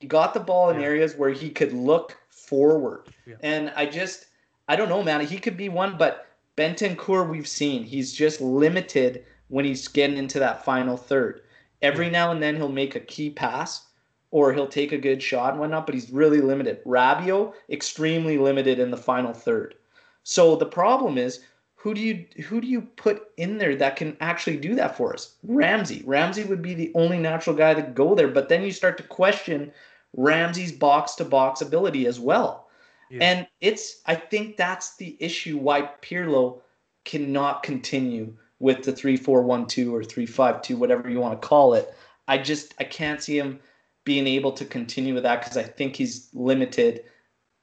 He 0.00 0.08
got 0.08 0.34
the 0.34 0.40
ball 0.40 0.70
in 0.70 0.80
Yeah. 0.80 0.86
areas 0.86 1.14
where 1.14 1.30
he 1.30 1.48
could 1.48 1.72
look 1.72 2.16
forward. 2.28 3.04
Yeah. 3.24 3.36
And 3.40 3.72
I 3.76 3.86
just, 3.86 4.26
I 4.66 4.74
don't 4.74 4.88
know, 4.88 5.04
man. 5.04 5.24
He 5.24 5.38
could 5.38 5.56
be 5.56 5.68
one, 5.68 5.96
but 5.96 6.26
Bentancur, 6.56 7.28
we've 7.30 7.46
seen, 7.46 7.84
he's 7.84 8.12
just 8.12 8.40
limited 8.40 9.24
when 9.46 9.64
he's 9.64 9.86
getting 9.86 10.16
into 10.16 10.40
that 10.40 10.64
final 10.64 10.96
third. 10.96 11.42
Every 11.82 12.10
now 12.10 12.32
and 12.32 12.42
then 12.42 12.56
he'll 12.56 12.68
make 12.68 12.96
a 12.96 13.00
key 13.00 13.30
pass 13.30 13.85
or 14.36 14.52
he'll 14.52 14.68
take 14.68 14.92
a 14.92 14.98
good 14.98 15.22
shot 15.22 15.52
and 15.52 15.60
whatnot, 15.60 15.86
but 15.86 15.94
he's 15.94 16.10
really 16.10 16.42
limited. 16.42 16.84
Rabiot, 16.84 17.54
extremely 17.70 18.36
limited 18.36 18.78
in 18.78 18.90
the 18.90 18.96
final 18.98 19.32
third. 19.32 19.76
So 20.24 20.56
the 20.56 20.66
problem 20.66 21.16
is, 21.16 21.40
who 21.76 21.94
do 21.94 22.02
you 22.02 22.26
who 22.44 22.60
do 22.60 22.66
you 22.66 22.82
put 22.82 23.30
in 23.38 23.56
there 23.56 23.74
that 23.76 23.96
can 23.96 24.14
actually 24.20 24.58
do 24.58 24.74
that 24.74 24.94
for 24.94 25.14
us? 25.14 25.36
Ramsey. 25.42 26.02
Ramsey 26.04 26.44
would 26.44 26.60
be 26.60 26.74
the 26.74 26.92
only 26.94 27.18
natural 27.18 27.56
guy 27.56 27.72
to 27.72 27.80
go 27.80 28.14
there, 28.14 28.28
but 28.28 28.50
then 28.50 28.62
you 28.62 28.72
start 28.72 28.98
to 28.98 29.04
question 29.04 29.72
Ramsey's 30.14 30.72
box 30.72 31.14
to 31.14 31.24
box 31.24 31.62
ability 31.62 32.04
as 32.06 32.20
well. 32.20 32.68
Yeah. 33.08 33.20
And 33.22 33.46
it's 33.62 34.02
I 34.04 34.16
think 34.16 34.58
that's 34.58 34.96
the 34.96 35.16
issue 35.18 35.56
why 35.56 35.88
Pirlo 36.02 36.60
cannot 37.06 37.62
continue 37.62 38.36
with 38.58 38.82
the 38.82 38.92
3-4-1-2 38.92 39.92
or 39.92 40.02
3-5-2 40.02 40.76
whatever 40.76 41.08
you 41.08 41.20
want 41.20 41.40
to 41.40 41.48
call 41.48 41.72
it. 41.72 41.94
I 42.28 42.36
just 42.36 42.74
I 42.78 42.84
can't 42.84 43.22
see 43.22 43.38
him 43.38 43.60
being 44.06 44.26
able 44.26 44.52
to 44.52 44.64
continue 44.64 45.12
with 45.12 45.24
that 45.24 45.44
cuz 45.44 45.58
I 45.58 45.64
think 45.64 45.96
he's 45.96 46.30
limited 46.32 47.04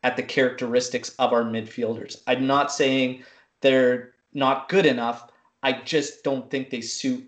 at 0.03 0.15
the 0.15 0.23
characteristics 0.23 1.15
of 1.17 1.33
our 1.33 1.43
midfielders. 1.43 2.21
I'm 2.27 2.45
not 2.45 2.71
saying 2.71 3.23
they're 3.61 4.13
not 4.33 4.69
good 4.69 4.85
enough. 4.85 5.31
I 5.63 5.71
just 5.71 6.23
don't 6.23 6.51
think 6.51 6.69
they 6.69 6.81
suit 6.81 7.27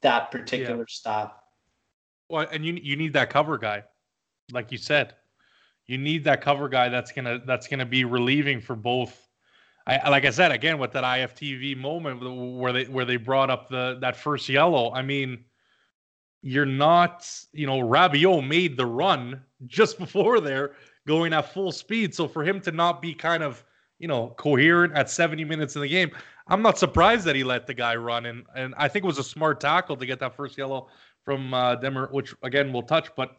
that 0.00 0.30
particular 0.30 0.86
style. 0.88 1.34
Well, 2.28 2.46
and 2.50 2.64
you 2.64 2.74
you 2.74 2.96
need 2.96 3.12
that 3.12 3.30
cover 3.30 3.58
guy, 3.58 3.84
like 4.52 4.72
you 4.72 4.78
said. 4.78 5.14
You 5.86 5.98
need 5.98 6.24
that 6.24 6.40
cover 6.40 6.68
guy 6.68 6.88
that's 6.88 7.12
gonna 7.12 7.42
that's 7.44 7.68
gonna 7.68 7.86
be 7.86 8.04
relieving 8.04 8.60
for 8.60 8.74
both. 8.74 9.28
I 9.86 10.08
like 10.08 10.24
I 10.24 10.30
said 10.30 10.50
again 10.50 10.78
with 10.78 10.92
that 10.92 11.04
IFTV 11.04 11.76
moment 11.76 12.22
where 12.58 12.72
they 12.72 12.84
where 12.84 13.04
they 13.04 13.16
brought 13.16 13.50
up 13.50 13.68
the 13.68 13.98
that 14.00 14.16
first 14.16 14.48
yellow. 14.48 14.92
I 14.94 15.02
mean, 15.02 15.44
you're 16.44 16.66
not 16.66 17.26
you 17.52 17.66
know 17.66 17.78
Rabiot 17.78 18.46
made 18.46 18.76
the 18.76 18.86
run 18.86 19.42
just 19.66 19.98
before 20.04 20.40
there 20.40 20.72
going 21.06 21.32
at 21.32 21.52
full 21.52 21.72
speed. 21.72 22.14
So 22.14 22.28
for 22.28 22.44
him 22.44 22.60
to 22.60 22.70
not 22.70 23.00
be 23.00 23.14
kind 23.14 23.42
of 23.42 23.64
you 23.98 24.08
know 24.08 24.34
coherent 24.36 24.92
at 24.94 25.08
70 25.10 25.44
minutes 25.44 25.74
in 25.74 25.82
the 25.82 25.88
game, 25.88 26.10
I'm 26.46 26.60
not 26.60 26.78
surprised 26.78 27.24
that 27.24 27.34
he 27.34 27.44
let 27.44 27.66
the 27.66 27.74
guy 27.74 27.96
run. 27.96 28.26
And 28.26 28.44
and 28.54 28.74
I 28.76 28.88
think 28.88 29.04
it 29.04 29.06
was 29.06 29.18
a 29.18 29.24
smart 29.24 29.60
tackle 29.60 29.96
to 29.96 30.06
get 30.06 30.20
that 30.20 30.36
first 30.36 30.58
yellow 30.58 30.88
from 31.24 31.54
uh, 31.54 31.76
Demer, 31.76 32.12
which 32.12 32.34
again 32.42 32.72
we'll 32.72 32.82
touch. 32.82 33.08
But 33.16 33.36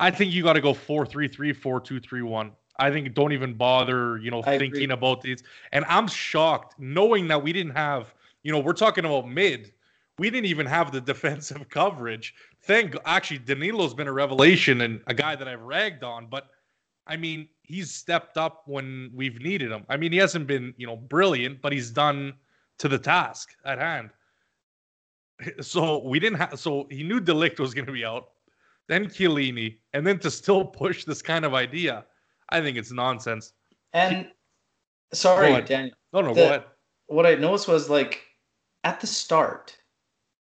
I 0.00 0.10
think 0.10 0.32
you 0.32 0.42
got 0.42 0.54
to 0.54 0.60
go 0.60 0.74
four 0.74 1.06
three 1.06 1.28
three 1.28 1.52
four 1.52 1.80
two 1.80 2.00
three 2.00 2.22
one. 2.22 2.52
I 2.80 2.90
think 2.90 3.14
don't 3.14 3.32
even 3.32 3.54
bother, 3.54 4.16
you 4.18 4.30
know, 4.30 4.42
I 4.42 4.54
agree. 4.54 4.70
thinking 4.70 4.90
about 4.92 5.20
these. 5.20 5.42
And 5.72 5.84
I'm 5.86 6.08
shocked 6.08 6.76
knowing 6.78 7.28
that 7.28 7.42
we 7.42 7.52
didn't 7.52 7.76
have, 7.76 8.14
you 8.42 8.50
know, 8.50 8.58
we're 8.58 8.72
talking 8.72 9.04
about 9.04 9.28
mid. 9.28 9.72
We 10.20 10.28
didn't 10.28 10.48
even 10.48 10.66
have 10.66 10.92
the 10.92 11.00
defensive 11.12 11.70
coverage. 11.70 12.34
Thank 12.64 12.94
actually 13.06 13.38
Danilo's 13.38 13.94
been 13.94 14.06
a 14.06 14.12
revelation 14.12 14.82
and 14.82 15.00
a 15.06 15.14
guy 15.14 15.34
that 15.34 15.48
I've 15.48 15.62
ragged 15.62 16.04
on, 16.04 16.26
but 16.26 16.50
I 17.06 17.16
mean, 17.16 17.48
he's 17.62 17.90
stepped 17.90 18.36
up 18.36 18.64
when 18.66 19.10
we've 19.14 19.40
needed 19.40 19.72
him. 19.72 19.84
I 19.88 19.96
mean, 19.96 20.12
he 20.12 20.18
hasn't 20.18 20.46
been, 20.46 20.74
you 20.76 20.86
know, 20.86 20.96
brilliant, 20.96 21.62
but 21.62 21.72
he's 21.72 21.90
done 21.90 22.34
to 22.80 22.86
the 22.86 22.98
task 22.98 23.48
at 23.64 23.78
hand. 23.78 24.10
So 25.62 26.06
we 26.06 26.20
didn't 26.20 26.38
have. 26.38 26.60
So 26.60 26.86
he 26.90 27.02
knew 27.02 27.18
De 27.18 27.32
Ligt 27.32 27.58
was 27.58 27.72
going 27.72 27.86
to 27.86 27.92
be 27.92 28.04
out, 28.04 28.32
then 28.88 29.06
Chiellini, 29.06 29.78
and 29.94 30.06
then 30.06 30.18
to 30.18 30.30
still 30.30 30.66
push 30.66 31.06
this 31.06 31.22
kind 31.22 31.46
of 31.46 31.54
idea, 31.54 32.04
I 32.50 32.60
think 32.60 32.76
it's 32.76 32.92
nonsense. 32.92 33.54
And 33.94 34.28
sorry. 35.14 35.62
Daniel. 35.62 35.96
No, 36.12 36.20
no, 36.20 36.34
The- 36.34 36.34
go 36.34 36.44
ahead. 36.44 36.64
What 37.06 37.24
I 37.24 37.36
noticed 37.36 37.68
was 37.68 37.88
like 37.88 38.20
at 38.84 39.00
the 39.00 39.06
start, 39.06 39.79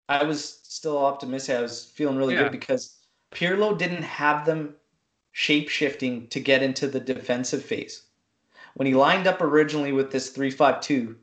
I 0.10 0.24
was 0.24 0.60
still 0.64 0.98
optimistic. 0.98 1.56
I 1.58 1.62
was 1.62 1.86
feeling 1.86 2.18
really 2.18 2.36
Yeah. 2.36 2.44
good 2.44 2.52
because 2.52 2.98
Pirlo 3.32 3.78
didn't 3.78 4.04
have 4.04 4.46
them 4.46 4.76
shape 5.32 5.70
shifting 5.70 6.28
to 6.28 6.40
get 6.40 6.62
into 6.62 6.88
the 6.88 7.00
defensive 7.00 7.64
phase. 7.64 8.04
When 8.76 8.86
he 8.86 8.94
lined 8.94 9.28
up 9.28 9.42
originally 9.42 9.92
with 9.92 10.12
this 10.12 10.30
3-5-2, 10.32 11.16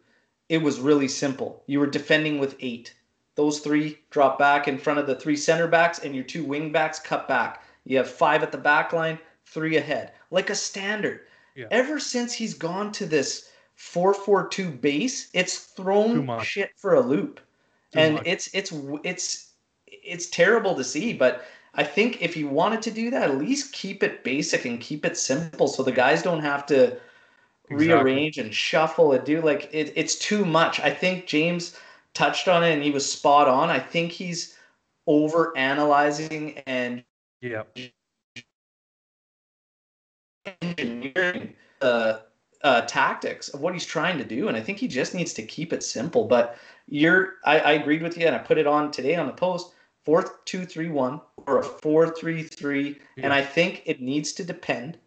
it 0.49 0.59
was 0.63 0.81
really 0.81 1.09
simple. 1.09 1.63
You 1.67 1.81
were 1.81 1.87
defending 1.87 2.39
with 2.39 2.57
eight. 2.61 2.95
Those 3.37 3.61
three 3.61 4.01
drop 4.11 4.39
back 4.39 4.67
in 4.67 4.79
front 4.79 4.99
of 4.99 5.07
the 5.07 5.15
three 5.15 5.37
center 5.37 5.69
backs, 5.69 6.01
and 6.01 6.15
your 6.15 6.25
two 6.25 6.45
wing 6.45 6.73
backs 6.73 6.99
cut 6.99 7.29
back. 7.29 7.63
You 7.85 7.97
have 7.99 8.11
five 8.11 8.43
at 8.43 8.53
the 8.53 8.59
back 8.59 8.93
line, 8.93 9.19
three 9.47 9.77
ahead, 9.77 10.13
like 10.31 10.51
a 10.51 10.55
standard. 10.55 11.27
Yeah. 11.55 11.67
Ever 11.71 11.99
since 11.99 12.33
he's 12.33 12.55
gone 12.55 12.93
to 12.93 13.07
this 13.07 13.51
4-4-2 13.77 14.81
base, 14.81 15.31
it's 15.33 15.59
thrown 15.59 16.41
shit 16.43 16.73
for 16.77 16.95
a 16.95 17.01
loop, 17.01 17.41
and 17.95 18.15
much. 18.15 18.27
it's 18.27 18.49
it's 18.55 18.73
it's 19.05 19.53
it's 19.87 20.29
terrible 20.31 20.75
to 20.77 20.85
see. 20.85 21.13
But 21.13 21.45
I 21.75 21.85
think 21.85 22.23
if 22.23 22.37
you 22.37 22.49
wanted 22.49 22.83
to 22.83 22.91
do 22.91 23.11
that, 23.11 23.31
at 23.31 23.39
least 23.39 23.73
keep 23.73 24.03
it 24.03 24.25
basic 24.25 24.65
and 24.65 24.81
keep 24.81 25.05
it 25.05 25.17
simple, 25.17 25.69
so 25.69 25.83
the 25.83 25.93
guys 25.93 26.23
don't 26.23 26.41
have 26.43 26.67
to 26.67 26.99
Exactly. 27.71 27.77
rearrange 27.77 28.39
and 28.39 28.55
shuffle 28.55 29.13
and 29.13 29.25
do 29.25 29.41
like 29.43 29.69
it, 29.73 29.93
it's 29.97 30.17
too 30.17 30.45
much. 30.45 30.81
I 30.81 30.93
think 30.93 31.27
James 31.27 31.79
touched 32.15 32.49
on 32.49 32.65
it 32.65 32.73
and 32.73 32.83
he 32.83 32.91
was 32.91 33.11
spot 33.11 33.49
on. 33.49 33.71
I 33.71 33.79
think 33.79 34.13
he's 34.13 34.57
over 35.07 35.57
analyzing 35.57 36.59
and 36.67 37.05
Yeah. 37.41 37.65
engineering 40.63 41.55
the 41.81 42.23
uh, 42.63 42.83
tactics 42.83 43.49
of 43.49 43.61
what 43.61 43.73
he's 43.73 43.87
trying 43.87 44.19
to 44.19 44.25
do. 44.25 44.49
And 44.49 44.57
I 44.57 44.61
think 44.61 44.79
he 44.79 44.89
just 44.89 45.15
needs 45.15 45.33
to 45.35 45.43
keep 45.43 45.73
it 45.73 45.83
simple. 45.83 46.27
But 46.27 46.57
you're 46.89 47.35
I, 47.45 47.61
I 47.61 47.73
agreed 47.73 48.03
with 48.03 48.17
you 48.17 48.27
and 48.27 48.35
I 48.35 48.39
put 48.39 48.59
it 48.59 48.67
on 48.67 48.91
today 48.91 49.17
on 49.17 49.27
the 49.27 49.33
post. 49.33 49.73
Four 50.05 50.39
two 50.47 50.65
three 50.65 50.89
one 50.89 51.21
or 51.47 51.59
a 51.59 51.63
four 51.63 52.09
three 52.09 52.43
three. 52.43 52.99
And 53.19 53.33
I 53.33 53.43
think 53.43 53.83
it 53.85 54.01
needs 54.01 54.33
to 54.33 54.45
depend 54.45 54.99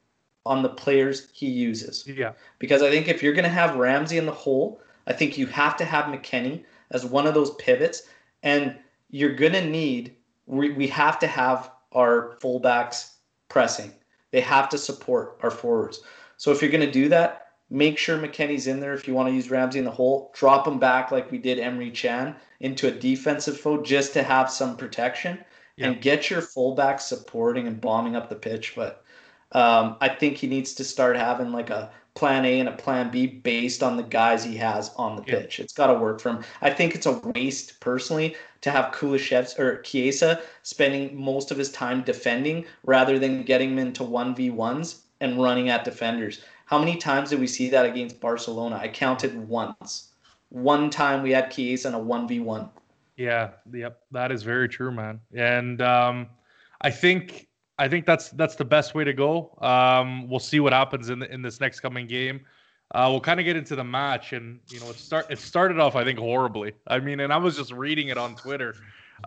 on 0.45 0.61
the 0.61 0.69
players 0.69 1.29
he 1.33 1.47
uses. 1.47 2.05
Yeah. 2.05 2.33
Because 2.59 2.83
I 2.83 2.91
think 2.91 3.07
if 3.07 3.23
you're 3.23 3.33
going 3.33 3.43
to 3.43 3.49
have 3.49 3.75
Ramsey 3.75 4.17
in 4.17 4.25
the 4.25 4.31
hole, 4.31 4.81
I 5.07 5.13
think 5.13 5.37
you 5.37 5.47
have 5.47 5.75
to 5.77 5.85
have 5.85 6.05
McKennie 6.05 6.63
as 6.91 7.05
one 7.05 7.25
of 7.25 7.33
those 7.33 7.55
pivots. 7.55 8.03
And 8.43 8.77
you're 9.09 9.35
going 9.35 9.53
to 9.53 9.65
need, 9.65 10.15
we, 10.45 10.71
we 10.71 10.87
have 10.87 11.17
to 11.19 11.27
have 11.27 11.71
our 11.93 12.37
fullbacks 12.41 13.13
pressing. 13.49 13.93
They 14.31 14.41
have 14.41 14.69
to 14.69 14.77
support 14.77 15.39
our 15.41 15.51
forwards. 15.51 16.01
So 16.37 16.51
if 16.51 16.61
you're 16.61 16.71
going 16.71 16.85
to 16.85 16.91
do 16.91 17.09
that, 17.09 17.42
make 17.73 17.97
sure 17.97 18.17
McKennie's 18.17 18.67
in 18.67 18.79
there 18.79 18.93
if 18.93 19.07
you 19.07 19.13
want 19.15 19.27
to 19.29 19.35
use 19.35 19.49
Ramsey 19.49 19.79
in 19.79 19.85
the 19.85 19.91
hole. 19.91 20.31
Drop 20.35 20.67
him 20.67 20.77
back 20.79 21.11
like 21.11 21.31
we 21.31 21.39
did 21.39 21.57
Emre 21.57 21.93
Can 21.93 22.35
into 22.59 22.87
a 22.87 22.91
defensive 22.91 23.59
fold 23.59 23.83
just 23.83 24.13
to 24.13 24.21
have 24.23 24.49
some 24.49 24.77
protection 24.77 25.39
Yeah. 25.75 25.87
and 25.87 26.01
get 26.01 26.29
your 26.29 26.41
fullback 26.41 27.01
supporting 27.01 27.67
and 27.67 27.81
bombing 27.81 28.15
up 28.15 28.29
the 28.29 28.35
pitch. 28.35 28.73
But 28.75 29.03
um, 29.53 29.97
I 30.01 30.09
think 30.09 30.37
he 30.37 30.47
needs 30.47 30.73
to 30.75 30.83
start 30.83 31.15
having 31.17 31.51
like 31.51 31.71
a 31.71 31.91
plan 32.13 32.45
A 32.45 32.59
and 32.59 32.69
a 32.69 32.73
plan 32.73 33.09
B 33.09 33.25
based 33.25 33.81
on 33.81 33.97
the 33.97 34.03
guys 34.03 34.43
he 34.43 34.55
has 34.57 34.91
on 34.97 35.15
the 35.15 35.23
Yeah. 35.25 35.39
pitch. 35.39 35.59
It's 35.59 35.73
got 35.73 35.87
to 35.87 35.95
work 35.95 36.21
for 36.21 36.29
him. 36.29 36.43
I 36.61 36.69
think 36.69 36.93
it's 36.93 37.07
a 37.07 37.19
waste 37.35 37.79
personally 37.79 38.35
to 38.61 38.69
have 38.69 38.93
Kulishevs 38.93 39.57
or 39.57 39.81
Chiesa 39.81 40.41
spending 40.61 41.15
most 41.19 41.49
of 41.49 41.57
his 41.57 41.71
time 41.71 42.03
defending 42.03 42.65
rather 42.83 43.17
than 43.17 43.41
getting 43.41 43.71
him 43.71 43.79
into 43.79 44.03
1v1s 44.03 44.99
and 45.21 45.41
running 45.41 45.69
at 45.69 45.83
defenders. 45.83 46.41
How 46.73 46.79
many 46.79 46.97
times 46.97 47.29
did 47.29 47.39
we 47.39 47.45
see 47.45 47.69
that 47.69 47.85
against 47.85 48.19
Barcelona? 48.19 48.79
I 48.81 48.87
counted 48.87 49.47
once. 49.47 50.11
One 50.49 50.89
time 50.89 51.21
we 51.21 51.29
had 51.29 51.51
Chiesa 51.51 51.89
in 51.89 51.93
a 51.93 51.99
1v1. 51.99 52.67
Yeah, 53.15 53.51
yep, 53.71 53.99
that 54.09 54.31
is 54.31 54.41
very 54.41 54.67
true, 54.67 54.91
man. 54.91 55.19
And 55.35 55.83
um, 55.83 56.29
I 56.81 56.89
think 56.89 57.47
I 57.77 57.87
think 57.87 58.07
that's 58.07 58.29
that's 58.29 58.55
the 58.55 58.65
best 58.65 58.95
way 58.95 59.03
to 59.03 59.13
go. 59.13 59.55
Um, 59.61 60.27
we'll 60.27 60.39
see 60.39 60.59
what 60.59 60.73
happens 60.73 61.11
in 61.11 61.19
the, 61.19 61.31
in 61.31 61.43
this 61.43 61.59
next 61.59 61.81
coming 61.81 62.07
game. 62.07 62.41
Uh, 62.95 63.05
we'll 63.07 63.21
kind 63.21 63.39
of 63.39 63.45
get 63.45 63.55
into 63.55 63.75
the 63.75 63.83
match, 63.83 64.33
and 64.33 64.59
you 64.71 64.79
know, 64.79 64.89
it 64.89 64.95
start 64.95 65.27
it 65.29 65.37
started 65.37 65.79
off 65.79 65.95
I 65.95 66.03
think 66.03 66.17
horribly. 66.17 66.73
I 66.87 66.99
mean, 66.99 67.19
and 67.19 67.31
I 67.31 67.37
was 67.37 67.55
just 67.55 67.71
reading 67.71 68.07
it 68.07 68.17
on 68.17 68.35
Twitter. 68.35 68.73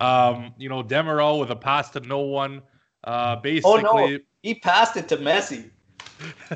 Um, 0.01 0.53
you 0.59 0.69
know, 0.69 0.83
Demiral 0.83 1.39
with 1.39 1.51
a 1.51 1.57
pass 1.57 1.91
to 1.91 2.01
no 2.01 2.19
one. 2.19 2.61
Uh, 3.05 3.37
basically, 3.37 3.85
Oh 3.85 4.07
no, 4.07 4.19
he 4.43 4.55
passed 4.57 4.97
it 4.97 5.07
to 5.11 5.17
Messi. 5.17 5.71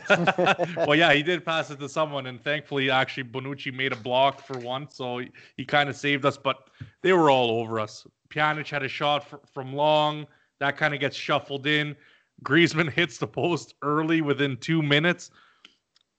well, 0.77 0.95
yeah, 0.95 1.13
he 1.13 1.23
did 1.23 1.45
pass 1.45 1.71
it 1.71 1.79
to 1.81 1.89
someone, 1.89 2.27
and 2.27 2.43
thankfully, 2.43 2.91
actually, 2.91 3.25
Bonucci 3.25 3.73
made 3.73 3.93
a 3.93 3.97
block 3.97 4.41
for 4.47 4.59
once, 4.59 4.97
so 4.97 5.19
he, 5.19 5.31
he 5.57 5.65
kind 5.65 5.89
of 5.89 5.97
saved 5.97 6.25
us. 6.25 6.37
But 6.37 6.71
they 7.03 7.13
were 7.13 7.31
all 7.31 7.51
over 7.51 7.81
us. 7.81 8.07
Pjanic 8.31 8.69
had 8.69 8.83
a 8.83 8.89
shot 8.89 9.29
fr- 9.29 9.37
from 9.53 9.73
long 9.75 10.27
that 10.61 10.77
kind 10.77 10.95
of 10.95 11.01
gets 11.01 11.17
shuffled 11.17 11.67
in. 11.67 11.97
Griezmann 12.45 12.91
hits 12.93 13.19
the 13.19 13.27
post 13.27 13.75
early 13.83 14.21
within 14.21 14.57
two 14.59 14.83
minutes. 14.83 15.31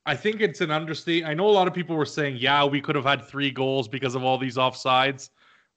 I 0.04 0.16
think 0.16 0.40
it's 0.40 0.60
an 0.60 0.70
understatement. 0.70 1.30
I 1.30 1.34
know 1.34 1.46
a 1.46 1.50
lot 1.50 1.68
of 1.68 1.74
people 1.74 1.96
were 1.96 2.04
saying, 2.04 2.36
yeah, 2.36 2.64
we 2.64 2.80
could 2.80 2.96
have 2.96 3.04
had 3.04 3.24
three 3.24 3.52
goals 3.52 3.86
because 3.86 4.16
of 4.16 4.24
all 4.24 4.36
these 4.36 4.56
offsides. 4.56 5.30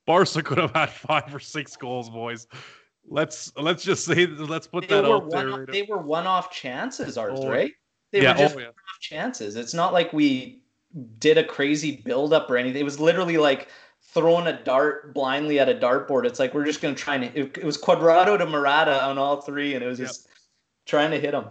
Barca 0.07 0.41
could 0.43 0.57
have 0.57 0.73
had 0.73 0.89
five 0.89 1.33
or 1.33 1.39
six 1.39 1.77
goals, 1.77 2.09
boys. 2.09 2.47
Let's 3.07 3.51
let's 3.55 3.83
just 3.83 4.05
say 4.05 4.25
let's 4.27 4.67
put 4.67 4.87
they 4.87 4.95
that 4.95 5.05
out 5.05 5.29
there. 5.29 5.51
one, 5.51 5.65
they 5.71 5.83
were 5.83 5.99
one-off 5.99 6.51
chances, 6.51 7.17
ours, 7.17 7.39
Oh, 7.41 7.49
right? 7.49 7.71
They 8.11 8.21
yeah, 8.21 8.31
were 8.33 8.37
just 8.39 8.55
oh, 8.55 8.59
yeah. 8.59 8.65
one-off 8.65 8.99
chances. 8.99 9.55
It's 9.55 9.73
not 9.73 9.93
like 9.93 10.11
we 10.11 10.63
did 11.19 11.37
a 11.37 11.43
crazy 11.43 11.97
build-up 11.97 12.49
or 12.49 12.57
anything. 12.57 12.81
It 12.81 12.85
was 12.85 12.99
literally 12.99 13.37
like 13.37 13.67
throwing 14.01 14.47
a 14.47 14.63
dart 14.63 15.13
blindly 15.13 15.59
at 15.59 15.69
a 15.69 15.75
dartboard. 15.75 16.25
It's 16.25 16.39
like 16.39 16.53
we're 16.53 16.65
just 16.65 16.81
gonna 16.81 16.95
try 16.95 17.15
and 17.15 17.25
it, 17.25 17.57
it 17.57 17.63
was 17.63 17.77
Cuadrado 17.77 18.37
to 18.37 18.45
Morata 18.45 19.03
on 19.03 19.17
all 19.17 19.41
three, 19.41 19.75
and 19.75 19.83
it 19.83 19.87
was 19.87 19.99
Yep. 19.99 20.07
just 20.07 20.27
trying 20.85 21.11
to 21.11 21.19
hit 21.19 21.31
them. 21.31 21.45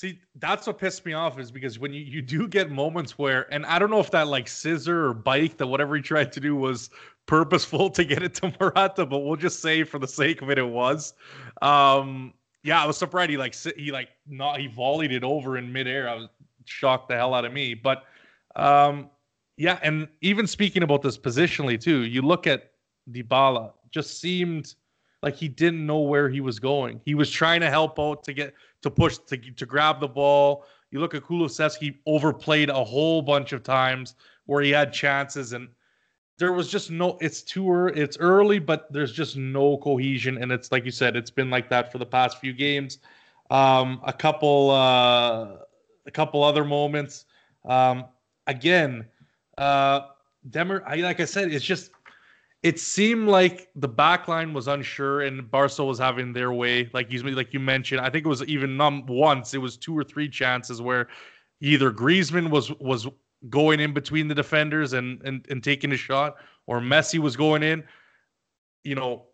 See, 0.00 0.18
that's 0.36 0.66
what 0.66 0.78
pissed 0.78 1.04
me 1.04 1.12
off 1.12 1.38
is 1.38 1.50
because 1.50 1.78
when 1.78 1.92
you, 1.92 2.00
you 2.00 2.22
do 2.22 2.48
get 2.48 2.70
moments 2.70 3.18
where, 3.18 3.52
and 3.52 3.66
I 3.66 3.78
don't 3.78 3.90
know 3.90 4.00
if 4.00 4.10
that 4.12 4.28
like 4.28 4.48
scissor 4.48 5.08
or 5.08 5.12
bike 5.12 5.58
that 5.58 5.66
whatever 5.66 5.94
he 5.94 6.00
tried 6.00 6.32
to 6.32 6.40
do 6.40 6.56
was 6.56 6.88
purposeful 7.26 7.90
to 7.98 8.02
get 8.02 8.22
it 8.22 8.32
to 8.36 8.50
Morata, 8.58 9.04
but 9.04 9.18
we'll 9.18 9.36
just 9.36 9.60
say 9.60 9.84
for 9.84 9.98
the 9.98 10.08
sake 10.08 10.40
of 10.40 10.48
it, 10.48 10.56
it 10.56 10.66
was. 10.66 11.12
Um, 11.60 12.32
yeah, 12.62 12.82
I 12.82 12.86
was 12.86 12.96
surprised 12.96 13.28
he 13.28 13.36
like 13.36 13.54
he 13.76 13.92
like 13.92 14.08
not 14.26 14.58
he 14.58 14.68
volleyed 14.68 15.12
it 15.12 15.22
over 15.22 15.58
in 15.58 15.70
midair. 15.70 16.08
I 16.08 16.14
was 16.14 16.28
shocked 16.64 17.10
the 17.10 17.16
hell 17.16 17.34
out 17.34 17.44
of 17.44 17.52
me, 17.52 17.74
but 17.74 18.04
um, 18.56 19.10
yeah, 19.58 19.78
and 19.82 20.08
even 20.22 20.46
speaking 20.46 20.82
about 20.82 21.02
this 21.02 21.18
positionally 21.18 21.78
too, 21.78 22.04
you 22.06 22.22
look 22.22 22.46
at 22.46 22.70
Dybala, 23.10 23.74
just 23.90 24.18
seemed 24.18 24.74
like 25.22 25.36
he 25.36 25.48
didn't 25.48 25.84
know 25.84 26.00
where 26.00 26.30
he 26.30 26.40
was 26.40 26.58
going. 26.58 27.02
He 27.04 27.14
was 27.14 27.30
trying 27.30 27.60
to 27.60 27.68
help 27.68 27.98
out 27.98 28.24
to 28.24 28.32
get 28.32 28.54
to 28.82 28.90
push 28.90 29.18
to 29.18 29.36
to 29.36 29.66
grab 29.66 30.00
the 30.00 30.08
ball. 30.08 30.64
You 30.90 31.00
look 31.00 31.14
at 31.14 31.22
Kulusevski 31.22 31.98
overplayed 32.06 32.68
a 32.68 32.84
whole 32.84 33.22
bunch 33.22 33.52
of 33.52 33.62
times 33.62 34.14
where 34.46 34.62
he 34.62 34.70
had 34.70 34.92
chances 34.92 35.52
and 35.52 35.68
there 36.40 36.52
was 36.52 36.68
just 36.68 36.90
no 36.90 37.18
it's 37.20 37.42
too 37.42 37.70
early 37.70 38.00
it's 38.00 38.16
early 38.18 38.58
but 38.58 38.90
there's 38.92 39.12
just 39.12 39.36
no 39.36 39.76
cohesion 39.76 40.42
and 40.42 40.50
it's 40.50 40.72
like 40.72 40.84
you 40.86 40.90
said 40.90 41.14
it's 41.14 41.30
been 41.30 41.50
like 41.50 41.68
that 41.68 41.92
for 41.92 41.98
the 41.98 42.06
past 42.06 42.38
few 42.38 42.52
games 42.54 42.98
um 43.50 44.00
a 44.04 44.12
couple 44.12 44.70
uh 44.70 45.56
a 46.06 46.10
couple 46.10 46.42
other 46.42 46.64
moments 46.64 47.26
um 47.66 48.06
again 48.46 49.06
uh 49.58 50.00
Demer 50.48 50.82
I 50.86 50.96
like 50.96 51.20
I 51.20 51.26
said 51.26 51.52
it's 51.52 51.64
just 51.64 51.90
it 52.62 52.78
seemed 52.78 53.28
like 53.28 53.68
the 53.74 53.88
back 53.88 54.28
line 54.28 54.52
was 54.52 54.68
unsure 54.68 55.22
and 55.22 55.50
Barca 55.50 55.84
was 55.84 55.98
having 55.98 56.32
their 56.32 56.52
way. 56.52 56.90
Like 56.92 57.10
you 57.10 57.22
like 57.22 57.54
you 57.54 57.60
mentioned, 57.60 58.00
I 58.00 58.10
think 58.10 58.26
it 58.26 58.28
was 58.28 58.44
even 58.44 58.76
num 58.76 59.06
once. 59.06 59.54
It 59.54 59.58
was 59.58 59.76
two 59.76 59.96
or 59.96 60.04
three 60.04 60.28
chances 60.28 60.82
where 60.82 61.08
either 61.60 61.90
Griezmann 61.90 62.50
was 62.50 62.70
was 62.78 63.08
going 63.48 63.80
in 63.80 63.94
between 63.94 64.28
the 64.28 64.34
defenders 64.34 64.92
and 64.92 65.22
and, 65.22 65.46
and 65.48 65.64
taking 65.64 65.92
a 65.92 65.96
shot, 65.96 66.36
or 66.66 66.80
Messi 66.80 67.18
was 67.18 67.34
going 67.34 67.62
in. 67.62 67.82
You 68.84 68.94
know, 68.94 69.26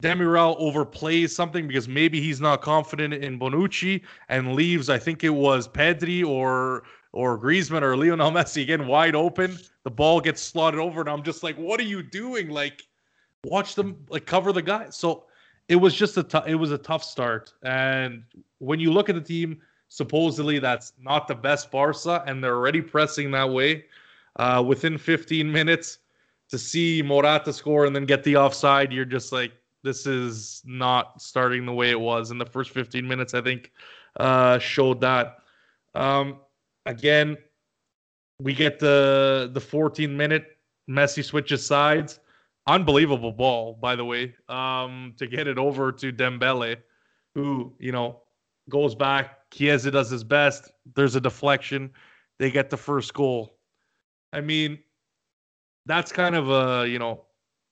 Demiral 0.00 0.60
overplays 0.60 1.30
something 1.30 1.66
because 1.66 1.88
maybe 1.88 2.20
he's 2.20 2.40
not 2.40 2.62
confident 2.62 3.12
in 3.12 3.40
Bonucci 3.40 4.02
and 4.28 4.54
leaves. 4.54 4.88
I 4.88 4.98
think 4.98 5.24
it 5.24 5.30
was 5.30 5.66
Pedri 5.66 6.24
or 6.24 6.84
or 7.12 7.38
Griezmann 7.38 7.82
or 7.82 7.96
Lionel 7.96 8.30
Messi 8.32 8.62
again 8.62 8.86
wide 8.86 9.14
open. 9.14 9.58
The 9.84 9.90
ball 9.90 10.20
gets 10.20 10.42
slotted 10.42 10.80
over, 10.80 11.00
and 11.00 11.08
I'm 11.08 11.22
just 11.22 11.42
like, 11.42 11.56
what 11.56 11.80
are 11.80 11.84
you 11.84 12.02
doing? 12.02 12.50
Like, 12.50 12.82
watch 13.44 13.74
them 13.74 14.04
like 14.08 14.26
cover 14.26 14.52
the 14.52 14.62
guy. 14.62 14.90
So 14.90 15.24
it 15.68 15.76
was 15.76 15.94
just 15.94 16.16
a 16.16 16.22
tou- 16.22 16.46
it 16.46 16.54
was 16.54 16.72
a 16.72 16.78
tough 16.78 17.04
start. 17.04 17.52
And 17.62 18.24
when 18.58 18.80
you 18.80 18.92
look 18.92 19.08
at 19.08 19.14
the 19.14 19.20
team, 19.20 19.60
supposedly 19.88 20.58
that's 20.58 20.92
not 21.00 21.28
the 21.28 21.34
best 21.34 21.70
Barca, 21.70 22.22
and 22.26 22.42
they're 22.42 22.56
already 22.56 22.80
pressing 22.80 23.30
that 23.32 23.48
way. 23.48 23.86
Uh, 24.36 24.62
within 24.64 24.96
15 24.96 25.50
minutes, 25.50 25.98
to 26.48 26.58
see 26.58 27.02
Morata 27.02 27.52
score 27.52 27.84
and 27.84 27.94
then 27.94 28.06
get 28.06 28.24
the 28.24 28.36
offside, 28.36 28.92
you're 28.92 29.04
just 29.04 29.32
like, 29.32 29.52
this 29.82 30.06
is 30.06 30.62
not 30.64 31.20
starting 31.20 31.64
the 31.66 31.72
way 31.72 31.90
it 31.90 32.00
was 32.00 32.30
in 32.30 32.38
the 32.38 32.46
first 32.46 32.70
15 32.70 33.06
minutes. 33.06 33.34
I 33.34 33.40
think 33.40 33.70
uh, 34.18 34.58
showed 34.58 35.00
that. 35.00 35.38
Um, 35.94 36.40
again, 36.88 37.36
we 38.40 38.54
get 38.54 38.78
the 38.78 39.50
the 39.52 39.60
14 39.60 40.16
minute 40.16 40.58
Messi 40.90 41.24
switches 41.24 41.64
sides. 41.64 42.20
Unbelievable 42.66 43.32
ball, 43.32 43.78
by 43.80 43.96
the 43.96 44.04
way, 44.04 44.34
um, 44.48 45.14
to 45.16 45.26
get 45.26 45.46
it 45.46 45.58
over 45.58 45.90
to 45.92 46.12
Dembele, 46.12 46.76
who 47.34 47.72
you 47.78 47.92
know 47.92 48.22
goes 48.68 48.94
back. 48.94 49.50
Chiesa 49.50 49.90
does 49.90 50.10
his 50.10 50.24
best. 50.24 50.70
There's 50.94 51.14
a 51.16 51.20
deflection. 51.20 51.90
They 52.38 52.50
get 52.50 52.68
the 52.70 52.76
first 52.76 53.14
goal. 53.14 53.56
I 54.32 54.40
mean, 54.42 54.78
that's 55.86 56.12
kind 56.12 56.34
of 56.34 56.50
a 56.50 56.88
you 56.88 56.98
know 56.98 57.24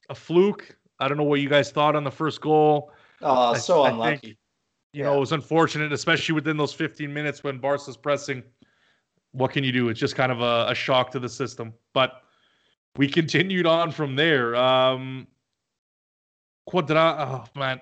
a 0.08 0.14
fluke. 0.14 0.76
I 0.98 1.08
don't 1.08 1.18
know 1.18 1.24
what 1.24 1.40
you 1.40 1.48
guys 1.50 1.70
thought 1.70 1.94
on 1.94 2.04
the 2.04 2.10
first 2.10 2.40
goal. 2.40 2.90
Oh, 3.20 3.52
I- 3.52 3.58
so 3.58 3.82
I 3.82 3.88
think- 3.90 3.94
unlucky. 4.00 4.38
You 4.94 5.02
know, 5.02 5.14
it 5.14 5.20
was 5.20 5.32
unfortunate, 5.32 5.92
especially 5.92 6.34
within 6.34 6.56
those 6.56 6.72
15 6.72 7.12
minutes 7.12 7.44
when 7.44 7.58
Barca's 7.58 7.98
pressing. 7.98 8.42
What 9.36 9.52
can 9.52 9.64
you 9.64 9.72
do? 9.72 9.90
It's 9.90 10.00
just 10.00 10.16
kind 10.16 10.32
of 10.32 10.40
a, 10.40 10.70
a 10.70 10.74
shock 10.74 11.10
to 11.10 11.18
the 11.18 11.28
system. 11.28 11.74
But 11.92 12.22
we 12.96 13.06
continued 13.06 13.66
on 13.66 13.92
from 13.92 14.16
there. 14.16 14.56
Um, 14.56 15.26
Quadra, 16.66 17.16
oh 17.18 17.44
man, 17.58 17.80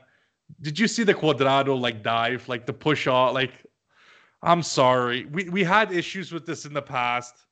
did 0.61 0.79
you 0.79 0.89
see 0.89 1.05
the 1.05 1.15
Cuadrado 1.15 1.81
like 1.81 2.03
dive, 2.03 2.49
like 2.49 2.67
the 2.67 2.73
push 2.73 3.07
off? 3.07 3.35
Like, 3.35 3.53
I'm 4.43 4.63
sorry, 4.63 5.27
we 5.27 5.49
we 5.49 5.63
had 5.63 5.93
issues 5.93 6.33
with 6.33 6.45
this 6.45 6.67
in 6.67 6.75
the 6.75 6.83
past, 6.83 7.47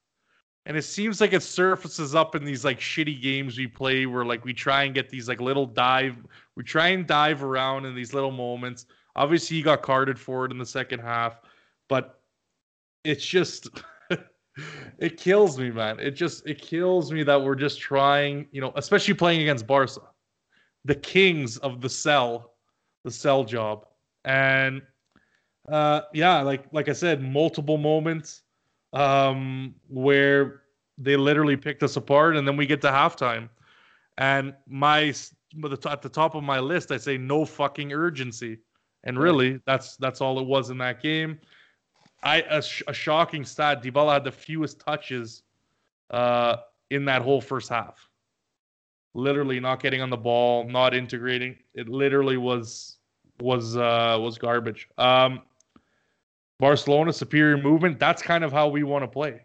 and 0.67 0.77
it 0.77 0.83
seems 0.83 1.21
like 1.21 1.33
it 1.33 1.43
surfaces 1.43 2.15
up 2.15 2.35
in 2.35 2.45
these 2.45 2.65
like 2.65 2.81
shitty 2.81 3.23
games 3.23 3.57
we 3.57 3.69
play, 3.69 4.07
where 4.07 4.25
like 4.25 4.45
we 4.45 4.53
try 4.53 4.83
and 4.83 4.95
get 4.95 5.09
these 5.09 5.29
like 5.29 5.41
little 5.41 5.67
dive, 5.67 6.17
we 6.57 6.65
try 6.65 6.89
and 6.89 7.07
dive 7.07 7.45
around 7.45 7.87
in 7.87 7.95
these 7.95 8.13
little 8.13 8.33
moments. 8.33 8.87
Obviously, 9.15 9.59
he 9.59 9.63
got 9.63 9.81
carded 9.83 10.19
for 10.19 10.45
it 10.45 10.51
in 10.51 10.59
the 10.59 10.67
second 10.67 10.99
half, 10.99 11.41
but 11.89 12.21
it's 13.05 13.25
just 13.25 13.69
it 14.99 15.17
kills 15.17 15.59
me, 15.59 15.71
man. 15.71 15.99
It 16.01 16.13
just 16.13 16.47
it 16.47 16.61
kills 16.61 17.13
me 17.13 17.23
that 17.23 17.43
we're 17.43 17.55
just 17.55 17.81
trying, 17.81 18.47
you 18.53 18.61
know, 18.61 18.73
especially 18.77 19.15
playing 19.15 19.43
against 19.43 19.67
Barca, 19.67 20.01
the 20.85 20.95
kings 20.95 21.57
of 21.59 21.81
the 21.81 21.89
cell, 21.89 22.55
the 23.05 23.11
cell 23.11 23.45
job, 23.45 23.87
and 24.25 24.83
uh, 25.69 26.03
yeah, 26.13 26.41
like 26.43 26.65
like 26.73 26.89
I 26.89 26.93
said, 26.93 27.23
multiple 27.23 27.79
moments 27.79 28.43
um, 28.93 29.75
where 29.89 30.63
they 30.99 31.17
literally 31.17 31.57
picked 31.57 31.83
us 31.83 31.97
apart, 31.97 32.37
and 32.37 32.47
then 32.47 32.57
we 32.57 32.67
get 32.67 32.81
to 32.83 32.89
halftime, 32.89 33.49
and 34.19 34.55
my 34.67 35.15
at 35.89 36.03
the 36.03 36.09
top 36.09 36.35
of 36.35 36.43
my 36.43 36.59
list, 36.59 36.91
I 36.91 36.97
say 36.97 37.19
no 37.19 37.45
fucking 37.45 37.93
urgency. 37.93 38.59
And 39.05 39.19
really, 39.19 39.61
that's 39.67 39.97
that's 39.97 40.21
all 40.21 40.39
it 40.39 40.47
was 40.47 40.71
in 40.71 40.79
that 40.79 41.03
game. 41.03 41.41
I 42.23 42.43
a, 42.49 42.63
sh- 42.63 42.83
a 42.87 42.93
shocking 42.93 43.45
stat: 43.45 43.83
Dybala 43.83 44.15
had 44.15 44.25
the 44.25 44.33
fewest 44.33 44.81
touches 44.81 45.43
uh, 46.11 46.57
in 46.91 47.05
that 47.07 47.23
whole 47.23 47.41
first 47.41 47.69
half. 47.69 48.09
Literally 49.15 49.61
not 49.61 49.83
getting 49.83 50.01
on 50.01 50.11
the 50.11 50.17
ball, 50.17 50.65
not 50.69 50.95
integrating. 50.95 51.57
It 51.75 51.89
literally 51.89 52.37
was 52.37 52.97
was 53.41 53.77
uh, 53.77 54.17
was 54.21 54.39
garbage. 54.39 54.89
Um, 54.99 55.43
Barcelona 56.59 57.13
superior 57.13 57.59
movement. 57.59 57.99
That's 57.99 58.23
kind 58.23 58.45
of 58.45 58.53
how 58.53 58.69
we 58.69 58.85
want 58.85 59.03
to 59.03 59.09
play. 59.09 59.43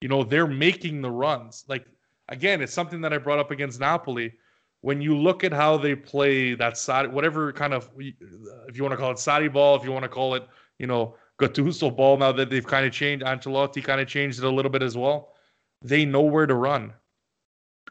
You 0.00 0.08
know, 0.08 0.24
they're 0.24 0.48
making 0.48 1.00
the 1.00 1.10
runs. 1.10 1.64
Like 1.68 1.86
again, 2.28 2.60
it's 2.60 2.72
something 2.72 3.00
that 3.02 3.12
I 3.12 3.18
brought 3.18 3.38
up 3.38 3.50
against 3.50 3.80
Napoli. 3.80 4.34
When 4.82 5.00
you 5.00 5.16
look 5.16 5.42
at 5.42 5.52
how 5.52 5.78
they 5.78 5.94
play 5.96 6.54
that 6.54 6.76
side, 6.76 7.12
whatever 7.12 7.52
kind 7.52 7.72
of, 7.72 7.90
if 7.98 8.76
you 8.76 8.82
want 8.82 8.92
to 8.92 8.96
call 8.96 9.10
it 9.10 9.16
Sarri 9.16 9.52
ball, 9.52 9.76
if 9.76 9.84
you 9.84 9.90
want 9.90 10.04
to 10.04 10.08
call 10.08 10.34
it, 10.34 10.46
you 10.78 10.86
know, 10.86 11.16
Gattuso 11.40 11.94
ball. 11.94 12.16
Now 12.16 12.32
that 12.32 12.50
they've 12.50 12.66
kind 12.66 12.86
of 12.86 12.92
changed, 12.92 13.24
Ancelotti 13.24 13.82
kind 13.82 14.00
of 14.00 14.08
changed 14.08 14.38
it 14.38 14.44
a 14.44 14.50
little 14.50 14.70
bit 14.70 14.82
as 14.82 14.96
well. 14.96 15.34
They 15.82 16.04
know 16.04 16.22
where 16.22 16.46
to 16.46 16.54
run, 16.54 16.92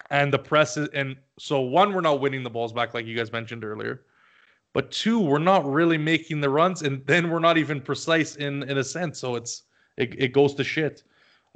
and 0.10 0.34
the 0.34 0.39
press 0.39 0.78
is. 0.78 0.89
And 0.89 1.16
so 1.38 1.62
one, 1.62 1.93
we're 1.93 2.02
not 2.02 2.20
winning 2.20 2.43
the 2.43 2.50
balls 2.50 2.74
back 2.74 2.93
like 2.93 3.06
you 3.06 3.16
guys 3.16 3.32
mentioned 3.32 3.64
earlier, 3.64 4.02
but 4.74 4.91
two, 4.91 5.20
we're 5.20 5.39
not 5.39 5.66
really 5.66 5.98
making 5.98 6.41
the 6.41 6.50
runs, 6.50 6.82
and 6.82 7.06
then 7.06 7.30
we're 7.30 7.39
not 7.39 7.58
even 7.58 7.80
precise 7.80 8.36
in 8.36 8.64
in 8.64 8.78
a 8.80 8.84
sense. 8.84 9.20
So 9.20 9.36
it's 9.36 9.64
it, 9.98 10.16
it 10.20 10.34
goes 10.34 10.56
to 10.56 10.64
shit. 10.64 11.04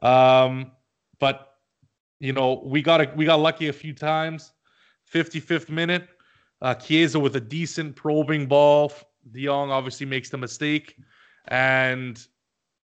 Um, 0.02 0.72
but 1.20 1.58
you 2.20 2.34
know, 2.34 2.62
we 2.66 2.82
got 2.82 3.02
a, 3.02 3.12
we 3.16 3.26
got 3.26 3.40
lucky 3.40 3.68
a 3.68 3.74
few 3.74 3.94
times. 3.94 4.54
55th 5.12 5.70
minute, 5.70 6.08
uh, 6.62 6.76
Chiesa 6.76 7.20
with 7.20 7.36
a 7.36 7.42
decent 7.42 7.96
probing 7.96 8.46
ball. 8.46 8.92
De 9.32 9.46
Jong 9.46 9.72
obviously 9.72 10.06
makes 10.06 10.30
the 10.30 10.38
mistake, 10.38 10.98
and 11.48 12.28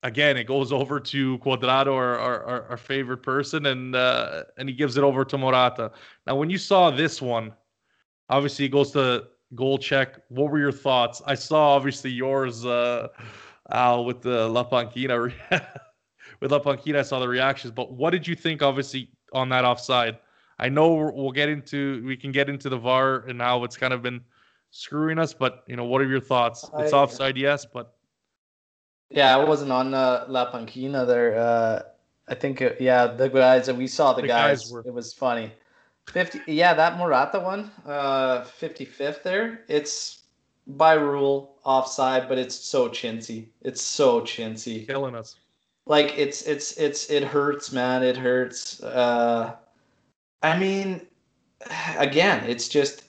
again 0.03 0.37
it 0.37 0.45
goes 0.45 0.71
over 0.79 0.99
to 0.99 1.37
Cuadrado, 1.39 1.93
our 1.93 2.17
our, 2.17 2.69
our, 2.69 2.77
favorite 2.77 3.23
person, 3.23 3.65
and 3.67 3.95
uh, 3.95 4.43
and 4.57 4.69
he 4.69 4.75
gives 4.75 4.97
it 4.97 5.03
over 5.03 5.25
to 5.25 5.37
Morata. 5.37 5.91
Now, 6.27 6.35
when 6.35 6.49
you 6.49 6.57
saw 6.57 6.91
this 6.91 7.21
one, 7.21 7.53
obviously 8.29 8.65
it 8.65 8.69
goes 8.69 8.91
to 8.91 9.27
goal 9.55 9.77
check. 9.77 10.19
What 10.29 10.51
were 10.51 10.59
your 10.59 10.71
thoughts? 10.71 11.21
I 11.25 11.35
saw 11.35 11.75
obviously 11.75 12.11
yours, 12.11 12.65
uh, 12.65 13.09
Al, 13.71 14.05
with 14.05 14.21
the 14.21 14.47
La 14.49 14.63
Panquina. 14.63 15.31
with 16.39 16.51
Lapankina, 16.51 16.99
I 16.99 17.01
saw 17.03 17.19
the 17.19 17.27
reactions. 17.27 17.71
But 17.71 17.93
what 17.93 18.09
did 18.09 18.27
you 18.27 18.35
think, 18.35 18.61
obviously, 18.61 19.09
on 19.31 19.49
that 19.49 19.65
offside? 19.65 20.17
I 20.59 20.69
know 20.69 20.93
we'll 20.93 21.31
get 21.31 21.49
into 21.49 22.03
we 22.05 22.15
can 22.15 22.31
get 22.31 22.49
into 22.49 22.69
the 22.69 22.77
VAR 22.77 23.25
and 23.27 23.41
how 23.41 23.63
it's 23.63 23.75
kind 23.77 23.93
of 23.93 24.01
been 24.01 24.21
screwing 24.69 25.19
us, 25.19 25.33
but 25.33 25.63
you 25.67 25.75
know, 25.75 25.85
what 25.85 26.01
are 26.01 26.07
your 26.07 26.19
thoughts? 26.19 26.69
It's 26.77 26.93
I- 26.93 26.97
offside, 26.97 27.37
yes, 27.37 27.65
but 27.65 27.92
Yeah, 29.13 29.37
I 29.37 29.43
wasn't 29.43 29.71
on 29.71 29.93
uh, 29.93 30.25
La 30.27 30.51
Panquina 30.51 31.05
there. 31.05 31.37
Uh, 31.37 31.81
I 32.27 32.33
think, 32.35 32.61
uh, 32.61 32.71
yeah, 32.79 33.05
the 33.07 33.29
guys 33.29 33.67
that 33.67 33.75
we 33.75 33.85
saw, 33.85 34.13
the, 34.13 34.23
The 34.23 34.27
guys, 34.27 34.63
guys 34.63 34.71
were- 34.71 34.83
it 34.85 34.93
was 34.93 35.13
funny. 35.13 35.51
50, 36.11 36.41
yeah, 36.47 36.73
that 36.73 36.97
Morata 36.97 37.39
one, 37.39 37.71
uh, 37.85 38.43
55th 38.43 39.21
there. 39.23 39.61
It's 39.69 40.23
by 40.65 40.93
rule 40.93 41.55
offside, 41.63 42.27
but 42.27 42.37
it's 42.39 42.55
so 42.55 42.89
chintzy. 42.89 43.47
It's 43.61 43.81
so 43.81 44.21
chintzy. 44.21 44.87
killing 44.87 45.15
us. 45.15 45.35
Like 45.85 46.17
it's 46.17 46.43
it's 46.43 46.77
it's 46.77 47.09
it 47.09 47.23
hurts, 47.23 47.71
man. 47.73 48.03
It 48.03 48.15
hurts. 48.17 48.81
Uh, 48.81 49.55
I 50.41 50.57
mean, 50.57 51.05
again, 51.97 52.45
it's 52.49 52.69
just 52.69 53.03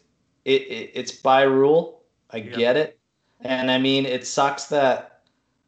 it, 0.45 0.63
it 0.63 0.91
it's 0.95 1.13
by 1.13 1.43
rule. 1.43 2.03
I 2.31 2.39
Yeah. 2.39 2.57
get 2.57 2.77
it, 2.77 2.99
and 3.43 3.71
I 3.71 3.79
mean, 3.79 4.07
it 4.07 4.27
sucks 4.27 4.65
that 4.67 5.14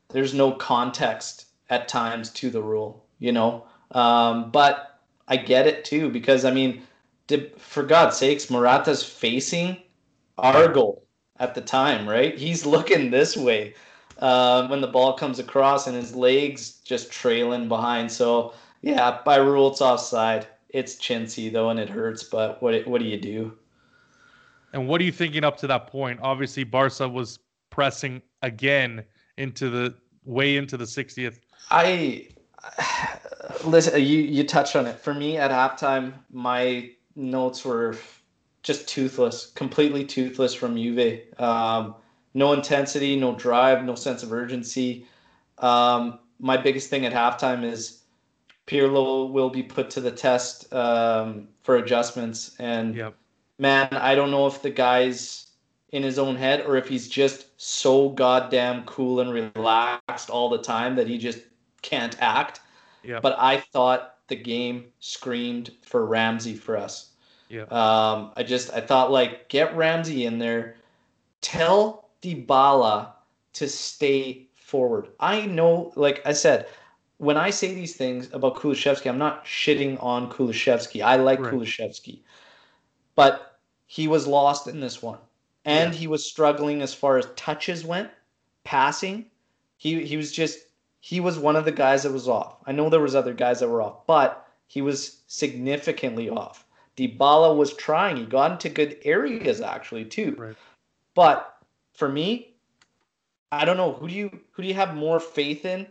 there's 0.09 0.35
no 0.35 0.53
context 0.53 1.47
at 1.71 1.89
times 1.89 2.31
to 2.31 2.51
the 2.51 2.63
rule. 2.63 3.05
You 3.19 3.33
know, 3.33 3.67
um, 3.93 4.51
but 4.51 5.01
I 5.29 5.37
get 5.37 5.67
it 5.67 5.85
too 5.85 6.11
because 6.11 6.45
I 6.45 6.51
mean, 6.51 6.83
for 7.59 7.83
God's 7.83 8.17
sakes, 8.17 8.51
Morata's 8.51 9.03
facing 9.03 9.79
our 10.39 10.69
goal 10.69 11.07
at 11.39 11.55
the 11.55 11.61
time, 11.61 12.09
right? 12.09 12.37
He's 12.37 12.67
looking 12.67 13.11
this 13.11 13.37
way 13.37 13.75
uh, 14.19 14.67
when 14.69 14.81
the 14.81 14.87
ball 14.87 15.15
comes 15.15 15.39
across 15.39 15.87
and 15.87 15.97
his 15.97 16.15
legs 16.15 16.81
just 16.85 17.11
trailing 17.11 17.69
behind. 17.69 18.11
So 18.11 18.55
yeah, 18.83 19.21
by 19.25 19.37
rule 19.37 19.71
it's 19.71 19.81
offside. 19.81 20.47
It's 20.69 20.97
chintzy 20.97 21.53
though, 21.53 21.71
and 21.71 21.81
it 21.81 21.89
hurts. 21.89 22.23
But 22.23 22.63
what 22.63 22.87
what 22.87 23.01
do 23.01 23.07
you 23.07 23.19
do? 23.19 23.57
And 24.73 24.89
what 24.89 25.01
are 25.01 25.05
you 25.05 25.13
thinking 25.13 25.45
up 25.45 25.57
to 25.59 25.67
that 25.69 25.87
point? 25.87 26.21
Obviously, 26.23 26.65
Barca 26.65 27.09
was 27.09 27.39
pressing 27.71 28.21
again 28.43 29.05
into 29.37 29.71
the 29.71 29.95
way 30.25 30.57
into 30.57 30.77
the 30.77 30.85
60th. 30.85 31.39
I 31.71 32.29
listen. 33.65 34.01
You 34.01 34.19
you 34.19 34.45
touched 34.45 34.77
on 34.77 34.87
it. 34.87 34.99
For 34.99 35.15
me, 35.15 35.37
at 35.37 35.51
halftime, 35.51 36.15
my 36.33 36.91
notes 37.15 37.65
were 37.65 37.97
just 38.63 38.89
toothless, 38.89 39.47
completely 39.55 40.05
toothless 40.05 40.55
from 40.55 40.77
Juve. 40.77 41.21
Um, 41.39 41.95
no 42.35 42.53
intensity, 42.53 43.17
no 43.17 43.35
drive, 43.35 43.85
no 43.85 43.95
sense 43.95 44.23
of 44.23 44.33
urgency. 44.33 45.07
Um, 45.59 46.19
my 46.39 46.57
biggest 46.57 46.91
thing 46.91 47.07
at 47.07 47.13
halftime 47.13 47.65
is 47.65 48.03
Pirlo 48.67 49.31
will 49.31 49.51
be 49.51 49.63
put 49.63 49.91
to 49.91 50.01
the 50.01 50.11
test 50.11 50.73
um, 50.75 51.49
for 51.63 51.77
adjustments, 51.77 52.57
and 52.59 52.95
Yep. 52.95 53.15
man, 53.59 53.89
I 53.93 54.15
don't 54.15 54.31
know 54.31 54.47
if 54.47 54.63
the 54.63 54.71
guy's 54.71 55.46
in 55.91 56.03
his 56.03 56.19
own 56.19 56.37
head 56.37 56.67
or 56.67 56.77
if 56.77 56.89
he's 56.89 57.09
just 57.09 57.47
so 57.61 58.09
goddamn 58.09 58.85
cool 58.85 59.21
and 59.21 59.33
relaxed 59.33 60.31
all 60.31 60.49
the 60.49 60.59
time 60.59 60.97
that 60.97 61.07
he 61.07 61.19
just 61.19 61.41
can't 61.83 62.21
act. 62.21 62.61
Yep. 63.05 63.23
But 63.23 63.37
I 63.39 63.59
thought 63.59 64.17
the 64.29 64.37
game 64.37 64.87
screamed 64.99 65.71
for 65.83 66.05
Ramsey 66.07 66.55
for 66.55 66.77
us. 66.77 67.11
Yeah. 67.49 67.63
Um, 67.63 68.33
I 68.37 68.43
just 68.43 68.73
I 68.73 68.81
thought 68.81 69.13
like 69.13 69.49
get 69.49 69.77
Ramsey 69.77 70.27
in 70.27 70.39
there, 70.39 70.77
tell 71.41 72.11
Dybala 72.23 73.13
to 73.55 73.69
stay 73.69 74.49
forward. 74.55 75.09
I 75.21 75.47
know, 75.47 75.93
like 75.95 76.21
I 76.27 76.33
said, 76.33 76.67
when 77.19 77.37
I 77.37 77.51
say 77.51 77.73
these 77.73 77.97
things 77.97 78.29
about 78.33 78.57
Kulusevski, 78.57 79.09
I'm 79.09 79.19
not 79.19 79.45
shitting 79.45 80.03
on 80.03 80.31
Kulusevski. 80.31 81.03
I 81.03 81.17
like 81.17 81.41
Right. 81.41 81.53
Kulusevski, 81.53 82.19
but 83.15 83.61
he 83.87 84.09
was 84.09 84.27
lost 84.27 84.67
in 84.67 84.81
this 84.81 85.01
one, 85.01 85.19
and 85.67 85.93
Yeah. 85.93 85.99
he 85.99 86.07
was 86.07 86.25
struggling 86.25 86.81
as 86.81 86.95
far 86.95 87.19
as 87.19 87.27
touches 87.37 87.85
went, 87.85 88.09
passing. 88.65 89.27
He 89.77 90.05
he 90.07 90.17
was 90.17 90.33
just 90.33 90.61
he 91.01 91.21
was 91.21 91.39
one 91.39 91.57
of 91.57 91.65
the 91.67 91.73
guys 91.73 92.05
that 92.05 92.13
was 92.13 92.29
off. 92.29 92.57
I 92.67 92.73
know 92.73 92.89
there 92.89 93.01
was 93.01 93.15
other 93.15 93.35
guys 93.35 93.61
that 93.61 93.69
were 93.69 93.83
off, 93.83 94.07
but 94.07 94.49
he 94.67 94.81
was 94.81 95.21
significantly 95.27 96.31
off. 96.31 96.65
Dybala 96.97 97.55
was 97.55 97.75
trying. 97.75 98.17
He 98.17 98.25
got 98.25 98.53
into 98.53 98.69
good 98.71 98.97
areas 99.05 99.61
actually 99.61 100.07
too. 100.07 100.35
Right. 100.39 100.57
But 101.15 101.55
for 101.93 102.09
me, 102.09 102.55
I 103.53 103.65
don't 103.65 103.77
know 103.77 103.93
who 103.93 104.09
do 104.09 104.15
you 104.15 104.41
who 104.53 104.63
do 104.63 104.69
you 104.69 104.75
have 104.75 104.95
more 104.95 105.21
faith 105.21 105.65
in 105.65 105.87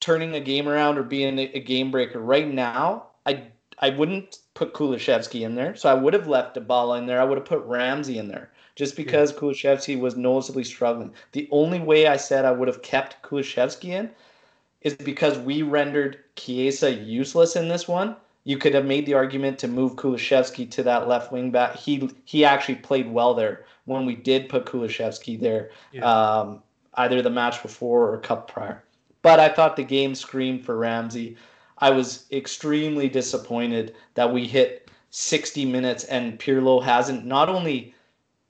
turning 0.00 0.34
a 0.34 0.40
game 0.40 0.68
around 0.68 0.96
or 0.98 1.02
being 1.02 1.38
a, 1.38 1.60
game 1.60 1.90
breaker 1.90 2.18
right 2.20 2.48
now? 2.48 3.06
I 3.26 3.44
I 3.78 3.90
wouldn't 3.90 4.38
put 4.54 4.74
Kulusevski 4.74 5.42
in 5.42 5.54
there, 5.54 5.76
so 5.76 5.88
I 5.88 5.94
would 5.94 6.14
have 6.14 6.26
left 6.26 6.56
Dybala 6.56 6.98
in 6.98 7.06
there. 7.06 7.20
I 7.20 7.24
would 7.24 7.38
have 7.38 7.46
put 7.46 7.64
Ramsey 7.64 8.18
in 8.18 8.28
there 8.28 8.50
just 8.78 8.94
because 8.94 9.32
Kulusevski 9.32 9.98
was 9.98 10.16
noticeably 10.16 10.62
struggling. 10.62 11.12
The 11.32 11.48
only 11.50 11.80
way 11.80 12.06
I 12.06 12.16
said 12.16 12.44
I 12.44 12.52
would 12.52 12.68
have 12.68 12.80
kept 12.80 13.20
Kulusevski 13.24 13.86
in 13.86 14.08
is 14.82 14.94
because 14.94 15.36
we 15.36 15.62
rendered 15.62 16.18
Chiesa 16.36 16.94
useless 16.94 17.56
in 17.56 17.66
this 17.66 17.88
one. 17.88 18.14
You 18.44 18.56
could 18.56 18.74
have 18.74 18.84
made 18.84 19.04
the 19.04 19.14
argument 19.14 19.58
to 19.58 19.68
move 19.68 19.96
Kulusevski 19.96 20.70
to 20.70 20.84
that 20.84 21.08
left 21.08 21.32
wing 21.32 21.50
back. 21.50 21.74
He 21.74 22.08
he 22.24 22.44
actually 22.44 22.76
played 22.76 23.10
well 23.10 23.34
there 23.34 23.64
when 23.86 24.06
we 24.06 24.14
did 24.14 24.48
put 24.48 24.64
Kulusevski 24.66 25.40
there, 25.40 25.70
Yeah. 25.90 26.04
um, 26.04 26.62
either 26.94 27.20
the 27.20 27.30
match 27.30 27.60
before 27.60 28.12
or 28.12 28.18
cup 28.18 28.46
prior. 28.46 28.84
But 29.22 29.40
I 29.40 29.48
thought 29.48 29.74
the 29.74 29.82
game 29.82 30.14
screamed 30.14 30.64
for 30.64 30.76
Ramsey. 30.76 31.36
I 31.78 31.90
was 31.90 32.26
extremely 32.30 33.08
disappointed 33.08 33.96
that 34.14 34.32
we 34.32 34.46
hit 34.46 34.88
60 35.10 35.64
minutes 35.64 36.04
and 36.04 36.38
Pirlo 36.38 36.80
hasn't 36.80 37.26
not 37.26 37.48
only 37.48 37.92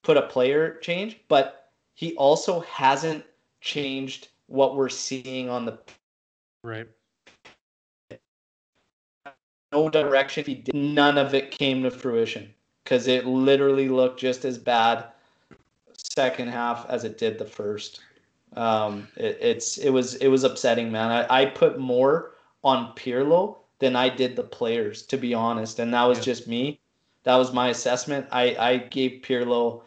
put 0.03 0.17
a 0.17 0.23
player 0.23 0.79
change, 0.81 1.19
but 1.29 1.71
he 1.95 2.15
also 2.15 2.61
hasn't 2.61 3.25
changed 3.61 4.29
what 4.47 4.77
we're 4.77 4.89
seeing 4.89 5.49
on 5.49 5.65
the 5.65 5.79
Right. 6.63 6.89
no 9.73 9.89
direction. 9.89 10.45
He 10.45 10.55
did, 10.57 10.75
none 10.75 11.19
of 11.19 11.35
it 11.35 11.51
came 11.51 11.83
to 11.83 11.91
fruition 11.91 12.53
because 12.83 13.07
it 13.07 13.27
literally 13.27 13.89
looked 13.89 14.19
just 14.21 14.45
as 14.45 14.59
bad 14.59 15.05
second 15.95 16.49
half 16.49 16.87
as 16.89 17.05
it 17.05 17.19
did 17.19 17.39
the 17.39 17.45
first. 17.45 18.01
Um, 18.57 19.09
it, 19.17 19.39
it's 19.41 19.79
it 19.79 19.91
was 19.91 20.15
it 20.17 20.29
was 20.29 20.45
upsetting, 20.45 20.91
man. 20.91 21.11
I, 21.11 21.43
I 21.43 21.47
put 21.47 21.79
more 21.79 22.33
on 22.65 22.95
Pirlo 22.95 23.59
than 23.79 23.95
I 23.95 24.09
did 24.09 24.35
the 24.37 24.43
players, 24.43 25.03
to 25.03 25.17
be 25.17 25.35
honest, 25.35 25.79
and 25.79 25.93
that 25.95 26.05
was 26.05 26.19
Yeah. 26.19 26.25
just 26.25 26.49
me. 26.49 26.81
That 27.25 27.37
was 27.37 27.53
my 27.53 27.69
assessment. 27.69 28.27
I 28.33 28.57
I 28.59 28.77
gave 28.79 29.23
Pirlo 29.23 29.83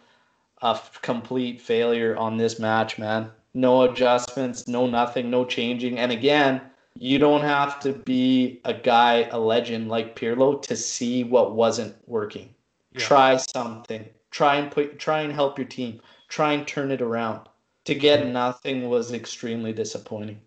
a 0.62 0.70
f- 0.70 1.02
complete 1.02 1.62
failure 1.62 2.16
on 2.18 2.38
this 2.38 2.60
match, 2.60 2.98
man. 2.98 3.32
No 3.54 3.84
adjustments, 3.84 4.68
no 4.68 4.88
nothing, 4.88 5.30
no 5.30 5.46
changing. 5.46 6.00
And 6.00 6.12
again, 6.12 6.62
you 6.98 7.20
don't 7.20 7.42
have 7.42 7.80
to 7.82 7.94
be 7.94 8.62
a 8.66 8.74
guy, 8.74 9.28
a 9.32 9.40
legend 9.40 9.90
like 9.90 10.16
Pirlo 10.16 10.62
to 10.64 10.76
see 10.76 11.24
what 11.24 11.56
wasn't 11.56 11.96
working. 12.08 12.54
Yeah. 12.94 13.00
Try 13.00 13.38
something. 13.38 14.08
Try 14.32 14.56
and 14.56 14.72
put 14.72 15.00
try 15.00 15.22
and 15.22 15.34
help 15.34 15.58
your 15.58 15.68
team. 15.68 16.02
Try 16.28 16.54
and 16.54 16.68
turn 16.68 16.92
it 16.92 17.02
around. 17.02 17.48
To 17.86 17.96
get 17.96 18.28
nothing 18.28 18.90
was 18.90 19.12
extremely 19.12 19.74
disappointing. 19.74 20.40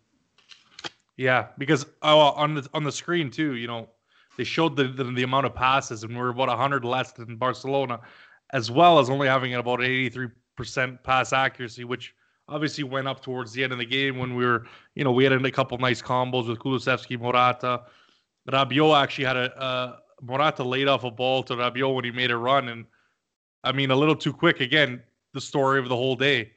Yeah, 1.17 1.49
because 1.59 1.87
oh, 2.03 2.19
on 2.19 2.55
the 2.55 2.69
on 2.75 2.85
the 2.85 2.93
screen 2.93 3.31
too, 3.31 3.55
you 3.55 3.67
know, 3.67 3.89
they 4.37 4.45
showed 4.45 4.77
the, 4.77 4.85
the 4.85 5.05
the 5.05 5.23
amount 5.23 5.47
of 5.47 5.55
passes, 5.55 6.03
and 6.03 6.17
we're 6.17 6.31
about 6.31 6.49
hundred 6.57 6.85
less 6.85 7.13
than 7.13 7.37
Barcelona, 7.37 8.01
as 8.55 8.71
well 8.71 8.99
as 8.99 9.11
only 9.11 9.29
having 9.29 9.55
about 9.55 9.83
eighty 9.83 10.09
three 10.09 10.29
percent 10.57 11.03
pass 11.03 11.35
accuracy, 11.35 11.85
which 11.85 12.15
obviously 12.49 12.85
went 12.85 13.09
up 13.09 13.21
towards 13.21 13.53
the 13.53 13.63
end 13.63 13.73
of 13.73 13.79
the 13.79 13.85
game 13.85 14.17
when 14.17 14.35
we 14.35 14.47
were, 14.47 14.67
you 14.95 15.03
know, 15.05 15.13
we 15.13 15.25
had 15.25 15.33
a 15.33 15.51
couple 15.51 15.77
nice 15.79 16.01
combos 16.01 16.49
with 16.49 16.59
Kulusevski, 16.59 17.19
Morata. 17.19 17.83
Rabiot 18.51 19.03
actually 19.03 19.25
had 19.25 19.37
a 19.37 19.99
Morata 20.23 20.63
laid 20.63 20.89
off 20.89 21.05
a 21.05 21.11
ball 21.11 21.43
to 21.43 21.55
Rabiot 21.55 21.95
when 21.95 22.05
he 22.05 22.11
made 22.11 22.31
a 22.31 22.37
run, 22.37 22.69
and 22.69 22.87
I 23.65 23.73
mean 23.73 23.91
a 23.91 23.97
little 23.97 24.17
too 24.17 24.33
quick. 24.33 24.61
Again, 24.61 25.03
the 25.33 25.41
story 25.41 25.79
of 25.79 25.89
the 25.89 25.97
whole 25.97 26.17
day. 26.17 26.53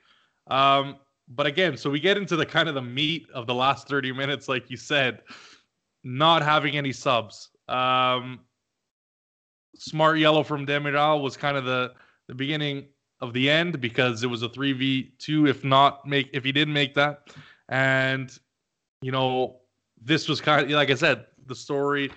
Um, 0.48 0.98
but 1.30 1.46
again, 1.46 1.76
so 1.76 1.90
we 1.90 2.00
get 2.00 2.16
into 2.16 2.36
the 2.36 2.46
kind 2.46 2.70
of 2.70 2.76
the 2.76 2.82
meat 2.82 3.28
of 3.34 3.48
the 3.48 3.54
last 3.54 3.88
30 3.88 4.14
minutes, 4.14 4.48
like 4.48 4.70
you 4.70 4.78
said, 4.78 5.22
not 6.04 6.42
having 6.42 6.78
any 6.78 6.94
subs. 6.94 7.50
Um, 7.68 8.40
smart 9.78 10.20
yellow 10.20 10.44
from 10.44 10.66
Demiral 10.66 11.22
was 11.22 11.38
kind 11.38 11.58
of 11.58 11.66
the 11.66 11.94
the 12.28 12.36
beginning 12.36 12.86
of 13.22 13.34
the 13.34 13.50
end 13.50 13.80
because 13.80 14.24
it 14.24 14.28
was 14.28 14.44
a 14.44 14.50
3v2 14.50 15.50
if 15.50 15.64
not 15.64 16.06
make 16.06 16.30
if 16.34 16.44
he 16.44 16.52
didn't 16.52 16.74
make 16.74 16.94
that 16.94 17.30
and 17.70 18.38
you 19.02 19.12
know 19.12 19.58
this 20.00 20.28
was 20.28 20.40
kind 20.40 20.64
of 20.64 20.70
like 20.70 20.92
i 20.92 20.94
said 20.94 21.26
the 21.48 21.56
story 21.56 22.12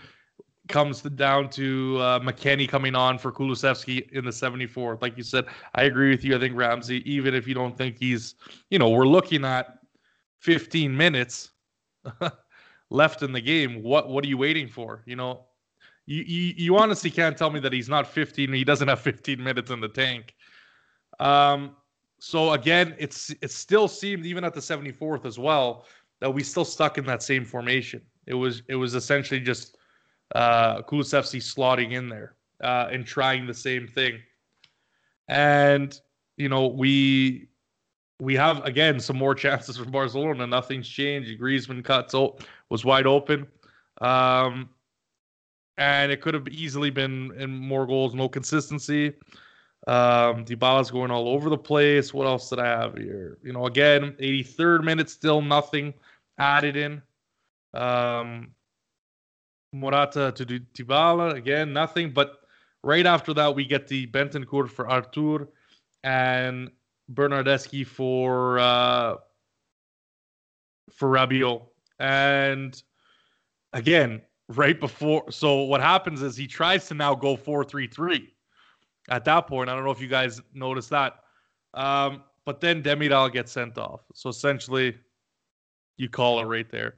comes 0.69 1.01
down 1.03 1.49
to 1.49 1.97
uh, 1.99 2.21
McKennie 2.21 2.69
coming 2.69 2.95
on 2.95 3.19
for 3.19 3.33
Kulusevski 3.33 4.09
in 4.13 4.25
the 4.25 4.31
74th. 4.31 5.03
Like 5.03 5.17
you 5.17 5.25
said, 5.25 5.47
I 5.75 5.85
agree 5.85 6.11
with 6.11 6.23
you. 6.23 6.37
I 6.37 6.39
think 6.39 6.57
Ramsey, 6.57 7.03
even 7.11 7.35
if 7.35 7.49
you 7.49 7.55
don't 7.55 7.77
think 7.77 7.97
he's, 7.99 8.37
you 8.71 8.79
know, 8.79 8.89
we're 8.89 9.09
looking 9.09 9.45
at 9.45 9.81
15 10.39 10.97
minutes. 10.97 11.51
left 12.91 13.23
in 13.23 13.33
the 13.33 13.41
game. 13.41 13.83
What 13.83 14.09
what 14.09 14.25
are 14.25 14.29
you 14.29 14.39
waiting 14.39 14.69
for? 14.69 15.03
You 15.07 15.17
know, 15.17 15.47
you 16.11 16.25
you, 16.27 16.55
you 16.57 16.77
honestly 16.77 17.09
can't 17.09 17.37
tell 17.37 17.51
me 17.51 17.61
that 17.61 17.73
he's 17.73 17.89
not 17.89 18.05
15. 18.05 18.53
He 18.53 18.65
doesn't 18.65 18.89
have 18.89 19.01
15 19.01 19.43
minutes 19.43 19.71
in 19.71 19.81
the 19.81 19.89
tank. 19.89 20.35
Um, 21.21 21.77
so 22.19 22.53
again, 22.53 22.97
it's 22.99 23.31
it 23.41 23.53
still 23.53 23.87
seemed 23.87 24.27
even 24.27 24.43
at 24.43 24.53
the 24.53 24.61
74th 24.61 25.25
as 25.25 25.39
well 25.39 25.87
that 26.21 26.29
we 26.29 26.43
still 26.43 26.65
stuck 26.65 26.99
in 26.99 27.07
that 27.07 27.23
same 27.23 27.45
formation. 27.45 28.03
It 28.27 28.35
was 28.35 28.63
it 28.67 28.75
was 28.75 28.97
essentially 28.97 29.41
just 29.41 29.77
uh, 30.35 30.83
Kulusevski 30.83 31.41
slotting 31.41 31.93
in 31.93 32.09
there 32.09 32.35
uh, 32.61 32.89
and 32.91 33.07
trying 33.07 33.47
the 33.47 33.55
same 33.55 33.87
thing. 33.87 34.19
And 35.29 35.99
you 36.37 36.49
know 36.49 36.67
we 36.67 37.51
we 38.19 38.35
have 38.35 38.65
again 38.65 38.99
some 38.99 39.17
more 39.17 39.35
chances 39.45 39.77
from 39.77 39.93
Barcelona. 39.93 40.45
Nothing's 40.45 40.89
changed. 40.89 41.41
Griezmann 41.41 41.85
cuts 41.85 42.17
oh, 42.17 42.37
was 42.69 42.85
wide 42.85 43.07
open, 43.07 43.47
um, 44.01 44.71
and 45.81 46.13
it 46.13 46.21
could 46.21 46.35
have 46.35 46.47
easily 46.49 46.91
been 46.91 47.33
in 47.39 47.51
more 47.51 47.87
goals. 47.87 48.15
No 48.15 48.29
consistency. 48.29 49.15
Um, 49.87 50.45
Dybala's 50.45 50.91
going 50.91 51.11
all 51.11 51.27
over 51.27 51.49
the 51.49 51.57
place. 51.57 52.13
What 52.13 52.27
else 52.27 52.51
did 52.51 52.59
I 52.59 52.67
have 52.67 52.99
here? 52.99 53.39
You 53.43 53.55
know, 53.55 53.65
again, 53.67 54.15
83rd 54.21 54.85
minute, 54.85 55.09
still 55.09 55.41
nothing 55.41 55.95
added 56.39 56.77
in. 56.77 57.01
Um, 57.73 58.49
Morata 59.73 60.33
to 60.37 60.45
Dybala 60.45 61.35
again, 61.35 61.73
nothing. 61.73 62.13
But 62.13 62.41
right 62.85 63.07
after 63.07 63.33
that, 63.33 63.55
we 63.55 63.65
get 63.65 63.89
the 63.89 64.07
Bentancur 64.09 64.69
for 64.69 64.87
Arthur 64.87 65.49
and 66.05 66.71
Bernardeschi 67.15 67.87
for 67.87 68.59
uh, 68.59 69.15
for 70.93 71.09
Rabiot. 71.09 71.63
And 71.99 72.83
again, 73.73 74.21
right 74.51 74.79
before, 74.79 75.31
so 75.31 75.63
what 75.63 75.81
happens 75.81 76.23
is 76.23 76.37
he 76.37 76.47
tries 76.47 76.87
to 76.89 76.95
now 76.95 77.15
go 77.15 77.37
four 77.37 77.65
three 77.65 77.87
three. 77.87 78.33
At 79.09 79.25
that 79.25 79.47
point, 79.47 79.71
I 79.71 79.75
don't 79.75 79.85
know 79.85 79.91
if 79.91 80.01
you 80.01 80.09
guys 80.09 80.41
noticed 80.55 80.91
that, 80.91 81.21
um, 81.75 82.23
but 82.45 82.61
then 82.61 82.83
Demiral 82.83 83.33
gets 83.33 83.53
sent 83.53 83.79
off. 83.79 84.03
So 84.15 84.29
essentially, 84.29 84.97
you 85.97 86.09
call 86.09 86.41
it 86.41 86.45
right 86.45 86.71
there. 86.71 86.97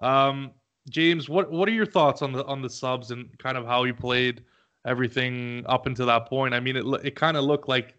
Um, 0.00 0.52
James, 0.90 1.28
what 1.28 1.50
what 1.50 1.68
are 1.68 1.72
your 1.72 1.86
thoughts 1.86 2.22
on 2.22 2.32
the 2.32 2.44
on 2.46 2.62
the 2.62 2.70
subs 2.70 3.10
and 3.10 3.36
kind 3.38 3.56
of 3.56 3.66
how 3.66 3.84
he 3.84 3.92
played 3.92 4.44
everything 4.86 5.64
up 5.66 5.86
until 5.86 6.06
that 6.06 6.26
point? 6.26 6.54
I 6.54 6.60
mean, 6.60 6.76
it 6.76 6.84
it 7.04 7.14
kind 7.16 7.36
of 7.36 7.44
looked 7.44 7.68
like 7.68 7.94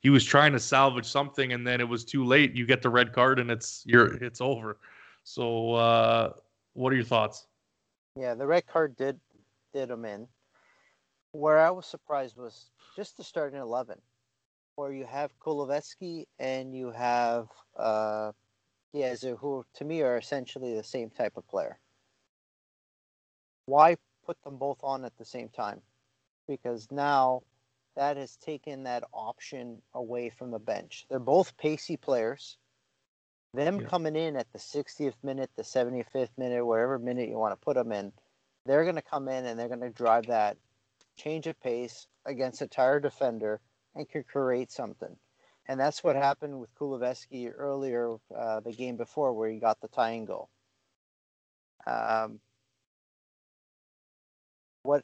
he 0.00 0.10
was 0.10 0.24
trying 0.24 0.52
to 0.52 0.60
salvage 0.60 1.06
something, 1.06 1.52
and 1.52 1.66
then 1.66 1.80
it 1.80 1.88
was 1.88 2.04
too 2.04 2.24
late. 2.24 2.54
You 2.54 2.66
get 2.66 2.82
the 2.82 2.90
red 2.90 3.12
card, 3.12 3.38
and 3.38 3.50
it's 3.50 3.82
you're 3.86 4.14
it's 4.22 4.40
over. 4.40 4.78
So, 5.24 5.74
uh, 5.74 6.32
what 6.74 6.92
are 6.92 6.96
your 6.96 7.04
thoughts? 7.04 7.46
Yeah, 8.16 8.34
the 8.34 8.46
red 8.46 8.66
card 8.66 8.96
did 8.96 9.20
did 9.74 9.90
him 9.90 10.04
in. 10.06 10.26
Where 11.32 11.58
I 11.58 11.70
was 11.70 11.86
surprised 11.86 12.36
was 12.36 12.70
just 12.96 13.18
the 13.18 13.24
starting 13.24 13.60
eleven, 13.60 13.98
where 14.76 14.92
you 14.92 15.04
have 15.04 15.38
Kulusevski 15.38 16.24
and 16.38 16.74
you 16.74 16.90
have 16.92 17.48
uh, 17.76 18.32
Chiesa, 18.92 19.36
who 19.36 19.66
to 19.74 19.84
me 19.84 20.00
are 20.00 20.16
essentially 20.16 20.74
the 20.74 20.82
same 20.82 21.10
type 21.10 21.36
of 21.36 21.46
player. 21.46 21.78
Why 23.66 23.96
put 24.24 24.40
them 24.42 24.56
both 24.56 24.78
on 24.82 25.04
at 25.04 25.16
the 25.18 25.24
same 25.24 25.50
time? 25.50 25.82
Because 26.48 26.88
now 26.90 27.42
that 27.96 28.16
has 28.16 28.36
taken 28.36 28.84
that 28.84 29.04
option 29.12 29.82
away 29.94 30.30
from 30.30 30.50
the 30.50 30.58
bench. 30.58 31.04
They're 31.10 31.18
both 31.18 31.56
pacey 31.58 31.96
players. 31.96 32.56
Them 33.56 33.80
yeah. 33.80 33.86
coming 33.86 34.16
in 34.16 34.36
at 34.36 34.52
the 34.52 34.58
60th 34.58 35.14
minute, 35.22 35.50
the 35.56 35.62
75th 35.62 36.28
minute, 36.36 36.64
wherever 36.64 36.98
minute 36.98 37.30
you 37.30 37.38
want 37.38 37.52
to 37.58 37.64
put 37.64 37.74
them 37.74 37.90
in, 37.90 38.12
they're 38.66 38.84
going 38.84 38.96
to 38.96 39.02
come 39.02 39.28
in 39.28 39.46
and 39.46 39.58
they're 39.58 39.68
going 39.68 39.80
to 39.80 39.88
drive 39.88 40.26
that 40.26 40.58
change 41.16 41.46
of 41.46 41.58
pace 41.62 42.06
against 42.26 42.60
a 42.60 42.66
tired 42.66 43.02
defender 43.02 43.58
and 43.94 44.06
can 44.10 44.24
create 44.24 44.70
something. 44.70 45.16
And 45.68 45.80
that's 45.80 46.04
what 46.04 46.16
happened 46.16 46.60
with 46.60 46.74
Kulusevski 46.74 47.50
earlier, 47.56 48.16
uh, 48.36 48.60
the 48.60 48.72
game 48.72 48.98
before, 48.98 49.32
where 49.32 49.48
he 49.48 49.58
got 49.58 49.80
the 49.80 49.88
tying 49.88 50.26
goal. 50.26 50.50
Um, 51.86 52.40
what 54.82 55.02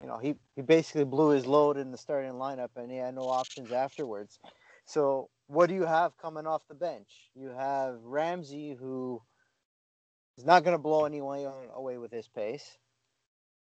you 0.00 0.06
know, 0.06 0.18
he, 0.18 0.36
he 0.54 0.62
basically 0.62 1.04
blew 1.04 1.30
his 1.30 1.44
load 1.44 1.76
in 1.76 1.90
the 1.90 1.98
starting 1.98 2.34
lineup 2.34 2.68
and 2.76 2.88
he 2.88 2.98
had 2.98 3.16
no 3.16 3.22
options 3.22 3.72
afterwards. 3.72 4.38
So 4.84 5.28
what 5.48 5.68
do 5.68 5.74
you 5.74 5.84
have 5.84 6.16
coming 6.18 6.46
off 6.46 6.62
the 6.68 6.74
bench? 6.74 7.08
You 7.34 7.48
have 7.48 7.96
Ramsey 8.04 8.76
who 8.78 9.20
is 10.36 10.44
not 10.44 10.62
going 10.62 10.76
to 10.76 10.82
blow 10.82 11.04
anyone 11.04 11.46
away 11.74 11.98
with 11.98 12.12
his 12.12 12.28
pace, 12.28 12.78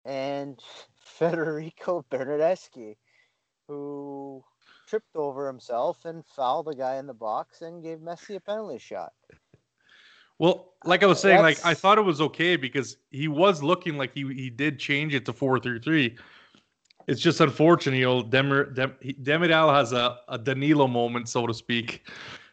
and 0.05 0.59
Federico 1.18 2.05
Bernardeschi, 2.11 2.97
who 3.68 4.43
tripped 4.89 5.14
over 5.14 5.47
himself 5.47 6.05
and 6.05 6.24
fouled 6.26 6.66
the 6.66 6.74
guy 6.74 6.97
in 6.97 7.07
the 7.07 7.14
box 7.14 7.62
and 7.62 7.82
gave 7.82 7.99
Messi 7.99 8.37
a 8.37 8.41
penalty 8.41 8.78
shot. 8.78 9.12
Well, 10.39 10.72
like 10.85 11.03
I 11.03 11.07
was 11.07 11.18
uh, 11.18 11.22
saying, 11.22 11.43
That's... 11.43 11.64
like 11.64 11.70
I 11.70 11.74
thought 11.74 11.99
it 11.99 12.03
was 12.03 12.20
okay 12.20 12.57
because 12.57 12.97
he 13.11 13.28
was 13.28 13.62
looking 13.62 13.97
like 13.97 14.12
he 14.12 14.22
he 14.35 14.51
did 14.51 14.78
change 14.78 15.14
it 15.14 15.26
to 15.26 15.32
four 15.32 15.61
three 15.61 15.78
three. 15.78 16.18
It's 17.07 17.20
just 17.20 17.40
unfortunate, 17.40 17.98
you 17.98 18.05
know, 18.05 18.22
Demir, 18.22 18.74
Dem, 18.74 18.94
Demiral 19.22 19.74
has 19.74 19.92
a, 19.92 20.18
a 20.28 20.38
Danilo 20.38 20.86
moment, 20.86 21.28
so 21.28 21.46
to 21.46 21.55
speak, 21.55 22.09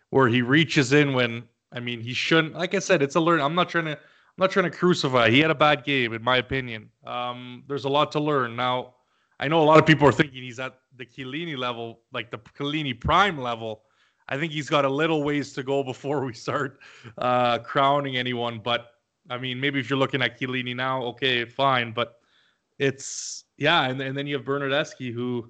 where 0.09 0.27
he 0.27 0.41
reaches 0.41 0.93
in 0.93 1.13
when 1.13 1.43
I 1.71 1.79
mean 1.79 2.01
he 2.01 2.13
shouldn't. 2.13 2.53
Like 2.53 2.73
I 2.73 2.79
said, 2.79 3.01
it's 3.01 3.15
a 3.15 3.19
learn. 3.19 3.39
I'm 3.41 3.55
not 3.55 3.69
trying 3.69 3.85
to 3.85 3.91
I'm 3.91 4.45
not 4.45 4.51
trying 4.51 4.71
to 4.71 4.77
crucify. 4.77 5.29
He 5.29 5.39
had 5.39 5.51
a 5.51 5.55
bad 5.55 5.83
game, 5.83 6.13
in 6.13 6.23
my 6.23 6.37
opinion. 6.37 6.89
Um, 7.05 7.63
there's 7.67 7.85
a 7.85 7.89
lot 7.89 8.11
to 8.13 8.19
learn. 8.19 8.55
Now, 8.55 8.95
I 9.39 9.47
know 9.47 9.61
a 9.61 9.65
lot 9.65 9.77
of 9.79 9.85
people 9.85 10.07
are 10.07 10.11
thinking 10.11 10.43
he's 10.43 10.59
at 10.59 10.79
the 10.95 11.05
Chiellini 11.05 11.57
level, 11.57 12.01
like 12.13 12.31
the 12.31 12.37
Chiellini 12.37 12.97
prime 12.97 13.37
level. 13.37 13.83
I 14.29 14.37
think 14.37 14.53
he's 14.53 14.69
got 14.69 14.85
a 14.85 14.89
little 14.89 15.23
ways 15.23 15.51
to 15.53 15.63
go 15.63 15.83
before 15.83 16.23
we 16.23 16.33
start 16.33 16.79
uh, 17.17 17.59
crowning 17.59 18.17
anyone. 18.17 18.61
But 18.63 18.91
I 19.29 19.37
mean, 19.37 19.59
maybe 19.59 19.79
if 19.79 19.89
you're 19.89 19.99
looking 19.99 20.21
at 20.21 20.39
Chiellini 20.39 20.75
now, 20.75 21.03
okay, 21.03 21.43
fine. 21.43 21.91
But 21.91 22.19
it's 22.79 23.43
yeah, 23.62 23.84
and, 23.84 24.01
and 24.01 24.18
then 24.18 24.26
you 24.26 24.36
have 24.36 24.43
Bernardeschi 24.43 25.14
who, 25.14 25.47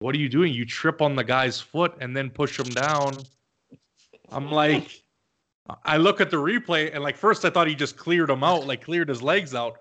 what 0.00 0.14
are 0.14 0.18
you 0.18 0.28
doing? 0.28 0.52
You 0.52 0.66
trip 0.66 1.00
on 1.00 1.16
the 1.16 1.24
guy's 1.24 1.58
foot 1.58 1.94
and 1.98 2.14
then 2.14 2.28
push 2.28 2.58
him 2.58 2.68
down. 2.68 3.16
I'm 4.30 4.52
like, 4.52 5.02
I 5.86 5.96
look 5.96 6.20
at 6.20 6.30
the 6.30 6.36
replay 6.36 6.94
and 6.94 7.02
like 7.02 7.16
first 7.16 7.46
I 7.46 7.50
thought 7.50 7.66
he 7.66 7.74
just 7.74 7.96
cleared 7.96 8.28
him 8.28 8.44
out, 8.44 8.66
like 8.66 8.84
cleared 8.84 9.08
his 9.08 9.22
legs 9.22 9.54
out. 9.54 9.78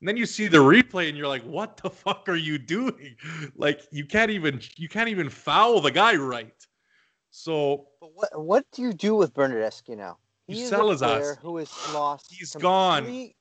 And 0.00 0.08
then 0.08 0.16
you 0.16 0.24
see 0.24 0.46
the 0.46 0.58
replay 0.58 1.08
and 1.08 1.18
you're 1.18 1.26
like, 1.26 1.42
what 1.42 1.78
the 1.78 1.90
fuck 1.90 2.28
are 2.28 2.36
you 2.36 2.58
doing? 2.58 3.16
Like 3.56 3.80
you 3.90 4.06
can't 4.06 4.30
even 4.30 4.60
you 4.76 4.88
can't 4.88 5.08
even 5.08 5.28
foul 5.28 5.80
the 5.80 5.90
guy 5.90 6.14
right. 6.14 6.54
So, 7.32 7.88
but 8.00 8.10
what 8.14 8.44
what 8.44 8.64
do 8.72 8.82
you 8.82 8.92
do 8.92 9.16
with 9.16 9.34
Bernardeschi 9.34 9.96
now? 9.96 10.18
He 10.46 10.62
is 10.62 10.68
sell 10.68 10.90
a 10.90 10.96
player 10.96 11.36
who 11.42 11.56
has 11.56 11.72
lost. 11.92 12.32
He's 12.32 12.54
gone. 12.54 13.32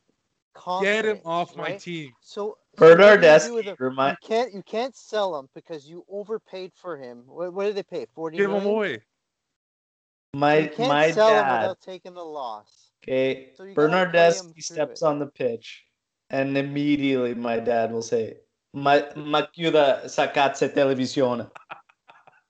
Get 0.82 1.06
him 1.06 1.20
off 1.26 1.58
right? 1.58 1.72
my 1.72 1.78
team. 1.78 2.12
So 2.22 2.58
Bernardeschi, 2.80 3.80
remind 3.80 4.18
you 4.22 4.28
can't 4.28 4.54
you 4.54 4.64
can't 4.64 4.96
sell 4.96 5.38
him 5.38 5.50
because 5.54 5.86
you 5.88 6.06
overpaid 6.10 6.72
for 6.74 6.98
him. 6.98 7.24
What, 7.28 7.54
what 7.54 7.66
did 7.66 7.76
they 7.76 7.84
pay? 7.84 8.06
Forty. 8.14 8.38
Give 8.38 8.52
him 8.52 8.66
away. 8.66 9.02
My 10.34 10.58
you 10.60 10.70
can't 10.70 10.90
my 10.90 11.12
sell 11.12 11.30
dad. 11.30 11.52
him 11.52 11.62
without 11.62 11.82
taking 11.82 12.14
the 12.14 12.24
loss. 12.24 12.92
Okay, 13.04 13.50
so 13.56 13.66
Bernardeschi 13.66 14.62
steps 14.62 15.02
on 15.02 15.20
the 15.20 15.26
pitch, 15.26 15.86
and 16.30 16.58
immediately 16.58 17.34
my 17.34 17.60
dad 17.60 17.92
will 17.92 18.02
say, 18.02 18.38
"Ma, 18.74 19.00
ma 19.16 19.44
chiuda 19.58 20.10
sa 20.10 20.28
cazzo 20.28 20.74
televisione." 20.74 21.50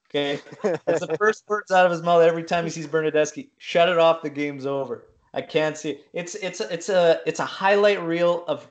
Okay, 0.10 0.42
that's 0.86 1.06
the 1.06 1.16
first 1.18 1.44
words 1.48 1.72
out 1.72 1.86
of 1.86 1.92
his 1.92 2.02
mouth 2.02 2.22
every 2.24 2.44
time 2.44 2.64
he 2.64 2.70
sees 2.70 2.88
Bernardeschi. 2.88 3.50
Shut 3.58 3.90
it 3.90 3.98
off. 3.98 4.22
The 4.22 4.30
game's 4.30 4.66
over. 4.66 5.06
I 5.34 5.42
can't 5.42 5.78
see. 5.78 5.92
it. 5.92 6.08
It's 6.14 6.36
it's 6.36 6.60
it's 6.62 6.90
a 6.90 7.22
it's 7.26 7.40
a 7.40 7.46
highlight 7.46 8.02
reel 8.02 8.44
of 8.48 8.70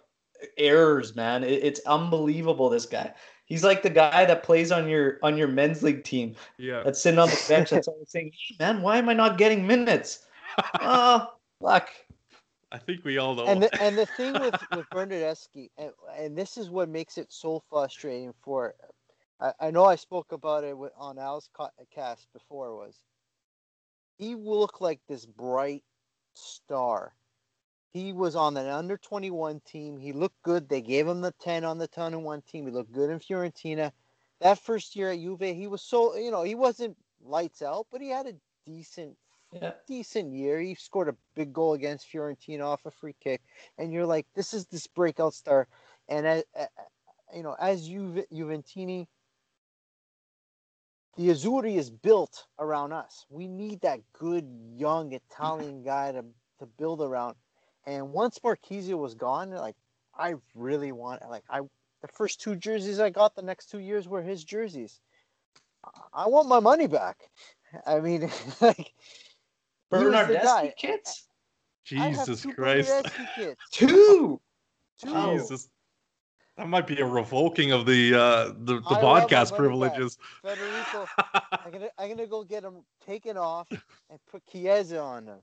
errors, 0.57 1.15
man. 1.15 1.45
It, 1.45 1.65
it's 1.65 1.81
unbelievable. 1.87 2.69
This 2.69 2.87
guy. 2.87 3.13
He's 3.47 3.65
like 3.65 3.83
the 3.83 3.91
guy 3.91 4.27
that 4.27 4.43
plays 4.43 4.71
on 4.71 4.89
your 4.89 5.19
on 5.23 5.37
your 5.37 5.49
men's 5.49 5.83
league 5.83 6.05
team. 6.05 6.35
Yeah. 6.59 6.83
That's 6.85 7.01
sitting 7.01 7.19
on 7.19 7.29
the 7.29 7.45
bench. 7.49 7.71
That's 7.71 7.89
always 7.89 8.11
saying, 8.11 8.33
hey, 8.49 8.57
"Man, 8.59 8.83
why 8.83 8.99
am 8.99 9.09
I 9.09 9.15
not 9.15 9.39
getting 9.39 9.67
minutes?" 9.67 10.27
oh, 10.81 11.33
fuck. 11.63 11.89
I 12.71 12.77
think 12.77 13.05
we 13.05 13.17
all 13.17 13.35
know. 13.35 13.47
And 13.47 13.63
the, 13.63 13.83
and 13.83 13.97
the 13.97 14.05
thing 14.05 14.35
with 14.35 14.55
with 14.77 14.87
Bernardeschi, 14.91 15.71
and, 15.79 15.93
and 16.17 16.37
this 16.37 16.59
is 16.59 16.69
what 16.69 16.89
makes 16.89 17.17
it 17.17 17.33
so 17.33 17.63
frustrating 17.71 18.35
for 18.43 18.75
I, 19.41 19.53
I 19.61 19.71
know 19.71 19.85
I 19.85 19.97
spoke 19.97 20.33
about 20.33 20.65
it 20.65 20.77
with, 20.77 20.93
on 20.97 21.19
Al's 21.19 21.49
cast 21.95 22.27
before. 22.33 22.77
Was 22.77 22.97
he 24.19 24.35
looked 24.35 24.81
like 24.81 25.01
this 25.09 25.25
bright 25.27 25.85
star? 26.35 27.15
He 27.93 28.13
was 28.13 28.37
on 28.37 28.57
an 28.57 28.67
under 28.67 28.97
21 28.99 29.61
team. 29.61 29.99
He 29.99 30.13
looked 30.13 30.43
good. 30.43 30.69
They 30.69 30.83
gave 30.83 31.09
him 31.09 31.21
the 31.21 31.33
10 31.41 31.65
on 31.65 31.79
the 31.79 31.89
10 31.89 32.15
and 32.15 32.25
1 32.25 32.43
team. 32.43 32.67
He 32.67 32.73
looked 32.73 32.93
good 32.93 33.11
in 33.11 33.19
Fiorentina. 33.19 33.93
That 34.41 34.59
first 34.59 34.95
year 34.95 35.11
at 35.11 35.19
Juve, 35.19 35.41
he 35.41 35.67
was 35.67 35.83
so, 35.83 36.17
you 36.17 36.31
know, 36.31 36.43
he 36.43 36.55
wasn't 36.55 36.97
lights 37.23 37.63
out, 37.63 37.87
but 37.91 38.01
he 38.01 38.11
had 38.11 38.27
a 38.27 38.35
decent 38.67 39.17
Yeah. 39.53 39.73
decent 39.87 40.35
year. 40.35 40.61
He 40.61 40.75
scored 40.75 41.09
a 41.09 41.17
big 41.35 41.53
goal 41.53 41.73
against 41.73 42.07
Fiorentina 42.13 42.65
off 42.65 42.85
a 42.85 42.91
free 42.91 43.15
kick, 43.19 43.43
and 43.79 43.93
you're 43.93 44.07
like, 44.07 44.27
this 44.35 44.53
is 44.53 44.67
this 44.67 44.87
breakout 44.87 45.35
star. 45.35 45.69
And 46.09 46.27
as, 46.27 46.45
you 47.35 47.43
know, 47.43 47.57
as 47.59 47.89
Juve, 47.89 48.27
Juventini, 48.31 49.09
the 51.17 51.31
Azzurri 51.31 51.77
is 51.77 51.91
built 51.91 52.47
around 52.59 52.93
us. 52.93 53.27
We 53.31 53.49
need 53.49 53.81
that 53.81 54.01
good 54.13 54.47
young 54.77 55.13
Italian 55.13 55.83
guy 55.83 56.13
to 56.13 56.25
to 56.59 56.67
build 56.67 57.01
around. 57.01 57.37
And 57.89 58.13
once 58.13 58.39
Marchisio 58.41 58.99
was 58.99 59.15
gone, 59.15 59.51
like 59.51 59.75
I 60.17 60.35
really 60.55 60.93
want 60.93 61.23
like 61.31 61.45
I 61.49 61.61
the 62.03 62.09
first 62.09 62.39
two 62.39 62.55
jerseys 62.55 63.01
I 63.01 63.09
got 63.09 63.35
the 63.35 63.41
next 63.41 63.71
two 63.71 63.79
years 63.79 64.07
were 64.07 64.21
his 64.21 64.45
jerseys. 64.45 65.01
I 66.13 66.29
want 66.29 66.49
my 66.49 66.61
money 66.61 66.87
back. 66.87 67.31
I 67.87 68.01
mean, 68.01 68.31
like 68.61 68.77
he 69.91 70.05
was 70.05 70.27
the 70.27 70.35
Bernardeschi 70.37 70.77
kits? 70.77 71.29
I 71.97 72.09
have 72.09 72.27
Jesus 72.27 72.43
two 72.43 72.53
Christ. 72.53 73.05
Kits. 73.35 73.57
Two. 73.73 74.39
Two. 75.01 75.39
Jesus. 75.39 75.71
That 76.59 76.69
might 76.69 76.87
be 76.87 77.01
a 77.01 77.07
revoking 77.07 77.73
of 77.73 77.87
the 77.87 78.15
uh 78.15 78.45
the, 78.49 78.81
the 78.81 78.83
I 78.87 79.03
want 79.03 79.03
my 79.03 79.21
podcast 79.29 79.53
money 79.53 79.61
privileges. 79.61 80.19
Federico, 80.43 81.07
I'm 81.53 81.71
gonna 81.73 81.89
I'm 81.97 82.09
gonna 82.11 82.27
go 82.27 82.45
get 82.45 82.65
him 82.65 82.85
taken 83.07 83.39
off 83.39 83.67
and 83.71 84.19
put 84.31 84.43
Chiesa 84.53 85.01
on 85.01 85.29
him. 85.29 85.39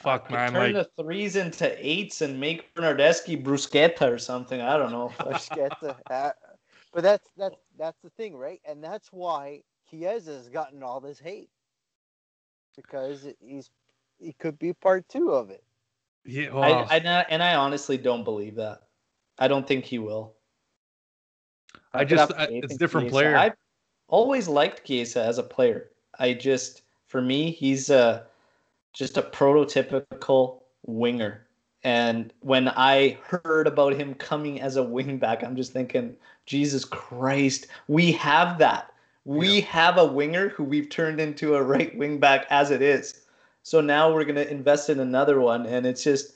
Fuck 0.00 0.30
man, 0.30 0.52
turn 0.52 0.72
like 0.72 0.86
the 0.96 1.02
threes 1.02 1.36
into 1.36 1.76
eights 1.78 2.22
and 2.22 2.40
make 2.40 2.74
Bernardeschi 2.74 3.42
bruschetta 3.42 4.10
or 4.10 4.16
something. 4.16 4.60
I 4.60 4.78
don't 4.78 4.92
know. 4.92 5.12
Bruschetta. 5.18 5.96
Uh, 6.08 6.30
but 6.94 7.02
that's 7.02 7.28
that's 7.36 7.56
that's 7.78 7.98
the 8.02 8.08
thing, 8.10 8.34
right? 8.34 8.60
And 8.66 8.82
that's 8.82 9.12
why 9.12 9.62
Chiesa 9.90 10.32
has 10.32 10.48
gotten 10.48 10.82
all 10.82 11.00
this 11.00 11.18
hate 11.18 11.50
because 12.76 13.26
he's 13.40 13.68
he 14.18 14.32
could 14.32 14.58
be 14.58 14.72
part 14.72 15.06
two 15.08 15.32
of 15.32 15.50
it. 15.50 15.62
yeah, 16.24 16.48
I, 16.48 16.52
well, 16.52 16.86
I, 16.90 17.26
and 17.28 17.42
I 17.42 17.54
honestly 17.56 17.98
don't 17.98 18.24
believe 18.24 18.54
that. 18.56 18.82
I 19.38 19.48
don't 19.48 19.66
think 19.66 19.84
he 19.84 19.98
will. 19.98 20.34
I 21.92 22.00
could 22.00 22.08
just 22.08 22.32
I, 22.32 22.44
it's 22.44 22.72
in 22.72 22.78
different 22.78 23.06
Chiesa. 23.06 23.12
player. 23.12 23.36
I've 23.36 23.56
always 24.08 24.48
liked 24.48 24.86
Chiesa 24.86 25.22
as 25.22 25.38
a 25.38 25.42
player. 25.42 25.90
I 26.18 26.34
just, 26.34 26.82
for 27.06 27.20
me, 27.20 27.50
he's 27.50 27.90
a 27.90 28.26
just 28.92 29.16
a 29.16 29.22
prototypical 29.22 30.60
winger. 30.86 31.46
And 31.82 32.32
when 32.40 32.68
I 32.68 33.18
heard 33.24 33.66
about 33.66 33.94
him 33.94 34.14
coming 34.14 34.60
as 34.60 34.76
a 34.76 34.82
wingback, 34.82 35.42
I'm 35.42 35.56
just 35.56 35.72
thinking, 35.72 36.16
Jesus 36.46 36.84
Christ, 36.84 37.68
we 37.88 38.12
have 38.12 38.58
that. 38.58 38.92
We 39.24 39.60
have 39.62 39.96
a 39.96 40.04
winger 40.04 40.48
who 40.48 40.64
we've 40.64 40.88
turned 40.88 41.20
into 41.20 41.54
a 41.54 41.62
right 41.62 41.96
wingback 41.98 42.44
as 42.50 42.70
it 42.70 42.82
is. 42.82 43.22
So 43.62 43.80
now 43.80 44.12
we're 44.12 44.24
gonna 44.24 44.42
invest 44.42 44.90
in 44.90 45.00
another 45.00 45.40
one, 45.40 45.66
and 45.66 45.86
it's 45.86 46.02
just, 46.02 46.32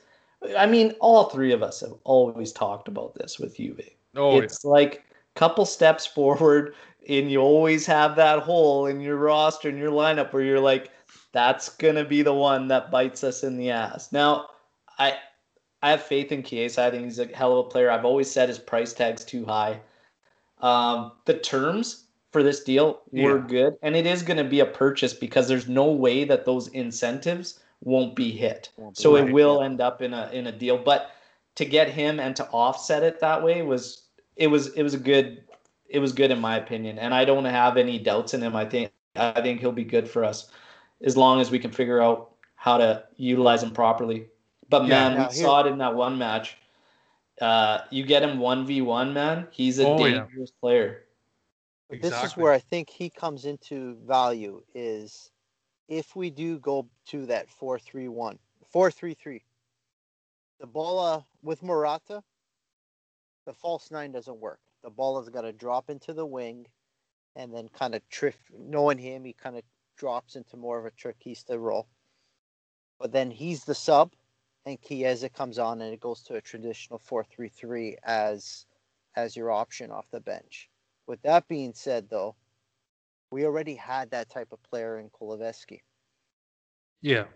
I 0.56 0.66
mean, 0.66 0.94
all 1.00 1.30
three 1.30 1.52
of 1.52 1.62
us 1.62 1.80
have 1.80 1.94
always 2.04 2.52
talked 2.52 2.88
about 2.88 3.14
this 3.14 3.38
with 3.38 3.56
Juve 3.56 3.80
oh, 4.16 4.36
yeah. 4.36 4.42
it's 4.42 4.64
like 4.64 5.04
a 5.34 5.38
couple 5.38 5.64
steps 5.66 6.06
forward 6.06 6.74
and 7.08 7.30
you 7.30 7.40
always 7.40 7.86
have 7.86 8.16
that 8.16 8.40
hole 8.40 8.86
in 8.86 9.00
your 9.00 9.16
roster 9.16 9.68
and 9.68 9.78
your 9.78 9.90
lineup 9.90 10.32
where 10.32 10.42
you're 10.42 10.60
like 10.60 10.90
that's 11.34 11.68
going 11.76 11.96
to 11.96 12.04
be 12.04 12.22
the 12.22 12.32
one 12.32 12.68
that 12.68 12.90
bites 12.90 13.22
us 13.22 13.42
in 13.44 13.58
the 13.58 13.68
ass 13.70 14.10
now 14.12 14.46
i 14.98 15.12
i 15.82 15.90
have 15.90 16.02
faith 16.02 16.32
in 16.32 16.42
Chiesa. 16.42 16.84
i 16.84 16.90
think 16.90 17.04
he's 17.04 17.18
a 17.18 17.26
hell 17.26 17.58
of 17.58 17.66
a 17.66 17.68
player 17.68 17.90
i've 17.90 18.04
always 18.06 18.30
said 18.30 18.48
his 18.48 18.58
price 18.58 18.94
tag's 18.94 19.24
too 19.24 19.44
high 19.44 19.78
um, 20.60 21.12
the 21.26 21.34
terms 21.34 22.04
for 22.32 22.42
this 22.42 22.62
deal 22.64 23.02
were 23.12 23.38
Yeah. 23.40 23.46
good 23.46 23.76
and 23.82 23.94
it 23.94 24.06
is 24.06 24.22
going 24.22 24.38
to 24.38 24.44
be 24.44 24.60
a 24.60 24.66
purchase 24.66 25.12
because 25.12 25.46
there's 25.48 25.68
no 25.68 25.90
way 25.92 26.24
that 26.24 26.46
those 26.46 26.68
incentives 26.68 27.60
won't 27.82 28.16
be 28.16 28.30
hit 28.30 28.70
Won't 28.78 28.96
be 28.96 29.02
so 29.02 29.14
Right. 29.16 29.28
it 29.28 29.32
will 29.32 29.60
end 29.62 29.80
up 29.80 30.00
in 30.00 30.14
a 30.14 30.30
in 30.32 30.46
a 30.46 30.52
deal 30.52 30.78
but 30.78 31.10
to 31.56 31.64
get 31.64 31.88
him 31.90 32.18
and 32.20 32.34
to 32.36 32.46
offset 32.50 33.02
it 33.02 33.20
that 33.20 33.42
way 33.42 33.62
was 33.62 34.04
it 34.36 34.46
was 34.46 34.68
it 34.74 34.82
was 34.82 34.94
a 34.94 34.98
good 34.98 35.42
it 35.88 35.98
was 35.98 36.12
good 36.12 36.30
in 36.30 36.40
my 36.40 36.56
opinion 36.56 36.98
and 36.98 37.12
I 37.12 37.24
don't 37.24 37.44
have 37.44 37.76
any 37.76 37.98
doubts 37.98 38.34
in 38.34 38.40
him 38.40 38.56
I 38.56 38.64
think 38.64 38.90
I 39.16 39.40
think 39.42 39.60
he'll 39.60 39.72
be 39.72 39.84
good 39.84 40.08
for 40.08 40.24
us 40.24 40.48
as 41.02 41.16
long 41.16 41.40
as 41.40 41.50
we 41.50 41.58
can 41.58 41.70
figure 41.70 42.00
out 42.02 42.32
how 42.56 42.78
to 42.78 43.04
utilize 43.16 43.62
him 43.62 43.70
properly 43.72 44.28
but 44.68 44.82
Yeah. 44.82 44.88
man 44.88 45.14
Now, 45.14 45.28
we 45.28 45.34
here- 45.34 45.44
saw 45.44 45.60
it 45.60 45.66
in 45.66 45.78
that 45.78 45.94
one 45.94 46.18
match 46.18 46.56
uh 47.40 47.80
you 47.90 48.04
get 48.04 48.22
him 48.22 48.38
1v1 48.38 49.12
man 49.12 49.48
he's 49.50 49.78
a 49.78 49.86
Oh, 49.86 50.04
yeah. 50.04 50.20
dangerous 50.26 50.50
player 50.52 51.00
But 51.90 52.00
This 52.00 52.22
is 52.24 52.36
where 52.36 52.52
I 52.52 52.58
think 52.60 52.88
he 52.88 53.10
comes 53.10 53.44
into 53.44 53.96
value 54.06 54.62
is 54.74 55.30
if 55.88 56.16
we 56.16 56.30
do 56.30 56.58
go 56.60 56.88
to 57.08 57.26
that 57.26 57.46
4-3-1, 57.50 58.38
4-3-3. 58.74 59.42
The 60.60 60.66
ball 60.66 60.98
uh, 60.98 61.22
with 61.42 61.62
Morata, 61.62 62.22
the 63.44 63.52
false 63.52 63.90
nine 63.90 64.12
doesn't 64.12 64.38
work. 64.40 64.60
The 64.82 64.88
ball 64.88 65.18
has 65.20 65.28
got 65.28 65.42
to 65.42 65.52
drop 65.52 65.90
into 65.90 66.14
the 66.14 66.24
wing 66.24 66.66
and 67.36 67.52
then 67.54 67.68
kind 67.68 67.94
of 67.94 68.00
triff. 68.08 68.38
Knowing 68.56 68.96
him, 68.96 69.24
he 69.24 69.34
kind 69.34 69.56
of 69.58 69.62
drops 69.96 70.36
into 70.36 70.56
more 70.56 70.78
of 70.78 70.86
a 70.86 70.90
Turkista 70.92 71.58
role. 71.58 71.88
But 72.98 73.12
then 73.12 73.30
he's 73.30 73.64
the 73.64 73.74
sub, 73.74 74.12
and 74.66 74.80
Chiesa 74.82 75.28
comes 75.28 75.58
on, 75.58 75.80
and 75.82 75.92
it 75.92 76.00
goes 76.00 76.22
to 76.24 76.34
a 76.36 76.40
traditional 76.40 76.98
4-3-3 76.98 77.96
as 78.04 78.66
as 79.16 79.36
your 79.36 79.50
option 79.50 79.90
off 79.90 80.10
the 80.10 80.20
bench. 80.20 80.70
With 81.06 81.22
that 81.22 81.48
being 81.48 81.72
said, 81.74 82.08
though, 82.10 82.36
we 83.30 83.44
already 83.44 83.74
had 83.74 84.10
that 84.10 84.28
type 84.30 84.52
of 84.52 84.62
player 84.62 84.98
in 84.98 85.10
Kulusevski. 85.10 85.80
yeah. 87.02 87.26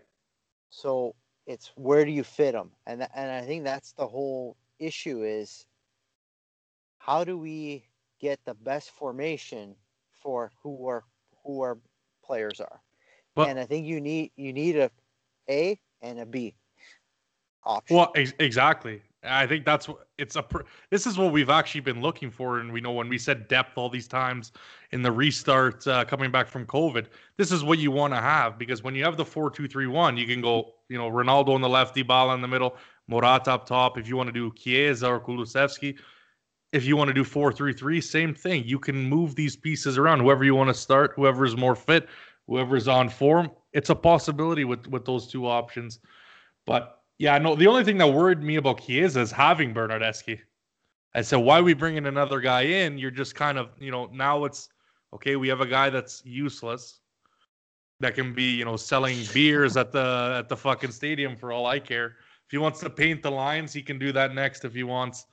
So 0.69 1.15
it's 1.45 1.71
where 1.75 2.05
do 2.05 2.11
you 2.11 2.23
fit 2.23 2.53
them? 2.53 2.71
And 2.85 3.07
and 3.15 3.31
I 3.31 3.41
think 3.41 3.63
that's 3.63 3.91
the 3.93 4.07
whole 4.07 4.57
issue 4.79 5.23
is 5.23 5.65
how 6.99 7.23
do 7.23 7.37
we 7.37 7.85
get 8.19 8.39
the 8.45 8.53
best 8.55 8.91
formation 8.91 9.75
for 10.11 10.51
who 10.61 10.87
are 10.87 11.03
who 11.43 11.61
our 11.61 11.77
players 12.29 12.61
are? 12.61 12.79
And 13.37 13.57
I 13.57 13.65
think 13.65 13.85
you 13.85 14.01
need 14.01 14.31
you 14.35 14.53
need 14.53 14.77
a 14.77 14.91
A 15.49 15.79
and 16.01 16.19
a 16.19 16.25
B 16.25 16.55
option. 17.63 17.95
Well, 17.95 18.11
ex- 18.15 18.33
exactly. 18.39 19.01
I 19.23 19.47
think 19.47 19.65
that's 19.65 19.87
what 19.87 20.07
it's 20.17 20.35
a. 20.35 20.43
Pr- 20.43 20.61
this 20.91 21.05
is 21.05 21.17
what 21.17 21.31
we've 21.31 21.49
actually 21.49 21.81
been 21.81 22.01
looking 22.01 22.31
for, 22.31 22.59
and 22.59 22.71
we 22.71 22.81
know 22.81 22.91
when 22.91 23.09
we 23.09 23.17
said 23.17 23.47
depth 23.47 23.77
all 23.77 23.89
these 23.89 24.07
times 24.07 24.51
in 24.91 25.01
the 25.01 25.11
restart 25.11 25.85
uh, 25.87 26.05
coming 26.05 26.31
back 26.31 26.47
from 26.47 26.65
COVID, 26.65 27.07
this 27.37 27.51
is 27.51 27.63
what 27.63 27.79
you 27.79 27.91
want 27.91 28.13
to 28.13 28.19
have 28.19 28.57
because 28.57 28.83
when 28.83 28.95
you 28.95 29.03
have 29.03 29.17
the 29.17 29.25
four 29.25 29.49
two 29.49 29.67
three 29.67 29.87
one, 29.87 30.15
you 30.17 30.25
can 30.25 30.41
go, 30.41 30.73
you 30.89 30.97
know, 30.97 31.09
Ronaldo 31.09 31.49
on 31.49 31.61
the 31.61 31.69
left, 31.69 31.95
Dybala 31.95 32.35
in 32.35 32.41
the 32.41 32.47
middle, 32.47 32.75
Morata 33.07 33.51
up 33.51 33.65
top. 33.65 33.97
If 33.97 34.07
you 34.07 34.15
want 34.17 34.27
to 34.27 34.33
do 34.33 34.53
Chiesa 34.55 35.07
or 35.07 35.19
Kulusevski, 35.19 35.97
if 36.71 36.85
you 36.85 36.95
want 36.95 37.07
to 37.07 37.13
do 37.13 37.23
four 37.23 37.51
three 37.51 37.73
three, 37.73 38.01
same 38.01 38.33
thing. 38.33 38.63
You 38.65 38.79
can 38.79 38.95
move 38.95 39.35
these 39.35 39.55
pieces 39.55 39.97
around. 39.97 40.19
Whoever 40.19 40.43
you 40.43 40.55
want 40.55 40.69
to 40.69 40.73
start, 40.73 41.13
whoever 41.15 41.45
is 41.45 41.57
more 41.57 41.75
fit, 41.75 42.07
whoever 42.47 42.75
is 42.75 42.87
on 42.87 43.09
form, 43.09 43.51
it's 43.73 43.89
a 43.89 43.95
possibility 43.95 44.65
with 44.65 44.87
with 44.87 45.05
those 45.05 45.27
two 45.27 45.47
options. 45.47 45.99
But 46.65 47.01
yeah, 47.17 47.37
no, 47.37 47.55
the 47.55 47.67
only 47.67 47.83
thing 47.83 47.97
that 47.97 48.07
worried 48.07 48.41
me 48.41 48.57
about 48.57 48.81
Chiesa 48.81 49.19
is 49.19 49.31
having 49.31 49.73
Bernardeschi. 49.73 50.39
I 51.15 51.21
said, 51.21 51.37
why 51.37 51.59
are 51.59 51.63
we 51.63 51.73
bringing 51.73 52.05
another 52.05 52.39
guy 52.39 52.61
in? 52.61 52.97
You're 52.99 53.09
just 53.09 53.33
kind 53.33 53.57
of, 53.57 53.69
you 53.79 53.89
know, 53.89 54.09
now 54.13 54.45
it's 54.45 54.69
okay. 55.13 55.35
We 55.35 55.47
have 55.49 55.59
a 55.59 55.65
guy 55.65 55.89
that's 55.89 56.23
useless 56.23 56.99
that 57.99 58.13
can 58.13 58.33
be, 58.33 58.43
you 58.43 58.63
know, 58.63 58.77
selling 58.77 59.17
beers 59.33 59.75
at 59.75 59.91
the 59.91 60.35
at 60.37 60.49
the 60.49 60.55
fucking 60.55 60.91
stadium 60.91 61.35
for 61.35 61.51
all 61.51 61.65
I 61.65 61.79
care. 61.79 62.17
If 62.45 62.51
he 62.51 62.57
wants 62.57 62.79
to 62.81 62.89
paint 62.89 63.23
the 63.23 63.31
lines, 63.31 63.73
he 63.73 63.81
can 63.81 63.97
do 63.99 64.11
that 64.11 64.33
next 64.33 64.63
if 64.65 64.73
he 64.73 64.83
wants. 64.83 65.25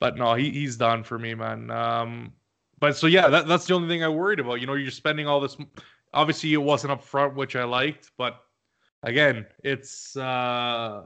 But 0.00 0.16
no, 0.16 0.34
he, 0.34 0.50
he's 0.50 0.76
done 0.76 1.04
for 1.04 1.18
me, 1.18 1.34
man. 1.34 1.70
Um, 1.70 2.32
but 2.78 2.96
so 2.96 3.06
yeah, 3.06 3.28
that, 3.28 3.46
that's 3.46 3.66
the 3.66 3.74
only 3.74 3.88
thing 3.88 4.02
I 4.02 4.08
worried 4.08 4.40
about. 4.40 4.60
You 4.60 4.66
know, 4.66 4.74
you're 4.74 4.90
spending 4.90 5.26
all 5.26 5.40
this. 5.40 5.56
Obviously, 6.12 6.52
it 6.52 6.58
wasn't 6.58 6.92
up 6.92 7.02
front, 7.02 7.34
which 7.34 7.56
I 7.56 7.64
liked, 7.64 8.10
but 8.18 8.40
again, 9.02 9.46
it's 9.62 10.16
uh, 10.16 11.02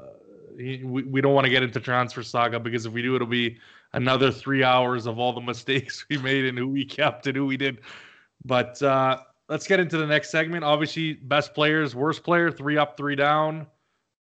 we, 0.56 0.82
we 0.84 1.20
don't 1.20 1.34
want 1.34 1.44
to 1.44 1.50
get 1.50 1.62
into 1.62 1.80
transfer 1.80 2.22
saga 2.22 2.58
because 2.58 2.86
if 2.86 2.92
we 2.92 3.02
do, 3.02 3.14
it'll 3.14 3.26
be 3.26 3.58
another 3.92 4.30
three 4.30 4.64
hours 4.64 5.06
of 5.06 5.18
all 5.18 5.32
the 5.32 5.40
mistakes 5.40 6.04
we 6.10 6.18
made 6.18 6.44
and 6.44 6.58
who 6.58 6.68
we 6.68 6.84
kept 6.84 7.26
and 7.26 7.36
who 7.36 7.46
we 7.46 7.56
did. 7.56 7.80
But 8.44 8.80
uh, 8.82 9.18
let's 9.48 9.66
get 9.66 9.80
into 9.80 9.98
the 9.98 10.06
next 10.06 10.30
segment. 10.30 10.64
Obviously, 10.64 11.14
best 11.14 11.54
players, 11.54 11.94
worst 11.94 12.22
player, 12.22 12.50
three 12.50 12.78
up, 12.78 12.96
three 12.96 13.16
down. 13.16 13.66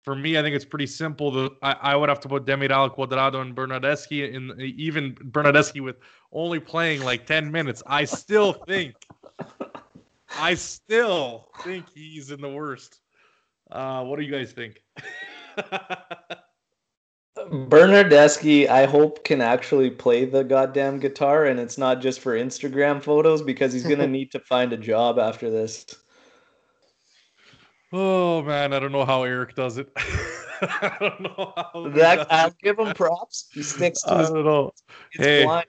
For 0.03 0.15
me, 0.15 0.37
I 0.37 0.41
think 0.41 0.55
it's 0.55 0.65
pretty 0.65 0.87
simple. 0.87 1.31
The 1.31 1.49
I, 1.61 1.71
I 1.81 1.95
would 1.95 2.09
have 2.09 2.19
to 2.21 2.27
put 2.27 2.45
Demiral 2.45 2.93
Cuadrado 2.93 3.41
and 3.41 3.55
Bernardeschi 3.55 4.33
in 4.33 4.59
even 4.59 5.15
Bernardeschi 5.15 5.81
with 5.81 5.95
only 6.31 6.59
playing 6.59 7.03
like 7.03 7.25
10 7.25 7.49
minutes. 7.51 7.81
I 7.87 8.03
still 8.03 8.51
think 8.53 8.95
I 10.37 10.55
still 10.55 11.47
think 11.63 11.85
he's 11.93 12.31
in 12.31 12.41
the 12.41 12.49
worst. 12.49 12.99
Uh, 13.71 14.03
what 14.03 14.19
do 14.19 14.25
you 14.25 14.31
guys 14.31 14.51
think? 14.51 14.83
Bernardeschi, 17.37 18.67
I 18.67 18.85
hope 18.85 19.23
can 19.23 19.41
actually 19.41 19.89
play 19.89 20.25
the 20.25 20.43
goddamn 20.43 20.99
guitar 20.99 21.45
and 21.45 21.59
it's 21.59 21.77
not 21.77 22.01
just 22.01 22.19
for 22.19 22.37
Instagram 22.37 23.01
photos 23.01 23.41
because 23.41 23.73
he's 23.73 23.87
gonna 23.87 24.07
need 24.19 24.31
to 24.31 24.39
find 24.39 24.73
a 24.73 24.77
job 24.77 25.17
after 25.17 25.49
this. 25.49 25.85
Oh 27.93 28.41
man, 28.41 28.73
I 28.73 28.79
don't 28.79 28.91
know 28.91 29.05
how 29.05 29.23
Eric 29.23 29.53
does 29.55 29.77
it. 29.77 29.87
I 29.97 30.97
don't 30.99 31.21
know 31.21 31.53
how 31.55 31.89
That 31.89 32.25
I'll 32.31 32.55
give 32.61 32.79
him 32.79 32.93
props. 32.93 33.49
He 33.53 33.61
sticks 33.61 34.01
to 34.03 34.13
I 34.15 34.19
his. 34.19 34.29
don't 34.31 34.43
know. 34.45 34.71
It's 35.13 35.23
Hey. 35.25 35.43
blind. 35.43 35.65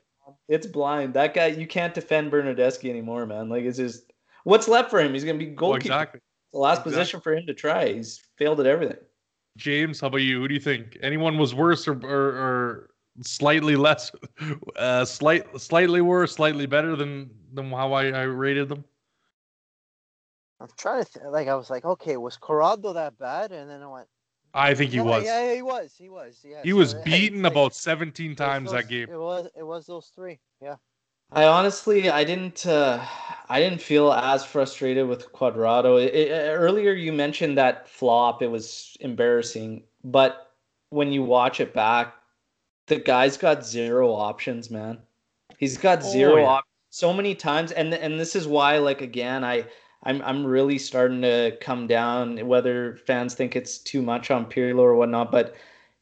It's 0.48 0.66
blind. 0.66 1.14
That 1.14 1.34
guy, 1.34 1.48
you 1.48 1.66
can't 1.66 1.92
defend 1.92 2.32
Bernardeschi 2.32 2.88
anymore, 2.88 3.26
man. 3.26 3.48
Like 3.50 3.64
it's 3.64 3.76
just 3.76 4.10
what's 4.44 4.68
left 4.68 4.90
for 4.90 5.00
him. 5.00 5.12
He's 5.12 5.24
gonna 5.24 5.38
be 5.38 5.46
Well, 5.46 5.54
goalkeeper. 5.56 5.86
exactly. 5.94 6.20
The 6.52 6.58
last 6.58 6.78
Exactly. 6.78 6.92
position 6.92 7.20
for 7.20 7.34
him 7.34 7.46
to 7.46 7.54
try. 7.54 7.92
He's 7.92 8.22
failed 8.38 8.60
at 8.60 8.66
everything. 8.66 8.96
James, 9.58 10.00
how 10.00 10.06
about 10.06 10.18
you? 10.18 10.40
Who 10.40 10.48
do 10.48 10.54
you 10.54 10.60
think? 10.60 10.96
Anyone 11.02 11.36
was 11.36 11.54
worse 11.54 11.86
or 11.86 11.94
or, 12.04 12.08
or 12.10 12.90
slightly 13.22 13.76
less, 13.76 14.10
uh, 14.76 15.04
slight 15.04 15.60
slightly 15.60 16.00
worse, 16.00 16.32
slightly 16.32 16.66
better 16.66 16.96
than 16.96 17.30
than 17.52 17.70
how 17.70 17.92
I, 17.92 18.06
I 18.08 18.22
rated 18.22 18.68
them? 18.70 18.84
I'm 20.60 20.68
trying 20.76 21.04
to 21.04 21.12
th- 21.12 21.24
like 21.30 21.48
I 21.48 21.54
was 21.56 21.70
like, 21.70 21.84
okay, 21.84 22.16
was 22.16 22.36
Cuadrado 22.38 22.94
that 22.94 23.18
bad? 23.18 23.52
And 23.52 23.68
then 23.68 23.82
I 23.82 23.86
went, 23.88 24.08
I 24.54 24.74
think 24.74 24.92
he 24.92 24.98
"No, 24.98 25.04
was. 25.04 25.24
Yeah, 25.24 25.46
yeah, 25.48 25.54
he 25.56 25.62
was. 25.62 25.94
He 25.98 26.08
was. 26.08 26.40
Yeah. 26.44 26.60
He 26.62 26.72
was 26.72 26.92
so, 26.92 26.98
yeah, 26.98 27.04
beaten 27.04 27.42
like- 27.42 27.52
about 27.52 27.74
17 27.74 28.26
it 28.26 28.30
was 28.30 28.38
times 28.38 28.72
that 28.72 28.88
game. 28.88 29.08
It 29.10 29.18
was. 29.18 29.48
It 29.56 29.64
was 29.64 29.86
those 29.86 30.12
three. 30.14 30.38
Yeah. 30.62 30.76
I 31.32 31.46
honestly, 31.46 32.10
I 32.10 32.22
didn't, 32.22 32.64
uh, 32.66 33.04
I 33.48 33.58
didn't 33.58 33.82
feel 33.82 34.12
as 34.12 34.44
frustrated 34.44 35.08
with 35.08 35.32
Cuadrado. 35.32 36.00
It, 36.00 36.14
it- 36.14 36.30
earlier, 36.54 36.92
you 36.92 37.12
mentioned 37.12 37.58
that 37.58 37.88
flop; 37.88 38.42
it 38.42 38.48
was 38.48 38.96
embarrassing. 39.00 39.82
But 40.04 40.52
when 40.90 41.10
you 41.12 41.24
watch 41.24 41.58
it 41.60 41.74
back, 41.74 42.14
the 42.86 42.96
guy's 43.00 43.36
got 43.36 43.66
zero 43.66 44.12
options, 44.12 44.70
man. 44.70 44.98
He's 45.58 45.76
got 45.78 45.98
Oh, 46.04 46.12
zero 46.12 46.36
yeah. 46.36 46.46
op- 46.46 46.64
so 46.90 47.12
many 47.12 47.34
times, 47.34 47.72
and 47.72 47.92
and 47.92 48.20
this 48.20 48.36
is 48.36 48.46
why, 48.46 48.78
like 48.78 49.00
again, 49.00 49.42
I. 49.42 49.66
I'm 50.04 50.22
I'm 50.22 50.46
really 50.46 50.78
starting 50.78 51.22
to 51.22 51.56
come 51.60 51.86
down. 51.86 52.46
Whether 52.46 52.96
fans 53.06 53.34
think 53.34 53.56
it's 53.56 53.78
too 53.78 54.02
much 54.02 54.30
on 54.30 54.46
Pirlo 54.46 54.80
or 54.80 54.94
whatnot, 54.96 55.32
but 55.32 55.54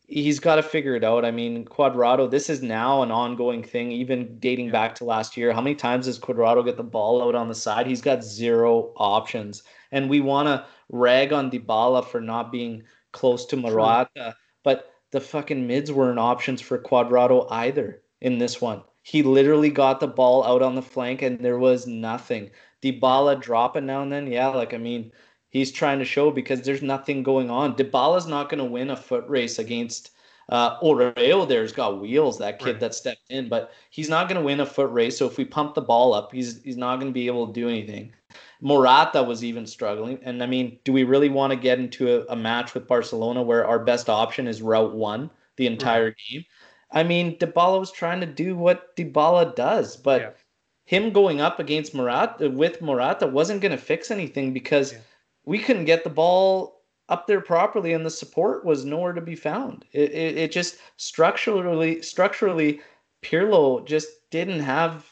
he's 0.08 0.40
got 0.40 0.56
to 0.56 0.62
figure 0.62 0.94
it 0.96 1.04
out. 1.04 1.24
I 1.24 1.30
mean, 1.30 1.64
Cuadrado, 1.64 2.30
this 2.30 2.50
is 2.50 2.62
now 2.62 3.02
an 3.02 3.10
ongoing 3.10 3.62
thing, 3.62 3.90
even 3.92 4.38
dating 4.38 4.66
Yeah. 4.66 4.72
back 4.72 4.94
to 4.96 5.04
last 5.04 5.36
year. 5.36 5.52
How 5.52 5.60
many 5.62 5.74
times 5.74 6.06
does 6.06 6.18
Cuadrado 6.18 6.64
get 6.64 6.76
the 6.76 6.82
ball 6.82 7.22
out 7.22 7.34
on 7.34 7.48
the 7.48 7.54
side? 7.54 7.86
He's 7.86 8.02
got 8.02 8.22
zero 8.24 8.92
options. 8.96 9.62
And 9.90 10.10
we 10.10 10.20
want 10.20 10.48
to 10.48 10.66
rag 10.90 11.32
on 11.32 11.50
Dybala 11.50 12.04
for 12.04 12.20
not 12.20 12.52
being 12.52 12.82
close 13.12 13.46
to 13.46 13.56
Morata, 13.56 14.36
but 14.62 14.90
the 15.12 15.20
fucking 15.20 15.66
mids 15.66 15.92
weren't 15.92 16.18
options 16.18 16.60
for 16.60 16.78
Cuadrado 16.78 17.46
either 17.50 18.02
in 18.20 18.38
this 18.38 18.60
one. 18.60 18.82
He 19.02 19.22
literally 19.22 19.70
got 19.70 20.00
the 20.00 20.06
ball 20.08 20.44
out 20.44 20.62
on 20.62 20.74
the 20.74 20.82
flank 20.82 21.22
and 21.22 21.38
there 21.44 21.58
was 21.58 21.86
nothing. 21.86 22.50
Dybala 22.82 23.40
dropping 23.40 23.86
now 23.86 24.02
and 24.02 24.12
then, 24.12 24.26
yeah, 24.26 24.48
like 24.48 24.74
I 24.74 24.78
mean, 24.78 25.12
he's 25.48 25.70
trying 25.72 25.98
to 26.00 26.04
show 26.04 26.30
because 26.30 26.62
there's 26.62 26.82
nothing 26.82 27.22
going 27.22 27.50
on. 27.50 27.76
Dybala's 27.76 28.26
not 28.26 28.48
going 28.48 28.58
to 28.58 28.64
win 28.64 28.90
a 28.90 28.96
foot 28.96 29.24
race 29.28 29.58
against 29.58 30.10
uh, 30.48 30.78
Oreo. 30.80 31.46
There's 31.48 31.72
got 31.72 32.00
wheels, 32.00 32.38
that 32.38 32.58
kid 32.58 32.72
Right. 32.72 32.80
that 32.80 32.94
stepped 32.94 33.30
in, 33.30 33.48
but 33.48 33.72
he's 33.90 34.08
not 34.08 34.28
going 34.28 34.40
to 34.40 34.44
win 34.44 34.60
a 34.60 34.66
foot 34.66 34.90
race. 34.90 35.16
So 35.16 35.26
if 35.26 35.38
we 35.38 35.44
pump 35.44 35.74
the 35.74 35.80
ball 35.82 36.12
up, 36.14 36.32
he's 36.32 36.62
he's 36.62 36.76
not 36.76 36.96
going 36.96 37.06
to 37.06 37.14
be 37.14 37.26
able 37.28 37.46
to 37.46 37.52
do 37.52 37.68
anything. 37.68 38.12
Morata 38.60 39.22
was 39.22 39.44
even 39.44 39.66
struggling, 39.66 40.18
and 40.22 40.42
I 40.42 40.46
mean, 40.46 40.78
do 40.84 40.92
we 40.92 41.04
really 41.04 41.28
want 41.28 41.52
to 41.52 41.56
get 41.56 41.78
into 41.78 42.14
a, 42.14 42.32
a 42.32 42.36
match 42.36 42.74
with 42.74 42.86
Barcelona 42.86 43.42
where 43.42 43.66
our 43.66 43.78
best 43.78 44.08
option 44.08 44.46
is 44.46 44.62
route 44.62 44.94
one 44.94 45.30
the 45.56 45.66
entire 45.66 46.14
game? 46.30 46.44
I 46.90 47.02
mean, 47.02 47.38
Dybala 47.38 47.80
was 47.80 47.90
trying 47.90 48.20
to 48.20 48.26
do 48.26 48.56
what 48.56 48.94
Dybala 48.96 49.54
does, 49.56 49.96
but 49.96 50.20
Yeah. 50.20 50.30
Him 50.84 51.12
going 51.12 51.40
up 51.40 51.58
against 51.60 51.94
Morata 51.94 52.46
uh, 52.46 52.50
with 52.50 52.82
Morata 52.82 53.26
wasn't 53.26 53.60
going 53.60 53.72
to 53.72 53.78
fix 53.78 54.10
anything 54.10 54.52
because 54.52 54.92
Yeah. 54.92 54.98
we 55.44 55.58
couldn't 55.58 55.84
get 55.86 56.04
the 56.04 56.10
ball 56.10 56.80
up 57.08 57.26
there 57.26 57.40
properly, 57.40 57.92
and 57.92 58.06
the 58.06 58.10
support 58.10 58.64
was 58.64 58.84
nowhere 58.84 59.12
to 59.12 59.20
be 59.20 59.34
found. 59.34 59.84
It, 59.92 60.12
it, 60.12 60.38
it 60.38 60.52
just 60.52 60.78
structurally, 60.96 62.00
structurally, 62.02 62.80
Pirlo 63.22 63.84
just 63.86 64.08
didn't 64.30 64.60
have. 64.60 65.06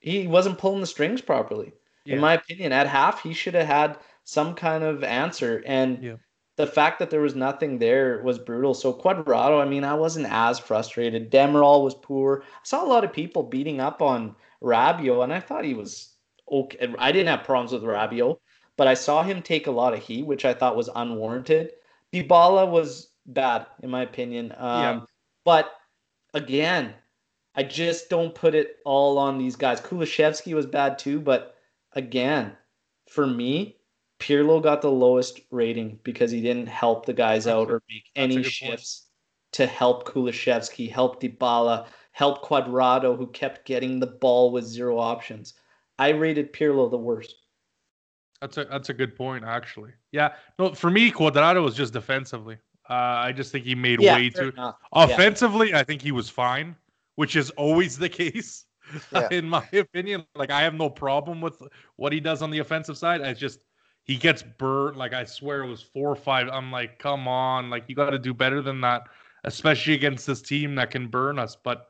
He 0.00 0.26
wasn't 0.26 0.58
pulling 0.58 0.80
the 0.80 0.86
strings 0.86 1.20
properly. 1.20 1.72
Yeah. 2.04 2.14
In 2.14 2.20
my 2.20 2.34
opinion, 2.34 2.72
at 2.72 2.86
half 2.86 3.22
he 3.22 3.34
should 3.34 3.54
have 3.54 3.66
had 3.66 3.98
some 4.24 4.54
kind 4.54 4.84
of 4.84 5.02
answer, 5.04 5.62
and 5.66 6.02
Yeah. 6.02 6.16
the 6.56 6.66
fact 6.66 6.98
that 7.00 7.10
there 7.10 7.20
was 7.20 7.34
nothing 7.34 7.78
there 7.78 8.22
was 8.22 8.38
brutal. 8.38 8.72
So 8.74 8.92
Cuadrado, 8.92 9.60
I 9.60 9.66
mean, 9.68 9.84
I 9.84 9.94
wasn't 9.94 10.26
as 10.30 10.58
frustrated. 10.58 11.30
Demiral 11.30 11.82
was 11.84 11.94
poor. 11.94 12.42
I 12.46 12.58
saw 12.64 12.84
a 12.84 12.88
lot 12.88 13.04
of 13.04 13.12
people 13.12 13.42
beating 13.42 13.80
up 13.80 14.00
on 14.00 14.34
Rabiot, 14.62 15.24
and 15.24 15.32
I 15.32 15.40
thought 15.40 15.64
he 15.64 15.74
was 15.74 16.14
okay. 16.50 16.94
I 16.98 17.12
didn't 17.12 17.28
have 17.28 17.44
problems 17.44 17.72
with 17.72 17.82
Rabiot, 17.82 18.38
but 18.76 18.86
I 18.86 18.94
saw 18.94 19.22
him 19.22 19.42
take 19.42 19.66
a 19.66 19.70
lot 19.72 19.94
of 19.94 20.02
heat, 20.02 20.26
which 20.26 20.44
I 20.44 20.54
thought 20.54 20.76
was 20.76 20.90
unwarranted. 20.94 21.72
Dybala 22.12 22.70
was 22.70 23.10
bad, 23.26 23.66
in 23.82 23.90
my 23.90 24.02
opinion. 24.02 24.52
Um, 24.56 24.82
Yeah. 24.82 25.00
But 25.44 25.72
again, 26.34 26.94
I 27.54 27.62
just 27.62 28.10
don't 28.10 28.34
put 28.34 28.54
it 28.54 28.76
all 28.84 29.18
on 29.18 29.38
these 29.38 29.56
guys. 29.56 29.80
Kulusevski 29.80 30.54
was 30.54 30.66
bad 30.66 30.98
too, 30.98 31.20
but 31.20 31.56
again, 31.92 32.56
for 33.08 33.26
me, 33.26 33.76
Pirlo 34.20 34.62
got 34.62 34.82
the 34.82 34.90
lowest 34.90 35.40
rating 35.50 35.98
because 36.04 36.30
he 36.30 36.42
didn't 36.42 36.68
help 36.68 37.06
the 37.06 37.12
guys 37.12 37.46
out 37.46 37.70
or 37.70 37.82
make 37.88 38.04
any 38.14 38.36
good 38.36 38.44
point. 38.44 38.52
shifts 38.52 39.06
to 39.52 39.66
help 39.66 40.06
Kulusevski, 40.06 40.90
help 40.90 41.20
Dybala, 41.20 41.86
help 42.12 42.44
Cuadrado, 42.44 43.16
who 43.16 43.26
kept 43.28 43.66
getting 43.66 44.00
the 44.00 44.06
ball 44.06 44.52
with 44.52 44.64
zero 44.64 44.98
options. 44.98 45.54
I 45.98 46.10
rated 46.10 46.52
Pirlo 46.52 46.90
the 46.90 46.98
worst. 46.98 47.34
That's 48.40 48.56
a 48.56 48.64
that's 48.64 48.88
a 48.88 48.94
good 48.94 49.14
point, 49.16 49.44
actually. 49.44 49.90
Yeah, 50.12 50.32
no, 50.58 50.74
for 50.74 50.90
me, 50.90 51.10
Cuadrado 51.12 51.62
was 51.62 51.74
just 51.74 51.92
defensively. 51.92 52.56
Uh, 52.88 52.94
I 52.94 53.32
just 53.32 53.52
think 53.52 53.64
he 53.66 53.74
made 53.74 54.00
way 54.00 54.30
too. 54.30 54.48
enough. 54.48 54.76
Yeah. 54.96 55.04
Offensively, 55.04 55.74
I 55.74 55.84
think 55.84 56.02
he 56.02 56.10
was 56.10 56.28
fine, 56.28 56.74
which 57.16 57.36
is 57.36 57.50
always 57.50 57.98
the 57.98 58.08
case, 58.22 58.64
Yeah. 59.12 59.28
in 59.30 59.48
my 59.48 59.68
opinion. 59.72 60.24
Like 60.34 60.50
I 60.50 60.62
have 60.62 60.74
no 60.74 60.88
problem 60.90 61.40
with 61.40 61.62
what 61.96 62.12
he 62.12 62.18
does 62.18 62.42
on 62.42 62.50
the 62.50 62.58
offensive 62.58 62.96
side. 62.98 63.20
I 63.20 63.34
just 63.34 63.64
he 64.04 64.16
gets 64.16 64.42
burnt. 64.42 64.96
Like 64.96 65.12
I 65.12 65.24
swear 65.24 65.62
it 65.62 65.68
was 65.68 65.82
four 65.82 66.10
or 66.10 66.16
five. 66.16 66.48
I'm 66.48 66.72
like, 66.72 66.98
come 66.98 67.28
on, 67.28 67.68
like 67.70 67.84
you 67.88 67.94
got 67.94 68.10
to 68.10 68.18
do 68.18 68.32
better 68.34 68.62
than 68.62 68.80
that, 68.80 69.02
especially 69.44 69.94
against 69.94 70.26
this 70.26 70.40
team 70.42 70.74
that 70.76 70.90
can 70.90 71.06
burn 71.08 71.38
us. 71.38 71.56
But 71.62 71.89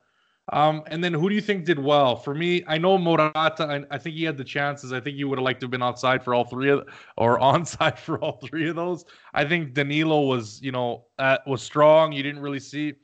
um, 0.52 0.82
and 0.88 1.02
then 1.02 1.14
who 1.14 1.28
do 1.28 1.34
you 1.34 1.40
think 1.40 1.64
did 1.64 1.78
well? 1.78 2.16
For 2.16 2.34
me, 2.34 2.64
I 2.66 2.76
know 2.76 2.98
Morata. 2.98 3.66
I, 3.66 3.94
I 3.94 3.98
think 3.98 4.16
he 4.16 4.24
had 4.24 4.36
the 4.36 4.44
chances. 4.44 4.92
I 4.92 4.98
think 4.98 5.16
he 5.16 5.24
would 5.24 5.38
have 5.38 5.44
liked 5.44 5.60
to 5.60 5.66
have 5.66 5.70
been 5.70 5.82
outside 5.82 6.24
for 6.24 6.34
all 6.34 6.44
three 6.44 6.70
of, 6.70 6.88
or 7.16 7.38
onside 7.40 7.98
for 7.98 8.18
all 8.18 8.40
three 8.44 8.68
of 8.68 8.74
those. 8.76 9.04
I 9.32 9.44
think 9.44 9.74
Danilo 9.74 10.22
was, 10.22 10.60
you 10.60 10.72
know, 10.72 11.04
uh, 11.18 11.38
was 11.46 11.62
strong. 11.62 12.10
You 12.12 12.24
didn't 12.24 12.42
really 12.42 12.58
see, 12.58 12.94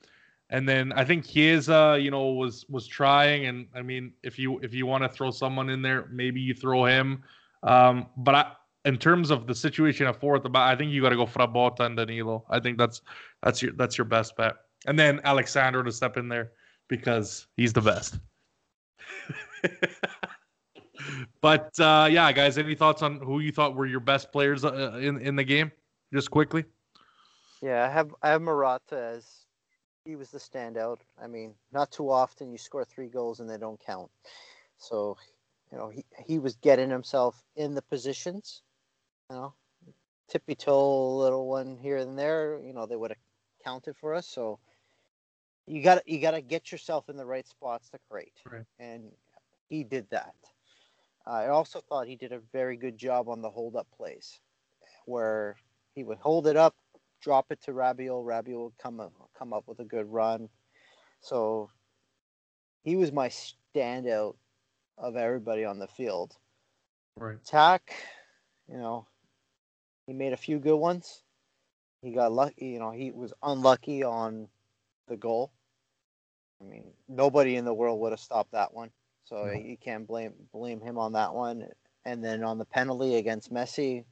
and 0.50 0.68
then 0.68 0.92
I 0.92 1.04
think 1.04 1.24
Chiesa, 1.24 1.98
you 2.00 2.10
know, 2.10 2.32
was 2.32 2.64
was 2.68 2.86
trying. 2.88 3.46
And 3.46 3.68
I 3.74 3.82
mean, 3.82 4.12
if 4.24 4.40
you 4.40 4.58
if 4.58 4.74
you 4.74 4.86
want 4.86 5.04
to 5.04 5.08
throw 5.08 5.30
someone 5.30 5.70
in 5.70 5.82
there, 5.82 6.08
maybe 6.10 6.40
you 6.40 6.52
throw 6.52 6.84
him. 6.84 7.22
Um, 7.62 8.06
but 8.16 8.34
I, 8.34 8.52
in 8.86 8.96
terms 8.96 9.30
of 9.30 9.46
the 9.46 9.54
situation 9.54 10.08
at 10.08 10.18
fourth, 10.18 10.42
I 10.52 10.74
think 10.74 10.90
you 10.90 11.00
got 11.00 11.10
to 11.10 11.16
go 11.16 11.26
Frabotta 11.26 11.80
and 11.80 11.96
Danilo. 11.96 12.44
I 12.50 12.58
think 12.58 12.76
that's 12.76 13.02
that's 13.42 13.62
your 13.62 13.72
that's 13.72 13.96
your 13.96 14.04
best 14.04 14.36
bet. 14.36 14.54
And 14.86 14.98
then 14.98 15.20
Alexander 15.22 15.84
to 15.84 15.92
step 15.92 16.16
in 16.16 16.28
there 16.28 16.50
because 16.88 17.46
he's 17.56 17.72
the 17.72 17.80
best. 17.80 18.18
but 21.40 21.78
uh, 21.80 22.08
yeah, 22.10 22.30
guys, 22.32 22.58
any 22.58 22.74
thoughts 22.74 23.02
on 23.02 23.20
who 23.20 23.40
you 23.40 23.52
thought 23.52 23.74
were 23.74 23.86
your 23.86 24.00
best 24.00 24.32
players 24.32 24.64
uh, 24.64 24.98
in 25.00 25.20
in 25.20 25.36
the 25.36 25.44
game? 25.44 25.70
Just 26.12 26.30
quickly. 26.30 26.64
Yeah, 27.62 27.84
I 27.84 27.88
have 27.88 28.14
I 28.22 28.30
have 28.30 28.42
Morata 28.42 28.96
as 28.96 29.46
he 30.04 30.16
was 30.16 30.30
the 30.30 30.38
standout. 30.38 30.98
I 31.20 31.26
mean, 31.26 31.54
not 31.72 31.90
too 31.90 32.10
often 32.10 32.52
you 32.52 32.58
score 32.58 32.84
three 32.84 33.08
goals 33.08 33.40
and 33.40 33.50
they 33.50 33.58
don't 33.58 33.80
count. 33.80 34.10
So, 34.78 35.16
you 35.72 35.78
know, 35.78 35.88
he 35.88 36.04
he 36.24 36.38
was 36.38 36.54
getting 36.56 36.90
himself 36.90 37.42
in 37.56 37.74
the 37.74 37.82
positions. 37.82 38.62
You 39.30 39.36
know, 39.36 39.54
tippy 40.28 40.54
toe 40.54 41.16
little 41.16 41.48
one 41.48 41.76
here 41.76 41.96
and 41.96 42.18
there. 42.18 42.60
You 42.64 42.72
know, 42.72 42.86
they 42.86 42.96
would 42.96 43.10
have 43.10 43.18
counted 43.64 43.96
for 43.96 44.14
us. 44.14 44.26
So, 44.26 44.58
you 45.66 45.82
got 45.82 46.06
you 46.08 46.20
got 46.20 46.32
to 46.32 46.40
get 46.40 46.70
yourself 46.70 47.08
in 47.08 47.16
the 47.16 47.26
right 47.26 47.46
spots 47.46 47.88
to 47.90 47.98
create. 48.10 48.32
Right. 48.50 48.64
And 48.78 49.10
he 49.68 49.84
did 49.84 50.08
that. 50.10 50.34
I 51.26 51.48
also 51.48 51.80
thought 51.80 52.06
he 52.06 52.16
did 52.16 52.32
a 52.32 52.40
very 52.52 52.76
good 52.76 52.96
job 52.96 53.28
on 53.28 53.42
the 53.42 53.50
hold 53.50 53.74
up 53.74 53.88
plays, 53.96 54.40
where 55.06 55.56
he 55.94 56.04
would 56.04 56.18
hold 56.18 56.46
it 56.46 56.56
up, 56.56 56.76
drop 57.20 57.46
it 57.50 57.60
to 57.62 57.72
Rabiot. 57.72 58.24
Rabiot 58.24 58.64
would 58.64 58.78
come 58.78 59.00
up, 59.00 59.12
come 59.36 59.52
up 59.52 59.64
with 59.66 59.80
a 59.80 59.84
good 59.84 60.06
run. 60.06 60.48
So 61.20 61.70
he 62.84 62.94
was 62.94 63.10
my 63.10 63.28
standout 63.28 64.36
of 64.96 65.16
everybody 65.16 65.64
on 65.64 65.80
the 65.80 65.88
field. 65.88 66.36
Right. 67.16 67.42
Tack, 67.44 67.92
you 68.70 68.76
know, 68.76 69.06
he 70.06 70.12
made 70.12 70.32
a 70.32 70.36
few 70.36 70.58
good 70.58 70.76
ones. 70.76 71.22
He 72.02 72.12
got 72.12 72.30
lucky, 72.30 72.66
you 72.66 72.78
know, 72.78 72.92
he 72.92 73.10
was 73.10 73.32
unlucky 73.42 74.04
on 74.04 74.48
the 75.08 75.16
goal. 75.16 75.50
I 76.60 76.64
mean, 76.64 76.84
nobody 77.08 77.56
in 77.56 77.64
the 77.64 77.74
world 77.74 78.00
would 78.00 78.12
have 78.12 78.20
stopped 78.20 78.52
that 78.52 78.72
one. 78.72 78.90
So 79.24 79.46
No. 79.46 79.52
you 79.52 79.76
can't 79.76 80.06
blame 80.06 80.34
blame 80.52 80.80
him 80.80 80.98
on 80.98 81.12
that 81.12 81.34
one. 81.34 81.68
And 82.04 82.24
then 82.24 82.44
on 82.44 82.58
the 82.58 82.64
penalty 82.64 83.16
against 83.16 83.52
Messi, 83.52 84.04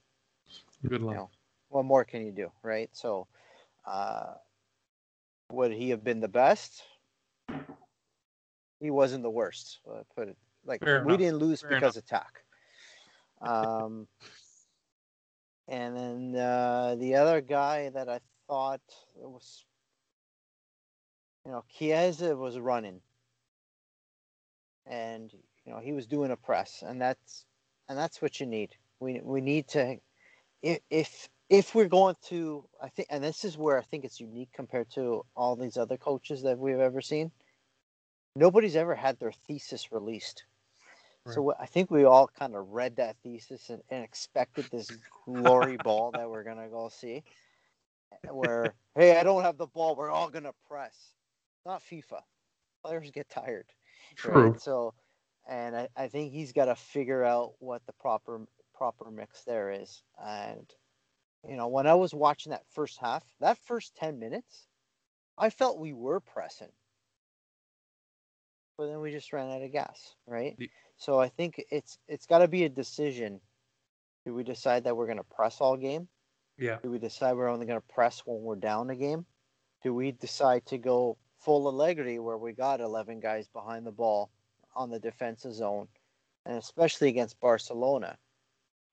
Good 0.88 1.00
luck. 1.02 1.14
know, 1.14 1.30
what 1.68 1.84
more 1.84 2.04
can 2.04 2.26
you 2.26 2.32
do, 2.32 2.50
right? 2.62 2.90
So, 2.92 3.26
uh, 3.86 4.34
would 5.52 5.72
he 5.72 5.90
have 5.90 6.02
been 6.04 6.20
the 6.20 6.28
best? 6.28 6.82
He 8.80 8.90
wasn't 8.90 9.22
the 9.22 9.30
worst. 9.30 9.80
Uh, 9.88 10.02
put 10.14 10.28
it 10.28 10.36
like 10.66 10.80
Fair 10.80 10.98
we 10.98 11.12
enough. 11.12 11.18
didn't 11.18 11.38
lose 11.38 11.60
Fair 11.62 11.70
because 11.70 11.96
attack. 11.96 12.42
Um, 13.40 14.06
and 15.68 15.96
then 15.96 16.36
uh, 16.36 16.96
the 16.98 17.14
other 17.14 17.40
guy 17.40 17.90
that 17.90 18.08
I 18.08 18.20
thought 18.48 18.80
was, 19.14 19.64
you 21.44 21.52
know, 21.52 21.64
Chiesa 21.76 22.36
was 22.36 22.58
running, 22.58 23.00
and 24.86 25.32
you 25.64 25.72
know 25.72 25.78
he 25.78 25.92
was 25.92 26.06
doing 26.06 26.30
a 26.30 26.36
press, 26.36 26.82
and 26.86 27.00
that's 27.00 27.44
and 27.88 27.98
that's 27.98 28.22
what 28.22 28.40
you 28.40 28.46
need. 28.46 28.74
We 29.00 29.20
we 29.22 29.40
need 29.40 29.68
to, 29.68 29.98
if 30.62 30.80
if 30.90 31.28
if 31.50 31.74
we're 31.74 31.88
going 31.88 32.16
to, 32.28 32.64
I 32.82 32.88
think, 32.88 33.08
and 33.10 33.22
this 33.22 33.44
is 33.44 33.58
where 33.58 33.78
I 33.78 33.82
think 33.82 34.04
it's 34.04 34.20
unique 34.20 34.50
compared 34.54 34.90
to 34.92 35.24
all 35.36 35.56
these 35.56 35.76
other 35.76 35.96
coaches 35.96 36.42
that 36.42 36.58
we've 36.58 36.78
ever 36.78 37.00
seen. 37.00 37.30
Nobody's 38.36 38.76
ever 38.76 38.94
had 38.94 39.18
their 39.20 39.32
thesis 39.46 39.92
released. 39.92 40.44
So 41.26 41.54
I 41.58 41.66
think 41.66 41.90
we 41.90 42.04
all 42.04 42.28
kind 42.28 42.54
of 42.54 42.70
read 42.70 42.96
that 42.96 43.16
thesis 43.22 43.70
and, 43.70 43.82
and 43.88 44.04
expected 44.04 44.66
this 44.70 44.90
glory 45.24 45.76
ball 45.84 46.12
that 46.12 46.28
we're 46.28 46.44
gonna 46.44 46.68
go 46.68 46.90
see. 46.90 47.22
Where 48.30 48.74
hey, 48.94 49.18
I 49.18 49.22
don't 49.22 49.42
have 49.42 49.56
the 49.56 49.66
ball, 49.66 49.96
we're 49.96 50.10
all 50.10 50.28
gonna 50.28 50.52
press. 50.68 51.13
Not 51.66 51.82
FIFA. 51.82 52.22
Players 52.84 53.10
get 53.10 53.28
tired. 53.28 53.66
True. 54.16 54.56
So, 54.58 54.94
and 55.48 55.76
I, 55.76 55.88
I 55.96 56.08
think 56.08 56.32
he's 56.32 56.52
got 56.52 56.66
to 56.66 56.74
figure 56.74 57.24
out 57.24 57.54
what 57.58 57.84
the 57.86 57.92
proper 57.92 58.46
proper 58.74 59.10
mix 59.10 59.44
there 59.44 59.70
is. 59.70 60.02
And 60.22 60.68
you 61.48 61.56
know, 61.56 61.68
when 61.68 61.86
I 61.86 61.94
was 61.94 62.14
watching 62.14 62.50
that 62.50 62.66
first 62.70 62.98
half, 62.98 63.24
that 63.40 63.58
first 63.58 63.94
ten 63.96 64.18
minutes, 64.18 64.66
I 65.38 65.50
felt 65.50 65.78
we 65.78 65.92
were 65.92 66.20
pressing, 66.20 66.72
but 68.76 68.86
then 68.86 69.00
we 69.00 69.10
just 69.10 69.32
ran 69.32 69.50
out 69.50 69.62
of 69.62 69.72
gas, 69.72 70.14
right? 70.26 70.56
The- 70.58 70.70
So 70.96 71.20
I 71.20 71.28
think 71.28 71.62
it's 71.70 71.98
it's 72.08 72.26
got 72.26 72.38
to 72.38 72.48
be 72.48 72.64
a 72.64 72.68
decision. 72.68 73.40
Do 74.24 74.34
we 74.34 74.42
decide 74.44 74.84
that 74.84 74.96
we're 74.96 75.06
going 75.06 75.18
to 75.18 75.24
press 75.24 75.60
all 75.60 75.76
game? 75.76 76.08
Yeah. 76.58 76.78
Do 76.82 76.90
we 76.90 76.98
decide 76.98 77.34
we're 77.34 77.48
only 77.48 77.66
going 77.66 77.80
to 77.80 77.94
press 77.94 78.22
when 78.26 78.42
we're 78.42 78.56
down 78.56 78.90
a 78.90 78.96
game? 78.96 79.26
Do 79.82 79.94
we 79.94 80.12
decide 80.12 80.64
to 80.66 80.78
go 80.78 81.18
full 81.44 81.68
Allegri 81.68 82.18
where 82.18 82.38
we 82.38 82.52
got 82.52 82.80
11 82.80 83.20
guys 83.20 83.46
behind 83.48 83.86
the 83.86 83.92
ball 83.92 84.30
on 84.74 84.90
the 84.90 84.98
defensive 84.98 85.52
zone, 85.52 85.86
and 86.46 86.56
especially 86.56 87.08
against 87.08 87.38
Barcelona? 87.40 88.16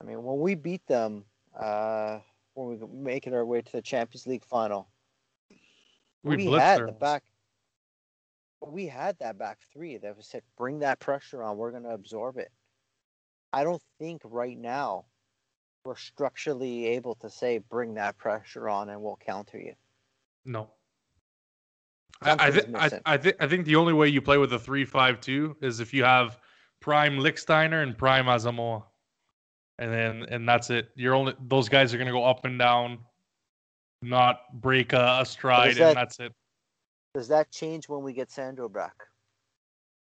I 0.01 0.03
mean, 0.03 0.23
when 0.23 0.39
we 0.39 0.55
beat 0.55 0.85
them, 0.87 1.23
uh, 1.57 2.19
when 2.53 2.67
we 2.67 2.87
make 2.87 3.27
it 3.27 3.33
our 3.33 3.45
way 3.45 3.61
to 3.61 3.71
the 3.71 3.81
Champions 3.81 4.27
League 4.27 4.43
final, 4.43 4.89
We, 6.23 6.35
we, 6.35 6.51
had 6.51 6.79
their 6.79 6.87
the 6.87 6.91
back. 6.91 7.23
We 8.65 8.85
had 8.87 9.17
that 9.19 9.37
back 9.37 9.59
three 9.73 9.97
that 9.97 10.17
was 10.17 10.27
said, 10.27 10.43
bring 10.57 10.79
that 10.79 10.99
pressure 10.99 11.41
on. 11.41 11.57
We're 11.57 11.71
going 11.71 11.83
to 11.83 11.89
absorb 11.89 12.37
it. 12.37 12.51
I 13.53 13.63
don't 13.63 13.81
think 13.97 14.21
right 14.23 14.57
now 14.57 15.05
we're 15.83 15.95
structurally 15.95 16.87
able 16.87 17.15
to 17.15 17.29
say, 17.29 17.57
bring 17.57 17.95
that 17.95 18.17
pressure 18.17 18.69
on 18.69 18.89
and 18.89 19.01
we'll 19.01 19.17
counter 19.17 19.57
you. 19.59 19.73
No. 20.45 20.69
I, 22.21 22.31
I, 22.33 22.51
Something's 22.51 22.91
thi- 22.91 22.97
I. 23.05 23.13
I, 23.13 23.17
think 23.17 23.35
I 23.39 23.47
think 23.47 23.65
the 23.65 23.75
only 23.75 23.93
way 23.93 24.07
you 24.07 24.21
play 24.21 24.37
with 24.37 24.53
a 24.53 24.59
three-five-two 24.59 25.57
is 25.61 25.79
if 25.79 25.93
you 25.93 26.03
have 26.03 26.39
prime 26.79 27.17
Lichtsteiner 27.17 27.83
and 27.83 27.97
prime 27.97 28.25
Asamoah, 28.25 28.83
and 29.79 29.91
then 29.91 30.23
and 30.29 30.47
that's 30.47 30.69
it. 30.69 30.89
You're 30.95 31.15
only 31.15 31.33
those 31.47 31.67
guys 31.69 31.93
are 31.93 31.97
gonna 31.97 32.11
go 32.11 32.23
up 32.23 32.45
and 32.45 32.59
down, 32.59 32.99
not 34.01 34.41
break 34.61 34.93
a, 34.93 35.19
a 35.21 35.25
stride, 35.25 35.75
that- 35.77 35.89
and 35.89 35.97
that's 35.97 36.19
it. 36.19 36.33
Does 37.13 37.27
that 37.27 37.51
change 37.51 37.89
when 37.89 38.03
we 38.03 38.13
get 38.13 38.31
Sandro 38.31 38.69
back? 38.69 38.93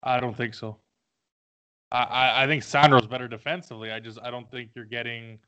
I 0.02 0.18
don't 0.18 0.36
think 0.36 0.54
so. 0.54 0.78
I, 1.92 2.02
I, 2.02 2.44
I 2.44 2.46
think 2.48 2.64
Sandro's 2.64 3.06
better 3.06 3.28
defensively. 3.28 3.92
I 3.92 4.00
just 4.00 4.18
I 4.22 4.30
don't 4.30 4.50
think 4.50 4.70
you're 4.74 4.84
getting 4.86 5.38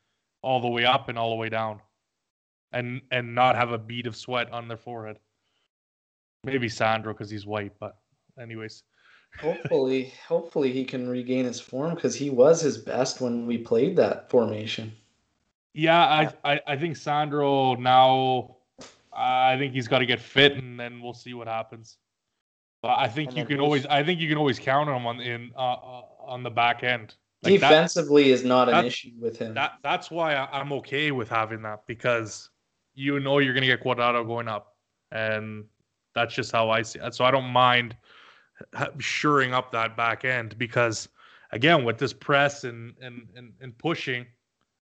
all 0.42 0.60
the 0.60 0.68
way 0.68 0.84
up 0.84 1.08
and 1.08 1.18
all 1.18 1.30
the 1.30 1.36
way 1.36 1.48
down, 1.48 1.80
and 2.72 3.00
and 3.10 3.34
not 3.34 3.56
have 3.56 3.72
a 3.72 3.78
bead 3.78 4.06
of 4.06 4.14
sweat 4.14 4.52
on 4.52 4.68
their 4.68 4.76
forehead. 4.76 5.18
Maybe 6.44 6.68
Sandro 6.68 7.12
because 7.12 7.30
he's 7.30 7.46
white, 7.46 7.72
but 7.80 7.96
anyways. 8.40 8.82
Hopefully, 9.40 10.12
hopefully 10.26 10.72
he 10.72 10.84
can 10.84 11.08
regain 11.08 11.44
his 11.44 11.60
form 11.60 11.94
because 11.94 12.14
he 12.14 12.30
was 12.30 12.60
his 12.60 12.78
best 12.78 13.20
when 13.20 13.46
we 13.46 13.58
played 13.58 13.96
that 13.96 14.30
formation. 14.30 14.92
Yeah, 15.74 16.30
I, 16.44 16.52
I, 16.52 16.60
I 16.66 16.76
think 16.76 16.96
Sandro 16.96 17.74
now. 17.74 18.56
I 19.12 19.56
think 19.58 19.74
he's 19.74 19.88
got 19.88 19.98
to 19.98 20.06
get 20.06 20.20
fit, 20.20 20.54
and 20.54 20.78
then 20.78 21.00
we'll 21.02 21.14
see 21.14 21.34
what 21.34 21.48
happens. 21.48 21.98
But 22.82 22.98
I 22.98 23.08
think 23.08 23.36
you 23.36 23.44
can 23.44 23.60
always. 23.60 23.86
I 23.86 24.02
think 24.02 24.20
you 24.20 24.28
can 24.28 24.38
always 24.38 24.58
count 24.58 24.88
on 24.88 24.96
him 24.96 25.06
on 25.06 25.20
in 25.20 25.50
uh, 25.56 25.72
uh, 25.72 26.02
on 26.26 26.42
the 26.42 26.50
back 26.50 26.84
end. 26.84 27.14
Like 27.42 27.54
Defensively 27.54 28.30
is 28.30 28.44
not 28.44 28.68
an 28.68 28.84
issue 28.84 29.10
with 29.20 29.38
him. 29.38 29.54
that 29.54 29.74
that's 29.82 30.10
why 30.10 30.34
I, 30.34 30.60
I'm 30.60 30.72
okay 30.74 31.12
with 31.12 31.28
having 31.28 31.62
that 31.62 31.86
because 31.86 32.50
you 32.94 33.20
know 33.20 33.38
you're 33.38 33.54
gonna 33.54 33.66
get 33.66 33.82
Cuadrado 33.82 34.26
going 34.26 34.48
up, 34.48 34.76
and 35.12 35.64
that's 36.14 36.34
just 36.34 36.52
how 36.52 36.70
I 36.70 36.82
see 36.82 36.98
it. 37.00 37.14
So 37.14 37.24
I 37.24 37.30
don't 37.30 37.48
mind 37.50 37.96
shoring 38.98 39.54
up 39.54 39.70
that 39.72 39.96
back 39.96 40.24
end 40.24 40.58
because 40.58 41.08
again 41.52 41.84
with 41.84 41.98
this 41.98 42.12
press 42.12 42.64
and 42.64 42.94
and 43.00 43.28
and, 43.36 43.52
and 43.60 43.76
pushing 43.78 44.26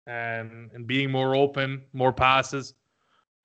and 0.08 0.70
and 0.74 0.86
being 0.86 1.12
more 1.12 1.36
open, 1.36 1.82
more 1.94 2.14
passes, 2.14 2.74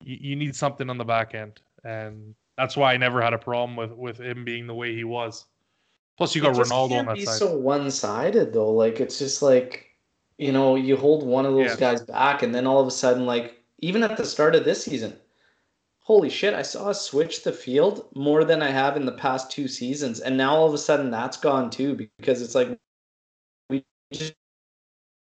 you, 0.03 0.17
you 0.19 0.35
need 0.35 0.55
something 0.55 0.89
on 0.89 0.97
the 0.97 1.05
back 1.05 1.33
end, 1.33 1.61
and 1.83 2.35
that's 2.57 2.75
why 2.77 2.93
I 2.93 2.97
never 2.97 3.21
had 3.21 3.33
a 3.33 3.37
problem 3.37 3.75
with 3.75 3.91
with 3.91 4.19
him 4.19 4.43
being 4.45 4.67
the 4.67 4.75
way 4.75 4.93
he 4.93 5.03
was. 5.03 5.45
Plus, 6.17 6.35
you 6.35 6.41
got 6.41 6.51
It 6.51 6.57
Ronaldo 6.57 6.83
on 6.83 6.89
can't 6.89 7.07
that 7.07 7.15
be 7.15 7.25
side. 7.25 7.37
so 7.37 7.55
one-sided 7.57 8.51
though. 8.53 8.71
Like 8.71 8.99
it's 8.99 9.17
just 9.17 9.41
like 9.41 9.85
you 10.37 10.51
know 10.51 10.75
you 10.75 10.95
hold 10.97 11.25
one 11.25 11.45
of 11.45 11.53
those 11.53 11.71
Yeah. 11.71 11.75
guys 11.77 12.01
back, 12.01 12.43
and 12.43 12.53
then 12.53 12.67
all 12.67 12.81
of 12.81 12.87
a 12.87 12.91
sudden, 12.91 13.25
like 13.25 13.63
even 13.79 14.03
at 14.03 14.17
the 14.17 14.25
start 14.25 14.53
of 14.55 14.65
this 14.65 14.83
season, 14.83 15.13
holy 16.09 16.29
shit, 16.29 16.55
I 16.55 16.63
saw 16.63 16.89
us 16.89 17.03
switch 17.03 17.43
the 17.43 17.51
field 17.51 18.07
more 18.15 18.43
than 18.43 18.63
I 18.63 18.71
have 18.71 18.97
in 18.97 19.05
the 19.05 19.11
past 19.11 19.51
two 19.51 19.67
seasons, 19.67 20.19
and 20.19 20.35
now 20.35 20.55
all 20.55 20.67
of 20.67 20.73
a 20.73 20.77
sudden 20.79 21.11
that's 21.11 21.37
gone 21.37 21.69
too 21.69 21.95
because 22.17 22.41
it's 22.41 22.55
like 22.55 22.79
we 23.69 23.85
just 24.11 24.33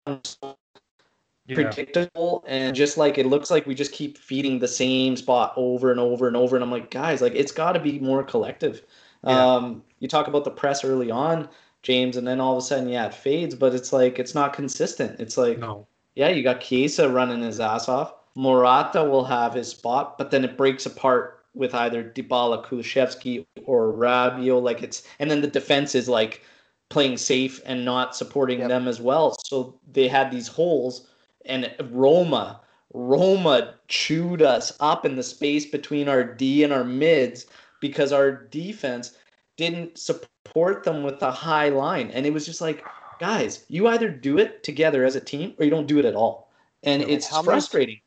yeah. 0.08 1.54
predictable 1.54 2.44
and 2.48 2.76
just 2.76 2.98
like 2.98 3.20
it 3.20 3.28
looks 3.28 3.52
like 3.52 3.68
we 3.68 3.76
just 3.76 3.92
keep 3.92 4.18
feeding 4.18 4.58
the 4.58 4.68
same 4.68 5.16
spot 5.16 5.54
over 5.58 5.92
and 5.92 6.00
over 6.00 6.28
and 6.28 6.36
over 6.36 6.56
and 6.56 6.64
i'm 6.64 6.72
like 6.72 6.90
guys 6.90 7.22
like 7.22 7.36
it's 7.36 7.52
got 7.52 7.74
to 7.74 7.80
be 7.80 8.00
more 8.00 8.24
collective 8.24 8.82
Yeah. 9.24 9.56
um 9.56 9.84
you 10.00 10.08
talk 10.08 10.28
about 10.28 10.44
the 10.46 10.52
press 10.52 10.84
early 10.84 11.12
on 11.12 11.50
james 11.82 12.18
and 12.18 12.26
then 12.26 12.40
all 12.40 12.54
of 12.54 12.58
a 12.58 12.62
sudden 12.62 12.88
yeah 12.90 13.08
it 13.08 13.14
fades 13.14 13.56
but 13.56 13.74
it's 13.76 13.92
like 13.94 14.20
it's 14.20 14.34
not 14.34 14.54
consistent 14.54 15.20
it's 15.20 15.38
like 15.38 15.60
No. 15.60 15.86
yeah 16.16 16.30
you 16.30 16.44
got 16.44 16.62
Chiesa 16.62 17.10
running 17.10 17.42
his 17.42 17.60
ass 17.60 17.90
off 17.90 18.14
morata 18.36 19.04
will 19.04 19.26
have 19.26 19.54
his 19.54 19.70
spot 19.70 20.18
but 20.18 20.32
then 20.32 20.44
it 20.44 20.58
breaks 20.58 20.86
apart 20.86 21.44
with 21.54 21.76
either 21.76 22.04
Dybala, 22.04 22.66
Kulusevski, 22.66 23.46
or 23.66 23.94
Rabiot. 23.94 24.62
Like 24.62 24.82
it's, 24.84 25.04
and 25.20 25.30
then 25.30 25.42
the 25.42 25.48
defense 25.48 25.96
is 25.96 26.10
like 26.10 26.42
playing 26.90 27.18
safe 27.18 27.62
and 27.66 27.86
not 27.86 28.16
supporting 28.16 28.60
Yep. 28.60 28.70
them 28.70 28.88
as 28.88 29.00
well. 29.00 29.38
So 29.46 29.80
they 29.92 30.08
had 30.08 30.32
these 30.32 30.48
holes, 30.48 31.08
and 31.46 31.74
Roma, 31.92 32.62
Roma 32.94 33.76
chewed 33.88 34.42
us 34.42 34.76
up 34.80 35.06
in 35.06 35.16
the 35.16 35.24
space 35.24 35.66
between 35.66 36.08
our 36.08 36.24
D 36.24 36.64
and 36.64 36.72
our 36.74 36.84
mids 36.84 37.48
because 37.80 38.12
our 38.12 38.32
defense 38.32 39.18
didn't 39.58 39.98
support 39.98 40.84
them 40.84 41.04
with 41.04 41.22
a 41.22 41.32
high 41.32 41.70
line, 41.70 42.12
and 42.12 42.26
it 42.26 42.34
was 42.34 42.46
just 42.46 42.62
like, 42.62 42.84
guys, 43.20 43.66
you 43.70 43.88
either 43.88 44.10
do 44.10 44.38
it 44.38 44.64
together 44.64 45.06
as 45.06 45.16
a 45.16 45.22
team 45.22 45.54
or 45.58 45.66
you 45.66 45.72
don't 45.72 45.88
do 45.88 46.00
it 46.00 46.06
at 46.06 46.16
all, 46.16 46.52
and 46.84 47.02
it's 47.04 47.28
How 47.28 47.44
frustrating. 47.44 48.00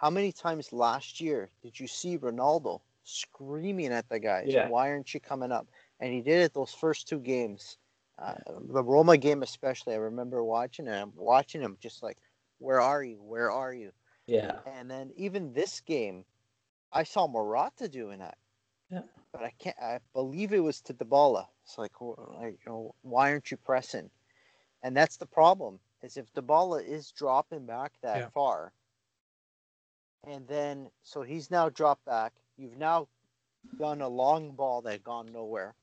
How 0.00 0.08
many 0.08 0.32
times 0.32 0.72
last 0.72 1.20
year 1.20 1.50
did 1.62 1.78
you 1.78 1.86
see 1.86 2.16
Ronaldo 2.16 2.80
screaming 3.04 3.92
at 3.92 4.08
the 4.08 4.18
guys? 4.18 4.46
Yeah. 4.48 4.66
Why 4.68 4.88
aren't 4.88 5.12
you 5.12 5.20
coming 5.20 5.52
up? 5.52 5.66
And 6.00 6.10
he 6.10 6.22
did 6.22 6.40
it 6.40 6.54
those 6.54 6.72
first 6.72 7.06
two 7.06 7.18
games. 7.18 7.76
Uh, 8.18 8.32
the 8.46 8.82
Roma 8.82 9.18
game, 9.18 9.42
especially, 9.42 9.92
I 9.92 9.98
remember 9.98 10.42
watching 10.42 10.86
him, 10.86 11.12
watching 11.14 11.60
him 11.60 11.76
just 11.82 12.02
like, 12.02 12.16
where 12.60 12.80
are 12.80 13.02
you? 13.04 13.16
Where 13.16 13.50
are 13.50 13.74
you? 13.74 13.92
Yeah. 14.26 14.60
And 14.64 14.90
then 14.90 15.10
even 15.16 15.52
this 15.52 15.80
game, 15.82 16.24
I 16.90 17.02
saw 17.02 17.26
Morata 17.26 17.86
doing 17.86 18.20
that. 18.20 18.38
Yeah. 18.90 19.02
But 19.32 19.42
I 19.42 19.52
can't. 19.58 19.76
I 19.82 19.98
believe 20.14 20.54
it 20.54 20.60
was 20.60 20.80
to 20.82 20.94
Dybala. 20.94 21.46
It's 21.64 21.76
like, 21.76 21.92
like, 22.00 22.58
you 22.64 22.72
know, 22.72 22.94
why 23.02 23.32
aren't 23.32 23.50
you 23.50 23.58
pressing? 23.58 24.08
And 24.82 24.96
that's 24.96 25.18
the 25.18 25.26
problem. 25.26 25.78
Is 26.02 26.16
if 26.16 26.32
Dybala 26.32 26.82
is 26.82 27.12
dropping 27.12 27.66
back 27.66 27.92
that 28.00 28.16
Yeah. 28.16 28.28
far, 28.30 28.72
and 30.26 30.46
then 30.46 30.90
so 31.02 31.22
he's 31.22 31.50
now 31.50 31.68
dropped 31.68 32.04
back. 32.04 32.32
You've 32.56 32.78
now 32.78 33.08
done 33.78 34.00
a 34.00 34.08
long 34.08 34.52
ball 34.52 34.82
that 34.82 35.02
gone 35.02 35.30
nowhere. 35.32 35.74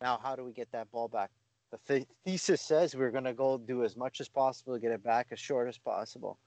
Now, 0.00 0.18
how 0.22 0.36
do 0.36 0.44
we 0.44 0.52
get 0.52 0.70
that 0.72 0.90
ball 0.90 1.08
back 1.08 1.30
the 1.70 1.78
th- 1.94 2.08
thesis 2.24 2.60
says 2.60 2.94
we're 2.94 3.10
going 3.10 3.24
to 3.24 3.32
go 3.32 3.58
do 3.58 3.84
as 3.84 3.96
much 3.96 4.20
as 4.20 4.28
possible 4.28 4.74
to 4.74 4.80
get 4.80 4.92
it 4.92 5.02
back 5.02 5.28
as 5.30 5.40
short 5.40 5.68
as 5.68 5.78
possible. 5.78 6.38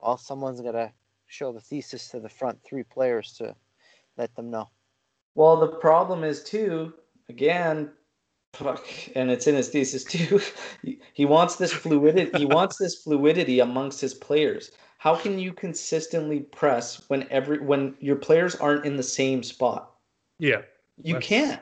Well, 0.00 0.18
someone's 0.18 0.60
going 0.60 0.74
to 0.74 0.92
show 1.26 1.52
the 1.52 1.60
thesis 1.60 2.08
to 2.10 2.20
the 2.20 2.28
front 2.28 2.62
three 2.64 2.82
players 2.82 3.32
to 3.34 3.54
let 4.16 4.34
them 4.34 4.50
know. 4.50 4.70
Well, 5.34 5.58
the 5.58 5.68
problem 5.68 6.24
is 6.24 6.42
too, 6.42 6.94
again, 7.28 7.90
fuck, 8.54 8.86
and 9.14 9.30
it's 9.30 9.46
in 9.46 9.54
his 9.54 9.68
thesis 9.68 10.04
too. 10.04 10.40
he 11.12 11.24
wants 11.24 11.56
this 11.56 11.72
fluidity. 11.72 12.38
he 12.38 12.46
wants 12.46 12.76
this 12.76 13.02
fluidity 13.02 13.60
amongst 13.60 14.00
his 14.00 14.14
players. 14.14 14.70
How 14.98 15.14
can 15.14 15.38
you 15.38 15.52
consistently 15.52 16.40
press 16.40 17.04
when 17.08 17.26
every 17.30 17.58
when 17.58 17.94
your 18.00 18.16
players 18.16 18.54
aren't 18.54 18.86
in 18.86 18.96
the 18.96 19.02
same 19.02 19.42
spot? 19.42 19.90
Yeah, 20.38 20.62
you 21.02 21.18
can't. 21.18 21.60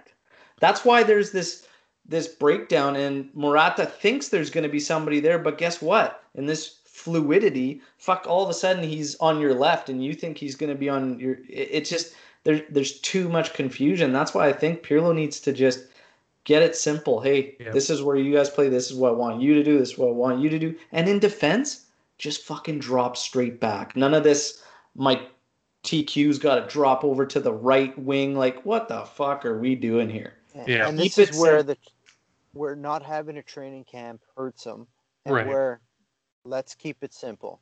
That's 0.60 0.85
why 0.85 1.02
there's 1.02 1.32
this 1.32 1.66
this 2.06 2.28
breakdown, 2.28 2.97
and 2.97 3.31
Morata 3.35 3.86
thinks 3.86 4.28
there's 4.28 4.51
going 4.51 4.64
to 4.64 4.70
be 4.70 4.81
somebody 4.81 5.20
there, 5.20 5.39
but 5.39 5.59
guess 5.59 5.81
what? 5.81 6.24
In 6.35 6.47
this 6.47 6.81
fluidity, 6.85 7.81
fuck, 7.98 8.27
all 8.28 8.43
of 8.43 8.51
a 8.51 8.55
sudden 8.55 8.82
he's 8.82 9.16
on 9.16 9.40
your 9.40 9.55
left, 9.55 9.89
and 9.89 10.05
you 10.05 10.14
think 10.14 10.39
he's 10.39 10.55
going 10.55 10.73
to 10.73 10.78
be 10.78 10.89
on 10.89 11.19
your. 11.19 11.39
It's 11.48 11.90
just 11.90 12.14
there. 12.44 12.64
There's 12.70 13.01
too 13.01 13.28
much 13.28 13.55
confusion. 13.55 14.12
That's 14.12 14.35
why 14.35 14.48
I 14.48 14.52
think 14.52 14.82
Pirlo 14.82 15.14
needs 15.14 15.40
to 15.40 15.52
just 15.52 15.86
get 16.44 16.62
it 16.62 16.77
simple. 16.77 17.20
Hey, 17.20 17.56
yeah. 17.60 17.70
this 17.70 17.90
is 17.90 18.02
where 18.02 18.16
you 18.16 18.32
guys 18.32 18.51
play. 18.51 18.69
This 18.69 18.90
is 18.90 18.97
what 18.97 19.10
I 19.10 19.16
want 19.16 19.40
you 19.40 19.55
to 19.55 19.62
do. 19.62 19.78
This 19.78 19.93
is 19.93 19.98
what 19.98 20.09
I 20.09 20.12
want 20.12 20.40
you 20.40 20.51
to 20.51 20.59
do. 20.59 20.74
And 20.93 21.09
in 21.09 21.19
defense, 21.19 21.86
just 22.19 22.43
fucking 22.44 22.78
drop 22.78 23.16
straight 23.16 23.60
back. 23.60 23.97
None 23.97 24.14
of 24.14 24.24
this. 24.24 24.62
My 24.94 25.20
TQ's 25.85 26.39
got 26.39 26.56
to 26.56 26.66
drop 26.73 27.05
over 27.05 27.27
to 27.27 27.40
the 27.40 27.52
right 27.52 27.97
wing. 27.98 28.36
Like, 28.36 28.64
what 28.64 28.89
the 28.89 29.05
fuck 29.05 29.44
are 29.44 29.59
we 29.59 29.74
doing 29.74 30.09
here? 30.09 30.35
Yeah, 30.66 30.89
and 30.89 30.98
this 30.98 31.16
Keep 31.16 31.31
is 31.31 31.40
where 31.40 31.62
the 31.62 31.77
where 32.52 32.77
not 32.77 33.02
having 33.02 33.39
a 33.39 33.43
training 33.43 33.85
camp 33.85 34.20
hurts 34.36 34.64
them, 34.64 34.86
and 35.24 35.35
right. 35.35 35.47
where 35.47 35.81
let's 36.44 36.74
keep 36.74 36.98
it 37.02 37.14
simple. 37.14 37.60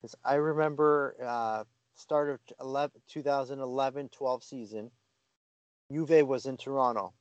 Because 0.00 0.14
I 0.24 0.36
remember 0.36 1.16
uh, 1.22 1.64
start 1.96 2.30
of 2.30 2.40
11, 2.58 3.02
2011 3.08 4.08
12 4.08 4.42
season, 4.42 4.90
Juve 5.92 6.26
was 6.26 6.46
in 6.46 6.56
Toronto 6.56 7.12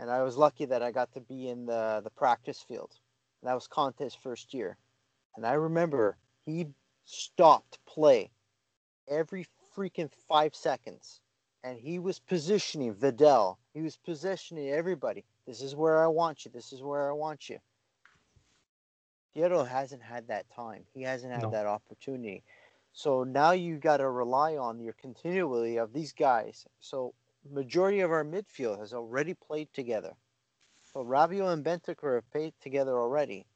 and 0.00 0.10
I 0.10 0.22
was 0.22 0.38
lucky 0.38 0.64
that 0.64 0.82
I 0.82 0.90
got 0.90 1.12
to 1.12 1.20
be 1.20 1.48
in 1.48 1.66
the 1.66 2.00
the 2.02 2.10
practice 2.10 2.64
field. 2.66 2.92
That 3.42 3.54
was 3.54 3.68
Conte's 3.68 4.14
first 4.14 4.52
year, 4.54 4.76
and 5.36 5.46
I 5.46 5.52
remember 5.52 6.16
he 6.46 6.66
stopped 7.04 7.78
play 7.86 8.30
every 9.08 9.46
freaking 9.76 10.10
five 10.26 10.54
seconds, 10.54 11.20
and 11.62 11.78
he 11.78 11.98
was 11.98 12.18
positioning 12.18 12.94
Vidal. 12.94 13.58
He 13.74 13.82
was 13.82 13.96
positioning 13.98 14.70
everybody. 14.70 15.24
This 15.46 15.60
is 15.60 15.76
where 15.76 16.02
I 16.02 16.06
want 16.06 16.44
you. 16.44 16.50
This 16.50 16.72
is 16.72 16.82
where 16.82 17.10
I 17.10 17.12
want 17.12 17.48
you. 17.48 17.58
Piero 19.34 19.64
hasn't 19.64 20.02
had 20.02 20.26
that 20.28 20.46
time. 20.54 20.84
He 20.94 21.02
hasn't 21.02 21.32
had 21.32 21.42
no. 21.42 21.50
that 21.50 21.66
opportunity. 21.66 22.42
So 22.92 23.22
now 23.22 23.52
you 23.52 23.76
got 23.76 23.98
to 23.98 24.08
rely 24.08 24.56
on 24.56 24.80
your 24.80 24.94
continuity 24.94 25.76
of 25.76 25.92
these 25.92 26.12
guys. 26.12 26.66
So 26.80 27.14
majority 27.48 28.00
of 28.00 28.10
our 28.10 28.24
midfield 28.24 28.78
has 28.78 28.92
already 28.92 29.34
played 29.34 29.68
together. 29.72 30.12
So 30.92 31.04
Rabiot 31.04 31.52
and 31.52 31.64
Bentancur 31.64 32.16
have 32.16 32.30
played 32.30 32.52
together 32.60 32.98
already. 32.98 33.46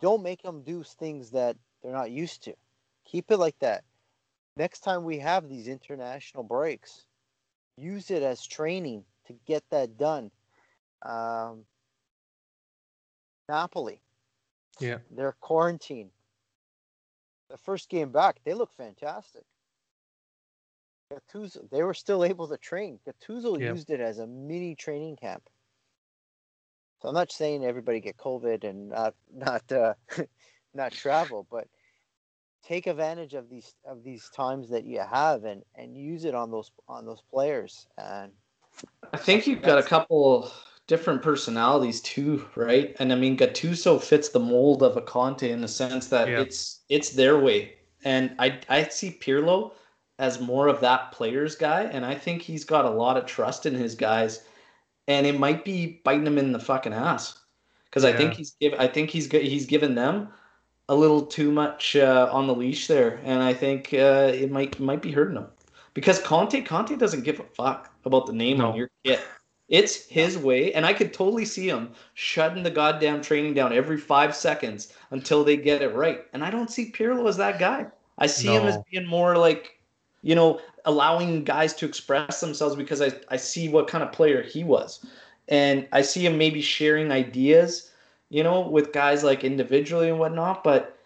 Don't 0.00 0.22
make 0.22 0.42
them 0.42 0.62
do 0.62 0.82
things 0.82 1.30
that 1.30 1.56
they're 1.82 1.92
not 1.92 2.10
used 2.10 2.42
to. 2.44 2.54
Keep 3.04 3.30
it 3.30 3.36
like 3.36 3.58
that. 3.60 3.84
Next 4.56 4.80
time 4.80 5.04
we 5.04 5.18
have 5.18 5.48
these 5.48 5.68
international 5.68 6.42
breaks, 6.42 7.06
use 7.76 8.10
it 8.10 8.22
as 8.22 8.44
training 8.44 9.04
to 9.26 9.34
get 9.46 9.62
that 9.70 9.96
done. 9.96 10.30
Um, 11.02 11.64
Napoli. 13.48 14.00
Yeah. 14.80 14.98
They're 15.10 15.36
quarantined. 15.40 16.10
The 17.48 17.58
first 17.58 17.88
game 17.88 18.10
back, 18.10 18.40
they 18.44 18.54
look 18.54 18.72
fantastic. 18.76 19.44
Gattuso, 21.10 21.68
they 21.70 21.82
were 21.82 21.94
still 21.94 22.24
able 22.24 22.48
to 22.48 22.56
train. 22.56 22.98
Gattuso 23.06 23.58
yeah. 23.58 23.70
used 23.70 23.90
it 23.90 24.00
as 24.00 24.18
a 24.18 24.26
mini 24.26 24.74
training 24.74 25.16
camp. 25.16 25.42
So 27.00 27.08
I'm 27.08 27.14
not 27.14 27.32
saying 27.32 27.64
everybody 27.64 28.00
get 28.00 28.16
COVID 28.16 28.64
and 28.64 28.90
not 28.90 29.14
not 29.34 29.72
uh, 29.72 29.94
not 30.74 30.92
travel, 30.92 31.46
but 31.50 31.66
take 32.62 32.86
advantage 32.86 33.34
of 33.34 33.48
these 33.48 33.74
of 33.84 34.04
these 34.04 34.28
times 34.36 34.68
that 34.70 34.84
you 34.84 35.00
have 35.00 35.44
and 35.44 35.62
and 35.74 35.96
use 35.96 36.24
it 36.24 36.34
on 36.34 36.50
those 36.50 36.70
on 36.88 37.06
those 37.06 37.22
players. 37.30 37.86
And 37.98 38.32
I 39.12 39.16
think 39.16 39.46
you've 39.46 39.62
got 39.62 39.78
a 39.78 39.82
couple 39.82 40.50
different 40.86 41.22
personalities 41.22 42.00
too, 42.02 42.46
right? 42.56 42.94
And 42.98 43.12
I 43.12 43.16
mean 43.16 43.36
Gattuso 43.36 44.00
fits 44.00 44.28
the 44.28 44.40
mold 44.40 44.82
of 44.82 44.96
a 44.96 45.02
Conte 45.02 45.50
in 45.50 45.60
the 45.60 45.68
sense 45.68 46.08
that 46.08 46.28
yeah. 46.28 46.40
it's 46.40 46.80
it's 46.88 47.10
their 47.10 47.38
way. 47.38 47.74
And 48.04 48.34
I 48.38 48.60
I 48.68 48.84
see 48.84 49.18
Pirlo 49.20 49.72
as 50.20 50.38
more 50.38 50.68
of 50.68 50.80
that 50.80 51.12
player's 51.12 51.56
guy, 51.56 51.84
and 51.84 52.04
I 52.04 52.14
think 52.14 52.42
he's 52.42 52.64
got 52.64 52.84
a 52.84 52.90
lot 52.90 53.16
of 53.16 53.24
trust 53.24 53.64
in 53.64 53.74
his 53.74 53.94
guys, 53.94 54.44
and 55.08 55.26
it 55.26 55.40
might 55.40 55.64
be 55.64 56.00
biting 56.04 56.26
him 56.26 56.36
in 56.36 56.52
the 56.52 56.60
fucking 56.60 56.92
ass 56.92 57.40
because 57.86 58.04
yeah. 58.04 58.10
I 58.10 58.16
think 58.16 58.34
he's 58.34 58.50
give 58.60 58.74
I 58.78 58.86
think 58.86 59.10
he's 59.10 59.32
he's 59.32 59.66
given 59.66 59.94
them 59.94 60.28
a 60.90 60.94
little 60.94 61.24
too 61.24 61.50
much 61.50 61.96
uh, 61.96 62.28
on 62.30 62.46
the 62.46 62.54
leash 62.54 62.86
there, 62.86 63.18
and 63.24 63.42
I 63.42 63.54
think 63.54 63.94
uh, 63.94 64.30
it 64.34 64.52
might 64.52 64.78
might 64.78 65.00
be 65.00 65.10
hurting 65.10 65.36
him 65.36 65.46
because 65.94 66.20
Conte 66.20 66.60
Conte 66.62 66.94
doesn't 66.96 67.24
give 67.24 67.40
a 67.40 67.44
fuck 67.44 67.90
about 68.04 68.26
the 68.26 68.34
name 68.34 68.58
no. 68.58 68.70
on 68.70 68.76
your 68.76 68.90
kit. 69.04 69.20
It's 69.70 70.06
his 70.08 70.36
way, 70.36 70.74
and 70.74 70.84
I 70.84 70.92
could 70.92 71.14
totally 71.14 71.46
see 71.46 71.66
him 71.66 71.92
shutting 72.12 72.62
the 72.62 72.70
goddamn 72.70 73.22
training 73.22 73.54
down 73.54 73.72
every 73.72 73.96
five 73.96 74.36
seconds 74.36 74.92
until 75.12 75.44
they 75.44 75.56
get 75.56 75.80
it 75.80 75.94
right. 75.94 76.26
And 76.34 76.44
I 76.44 76.50
don't 76.50 76.70
see 76.70 76.92
Pirlo 76.92 77.26
as 77.26 77.38
that 77.38 77.58
guy. 77.58 77.86
I 78.18 78.26
see 78.26 78.48
no. 78.48 78.60
him 78.60 78.66
as 78.66 78.76
being 78.90 79.06
more 79.06 79.38
like 79.38 79.79
you 80.22 80.34
know, 80.34 80.60
allowing 80.84 81.44
guys 81.44 81.74
to 81.74 81.86
express 81.86 82.40
themselves 82.40 82.76
because 82.76 83.00
I, 83.00 83.12
I 83.28 83.36
see 83.36 83.68
what 83.68 83.88
kind 83.88 84.04
of 84.04 84.12
player 84.12 84.42
he 84.42 84.64
was. 84.64 85.04
And 85.48 85.86
I 85.92 86.02
see 86.02 86.24
him 86.24 86.38
maybe 86.38 86.60
sharing 86.60 87.10
ideas, 87.10 87.90
you 88.28 88.42
know, 88.42 88.60
with 88.60 88.92
guys 88.92 89.24
like 89.24 89.44
individually 89.44 90.08
and 90.08 90.18
whatnot. 90.18 90.62
But 90.62 90.96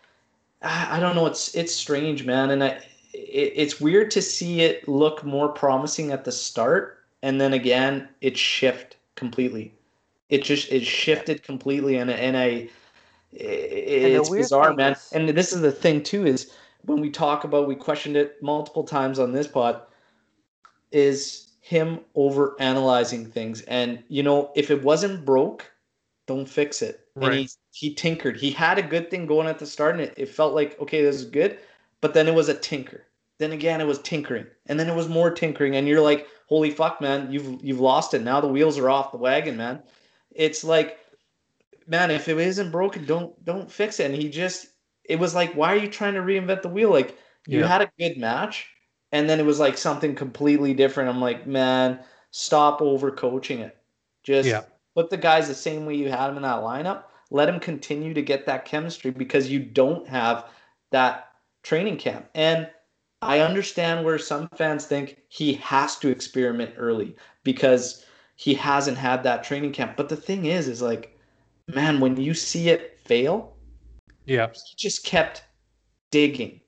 I, 0.62 0.96
I 0.96 1.00
don't 1.00 1.14
know. 1.14 1.26
It's 1.26 1.54
it's 1.54 1.74
strange, 1.74 2.26
man. 2.26 2.50
And 2.50 2.62
I, 2.62 2.80
it, 3.12 3.52
it's 3.54 3.80
weird 3.80 4.10
to 4.12 4.22
see 4.22 4.60
it 4.60 4.86
look 4.88 5.24
more 5.24 5.48
promising 5.48 6.12
at 6.12 6.24
the 6.24 6.32
start. 6.32 6.98
And 7.22 7.40
then 7.40 7.54
again, 7.54 8.08
it 8.20 8.36
shift 8.36 8.96
completely. 9.14 9.72
It 10.28 10.42
just 10.42 10.70
it 10.70 10.84
shifted 10.84 11.42
completely. 11.42 11.96
And, 11.96 12.10
and 12.10 12.36
I, 12.36 12.68
it's 13.32 14.28
bizarre, 14.28 14.74
man. 14.74 14.92
Is... 14.92 15.12
And 15.12 15.28
this 15.30 15.52
is 15.52 15.62
the 15.62 15.72
thing 15.72 16.02
too 16.02 16.26
is 16.26 16.52
when 16.86 17.01
we 17.01 17.11
talk 17.11 17.44
about, 17.44 17.69
we 17.69 17.74
questioned 17.74 18.16
it 18.16 18.43
multiple 18.43 18.85
times 18.85 19.19
on 19.19 19.32
this 19.32 19.47
pod, 19.47 19.82
is 20.93 21.52
him 21.61 22.01
over 22.15 22.56
analyzing 22.61 23.27
things. 23.27 23.62
And 23.62 24.02
you 24.09 24.23
know, 24.23 24.52
if 24.55 24.70
it 24.70 24.82
wasn't 24.82 25.24
broke, 25.24 25.70
don't 26.27 26.48
fix 26.48 26.82
it. 26.82 27.01
Right. 27.16 27.32
And 27.32 27.40
he 27.40 27.48
he 27.73 27.94
tinkered. 27.94 28.36
He 28.36 28.51
had 28.51 28.78
a 28.78 28.82
good 28.82 29.11
thing 29.11 29.27
going 29.27 29.48
at 29.48 29.59
the 29.59 29.66
start, 29.66 29.94
and 29.94 30.02
it, 30.02 30.15
it 30.16 30.28
felt 30.28 30.55
like 30.55 30.78
okay, 30.81 31.02
this 31.02 31.16
is 31.16 31.24
good. 31.24 31.59
But 32.01 32.15
then 32.15 32.28
it 32.28 32.35
was 32.35 32.48
a 32.48 32.55
tinker. 32.55 33.05
Then 33.39 33.52
again, 33.52 33.81
it 33.81 33.86
was 33.86 34.01
tinkering, 34.01 34.47
and 34.66 34.78
then 34.78 34.89
it 34.89 34.94
was 34.94 35.09
more 35.09 35.31
tinkering, 35.31 35.74
and 35.77 35.89
you're 35.89 36.01
like, 36.01 36.28
holy 36.47 36.70
fuck, 36.70 37.01
man, 37.01 37.31
you've 37.32 37.65
you've 37.65 37.81
lost 37.81 38.15
it. 38.15 38.23
Now 38.23 38.40
the 38.40 38.48
wheels 38.48 38.78
are 38.78 38.90
off 38.90 39.12
the 39.12 39.19
wagon, 39.19 39.56
man. 39.56 39.82
It's 40.31 40.65
like, 40.65 40.98
man, 41.86 42.11
if 42.11 42.28
it 42.28 42.39
isn't 42.39 42.70
broken, 42.70 43.06
don't 43.06 43.43
don't 43.44 43.70
fix 43.70 44.01
it. 44.01 44.11
And 44.11 44.15
he 44.15 44.28
just 44.28 44.69
it 45.05 45.18
was 45.18 45.35
like, 45.35 45.55
why 45.55 45.72
are 45.72 45.78
you 45.78 45.89
trying 45.89 46.14
to 46.14 46.20
reinvent 46.20 46.62
the 46.62 46.68
wheel? 46.68 46.90
Like 46.90 47.18
you 47.47 47.60
yeah. 47.60 47.66
had 47.66 47.82
a 47.82 47.90
good 47.98 48.18
match, 48.18 48.66
and 49.12 49.28
then 49.28 49.39
it 49.39 49.47
was 49.47 49.60
like 49.60 49.78
something 49.78 50.14
completely 50.14 50.74
different. 50.74 51.09
I'm 51.09 51.20
like, 51.20 51.47
man, 51.47 52.01
stop 52.31 52.81
over 52.82 53.10
coaching 53.10 53.60
it. 53.60 53.76
Just 54.22 54.48
yeah. 54.48 54.62
put 54.94 55.10
the 55.10 55.16
guys 55.16 55.48
the 55.48 55.55
same 55.55 55.86
way 55.86 55.94
you 55.94 56.10
had 56.10 56.28
them 56.28 56.36
in 56.36 56.43
that 56.43 56.62
lineup. 56.62 57.05
Let 57.31 57.47
them 57.47 57.60
continue 57.60 58.14
to 58.14 58.22
get 58.22 58.47
that 58.47 58.64
chemistry 58.64 59.10
because 59.10 59.51
you 59.51 59.60
don't 59.60 60.06
have 60.09 60.47
that 60.90 61.32
training 61.62 61.97
camp. 61.98 62.28
And 62.35 62.68
I 63.22 63.40
understand 63.40 64.05
where 64.05 64.18
some 64.18 64.48
fans 64.56 64.86
think 64.86 65.18
he 65.28 65.55
has 65.55 65.98
to 65.98 66.09
experiment 66.09 66.74
early 66.76 67.16
because 67.43 68.05
he 68.36 68.55
hasn't 68.55 68.98
had 68.98 69.22
that 69.22 69.44
training 69.44 69.72
camp. 69.72 69.97
But 69.97 70.09
the 70.09 70.16
thing 70.16 70.47
is, 70.47 70.68
is 70.68 70.82
like, 70.82 71.18
man, 71.68 72.01
when 72.01 72.16
you 72.16 72.35
see 72.35 72.68
it 72.68 72.98
fail, 73.05 73.53
yeah. 74.24 74.48
He 74.48 74.74
just 74.76 75.05
kept 75.05 75.44
digging 76.10 76.60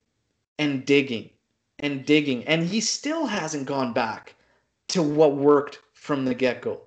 and 0.58 0.84
digging 0.84 1.30
and 1.78 2.04
digging. 2.04 2.44
And 2.44 2.64
he 2.64 2.80
still 2.80 3.26
hasn't 3.26 3.66
gone 3.66 3.92
back 3.92 4.34
to 4.88 5.02
what 5.02 5.36
worked 5.36 5.80
from 5.92 6.24
the 6.24 6.34
get 6.34 6.62
go. 6.62 6.82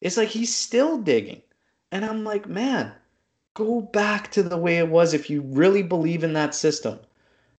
It's 0.00 0.16
like 0.16 0.28
he's 0.28 0.54
still 0.54 0.98
digging. 0.98 1.42
And 1.90 2.04
I'm 2.04 2.24
like, 2.24 2.48
man, 2.48 2.92
go 3.54 3.80
back 3.80 4.30
to 4.32 4.42
the 4.42 4.56
way 4.56 4.78
it 4.78 4.88
was 4.88 5.14
if 5.14 5.28
you 5.28 5.42
really 5.42 5.82
believe 5.82 6.24
in 6.24 6.32
that 6.32 6.54
system. 6.54 6.98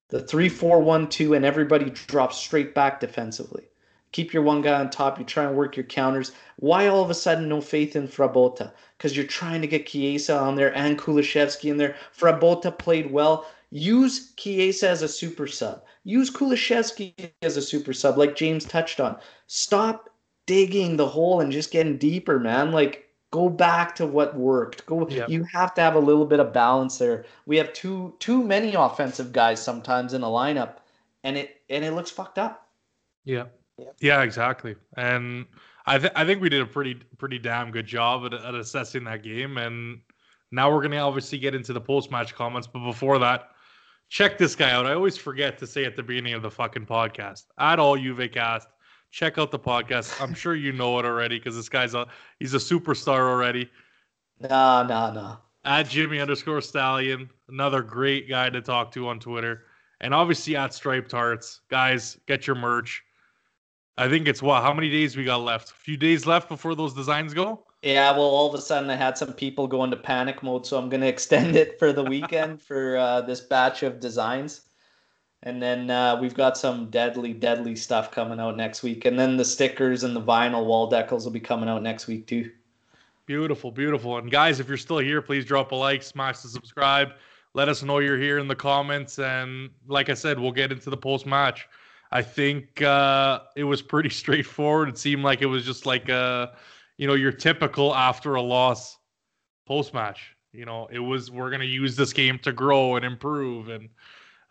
The 0.10 0.22
3 0.22 0.50
4 0.50 0.80
1 0.82 1.10
2, 1.10 1.34
and 1.34 1.46
everybody 1.46 1.90
drops 1.90 2.38
straight 2.38 2.76
back 2.76 3.00
defensively. 3.00 3.70
Keep 4.14 4.32
your 4.32 4.44
one 4.44 4.62
guy 4.62 4.80
on 4.80 4.90
top. 4.90 5.20
You 5.20 5.26
try 5.26 5.44
and 5.44 5.56
work 5.58 5.76
your 5.76 5.84
counters. 5.84 6.32
Why 6.58 6.88
all 6.88 7.04
of 7.04 7.10
a 7.10 7.14
sudden 7.14 7.50
no 7.50 7.60
faith 7.60 7.98
in 7.98 8.08
Frabotta? 8.08 8.72
Because 8.98 9.18
you're 9.18 9.26
trying 9.28 9.60
to 9.62 9.68
get 9.68 9.88
Chiesa 9.88 10.38
on 10.38 10.56
there 10.56 10.76
and 10.78 10.98
Kulusevski 10.98 11.70
in 11.70 11.78
there. 11.78 11.96
Frabotta 12.18 12.78
played 12.78 13.12
well. 13.12 13.46
Use 13.72 14.34
Chiesa 14.36 14.88
as 14.88 15.02
a 15.02 15.08
super 15.08 15.48
sub. 15.48 15.84
Use 16.06 16.30
Kulusevski 16.30 17.32
as 17.42 17.58
a 17.58 17.62
super 17.62 17.92
sub, 17.92 18.18
like 18.18 18.36
James 18.36 18.66
touched 18.66 19.00
on. 19.00 19.18
Stop 19.48 20.10
digging 20.46 20.96
the 20.96 21.08
hole 21.08 21.42
and 21.42 21.52
just 21.52 21.72
getting 21.72 21.98
deeper, 21.98 22.40
man. 22.40 22.72
Like 22.72 23.10
go 23.32 23.50
back 23.50 23.96
to 23.96 24.06
what 24.06 24.36
worked. 24.38 24.86
Go 24.86 25.08
Yep. 25.10 25.30
you 25.30 25.44
have 25.46 25.74
to 25.74 25.82
have 25.82 25.96
a 25.96 26.00
little 26.00 26.26
bit 26.26 26.40
of 26.40 26.54
balance 26.54 27.00
there. 27.00 27.26
We 27.48 27.58
have 27.58 27.74
too 27.74 28.14
too 28.20 28.44
many 28.44 28.76
offensive 28.76 29.34
guys 29.34 29.60
sometimes 29.62 30.14
in 30.14 30.22
a 30.22 30.28
lineup 30.28 30.76
and 31.24 31.36
it 31.36 31.62
and 31.68 31.84
it 31.84 31.94
looks 31.94 32.12
fucked 32.12 32.38
up. 32.38 32.68
Yeah. 33.26 33.46
Yep. 33.78 33.96
Yeah, 34.00 34.22
exactly. 34.22 34.76
And 34.98 35.46
I 35.86 35.98
th- 35.98 36.14
I 36.16 36.26
think 36.26 36.42
we 36.42 36.50
did 36.50 36.62
a 36.62 36.66
pretty 36.66 36.96
pretty 37.18 37.40
damn 37.40 37.72
good 37.72 37.86
job 37.86 38.26
at, 38.26 38.34
at 38.34 38.56
assessing 38.56 39.04
that 39.06 39.24
game. 39.24 39.58
And 39.58 40.00
now 40.52 40.72
we're 40.72 40.82
gonna 40.82 40.98
obviously 40.98 41.40
get 41.40 41.56
into 41.56 41.74
the 41.74 41.82
post 41.82 42.12
match 42.12 42.36
comments. 42.36 42.68
But 42.68 42.86
before 42.86 43.20
that, 43.20 43.50
check 44.10 44.38
this 44.38 44.56
guy 44.56 44.72
out. 44.72 44.86
I 44.86 44.94
always 44.94 45.18
forget 45.18 45.58
to 45.60 45.68
say 45.68 45.86
at 45.86 45.96
the 45.96 46.04
beginning 46.04 46.34
of 46.34 46.42
the 46.42 46.52
fucking 46.52 46.86
podcast. 46.86 47.46
At 47.58 47.80
all 47.80 47.98
UVCast, 47.98 48.66
check 49.12 49.38
out 49.38 49.52
the 49.52 49.60
podcast. 49.60 50.22
I'm 50.22 50.34
sure 50.34 50.56
you 50.56 50.72
know 50.72 51.00
it 51.00 51.06
already 51.06 51.40
because 51.40 51.56
this 51.56 51.70
guy's 51.70 51.94
a 51.94 52.08
he's 52.40 52.54
a 52.54 52.58
superstar 52.58 53.30
already. 53.30 53.70
Nah, 54.40 54.84
nah, 54.84 55.12
nah. 55.12 55.38
At 55.66 55.88
Jimmy 55.88 56.20
underscore 56.20 56.62
Stallion, 56.62 57.30
another 57.48 57.82
great 57.82 58.28
guy 58.28 58.50
to 58.50 58.62
talk 58.62 58.92
to 58.94 59.08
on 59.08 59.20
Twitter. 59.20 59.64
And 60.02 60.14
obviously 60.14 60.58
at 60.58 60.74
Striped 60.74 61.12
Hearts. 61.12 61.62
Guys, 61.70 62.18
get 62.28 62.46
your 62.46 62.58
merch. 62.58 63.02
I 63.98 64.10
think 64.10 64.28
it's 64.28 64.42
what? 64.42 64.64
How 64.64 64.74
many 64.74 64.90
days 64.90 65.16
we 65.16 65.24
got 65.24 65.42
left? 65.42 65.70
A 65.72 65.74
few 65.74 65.98
days 65.98 66.26
left 66.26 66.50
before 66.50 66.74
those 66.74 66.94
designs 66.94 67.34
go? 67.34 67.64
Yeah, 67.84 68.12
well, 68.12 68.22
all 68.22 68.48
of 68.48 68.56
a 68.56 68.62
sudden 68.62 68.90
I 68.90 68.96
had 68.96 69.18
some 69.18 69.34
people 69.34 69.68
go 69.68 69.84
into 69.84 69.98
panic 69.98 70.42
mode, 70.42 70.66
so 70.66 70.78
I'm 70.78 70.90
gonna 70.90 71.06
extend 71.18 71.56
it 71.56 71.78
for 71.78 71.94
the 71.94 72.04
weekend 72.04 72.62
for 72.62 72.98
uh, 72.98 73.22
this 73.22 73.42
batch 73.42 73.84
of 73.84 74.00
designs, 74.00 74.62
and 75.44 75.62
then 75.62 75.90
uh, 75.90 76.18
we've 76.20 76.34
got 76.34 76.58
some 76.58 76.90
deadly, 76.90 77.34
deadly 77.34 77.76
stuff 77.76 78.10
coming 78.10 78.40
out 78.40 78.58
next 78.58 78.82
week, 78.82 79.06
and 79.06 79.20
then 79.20 79.38
the 79.38 79.46
stickers 79.46 80.04
and 80.04 80.16
the 80.16 80.22
vinyl 80.22 80.66
wall 80.66 80.90
decals 80.90 81.26
will 81.26 81.32
be 81.32 81.40
coming 81.40 81.70
out 81.70 81.84
next 81.84 82.08
week 82.08 82.26
too. 82.26 82.50
Beautiful, 83.26 83.72
beautiful. 83.72 84.18
And 84.18 84.30
guys, 84.30 84.60
if 84.60 84.68
you're 84.68 84.78
still 84.78 84.98
here, 84.98 85.22
please 85.22 85.46
drop 85.46 85.72
a 85.72 85.76
like, 85.76 86.04
smash 86.04 86.40
the 86.40 86.50
subscribe. 86.50 87.14
Let 87.54 87.70
us 87.70 87.84
know 87.84 88.00
you're 88.00 88.18
here 88.18 88.40
in 88.40 88.48
the 88.48 88.56
comments. 88.56 89.20
And 89.20 89.70
like 89.88 90.10
I 90.10 90.14
said, 90.14 90.40
we'll 90.40 90.52
get 90.52 90.72
into 90.72 90.90
the 90.90 90.98
post 90.98 91.26
match. 91.26 91.68
I 92.14 92.22
think 92.22 92.84
uh, 92.84 93.40
it 93.56 93.64
was 93.64 93.82
pretty 93.82 94.10
straightforward. 94.22 94.88
It 94.88 94.98
seemed 94.98 95.24
like 95.24 95.42
it 95.42 95.48
was 95.48 95.66
just 95.66 95.86
like 95.88 96.10
a, 96.10 96.56
you 96.98 97.08
know, 97.08 97.16
your 97.16 97.32
typical 97.32 97.94
after 97.94 98.36
a 98.36 98.42
loss 98.42 98.98
post 99.66 99.94
match. 99.94 100.36
You 100.54 100.66
know, 100.66 100.88
it 100.92 101.00
was 101.00 101.32
we're 101.32 101.50
gonna 101.50 101.64
use 101.64 101.96
this 101.96 102.14
game 102.14 102.38
to 102.44 102.54
grow 102.54 102.96
and 102.96 103.04
improve, 103.04 103.70
and 103.70 103.90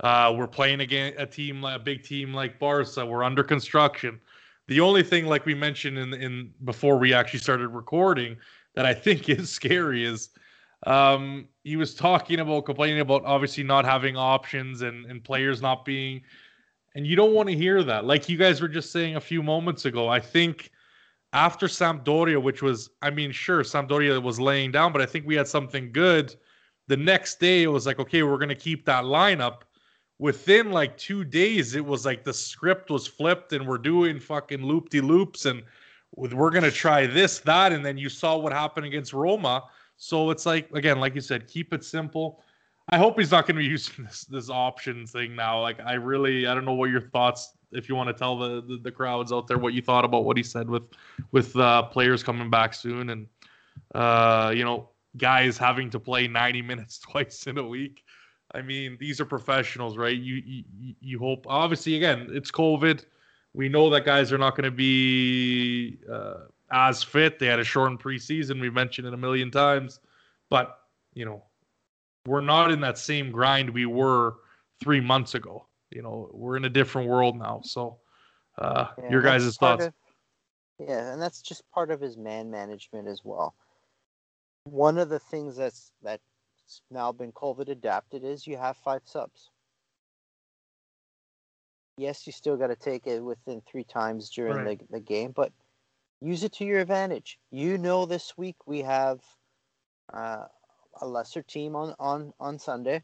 uh, 0.00 0.34
we're 0.36 0.48
playing 0.48 0.80
against 0.80 1.20
a 1.20 1.26
team, 1.26 1.62
a 1.64 1.78
big 1.78 2.02
team 2.02 2.34
like 2.34 2.58
Barca. 2.58 3.06
We're 3.06 3.22
under 3.22 3.44
construction. 3.44 4.20
The 4.66 4.80
only 4.80 5.04
thing, 5.04 5.26
like 5.26 5.46
we 5.46 5.54
mentioned 5.54 5.98
in 5.98 6.14
in 6.14 6.50
before 6.64 6.98
we 6.98 7.14
actually 7.14 7.38
started 7.38 7.68
recording, 7.68 8.36
that 8.74 8.84
I 8.84 8.94
think 9.04 9.28
is 9.28 9.48
scary 9.48 10.04
is 10.04 10.30
um, 10.84 11.46
he 11.62 11.76
was 11.76 11.94
talking 11.94 12.40
about 12.40 12.64
complaining 12.64 12.98
about 12.98 13.24
obviously 13.24 13.62
not 13.62 13.84
having 13.84 14.16
options 14.16 14.82
and 14.82 15.06
and 15.06 15.22
players 15.22 15.62
not 15.62 15.84
being, 15.84 16.22
and 16.94 17.06
you 17.06 17.16
don't 17.16 17.32
want 17.32 17.48
to 17.48 17.56
hear 17.56 17.82
that. 17.82 18.04
Like 18.04 18.28
you 18.28 18.36
guys 18.36 18.60
were 18.60 18.68
just 18.68 18.92
saying 18.92 19.16
a 19.16 19.20
few 19.20 19.42
moments 19.42 19.84
ago, 19.84 20.08
I 20.08 20.20
think 20.20 20.70
after 21.32 21.66
Sampdoria, 21.66 22.40
which 22.40 22.62
was, 22.62 22.90
I 23.00 23.10
mean, 23.10 23.32
sure, 23.32 23.62
Sampdoria 23.62 24.22
was 24.22 24.38
laying 24.38 24.70
down, 24.70 24.92
but 24.92 25.00
I 25.00 25.06
think 25.06 25.26
we 25.26 25.34
had 25.34 25.48
something 25.48 25.90
good. 25.92 26.34
The 26.88 26.96
next 26.96 27.40
day, 27.40 27.62
it 27.62 27.68
was 27.68 27.86
like, 27.86 27.98
okay, 27.98 28.22
we're 28.22 28.36
going 28.36 28.50
to 28.50 28.54
keep 28.54 28.84
that 28.84 29.04
lineup. 29.04 29.62
Within 30.18 30.70
like 30.70 30.96
two 30.98 31.24
days, 31.24 31.74
it 31.74 31.84
was 31.84 32.04
like 32.04 32.22
the 32.22 32.34
script 32.34 32.90
was 32.90 33.06
flipped 33.06 33.52
and 33.54 33.66
we're 33.66 33.78
doing 33.78 34.20
fucking 34.20 34.62
loop 34.62 34.90
de 34.90 35.00
loops 35.00 35.46
and 35.46 35.62
we're 36.14 36.50
going 36.50 36.62
to 36.62 36.70
try 36.70 37.06
this, 37.06 37.38
that. 37.40 37.72
And 37.72 37.84
then 37.84 37.96
you 37.96 38.10
saw 38.10 38.36
what 38.36 38.52
happened 38.52 38.86
against 38.86 39.14
Roma. 39.14 39.64
So 39.96 40.30
it's 40.30 40.44
like, 40.44 40.70
again, 40.74 41.00
like 41.00 41.14
you 41.14 41.22
said, 41.22 41.48
keep 41.48 41.72
it 41.72 41.82
simple. 41.82 42.42
I 42.88 42.98
hope 42.98 43.18
he's 43.18 43.30
not 43.30 43.46
going 43.46 43.56
to 43.56 43.62
be 43.62 43.66
using 43.70 44.04
this, 44.04 44.24
this 44.24 44.50
option 44.50 45.06
thing 45.06 45.34
now. 45.36 45.60
Like, 45.60 45.80
I 45.80 45.94
really, 45.94 46.46
I 46.46 46.54
don't 46.54 46.64
know 46.64 46.74
what 46.74 46.90
your 46.90 47.00
thoughts 47.00 47.54
if 47.72 47.88
you 47.88 47.94
want 47.94 48.08
to 48.08 48.12
tell 48.12 48.38
the, 48.38 48.62
the, 48.62 48.78
the 48.78 48.90
crowds 48.90 49.32
out 49.32 49.46
there 49.46 49.58
what 49.58 49.74
you 49.74 49.82
thought 49.82 50.04
about 50.04 50.24
what 50.24 50.36
he 50.36 50.42
said 50.42 50.68
with 50.68 50.82
with 51.32 51.56
uh, 51.56 51.82
players 51.84 52.22
coming 52.22 52.50
back 52.50 52.74
soon 52.74 53.10
and 53.10 53.26
uh, 53.94 54.52
you 54.54 54.64
know 54.64 54.88
guys 55.16 55.58
having 55.58 55.90
to 55.90 56.00
play 56.00 56.28
90 56.28 56.62
minutes 56.70 56.98
twice 56.98 57.46
in 57.46 57.58
a 57.58 57.66
week. 57.66 58.04
I 58.54 58.60
mean, 58.60 58.98
these 59.00 59.20
are 59.20 59.24
professionals, 59.24 59.96
right? 59.96 60.16
You 60.16 60.34
you, 60.44 60.94
you 61.00 61.18
hope 61.18 61.46
obviously 61.48 61.96
again 61.96 62.28
it's 62.30 62.50
COVID. 62.50 63.04
We 63.54 63.68
know 63.68 63.90
that 63.90 64.04
guys 64.04 64.32
are 64.32 64.38
not 64.38 64.56
going 64.56 64.64
to 64.64 64.70
be 64.70 65.98
uh, 66.10 66.44
as 66.70 67.02
fit. 67.02 67.38
They 67.38 67.46
had 67.46 67.58
a 67.58 67.64
shortened 67.64 68.00
preseason. 68.00 68.60
We've 68.60 68.72
mentioned 68.72 69.06
it 69.06 69.14
a 69.14 69.18
million 69.18 69.50
times, 69.50 70.00
but 70.48 70.78
you 71.14 71.24
know 71.24 71.42
we're 72.26 72.40
not 72.40 72.70
in 72.70 72.80
that 72.80 72.98
same 72.98 73.30
grind 73.30 73.70
we 73.70 73.86
were 73.86 74.36
three 74.82 75.00
months 75.00 75.34
ago 75.34 75.66
you 75.90 76.02
know 76.02 76.28
we're 76.32 76.56
in 76.56 76.64
a 76.64 76.70
different 76.70 77.08
world 77.08 77.36
now 77.36 77.60
so 77.62 77.98
uh 78.58 78.86
Yeah, 78.98 79.10
your 79.10 79.22
guys' 79.22 79.56
thoughts 79.56 79.86
of- 79.86 79.94
yeah, 80.78 81.12
and 81.12 81.22
that's 81.22 81.42
just 81.42 81.62
part 81.72 81.90
of 81.90 82.00
his 82.00 82.16
man 82.16 82.50
management 82.50 83.06
as 83.06 83.20
well. 83.24 83.54
One 84.64 84.98
of 84.98 85.08
the 85.08 85.18
things 85.20 85.56
that's 85.56 85.92
that's 86.02 86.22
now 86.90 87.12
been 87.12 87.30
COVID 87.32 87.68
adapted 87.68 88.24
is 88.24 88.46
you 88.46 88.56
have 88.56 88.76
five 88.78 89.02
subs. 89.04 89.50
Yes, 91.98 92.26
you 92.26 92.32
still 92.32 92.56
got 92.56 92.68
to 92.68 92.76
take 92.76 93.06
it 93.06 93.20
within 93.22 93.60
three 93.60 93.84
times 93.84 94.30
during 94.30 94.64
Right. 94.64 94.78
the, 94.78 94.86
the 94.90 95.00
game, 95.00 95.32
but 95.32 95.52
use 96.20 96.42
it 96.42 96.52
to 96.54 96.64
your 96.64 96.80
advantage. 96.80 97.38
You 97.50 97.78
know, 97.78 98.06
this 98.06 98.36
week 98.36 98.56
we 98.66 98.80
have 98.80 99.20
uh, 100.12 100.46
a 101.00 101.06
lesser 101.06 101.42
team 101.42 101.76
on, 101.76 101.94
on, 101.98 102.32
on 102.38 102.58
Sunday, 102.58 103.02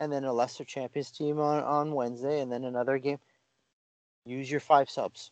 and 0.00 0.12
then 0.12 0.24
a 0.24 0.32
lesser 0.32 0.64
champions 0.64 1.10
team 1.10 1.38
on, 1.38 1.62
on 1.62 1.92
Wednesday, 1.92 2.40
and 2.40 2.50
then 2.50 2.64
another 2.64 2.98
game. 2.98 3.18
Use 4.26 4.50
your 4.50 4.60
five 4.60 4.88
subs. 4.88 5.30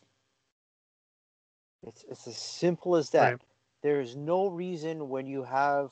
It's 1.85 2.05
it's 2.07 2.27
as 2.27 2.37
simple 2.37 2.95
as 2.95 3.09
that. 3.09 3.31
Right. 3.31 3.41
There 3.81 3.99
is 3.99 4.15
no 4.15 4.47
reason 4.47 5.09
when 5.09 5.27
you 5.27 5.43
have 5.43 5.91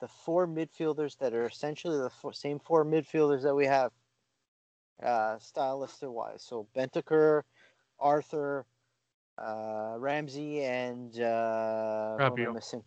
the 0.00 0.08
four 0.08 0.46
midfielders 0.46 1.16
that 1.18 1.34
are 1.34 1.46
essentially 1.46 1.98
the 1.98 2.10
four, 2.10 2.32
same 2.32 2.58
four 2.58 2.84
midfielders 2.84 3.42
that 3.42 3.54
we 3.54 3.66
have, 3.66 3.90
uh, 5.02 5.38
stylistic 5.38 6.10
wise. 6.10 6.42
So 6.42 6.66
Bentancur, 6.76 7.42
Arthur, 7.98 8.66
uh, 9.38 9.94
Ramsey, 9.98 10.62
and 10.62 11.18
uh, 11.20 12.16
Rabiot. 12.20 12.54
missing? 12.54 12.84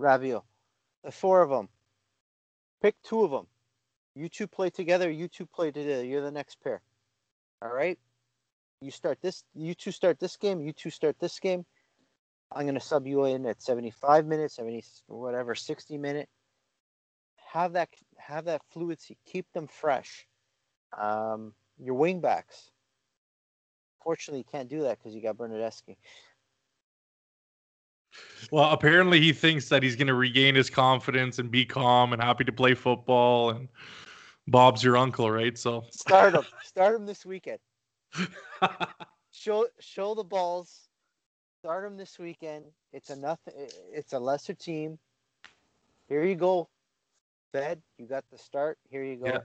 Rabiot. 0.00 0.42
The 1.04 1.12
four 1.12 1.42
of 1.42 1.50
them. 1.50 1.68
Pick 2.82 2.94
two 3.02 3.24
of 3.24 3.30
them. 3.30 3.46
You 4.14 4.28
two 4.28 4.46
play 4.46 4.70
together. 4.70 5.10
You 5.10 5.28
two 5.28 5.46
play 5.46 5.70
together. 5.70 6.04
You're 6.04 6.22
the 6.22 6.30
next 6.30 6.60
pair. 6.62 6.82
All 7.62 7.72
right. 7.72 7.98
You 8.80 8.90
start 8.90 9.18
this. 9.22 9.44
You 9.54 9.74
two 9.74 9.90
start 9.90 10.18
this 10.20 10.36
game. 10.36 10.60
You 10.60 10.72
two 10.72 10.90
start 10.90 11.16
this 11.20 11.38
game. 11.38 11.64
I'm 12.50 12.66
gonna 12.66 12.80
sub 12.80 13.06
you 13.06 13.24
in 13.24 13.44
at 13.46 13.60
75 13.60 14.26
minutes, 14.26 14.56
70 14.56 14.82
whatever, 15.06 15.54
60 15.54 15.98
minute. 15.98 16.28
Have 17.52 17.74
that 17.74 17.88
have 18.16 18.46
that 18.46 18.62
fluidity. 18.70 19.18
Keep 19.26 19.46
them 19.52 19.66
fresh. 19.68 20.26
Um, 20.98 21.52
your 21.78 21.94
wing 21.94 22.20
backs. 22.20 22.70
Fortunately, 24.02 24.38
you 24.38 24.50
can't 24.50 24.68
do 24.68 24.82
that 24.82 24.98
because 24.98 25.14
you 25.14 25.22
got 25.22 25.36
Bernardeschi. 25.36 25.96
Well 28.50 28.70
apparently 28.72 29.20
he 29.20 29.32
thinks 29.32 29.68
that 29.68 29.82
he's 29.82 29.96
going 29.96 30.06
to 30.06 30.14
regain 30.14 30.54
his 30.54 30.70
confidence 30.70 31.38
and 31.38 31.50
be 31.50 31.64
calm 31.64 32.12
and 32.12 32.22
happy 32.22 32.44
to 32.44 32.52
play 32.52 32.74
football 32.74 33.50
and 33.50 33.68
bob's 34.46 34.82
your 34.82 34.96
uncle 34.96 35.30
right 35.30 35.58
so 35.58 35.84
Start 35.90 36.34
him. 36.34 36.42
Start 36.64 36.96
him 36.96 37.06
this 37.06 37.26
weekend. 37.26 37.58
Show 39.30 39.66
show 39.78 40.14
the 40.14 40.24
balls. 40.24 40.88
Start 41.62 41.84
him 41.84 41.96
this 41.96 42.18
weekend. 42.18 42.64
It's 42.92 43.10
a 43.10 43.16
nothing. 43.16 43.54
It's 43.92 44.12
a 44.12 44.18
lesser 44.18 44.54
team. 44.54 44.98
Here 46.08 46.24
you 46.24 46.34
go. 46.34 46.68
Fed, 47.52 47.80
you 47.98 48.06
got 48.06 48.24
the 48.32 48.38
start. 48.38 48.78
Here 48.90 49.04
you 49.04 49.16
go. 49.16 49.26
yeah 49.26 49.38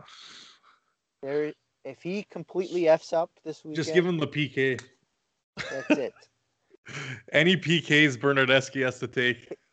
There. 1.21 1.53
If 1.85 2.01
he 2.01 2.25
completely 2.31 2.87
f's 2.87 3.11
up 3.11 3.29
this 3.43 3.63
weekend, 3.63 3.75
just 3.75 3.93
give 3.93 4.05
him 4.05 4.17
the 4.17 4.27
pk 4.27 4.81
that's 5.69 5.89
it. 5.91 6.13
any 7.31 7.55
pks 7.55 8.18
bernardeschi 8.18 8.84
has 8.84 8.99
to 8.99 9.07
take 9.07 9.51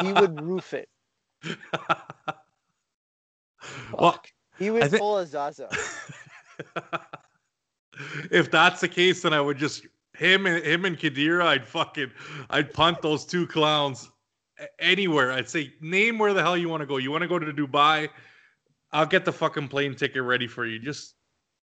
He 0.00 0.12
would 0.12 0.42
roof 0.42 0.74
it. 0.74 0.88
well 3.92 4.20
He 4.58 4.70
would 4.70 4.82
I 4.82 4.88
thi- 4.88 4.98
pull 4.98 5.18
a 5.18 5.26
Zaza. 5.26 5.68
if 8.30 8.50
that's 8.50 8.80
the 8.80 8.88
case, 8.88 9.22
then 9.22 9.32
I 9.32 9.40
would 9.40 9.58
just 9.58 9.86
him 10.16 10.46
and 10.46 10.64
him 10.64 10.84
and 10.84 10.98
Khedira, 10.98 11.46
I'd 11.46 11.66
fucking 11.66 12.10
I'd 12.50 12.72
punt 12.72 13.02
those 13.02 13.24
two 13.24 13.46
clowns 13.46 14.10
anywhere. 14.78 15.32
I'd 15.32 15.48
say 15.48 15.72
name 15.80 16.18
where 16.18 16.32
the 16.32 16.42
hell 16.42 16.56
you 16.56 16.68
want 16.68 16.80
to 16.80 16.86
go. 16.86 16.96
You 16.96 17.10
want 17.10 17.22
to 17.22 17.28
go 17.28 17.38
to 17.38 17.52
Dubai? 17.52 18.08
I'll 18.92 19.06
get 19.06 19.24
the 19.24 19.32
fucking 19.32 19.68
plane 19.68 19.94
ticket 19.94 20.22
ready 20.22 20.46
for 20.46 20.66
you. 20.66 20.78
Just 20.78 21.14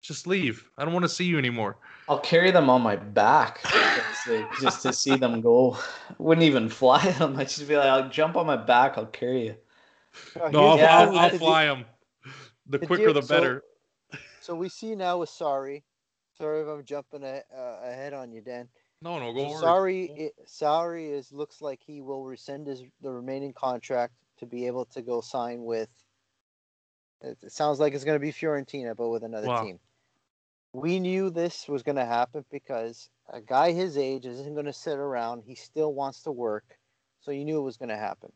just 0.04 0.26
leave. 0.26 0.70
I 0.76 0.84
don't 0.84 0.92
want 0.92 1.04
to 1.04 1.08
see 1.08 1.24
you 1.24 1.38
anymore. 1.38 1.78
I'll 2.08 2.20
carry 2.20 2.50
them 2.50 2.68
on 2.68 2.82
my 2.82 2.94
back 2.94 3.60
just 4.60 4.82
to 4.82 4.92
see 4.92 5.16
them 5.16 5.40
go. 5.40 5.78
Wouldn't 6.18 6.44
even 6.44 6.68
fly 6.68 7.10
them. 7.18 7.36
I'd 7.38 7.48
just 7.48 7.66
be 7.66 7.76
like, 7.76 7.86
I'll 7.86 8.10
jump 8.10 8.36
on 8.36 8.46
my 8.46 8.56
back. 8.56 8.98
I'll 8.98 9.06
carry 9.06 9.46
you. 9.46 9.56
No, 10.52 10.68
I'll, 10.68 10.78
yeah, 10.78 10.98
I'll, 10.98 11.18
I'll 11.18 11.30
fly 11.30 11.64
them. 11.64 11.86
The 12.66 12.78
quicker, 12.78 13.12
the 13.12 13.22
better. 13.22 13.62
So, 14.12 14.18
so, 14.40 14.54
we 14.54 14.68
see 14.68 14.94
now 14.94 15.18
with 15.18 15.30
sorry. 15.30 15.82
Sorry 16.36 16.62
if 16.62 16.68
I'm 16.68 16.84
jumping 16.84 17.22
a, 17.22 17.42
uh, 17.56 17.78
ahead 17.82 18.12
on 18.12 18.30
you, 18.30 18.40
Dan. 18.40 18.68
No, 19.00 19.18
no, 19.18 19.32
go. 19.32 19.48
So 19.58 19.66
Sarri, 19.66 20.10
it, 20.16 20.32
Sarri 20.46 21.12
is 21.12 21.32
looks 21.32 21.60
like 21.60 21.80
he 21.84 22.00
will 22.00 22.24
rescind 22.24 22.66
his 22.66 22.82
the 23.02 23.10
remaining 23.10 23.52
contract 23.52 24.14
to 24.38 24.46
be 24.46 24.66
able 24.66 24.84
to 24.86 25.02
go 25.02 25.20
sign 25.20 25.64
with. 25.64 25.90
It, 27.22 27.38
it 27.42 27.52
sounds 27.52 27.80
like 27.80 27.94
it's 27.94 28.04
going 28.04 28.16
to 28.16 28.20
be 28.20 28.32
Fiorentina, 28.32 28.94
but 28.96 29.08
with 29.08 29.24
another 29.24 29.48
wow. 29.48 29.62
team. 29.62 29.78
We 30.74 30.98
knew 30.98 31.30
this 31.30 31.68
was 31.68 31.84
going 31.84 31.96
to 31.96 32.04
happen 32.04 32.44
because 32.50 33.08
a 33.32 33.40
guy 33.40 33.70
his 33.70 33.96
age 33.96 34.26
isn't 34.26 34.54
going 34.54 34.66
to 34.66 34.72
sit 34.72 34.98
around. 34.98 35.44
He 35.46 35.54
still 35.54 35.94
wants 35.94 36.24
to 36.24 36.32
work, 36.32 36.64
so 37.20 37.30
you 37.30 37.44
knew 37.44 37.58
it 37.58 37.62
was 37.62 37.76
going 37.76 37.90
to 37.90 37.96
happen. 37.96 38.32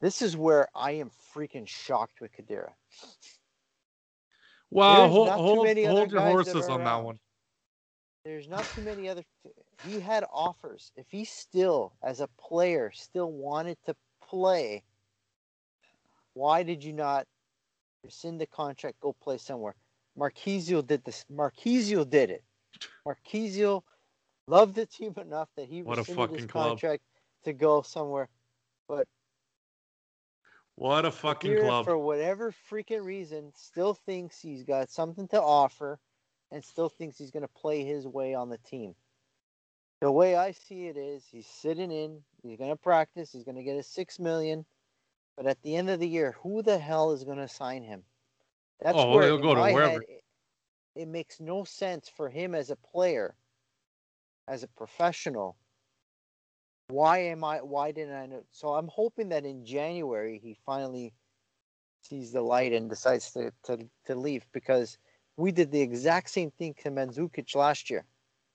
This 0.00 0.22
is 0.22 0.36
where 0.36 0.66
I 0.74 0.92
am 0.92 1.10
freaking 1.32 1.68
shocked 1.68 2.20
with 2.20 2.32
Khedira. 2.32 2.72
Wow, 4.72 5.08
hold, 5.08 5.28
hold, 5.28 5.68
hold 5.68 6.10
your 6.10 6.20
horses 6.20 6.68
on 6.68 6.82
that 6.82 7.04
one. 7.04 7.20
There's 8.24 8.48
not 8.48 8.64
too 8.74 8.82
many 8.82 9.08
other. 9.08 9.22
He 9.84 10.00
had 10.00 10.24
offers. 10.32 10.90
If 10.96 11.06
he 11.10 11.24
still, 11.24 11.92
as 12.02 12.20
a 12.20 12.28
player, 12.40 12.90
still 12.92 13.30
wanted 13.30 13.78
to 13.86 13.94
play, 14.20 14.82
why 16.34 16.64
did 16.64 16.82
you 16.82 16.92
not 16.92 17.26
rescind 18.02 18.40
the 18.40 18.46
contract, 18.46 18.98
go 19.00 19.14
play 19.22 19.38
somewhere? 19.38 19.76
Marchisio 20.18 20.86
did 20.86 21.04
this. 21.04 21.24
Marchisio 21.32 22.08
did 22.08 22.30
it. 22.30 22.44
Marchisio 23.06 23.82
loved 24.46 24.74
the 24.74 24.86
team 24.86 25.14
enough 25.16 25.48
that 25.56 25.68
he 25.68 25.82
what 25.82 25.98
rescinded 25.98 26.40
his 26.40 26.46
contract 26.46 27.02
club. 27.02 27.44
to 27.44 27.52
go 27.52 27.82
somewhere. 27.82 28.28
But 28.88 29.06
what 30.74 31.04
a 31.04 31.10
fucking 31.10 31.58
club! 31.58 31.84
For 31.84 31.98
whatever 31.98 32.52
freaking 32.70 33.04
reason, 33.04 33.52
still 33.54 33.94
thinks 33.94 34.40
he's 34.40 34.64
got 34.64 34.90
something 34.90 35.28
to 35.28 35.40
offer 35.40 35.98
and 36.50 36.64
still 36.64 36.88
thinks 36.88 37.18
he's 37.18 37.30
going 37.30 37.42
to 37.42 37.48
play 37.48 37.84
his 37.84 38.06
way 38.06 38.34
on 38.34 38.48
the 38.48 38.58
team. 38.58 38.94
The 40.00 40.10
way 40.10 40.34
I 40.34 40.52
see 40.52 40.86
it 40.86 40.96
is 40.96 41.24
he's 41.30 41.46
sitting 41.46 41.92
in, 41.92 42.22
he's 42.42 42.58
going 42.58 42.70
to 42.70 42.76
practice, 42.76 43.30
he's 43.32 43.44
going 43.44 43.56
to 43.56 43.62
get 43.62 43.76
a 43.76 43.82
6 43.82 44.18
million, 44.18 44.64
but 45.36 45.46
at 45.46 45.60
the 45.62 45.76
end 45.76 45.90
of 45.90 46.00
the 46.00 46.08
year, 46.08 46.36
who 46.42 46.62
the 46.62 46.78
hell 46.78 47.12
is 47.12 47.24
going 47.24 47.38
to 47.38 47.48
sign 47.48 47.82
him? 47.82 48.02
That's 48.82 48.96
oh, 48.96 49.10
where 49.10 49.26
he'll 49.26 49.38
go 49.38 49.54
to 49.54 49.60
wherever. 49.60 49.92
Head, 49.92 50.02
it, 50.08 51.02
it 51.02 51.08
makes 51.08 51.40
no 51.40 51.64
sense 51.64 52.08
for 52.08 52.28
him 52.28 52.54
as 52.54 52.70
a 52.70 52.76
player, 52.76 53.34
as 54.48 54.62
a 54.62 54.68
professional. 54.68 55.56
Why 56.88 57.18
am 57.18 57.44
I 57.44 57.58
why 57.58 57.92
didn't 57.92 58.14
I 58.14 58.26
know? 58.26 58.42
So 58.50 58.68
I'm 58.74 58.88
hoping 58.88 59.28
that 59.28 59.44
in 59.44 59.64
January 59.64 60.40
he 60.42 60.56
finally 60.66 61.14
sees 62.02 62.32
the 62.32 62.42
light 62.42 62.72
and 62.72 62.88
decides 62.88 63.30
to, 63.32 63.52
to, 63.64 63.78
to 64.06 64.14
leave 64.14 64.46
because– 64.52 64.98
we 65.40 65.50
did 65.50 65.72
the 65.72 65.80
exact 65.80 66.30
same 66.30 66.50
thing 66.50 66.74
to 66.82 66.90
Mandzukic 66.90 67.54
last 67.56 67.90
year, 67.90 68.04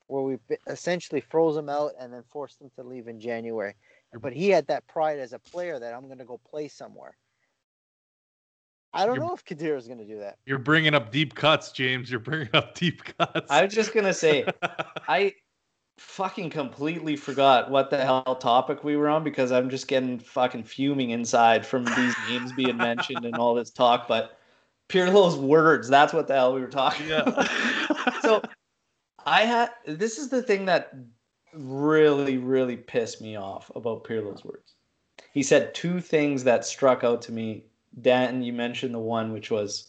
where 0.07 0.21
we 0.21 0.37
essentially 0.67 1.19
froze 1.19 1.57
him 1.57 1.67
out 1.67 1.93
and 1.99 2.13
then 2.13 2.23
forced 2.29 2.61
him 2.61 2.69
to 2.75 2.83
leave 2.83 3.07
in 3.07 3.19
January. 3.19 3.73
But 4.21 4.33
he 4.33 4.49
had 4.49 4.67
that 4.67 4.87
pride 4.87 5.19
as 5.19 5.33
a 5.33 5.39
player 5.39 5.79
that 5.79 5.93
I'm 5.93 6.05
going 6.05 6.19
to 6.19 6.25
go 6.25 6.39
play 6.49 6.67
somewhere. 6.67 7.17
I 8.95 9.05
don't 9.05 9.15
you're, 9.15 9.25
know 9.25 9.33
if 9.33 9.43
Khedira 9.43 9.77
is 9.77 9.87
going 9.87 9.99
to 9.99 10.05
do 10.05 10.19
that. 10.19 10.37
You're 10.45 10.57
bringing 10.57 10.93
up 10.93 11.11
deep 11.11 11.35
cuts, 11.35 11.71
James. 11.71 12.09
You're 12.09 12.19
bringing 12.19 12.49
up 12.53 12.75
deep 12.75 13.03
cuts. 13.03 13.51
I 13.51 13.63
was 13.63 13.73
just 13.73 13.93
going 13.93 14.05
to 14.05 14.13
say, 14.13 14.45
I 15.07 15.33
fucking 15.97 16.49
completely 16.49 17.15
forgot 17.15 17.69
what 17.69 17.89
the 17.89 18.03
hell 18.03 18.37
topic 18.39 18.83
we 18.83 18.97
were 18.97 19.07
on 19.07 19.23
because 19.23 19.51
I'm 19.51 19.69
just 19.69 19.87
getting 19.87 20.19
fucking 20.19 20.63
fuming 20.63 21.11
inside 21.11 21.65
from 21.65 21.85
these 21.85 22.15
names 22.29 22.51
being 22.53 22.77
mentioned 22.77 23.25
and 23.25 23.35
all 23.35 23.53
this 23.53 23.69
talk. 23.69 24.07
But 24.07 24.37
Pirlo's 24.87 25.35
words. 25.35 25.87
That's 25.87 26.13
what 26.13 26.27
the 26.27 26.35
hell 26.35 26.53
we 26.53 26.61
were 26.61 26.67
talking 26.67 27.07
yeah. 27.07 27.21
about. 27.21 28.21
so 28.21 28.41
I 29.25 29.41
had 29.41 29.71
this 29.85 30.17
is 30.17 30.29
the 30.29 30.41
thing 30.41 30.65
that 30.65 30.93
really, 31.53 32.37
really 32.37 32.77
pissed 32.77 33.21
me 33.21 33.35
off 33.35 33.71
about 33.75 34.03
Pirlo's 34.03 34.43
words. 34.43 34.75
He 35.33 35.43
said 35.43 35.73
two 35.73 35.99
things 35.99 36.43
that 36.43 36.65
struck 36.65 37.03
out 37.03 37.21
to 37.23 37.31
me. 37.31 37.65
Dan, 38.01 38.41
you 38.41 38.53
mentioned 38.53 38.93
the 38.93 38.99
one 38.99 39.31
which 39.33 39.51
was, 39.51 39.87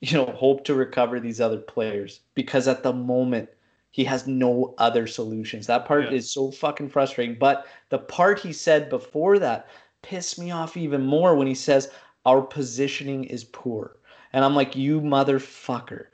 you 0.00 0.16
know, 0.16 0.26
hope 0.26 0.64
to 0.64 0.74
recover 0.74 1.20
these 1.20 1.40
other 1.40 1.58
players 1.58 2.20
because 2.34 2.68
at 2.68 2.82
the 2.82 2.92
moment 2.92 3.48
he 3.90 4.04
has 4.04 4.26
no 4.26 4.74
other 4.78 5.06
solutions. 5.06 5.66
That 5.66 5.86
part 5.86 6.04
yeah. 6.04 6.12
is 6.12 6.30
so 6.30 6.50
fucking 6.50 6.90
frustrating. 6.90 7.36
But 7.38 7.66
the 7.88 7.98
part 7.98 8.38
he 8.38 8.52
said 8.52 8.90
before 8.90 9.38
that 9.38 9.68
pissed 10.02 10.38
me 10.38 10.50
off 10.50 10.76
even 10.76 11.04
more 11.04 11.34
when 11.34 11.46
he 11.46 11.54
says 11.54 11.90
our 12.24 12.42
positioning 12.42 13.24
is 13.24 13.44
poor. 13.44 13.96
And 14.32 14.44
I'm 14.44 14.54
like, 14.54 14.76
you 14.76 15.00
motherfucker. 15.00 16.06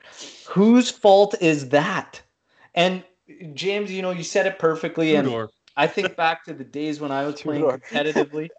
Whose 0.47 0.89
fault 0.89 1.35
is 1.41 1.69
that? 1.69 2.21
And 2.73 3.03
James, 3.53 3.91
you 3.91 4.01
know, 4.01 4.11
you 4.11 4.23
said 4.23 4.47
it 4.47 4.57
perfectly. 4.57 5.11
Tudor. 5.11 5.41
And 5.41 5.49
I 5.75 5.87
think 5.87 6.15
back 6.15 6.45
to 6.45 6.53
the 6.53 6.63
days 6.63 6.99
when 6.99 7.11
I 7.11 7.25
was 7.25 7.41
playing 7.41 7.65
competitively. 7.65 8.49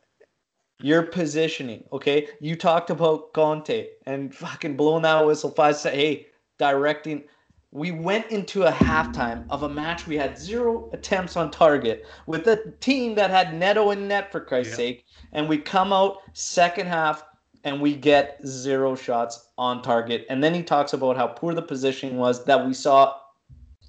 Your 0.81 1.03
positioning, 1.03 1.85
okay? 1.93 2.29
You 2.41 2.55
talked 2.55 2.91
about 2.91 3.33
Conte 3.33 3.89
and 4.05 4.35
fucking 4.35 4.77
blowing 4.77 5.03
that 5.03 5.27
whistle 5.27 5.51
five 5.51 5.77
say, 5.77 5.97
hey, 5.97 6.27
directing. 6.59 7.25
We 7.73 7.91
went 7.91 8.31
into 8.31 8.65
a 8.65 8.73
halftime 8.73 9.45
of 9.51 9.63
a 9.63 9.69
match 9.69 10.07
we 10.07 10.17
had 10.17 10.39
zero 10.39 10.89
attempts 10.93 11.37
on 11.37 11.51
target 11.51 12.07
with 12.27 12.47
a 12.47 12.73
team 12.81 13.15
that 13.17 13.31
had 13.31 13.55
Neto 13.55 13.91
in 13.91 14.09
net 14.09 14.31
for 14.31 14.41
Christ's 14.41 14.73
yeah. 14.73 14.77
sake, 14.77 15.05
and 15.33 15.49
we 15.49 15.59
come 15.59 15.93
out 15.93 16.19
second 16.33 16.87
half 16.87 17.25
and 17.65 17.81
we 17.81 17.95
get 17.95 18.39
zero 18.47 18.95
shots 18.95 19.49
on 19.59 19.83
target. 19.83 20.25
And 20.31 20.43
then 20.43 20.55
he 20.55 20.63
talks 20.63 20.93
about 20.93 21.17
how 21.17 21.27
poor 21.27 21.53
the 21.53 21.63
positioning 21.63 22.17
was 22.17 22.45
that 22.45 22.65
we 22.65 22.73
saw 22.73 23.15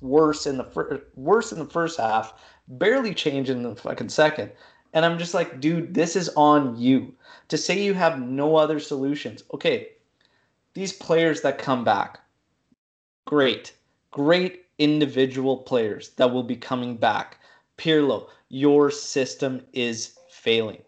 worse 0.01 0.47
in 0.47 0.57
the 0.57 0.64
fir- 0.64 1.03
worse 1.15 1.51
in 1.51 1.59
the 1.59 1.65
first 1.65 1.99
half, 1.99 2.34
barely 2.68 3.14
change 3.14 3.49
in 3.49 3.64
the 3.64 3.76
fucking 3.76 4.09
second. 4.09 4.51
And 4.93 5.05
I'm 5.05 5.18
just 5.18 5.34
like, 5.34 5.59
dude, 5.59 5.93
this 5.93 6.15
is 6.15 6.30
on 6.30 6.77
you. 6.77 7.14
To 7.49 7.57
say 7.57 7.81
you 7.81 7.93
have 7.93 8.19
no 8.19 8.55
other 8.55 8.80
solutions. 8.80 9.43
Okay, 9.53 9.89
these 10.73 10.93
players 10.93 11.41
that 11.41 11.57
come 11.57 11.84
back, 11.84 12.19
great, 13.26 13.73
great 14.11 14.65
individual 14.77 15.57
players 15.57 16.09
that 16.11 16.31
will 16.31 16.43
be 16.43 16.55
coming 16.55 16.97
back. 16.97 17.39
Pirlo, 17.77 18.30
your 18.49 18.91
system 18.91 19.65
is 19.73 20.18
failing. 20.30 20.81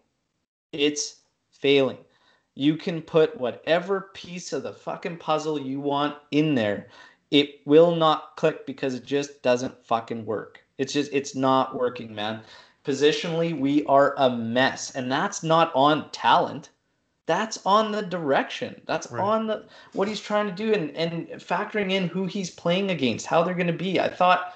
It's 0.72 1.20
failing. 1.50 1.98
You 2.54 2.76
can 2.76 3.02
put 3.02 3.38
whatever 3.40 4.10
piece 4.14 4.52
of 4.52 4.62
the 4.62 4.72
fucking 4.72 5.18
puzzle 5.18 5.58
you 5.58 5.80
want 5.80 6.16
in 6.30 6.54
there. 6.54 6.88
It 7.30 7.60
will 7.64 7.94
not 7.94 8.36
click 8.36 8.66
because 8.66 8.94
it 8.94 9.04
just 9.04 9.42
doesn't 9.42 9.86
fucking 9.86 10.26
work. 10.26 10.64
It's 10.78 10.92
just, 10.92 11.12
it's 11.12 11.34
not 11.34 11.76
working, 11.78 12.14
man. 12.14 12.42
Positionally, 12.84 13.58
we 13.58 13.84
are 13.84 14.14
a 14.16 14.30
mess. 14.30 14.90
And 14.92 15.10
that's 15.10 15.42
not 15.42 15.72
on 15.74 16.10
talent. 16.10 16.70
That's 17.26 17.64
on 17.64 17.92
the 17.92 18.02
direction. 18.02 18.80
That's 18.86 19.10
right. 19.12 19.22
on 19.22 19.46
the 19.46 19.64
what 19.92 20.08
he's 20.08 20.20
trying 20.20 20.46
to 20.46 20.52
do 20.52 20.72
and, 20.72 20.90
and 20.96 21.28
factoring 21.40 21.92
in 21.92 22.08
who 22.08 22.26
he's 22.26 22.50
playing 22.50 22.90
against, 22.90 23.26
how 23.26 23.42
they're 23.42 23.54
going 23.54 23.66
to 23.66 23.72
be. 23.72 24.00
I 24.00 24.08
thought 24.08 24.54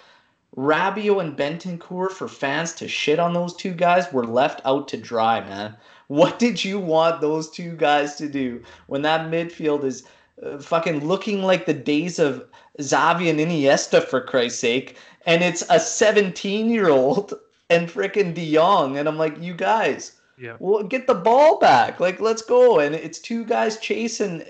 Rabiot 0.57 1.21
and 1.21 1.37
Bentancur 1.37 2.11
for 2.11 2.29
fans 2.29 2.73
to 2.75 2.89
shit 2.89 3.19
on 3.19 3.33
those 3.33 3.55
two 3.55 3.73
guys 3.73 4.13
were 4.13 4.27
left 4.27 4.61
out 4.65 4.89
to 4.89 4.97
dry, 4.97 5.41
man. 5.41 5.77
What 6.09 6.39
did 6.39 6.65
you 6.65 6.79
want 6.79 7.21
those 7.21 7.51
two 7.51 7.77
guys 7.77 8.17
to 8.17 8.29
do 8.29 8.63
when 8.87 9.03
that 9.03 9.31
midfield 9.31 9.85
is 9.85 10.05
uh, 10.45 10.59
fucking 10.59 11.07
looking 11.07 11.43
like 11.43 11.67
the 11.67 11.75
days 11.75 12.19
of 12.19 12.45
Xavi 12.81 13.31
and 13.31 13.39
Iniesta 13.39 14.03
for 14.03 14.21
Christ's 14.21 14.61
sake, 14.61 14.97
and 15.27 15.43
it's 15.43 15.63
a 15.71 15.79
17 15.79 16.71
year 16.71 16.89
old 16.89 17.35
and 17.75 17.89
freaking 17.89 18.35
De 18.35 18.55
Jong, 18.55 18.99
and 18.99 19.09
I'm 19.09 19.19
like, 19.19 19.41
you 19.41 19.55
guys, 19.55 20.13
yeah, 20.39 20.57
well, 20.59 20.83
get 20.83 21.07
the 21.07 21.15
ball 21.15 21.59
back, 21.59 22.01
like 22.01 22.21
let's 22.21 22.43
go, 22.43 22.79
and 22.81 22.95
it's 22.95 23.19
two 23.19 23.45
guys 23.45 23.79
chasing. 23.79 24.43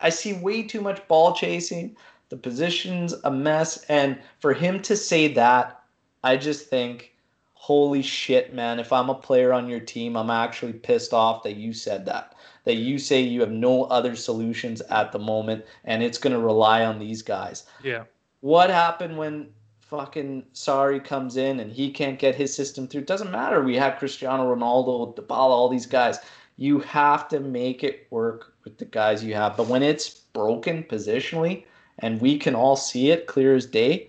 I 0.00 0.08
see 0.10 0.32
way 0.34 0.62
too 0.62 0.80
much 0.80 1.06
ball 1.08 1.34
chasing. 1.34 1.96
The 2.28 2.36
position's 2.36 3.12
a 3.24 3.30
mess, 3.30 3.84
and 3.88 4.18
for 4.40 4.52
him 4.52 4.80
to 4.82 4.96
say 4.96 5.28
that, 5.28 5.82
I 6.24 6.36
just 6.36 6.68
think 6.68 7.12
holy 7.62 8.02
shit, 8.02 8.52
man, 8.52 8.80
if 8.80 8.92
I'm 8.92 9.08
a 9.08 9.14
player 9.14 9.52
on 9.52 9.68
your 9.68 9.78
team, 9.78 10.16
I'm 10.16 10.30
actually 10.30 10.72
pissed 10.72 11.12
off 11.12 11.44
that 11.44 11.54
you 11.54 11.72
said 11.72 12.04
that. 12.06 12.34
That 12.64 12.74
you 12.74 12.98
say 12.98 13.20
you 13.20 13.40
have 13.40 13.52
no 13.52 13.84
other 13.84 14.16
solutions 14.16 14.80
at 14.80 15.12
the 15.12 15.20
moment 15.20 15.64
and 15.84 16.02
it's 16.02 16.18
going 16.18 16.32
to 16.32 16.40
rely 16.40 16.84
on 16.84 16.98
these 16.98 17.22
guys. 17.22 17.62
Yeah. 17.84 18.02
What 18.40 18.68
happened 18.68 19.16
when 19.16 19.50
fucking 19.92 20.42
Sarri 20.54 21.04
comes 21.04 21.36
in 21.36 21.60
and 21.60 21.70
he 21.70 21.90
can't 21.90 22.18
get 22.18 22.34
his 22.34 22.54
system 22.56 22.88
through. 22.88 23.02
It 23.02 23.06
doesn't 23.06 23.30
matter. 23.30 23.62
We 23.62 23.76
have 23.76 23.98
Cristiano 23.98 24.54
Ronaldo, 24.54 25.14
Dybala, 25.14 25.50
all 25.50 25.68
these 25.68 25.84
guys. 25.84 26.18
You 26.56 26.80
have 26.80 27.28
to 27.28 27.40
make 27.40 27.84
it 27.84 28.06
work 28.08 28.54
with 28.64 28.78
the 28.78 28.86
guys 28.86 29.22
you 29.22 29.34
have. 29.34 29.54
But 29.54 29.66
when 29.66 29.82
it's 29.82 30.08
broken 30.08 30.82
positionally 30.84 31.66
and 31.98 32.22
we 32.22 32.38
can 32.38 32.54
all 32.54 32.74
see 32.74 33.10
it 33.10 33.26
clear 33.26 33.54
as 33.54 33.66
day, 33.66 34.08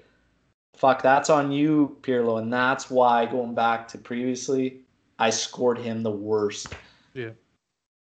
fuck, 0.73 1.01
that's 1.01 1.29
on 1.29 1.51
you, 1.51 1.97
Pirlo. 2.01 2.39
And 2.41 2.51
that's 2.51 2.89
why 2.89 3.25
going 3.25 3.53
back 3.53 3.89
to 3.89 3.97
previously, 3.97 4.79
I 5.19 5.31
scored 5.31 5.77
him 5.77 6.01
the 6.01 6.11
worst. 6.11 6.73
Yeah, 7.13 7.31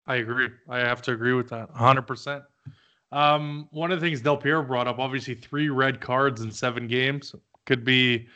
I 0.07 0.17
agree. 0.17 0.49
I 0.69 0.81
have 0.81 1.01
to 1.03 1.13
agree 1.13 1.33
with 1.33 1.49
that 1.49 1.75
100%. 1.75 2.43
Um, 3.11 3.69
one 3.71 3.91
of 3.91 4.01
the 4.01 4.07
things 4.07 4.21
Del 4.21 4.37
Piero 4.37 4.63
brought 4.63 4.87
up, 4.87 4.99
obviously, 4.99 5.35
three 5.35 5.71
red 5.71 5.99
cards 6.03 6.43
in 6.43 6.53
seven 6.53 6.87
games 6.87 7.35
could 7.67 7.85
be. 7.85 8.29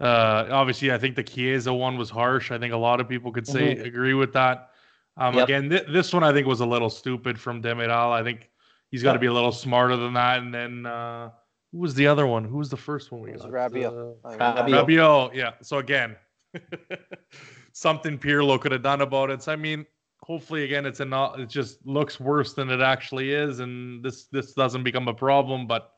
Uh, 0.00 0.48
obviously, 0.50 0.90
I 0.92 0.98
think 0.98 1.14
the 1.14 1.22
Chiesa 1.22 1.72
one 1.72 1.98
was 1.98 2.08
harsh. 2.08 2.50
I 2.50 2.58
think 2.58 2.72
a 2.72 2.76
lot 2.76 3.00
of 3.00 3.08
people 3.08 3.30
could 3.32 3.46
say 3.46 3.74
mm-hmm. 3.74 3.84
agree 3.84 4.14
with 4.14 4.32
that. 4.32 4.70
Um, 5.16 5.34
yep. 5.34 5.44
Again, 5.44 5.68
th- 5.68 5.86
this 5.92 6.12
one 6.12 6.24
I 6.24 6.32
think 6.32 6.46
was 6.46 6.60
a 6.60 6.66
little 6.66 6.88
stupid 6.88 7.38
from 7.38 7.62
Demiral. 7.62 8.10
I 8.10 8.22
think 8.22 8.48
he's 8.90 9.02
got 9.02 9.12
to 9.12 9.16
yep. 9.16 9.20
be 9.20 9.26
a 9.26 9.32
little 9.32 9.52
smarter 9.52 9.96
than 9.96 10.14
that. 10.14 10.38
And 10.38 10.54
then 10.54 10.86
uh, 10.86 11.30
who 11.72 11.78
was 11.78 11.94
the 11.94 12.06
other 12.06 12.26
one? 12.26 12.44
Who 12.44 12.56
was 12.56 12.70
the 12.70 12.78
first 12.78 13.12
one 13.12 13.20
we 13.20 13.32
got? 13.32 13.50
Rabiot. 13.50 14.16
Uh, 14.24 14.30
Rabiot. 14.30 14.86
Rabiot. 14.86 15.34
Yeah. 15.34 15.52
So 15.60 15.78
again, 15.78 16.16
something 17.72 18.18
Pirlo 18.18 18.58
could 18.58 18.72
have 18.72 18.82
done 18.82 19.02
about 19.02 19.28
it. 19.30 19.42
So 19.42 19.52
I 19.52 19.56
mean, 19.56 19.84
hopefully 20.22 20.64
again 20.64 20.86
it's 20.86 21.00
a 21.00 21.04
not 21.04 21.40
it 21.40 21.48
just 21.48 21.84
looks 21.86 22.20
worse 22.20 22.52
than 22.52 22.70
it 22.70 22.80
actually 22.80 23.32
is 23.32 23.60
and 23.60 24.04
this 24.04 24.26
this 24.26 24.52
doesn't 24.52 24.84
become 24.84 25.08
a 25.08 25.14
problem 25.14 25.66
but 25.66 25.92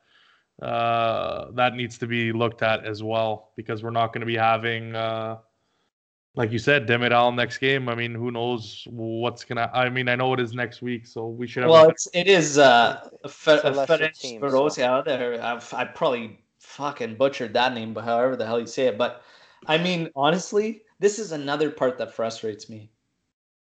uh 0.61 1.51
that 1.51 1.75
needs 1.75 1.97
to 1.97 2.07
be 2.07 2.31
looked 2.31 2.61
at 2.61 2.85
as 2.85 3.01
well 3.01 3.51
because 3.55 3.83
we're 3.83 3.89
not 3.89 4.13
going 4.13 4.21
to 4.21 4.27
be 4.27 4.37
having 4.37 4.95
uh 4.95 5.37
like 6.35 6.51
you 6.51 6.59
said 6.59 6.87
Demiral 6.87 7.33
next 7.33 7.57
game. 7.57 7.89
I 7.89 7.95
mean 7.95 8.13
who 8.13 8.31
knows 8.31 8.87
what's 8.89 9.43
gonna 9.43 9.69
I 9.73 9.89
mean 9.89 10.07
I 10.09 10.15
know 10.15 10.33
it 10.33 10.39
is 10.39 10.53
next 10.53 10.81
week 10.81 11.07
so 11.07 11.27
we 11.27 11.47
should 11.47 11.63
have 11.63 11.71
well 11.71 11.89
it's, 11.89 12.07
it 12.13 12.27
is 12.27 12.57
uh 12.57 13.07
Ferenc 13.25 14.79
out 14.79 15.05
there. 15.05 15.41
I've, 15.43 15.73
I 15.73 15.85
probably 15.85 16.39
fucking 16.59 17.15
butchered 17.15 17.53
that 17.53 17.73
name 17.73 17.93
but 17.93 18.03
however 18.03 18.35
the 18.35 18.45
hell 18.45 18.59
you 18.59 18.67
say 18.67 18.87
it. 18.87 18.97
But 18.97 19.23
I 19.65 19.77
mean 19.77 20.09
honestly 20.15 20.83
this 20.99 21.17
is 21.19 21.31
another 21.31 21.69
part 21.69 21.97
that 21.97 22.13
frustrates 22.13 22.69
me. 22.69 22.91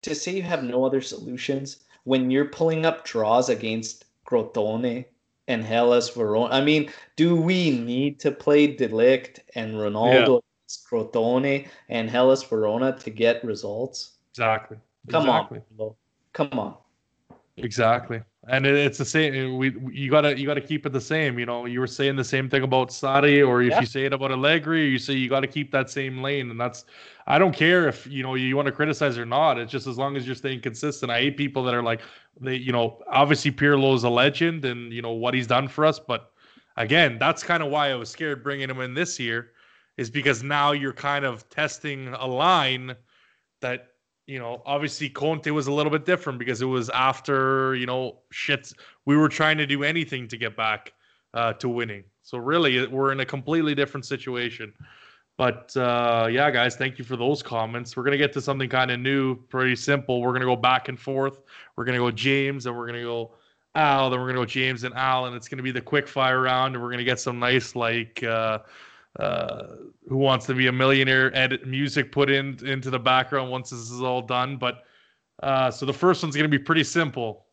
To 0.02 0.14
say 0.14 0.32
you 0.32 0.42
have 0.42 0.62
no 0.62 0.84
other 0.84 1.00
solutions 1.00 1.84
when 2.02 2.30
you're 2.30 2.44
pulling 2.46 2.84
up 2.84 3.04
draws 3.04 3.48
against 3.48 4.04
Crotone 4.26 5.06
and 5.48 5.64
Hellas 5.64 6.10
Verona. 6.10 6.52
I 6.54 6.60
mean, 6.62 6.90
do 7.16 7.36
we 7.36 7.70
need 7.70 8.18
to 8.20 8.30
play 8.30 8.66
De 8.66 8.88
Ligt 8.88 9.40
and 9.54 9.74
Ronaldo 9.74 10.40
yeah. 10.42 10.76
Crotone 10.90 11.68
and 11.88 12.10
Hellas 12.10 12.42
Verona 12.42 12.96
to 12.98 13.10
get 13.10 13.44
results? 13.44 14.12
Exactly. 14.32 14.78
Come 15.10 15.24
exactly. 15.24 15.60
on. 15.78 15.94
Come 16.32 16.58
on. 16.58 16.74
Exactly 17.56 18.22
and 18.48 18.66
it, 18.66 18.74
it's 18.74 18.98
the 18.98 19.04
same. 19.04 19.56
We 19.56 19.74
you 19.92 20.10
gotta 20.10 20.38
you 20.38 20.46
gotta 20.46 20.60
keep 20.60 20.86
it 20.86 20.92
the 20.92 21.00
same. 21.00 21.38
You 21.38 21.46
know, 21.46 21.66
you 21.66 21.80
were 21.80 21.86
saying 21.86 22.16
the 22.16 22.24
same 22.24 22.48
thing 22.48 22.62
about 22.62 22.90
Sarri, 22.90 23.46
or 23.46 23.62
if 23.62 23.70
yeah. 23.70 23.80
you 23.80 23.86
say 23.86 24.04
it 24.04 24.12
about 24.12 24.32
Allegri, 24.32 24.88
you 24.88 24.98
say 24.98 25.14
you 25.14 25.28
got 25.28 25.40
to 25.40 25.46
keep 25.46 25.70
that 25.72 25.90
same 25.90 26.22
lane, 26.22 26.50
and 26.50 26.60
that's. 26.60 26.84
I 27.26 27.38
don't 27.38 27.54
care 27.54 27.88
if 27.88 28.06
you 28.06 28.22
know 28.22 28.34
you 28.34 28.54
want 28.54 28.66
to 28.66 28.72
criticize 28.72 29.16
or 29.16 29.24
not. 29.24 29.58
It's 29.58 29.72
just 29.72 29.86
as 29.86 29.96
long 29.96 30.16
as 30.16 30.26
you're 30.26 30.34
staying 30.34 30.60
consistent. 30.60 31.10
I 31.10 31.20
hate 31.20 31.36
people 31.36 31.64
that 31.64 31.74
are 31.74 31.82
like 31.82 32.02
they, 32.40 32.56
you 32.56 32.72
know, 32.72 33.02
obviously 33.08 33.50
Pirlo 33.52 33.94
is 33.94 34.04
a 34.04 34.10
legend, 34.10 34.64
and 34.64 34.92
you 34.92 35.02
know 35.02 35.12
what 35.12 35.34
he's 35.34 35.46
done 35.46 35.68
for 35.68 35.84
us. 35.84 35.98
But 35.98 36.30
again, 36.76 37.18
that's 37.18 37.42
kind 37.42 37.62
of 37.62 37.70
why 37.70 37.90
I 37.90 37.94
was 37.94 38.10
scared 38.10 38.42
bringing 38.42 38.70
him 38.70 38.80
in 38.80 38.94
this 38.94 39.18
year, 39.18 39.52
is 39.96 40.10
because 40.10 40.42
now 40.42 40.72
you're 40.72 40.92
kind 40.92 41.24
of 41.24 41.48
testing 41.48 42.08
a 42.08 42.26
line 42.26 42.96
that 43.60 43.88
you 44.26 44.38
know, 44.38 44.62
obviously 44.64 45.08
Conte 45.08 45.50
was 45.50 45.66
a 45.66 45.72
little 45.72 45.92
bit 45.92 46.06
different 46.06 46.38
because 46.38 46.62
it 46.62 46.66
was 46.66 46.88
after, 46.90 47.74
you 47.74 47.86
know, 47.86 48.20
shit. 48.30 48.72
We 49.04 49.16
were 49.16 49.28
trying 49.28 49.58
to 49.58 49.66
do 49.66 49.84
anything 49.84 50.28
to 50.28 50.36
get 50.36 50.56
back 50.56 50.92
uh, 51.34 51.52
to 51.54 51.68
winning. 51.68 52.04
So 52.22 52.38
really, 52.38 52.86
we're 52.86 53.12
in 53.12 53.20
a 53.20 53.26
completely 53.26 53.74
different 53.74 54.06
situation. 54.06 54.72
But 55.36 55.76
uh, 55.76 56.28
yeah, 56.30 56.50
guys, 56.50 56.76
thank 56.76 56.98
you 56.98 57.04
for 57.04 57.16
those 57.16 57.42
comments. 57.42 57.96
We're 57.96 58.04
gonna 58.04 58.16
get 58.16 58.32
to 58.34 58.40
something 58.40 58.68
kind 58.68 58.90
of 58.90 59.00
new, 59.00 59.34
pretty 59.34 59.76
simple. 59.76 60.20
We're 60.20 60.32
gonna 60.32 60.44
go 60.44 60.56
back 60.56 60.88
and 60.88 60.98
forth. 60.98 61.40
We're 61.76 61.84
gonna 61.84 61.98
go 61.98 62.10
James, 62.10 62.66
and 62.66 62.76
we're 62.76 62.86
gonna 62.86 63.02
go 63.02 63.32
Al, 63.74 64.10
then 64.10 64.20
we're 64.20 64.26
gonna 64.26 64.38
go 64.38 64.46
James 64.46 64.84
and 64.84 64.94
Al, 64.94 65.26
and 65.26 65.34
it's 65.34 65.48
gonna 65.48 65.62
be 65.62 65.72
the 65.72 65.80
quick 65.80 66.06
fire 66.06 66.40
round, 66.40 66.74
and 66.74 66.82
we're 66.82 66.90
gonna 66.90 67.04
get 67.04 67.20
some 67.20 67.38
nice 67.38 67.74
like. 67.74 68.22
Uh, 68.22 68.60
uh, 69.20 69.76
who 70.08 70.16
wants 70.16 70.44
to 70.46 70.54
be 70.54 70.66
a 70.66 70.72
millionaire 70.72 71.32
edit 71.36 71.66
music 71.66 72.10
put 72.10 72.28
in 72.28 72.58
into 72.66 72.90
the 72.90 72.98
background 72.98 73.48
once 73.48 73.70
this 73.70 73.90
is 73.90 74.02
all 74.02 74.20
done. 74.20 74.56
But 74.56 74.82
uh, 75.42 75.70
so 75.70 75.86
the 75.86 75.92
first 75.92 76.22
one's 76.22 76.34
to 76.34 76.48
be 76.48 76.58
pretty 76.58 76.84
simple. 76.84 77.43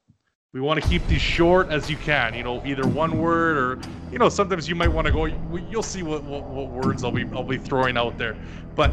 We 0.54 0.60
want 0.60 0.84
to 0.84 0.90
keep 0.90 1.08
these 1.08 1.22
short 1.22 1.70
as 1.70 1.90
you 1.90 1.96
can. 1.96 2.34
You 2.34 2.44
know, 2.44 2.62
either 2.66 2.86
one 2.86 3.20
word 3.20 3.56
or 3.56 3.90
you 4.12 4.20
know 4.20 4.28
sometimes 4.28 4.68
you 4.68 4.76
might 4.76 4.90
want 4.90 5.08
to 5.08 5.14
go. 5.14 5.24
You'll 5.24 5.82
see 5.82 6.04
what, 6.04 6.26
what, 6.26 6.44
what 6.44 6.68
words 6.68 7.06
I'll 7.06 7.12
be 7.14 7.26
I'll 7.34 7.46
be 7.46 7.58
throwing 7.58 7.96
out 7.96 8.18
there, 8.18 8.36
but 8.76 8.92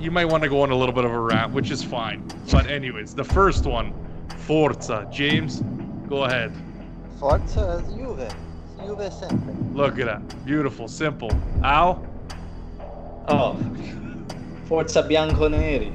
you 0.00 0.10
might 0.10 0.24
want 0.24 0.42
to 0.42 0.48
go 0.48 0.60
on 0.62 0.72
a 0.72 0.74
little 0.74 0.92
bit 0.92 1.04
of 1.04 1.12
a 1.12 1.20
rant, 1.20 1.52
which 1.52 1.70
is 1.70 1.84
fine. 1.84 2.28
But 2.50 2.66
anyways, 2.66 3.14
the 3.14 3.22
first 3.22 3.64
one, 3.64 3.94
Forza. 4.38 5.08
James, 5.12 5.62
go 6.08 6.24
ahead. 6.24 6.52
Forza 7.20 7.80
Juve. 7.94 8.34
Juve 8.84 9.12
sempre. 9.12 9.54
Look 9.74 10.00
at 10.00 10.06
that. 10.06 10.44
Beautiful, 10.44 10.88
simple. 10.88 11.30
Al? 11.62 12.04
Oh. 13.28 13.56
Forza 14.66 15.04
Bianconeri. 15.04 15.94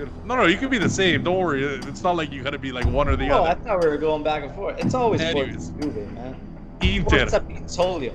Beautiful. 0.00 0.24
No, 0.24 0.36
no, 0.36 0.46
you 0.46 0.56
can 0.56 0.70
be 0.70 0.78
the 0.78 0.88
same. 0.88 1.22
Don't 1.24 1.36
worry. 1.36 1.62
It's 1.62 2.02
not 2.02 2.16
like 2.16 2.32
you 2.32 2.42
got 2.42 2.50
to 2.50 2.58
be 2.58 2.72
like 2.72 2.86
one 2.86 3.06
or 3.06 3.16
the 3.16 3.28
other. 3.28 3.48
oh. 3.48 3.50
I 3.50 3.54
thought 3.54 3.82
we 3.82 3.88
were 3.90 3.98
going 3.98 4.22
back 4.22 4.42
and 4.42 4.54
forth. 4.54 4.82
It's 4.82 4.94
always 4.94 5.20
Anyways. 5.20 5.72
Forza 5.72 5.82
Juve, 5.82 6.12
man. 6.12 6.40
Inter. 6.80 7.28
Forza 7.28 7.40
Pizzolio. 7.40 8.14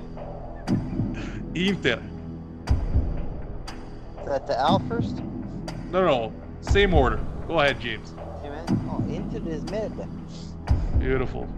Inter. 1.54 2.02
Is 4.18 4.26
that 4.26 4.48
the 4.48 4.58
Al 4.58 4.80
first? 4.88 5.22
No, 5.92 6.04
no. 6.04 6.32
Same 6.60 6.92
order. 6.92 7.20
Go 7.46 7.60
ahead, 7.60 7.78
James. 7.78 8.12
Hey, 8.42 8.48
man. 8.48 8.66
Oh, 8.90 9.04
Inter 9.08 9.48
is 9.48 9.62
merda. 9.66 10.08
Beautiful. 10.98 11.48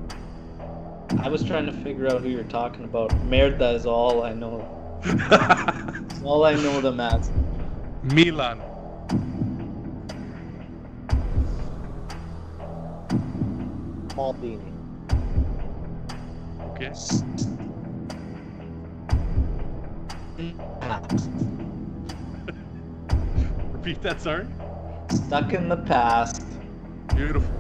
I 1.21 1.31
was 1.31 1.43
trying 1.43 1.65
to 1.65 1.73
figure 1.73 2.07
out 2.07 2.21
who 2.21 2.29
you're 2.29 2.45
talking 2.45 2.85
about. 2.85 3.09
Merda 3.31 3.75
is 3.75 3.87
all 3.87 4.25
I 4.25 4.35
know. 4.35 4.61
all 6.23 6.45
I 6.45 6.53
know 6.53 6.83
them 6.83 7.01
as. 7.01 7.31
Milan. 8.03 8.68
Maldini. 14.19 14.73
Okay. 16.71 16.93
Repeat 23.73 24.03
that, 24.03 24.21
sorry. 24.21 24.47
Stuck 25.09 25.53
in 25.53 25.69
the 25.69 25.77
past. 25.77 26.43
Beautiful. 27.15 27.55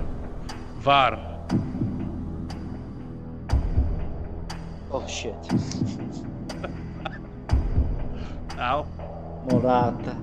VAR. 0.78 1.16
Oh 4.90 5.06
shit. 5.06 5.36
Al? 8.58 8.88
Morata. 9.48 10.16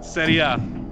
Serie 0.04 0.38
A. 0.38 0.83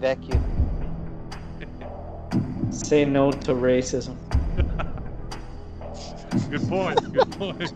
Vecchio. 0.00 0.40
Say 2.70 3.04
no 3.04 3.30
to 3.30 3.52
racism. 3.52 4.16
good 6.50 6.66
point. 6.68 7.12
Good 7.12 7.30
point. 7.32 7.74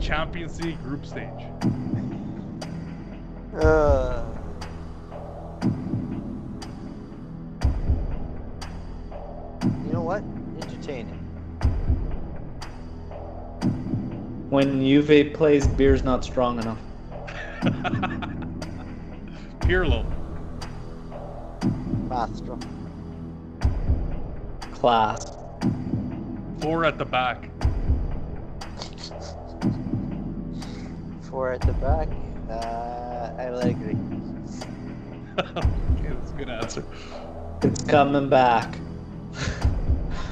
Champions 0.00 0.60
League 0.60 0.82
group 0.82 1.06
stage. 1.06 1.28
Uh. 3.54 4.24
You 9.62 9.92
know 9.92 10.02
what? 10.02 10.24
Entertaining. 10.62 11.18
When 14.48 14.80
Juve 14.80 15.32
plays, 15.32 15.68
beer's 15.68 16.02
not 16.02 16.24
strong 16.24 16.58
enough. 16.58 16.78
Pirlo. 19.60 20.04
Mastro. 22.10 22.58
Class. 24.74 25.36
Four 26.60 26.84
at 26.84 26.98
the 26.98 27.04
back. 27.04 27.48
Four 31.22 31.52
at 31.52 31.60
the 31.60 31.72
back. 31.74 32.08
Uh, 32.50 33.30
Allegri. 33.38 33.96
okay, 35.38 36.08
that's 36.08 36.30
a 36.32 36.34
good 36.36 36.50
answer. 36.50 36.84
It's 37.62 37.84
coming 37.84 38.28
back. 38.28 38.74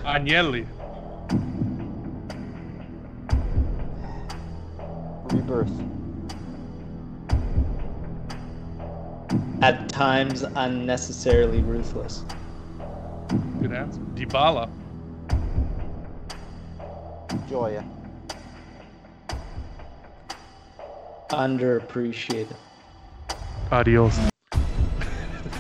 Agnelli. 0.02 0.66
Rebirth. 5.32 5.97
At 9.60 9.89
times, 9.89 10.43
unnecessarily 10.43 11.62
ruthless. 11.62 12.24
Good 13.60 13.72
answer. 13.72 14.01
Dybala. 14.14 14.70
Joya. 17.48 17.85
Underappreciated. 21.30 22.55
Adios. 23.72 24.18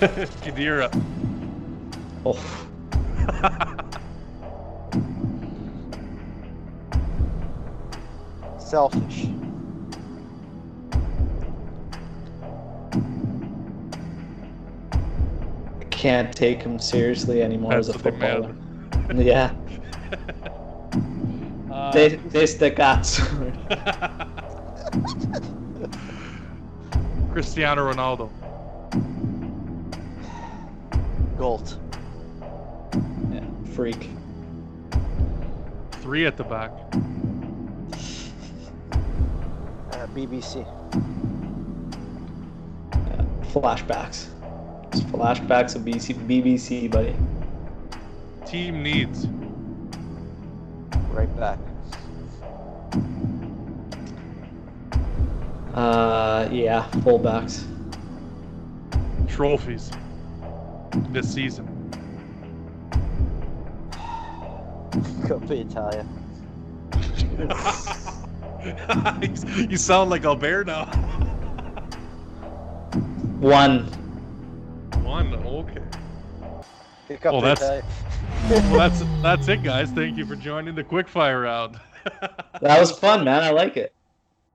Khedira. 0.00 0.88
Oh, 2.24 2.38
Selfish. 8.58 9.37
Can't 16.08 16.34
take 16.34 16.62
him 16.62 16.78
seriously 16.78 17.42
anymore 17.42 17.72
That's 17.72 17.90
as 17.90 17.94
a 17.94 17.98
footballer. 17.98 18.54
Yeah, 19.14 19.52
Uh, 21.70 21.92
they 21.92 22.16
desde 22.32 22.74
cazzo. 22.74 23.22
Cristiano 27.32 27.90
Ronaldo. 27.90 28.30
Gold. 31.38 31.78
yeah, 33.32 33.44
freak. 33.74 34.10
Three 36.02 36.26
at 36.26 36.36
the 36.36 36.44
back. 36.44 36.72
Uh, 39.92 40.06
BBC. 40.14 40.66
Yeah, 42.92 43.24
flashbacks. 43.52 44.37
Just 44.98 45.12
flashbacks 45.12 45.76
of 45.76 45.82
BC, 45.82 46.16
BBC, 46.26 46.90
buddy. 46.90 47.14
Team 48.44 48.82
needs. 48.82 49.28
Right 51.12 51.36
back. 51.36 51.60
Uh, 55.72 56.48
yeah, 56.50 56.88
fullbacks. 57.04 57.62
Trophies. 59.28 59.92
This 61.10 61.32
season. 61.32 61.68
Coppa 65.28 65.52
Italia. 65.52 66.04
you 69.70 69.76
sound 69.76 70.10
like 70.10 70.24
Albert 70.24 70.66
now. 70.66 70.86
One. 73.38 73.97
One. 75.48 75.64
Okay. 75.64 75.80
The 77.08 77.14
Coppa 77.16 77.32
Oh, 77.32 77.40
that's- 77.40 77.84
Well, 78.70 78.78
that's 78.78 79.02
that's 79.22 79.48
it, 79.48 79.62
guys. 79.62 79.90
Thank 79.90 80.16
you 80.16 80.24
for 80.26 80.36
joining 80.36 80.74
the 80.74 80.84
quickfire 80.84 81.42
round. 81.44 81.78
That 82.62 82.80
was 82.80 82.90
fun, 82.92 83.24
man. 83.24 83.42
I 83.42 83.50
like 83.50 83.76
it. 83.76 83.92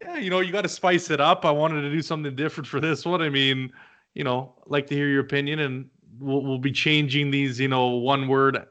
yeah, 0.02 0.18
you 0.18 0.30
know, 0.32 0.40
you 0.40 0.52
got 0.52 0.64
to 0.64 0.70
spice 0.70 1.12
it 1.12 1.22
up. 1.22 1.46
I 1.46 1.52
wanted 1.52 1.82
to 1.82 1.92
do 1.92 2.02
something 2.02 2.36
different 2.36 2.68
for 2.68 2.80
this 2.80 3.06
one. 3.06 3.22
I 3.22 3.30
mean, 3.30 3.72
you 4.16 4.24
know, 4.24 4.56
like 4.66 4.88
to 4.88 4.96
hear 4.96 5.08
your 5.08 5.22
opinion, 5.22 5.60
and 5.60 5.90
we'll 6.20 6.42
we'll 6.44 6.58
be 6.58 6.72
changing 6.72 7.30
these, 7.32 7.60
you 7.60 7.68
know, 7.68 7.88
one 7.90 8.28
word 8.28 8.66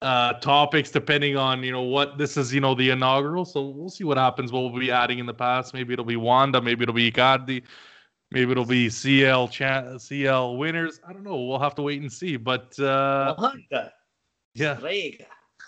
uh 0.00 0.34
topics 0.34 0.92
depending 0.92 1.36
on 1.36 1.64
you 1.64 1.72
know 1.72 1.82
what 1.82 2.18
this 2.18 2.36
is 2.36 2.54
you 2.54 2.60
know 2.60 2.72
the 2.72 2.90
inaugural 2.90 3.44
so 3.44 3.66
we'll 3.70 3.88
see 3.88 4.04
what 4.04 4.16
happens 4.16 4.52
what 4.52 4.60
we'll 4.60 4.78
be 4.78 4.92
adding 4.92 5.18
in 5.18 5.26
the 5.26 5.34
past 5.34 5.74
maybe 5.74 5.92
it'll 5.92 6.04
be 6.04 6.14
wanda 6.14 6.60
maybe 6.62 6.84
it'll 6.84 6.94
be 6.94 7.10
Icardi, 7.10 7.64
maybe 8.30 8.50
it'll 8.50 8.64
be 8.64 8.88
cl 8.88 9.48
cha- 9.48 9.96
cl 9.98 10.56
winners. 10.56 11.00
I 11.06 11.12
don't 11.12 11.24
know. 11.24 11.42
We'll 11.44 11.58
have 11.58 11.74
to 11.76 11.82
wait 11.82 12.00
and 12.00 12.12
see 12.12 12.36
but 12.36 12.78
uh 12.78 13.34
Wanda. 13.38 13.92
yeah. 14.54 14.78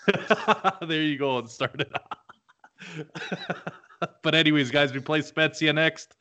There 0.87 1.01
you 1.01 1.17
go. 1.17 1.37
And 1.39 1.49
start 1.49 1.79
it 1.81 1.91
but 4.23 4.33
anyways 4.35 4.71
guys 4.71 4.93
we 4.93 4.99
play 4.99 5.21
spezia 5.21 5.73
next. 5.73 6.15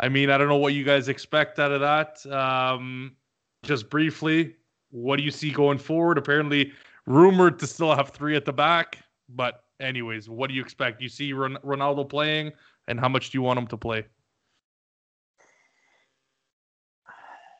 I 0.00 0.08
mean 0.08 0.30
i 0.30 0.38
don't 0.38 0.48
know 0.48 0.56
what 0.56 0.74
you 0.74 0.84
guys 0.84 1.08
expect 1.08 1.58
out 1.58 1.72
of 1.72 1.80
that. 1.80 2.24
Um 2.34 3.16
just 3.64 3.88
briefly 3.90 4.56
what 4.90 5.16
do 5.16 5.22
you 5.22 5.30
see 5.30 5.50
going 5.50 5.78
forward? 5.78 6.18
Apparently 6.18 6.72
rumored 7.06 7.58
to 7.60 7.66
still 7.66 7.94
have 7.94 8.10
three 8.10 8.36
at 8.36 8.44
the 8.44 8.52
back 8.52 8.98
but 9.28 9.64
anyways 9.80 10.28
what 10.28 10.48
do 10.48 10.54
you 10.54 10.62
expect? 10.62 11.00
You 11.00 11.08
see 11.08 11.32
Ron- 11.32 11.58
ronaldo 11.64 12.08
playing 12.08 12.52
and 12.88 12.98
how 12.98 13.08
much 13.08 13.30
do 13.30 13.38
you 13.38 13.42
want 13.42 13.58
him 13.58 13.66
to 13.68 13.76
play 13.76 14.04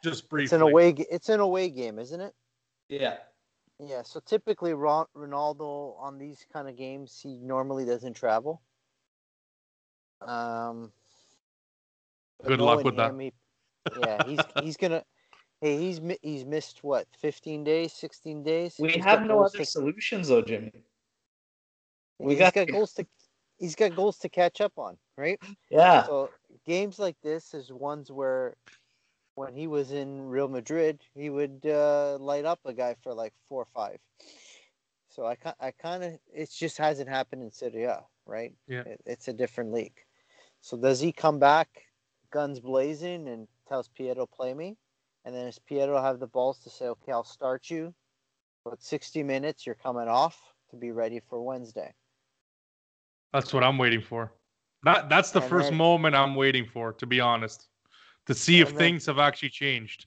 just 0.02 0.28
briefly 0.28 0.44
It's 0.44 0.52
an 0.52 0.62
away. 0.62 0.92
g- 0.92 1.06
It's 1.10 1.28
an 1.28 1.40
away 1.40 1.68
game, 1.70 1.98
isn't 1.98 2.20
it? 2.20 2.34
Yeah. 2.88 3.18
Yeah. 3.78 4.02
So 4.02 4.20
typically, 4.20 4.72
Ronaldo 4.72 5.98
on 5.98 6.18
these 6.18 6.44
kind 6.52 6.68
of 6.68 6.76
games, 6.76 7.18
he 7.22 7.38
normally 7.38 7.84
doesn't 7.84 8.14
travel. 8.14 8.62
Um. 10.20 10.92
Good 12.44 12.60
luck 12.60 12.76
knowing 12.76 12.84
with 12.84 12.96
that. 12.96 13.10
him, 13.10 13.18
he- 13.20 13.32
yeah, 14.00 14.24
he's 14.26 14.40
he's 14.62 14.76
gonna. 14.76 15.04
Hey, 15.60 15.78
he's 15.78 16.00
he's 16.22 16.44
missed 16.44 16.82
what? 16.82 17.06
Fifteen 17.18 17.62
days, 17.64 17.92
sixteen 17.92 18.42
days. 18.42 18.76
We 18.78 18.92
He's 18.92 19.04
have 19.04 19.24
no 19.24 19.44
other 19.44 19.58
to- 19.58 19.64
solutions, 19.64 20.28
though, 20.28 20.42
Jimmy. 20.42 20.72
we 22.18 22.34
got- 22.36 22.54
got 22.54 22.68
goals 22.68 22.92
to. 22.94 23.06
He's 23.58 23.76
got 23.76 23.94
goals 23.94 24.18
to 24.18 24.28
catch 24.28 24.60
up 24.60 24.72
on, 24.76 24.98
right? 25.16 25.38
Yeah. 25.70 26.02
So 26.04 26.30
games 26.66 26.98
like 26.98 27.16
this 27.22 27.54
is 27.54 27.70
ones 27.70 28.10
where, 28.10 28.56
when 29.34 29.54
he 29.54 29.66
was 29.66 29.92
in 29.92 30.28
Real 30.28 30.48
Madrid, 30.48 31.00
he 31.14 31.30
would 31.30 31.64
uh, 31.66 32.18
light 32.20 32.44
up 32.44 32.60
a 32.64 32.72
guy 32.72 32.94
for 33.02 33.14
like 33.14 33.32
four 33.48 33.62
or 33.62 33.68
five. 33.74 33.98
So 35.08 35.26
I 35.26 35.36
I 35.60 35.70
kind 35.72 36.04
of 36.04 36.12
it 36.32 36.50
just 36.50 36.78
hasn't 36.78 37.08
happened 37.08 37.42
in 37.42 37.50
Serie 37.50 37.84
A, 37.84 38.02
right? 38.26 38.52
Yeah. 38.66 38.80
It, 38.82 39.00
it's 39.06 39.28
a 39.28 39.32
different 39.32 39.72
league. 39.72 39.98
So 40.60 40.76
does 40.76 41.00
he 41.00 41.12
come 41.12 41.38
back, 41.38 41.68
guns 42.30 42.60
blazing, 42.60 43.28
and 43.28 43.48
tells 43.68 43.88
Pietro 43.88 44.26
play 44.26 44.54
me, 44.54 44.76
and 45.24 45.34
then 45.34 45.46
does 45.46 45.58
Pietro 45.58 46.00
have 46.00 46.18
the 46.20 46.26
balls 46.26 46.58
to 46.60 46.70
say, 46.70 46.86
okay, 46.86 47.12
I'll 47.12 47.24
start 47.24 47.68
you, 47.68 47.92
but 48.64 48.82
60 48.82 49.22
minutes 49.22 49.66
you're 49.66 49.74
coming 49.74 50.08
off 50.08 50.40
to 50.70 50.76
be 50.76 50.92
ready 50.92 51.20
for 51.28 51.42
Wednesday. 51.42 51.92
That's 53.32 53.52
what 53.52 53.64
I'm 53.64 53.76
waiting 53.78 54.00
for. 54.02 54.32
That 54.84 55.08
that's 55.08 55.30
the 55.30 55.40
And 55.40 55.48
first 55.50 55.68
then- 55.70 55.78
moment 55.78 56.14
I'm 56.14 56.34
waiting 56.34 56.66
for, 56.66 56.92
to 56.94 57.06
be 57.06 57.20
honest, 57.20 57.68
to 58.26 58.34
see 58.34 58.60
if 58.60 58.68
then- 58.68 58.78
things 58.78 59.06
have 59.06 59.18
actually 59.18 59.50
changed. 59.50 60.06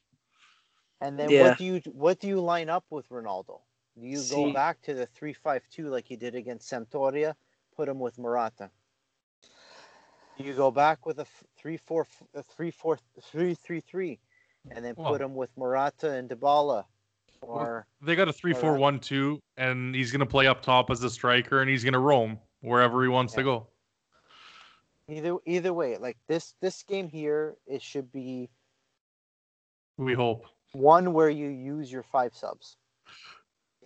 And 1.02 1.20
then 1.20 1.30
Yeah. 1.30 1.50
what 1.50 1.58
do 1.58 1.66
you 1.66 1.82
what 1.92 2.20
do 2.20 2.28
you 2.28 2.40
line 2.40 2.70
up 2.70 2.86
with 2.90 3.10
Ronaldo? 3.10 3.62
Do 4.00 4.06
you 4.06 4.18
See- 4.18 4.36
go 4.36 4.54
back 4.54 4.82
to 4.84 4.94
the 4.94 5.06
three 5.06 5.34
five 5.34 5.68
two 5.70 5.90
like 5.90 6.10
you 6.10 6.18
did 6.18 6.36
against 6.36 6.70
Sampdoria? 6.72 7.36
Put 7.76 7.90
him 7.90 8.00
with 8.00 8.18
Morata. 8.18 8.72
Do 10.38 10.44
you 10.44 10.54
go 10.54 10.72
back 10.72 11.06
with 11.06 11.20
a 11.20 11.26
three 11.58 11.78
four 11.78 12.02
f- 12.04 12.24
a 12.34 12.44
three 12.44 12.72
four 12.72 12.98
three 13.22 13.54
three 13.56 13.82
three, 13.82 14.20
and 14.72 14.84
then 14.84 14.96
Well- 14.98 15.12
put 15.12 15.22
him 15.22 15.36
with 15.36 15.56
Morata 15.58 16.12
and 16.12 16.30
Dybala, 16.30 16.86
or 17.42 17.86
They 18.02 18.16
got 18.16 18.28
a 18.28 18.34
three-four-one-two, 18.34 19.42
and 19.58 19.94
he's 19.96 20.12
gonna 20.12 20.26
play 20.26 20.48
up 20.48 20.62
top 20.62 20.90
as 20.90 21.04
a 21.04 21.10
striker, 21.10 21.62
and 21.62 21.70
he's 21.70 21.84
gonna 21.84 22.00
roam 22.00 22.40
wherever 22.62 23.02
he 23.04 23.10
wants 23.10 23.34
to 23.34 23.44
go. 23.44 23.68
Either 25.10 25.36
either 25.46 25.74
way. 25.74 25.98
Like 25.98 26.18
this 26.28 26.56
this 26.62 26.84
game 26.84 27.08
here, 27.08 27.56
it 27.68 27.82
should 27.82 28.12
be 28.12 28.50
We 29.98 30.14
hope. 30.14 30.46
one 30.74 31.14
where 31.14 31.30
you 31.30 31.48
use 31.50 31.92
your 31.92 32.04
five 32.04 32.34
subs. 32.36 32.78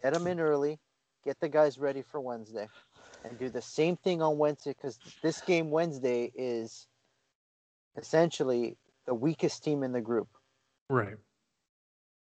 Get 0.01 0.13
them 0.13 0.27
in 0.27 0.39
early, 0.39 0.79
get 1.25 1.39
the 1.39 1.49
guys 1.49 1.77
ready 1.77 2.01
for 2.01 2.21
Wednesday, 2.21 2.69
and 3.25 3.37
do 3.37 3.49
the 3.49 3.61
same 3.61 3.97
thing 3.97 4.21
on 4.21 4.37
Wednesday 4.37 4.71
because 4.73 4.97
this 5.21 5.41
game 5.41 5.69
Wednesday 5.71 6.31
is 6.35 6.87
essentially 7.97 8.77
the 9.05 9.13
weakest 9.13 9.63
team 9.63 9.83
in 9.83 9.91
the 9.91 9.99
group. 10.01 10.29
Right. 10.89 11.17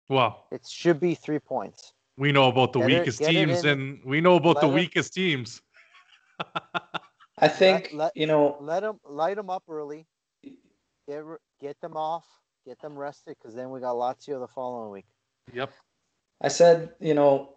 Well, 0.08 0.46
It 0.50 0.66
should 0.66 0.98
be 0.98 1.14
three 1.14 1.38
points. 1.38 1.92
we 2.16 2.32
know 2.32 2.48
about 2.48 2.72
the 2.72 2.80
Get 2.80 2.86
weakest 3.00 3.20
it 3.20 3.28
teams, 3.28 3.64
in. 3.64 3.70
and 3.78 4.00
we 4.04 4.20
know 4.20 4.36
about 4.36 4.60
the 4.60 4.66
weakest 4.68 5.12
teams. 5.14 5.62
I 7.40 7.48
think, 7.48 7.90
let- 7.92 8.16
you 8.16 8.26
know, 8.26 8.56
Let 8.60 8.80
them 8.80 9.00
light 9.04 9.36
them 9.36 9.50
up 9.50 9.64
early. 9.68 10.06
Get 11.08 11.24
get 11.60 11.80
them 11.80 11.96
off. 11.96 12.26
Get 12.66 12.80
them 12.80 12.98
rested 12.98 13.36
because 13.38 13.54
then 13.54 13.70
we 13.70 13.80
got 13.80 13.94
Lazio 13.94 14.38
the 14.38 14.48
following 14.48 14.90
week. 14.90 15.06
Yep. 15.52 15.72
I 16.42 16.48
said, 16.48 16.92
you 17.00 17.14
know, 17.14 17.54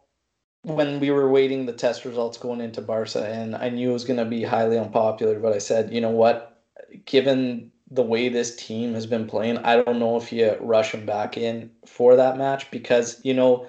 when 0.63 0.99
we 0.99 1.11
were 1.11 1.29
waiting 1.29 1.65
the 1.65 1.73
test 1.73 2.05
results 2.05 2.37
going 2.37 2.61
into 2.61 2.81
Barca, 2.81 3.27
and 3.27 3.55
I 3.55 3.69
knew 3.69 3.89
it 3.89 3.93
was 3.93 4.05
going 4.05 4.19
to 4.19 4.25
be 4.25 4.43
highly 4.43 4.77
unpopular, 4.77 5.39
but 5.39 5.53
I 5.53 5.57
said, 5.57 5.93
you 5.93 6.01
know 6.01 6.11
what? 6.11 6.63
Given 7.05 7.71
the 7.89 8.03
way 8.03 8.29
this 8.29 8.55
team 8.55 8.93
has 8.93 9.05
been 9.05 9.27
playing, 9.27 9.57
I 9.57 9.81
don't 9.81 9.99
know 9.99 10.17
if 10.17 10.31
you 10.31 10.55
rush 10.61 10.93
them 10.93 11.05
back 11.05 11.37
in 11.37 11.71
for 11.85 12.15
that 12.15 12.37
match 12.37 12.71
because, 12.71 13.19
you 13.23 13.33
know, 13.33 13.67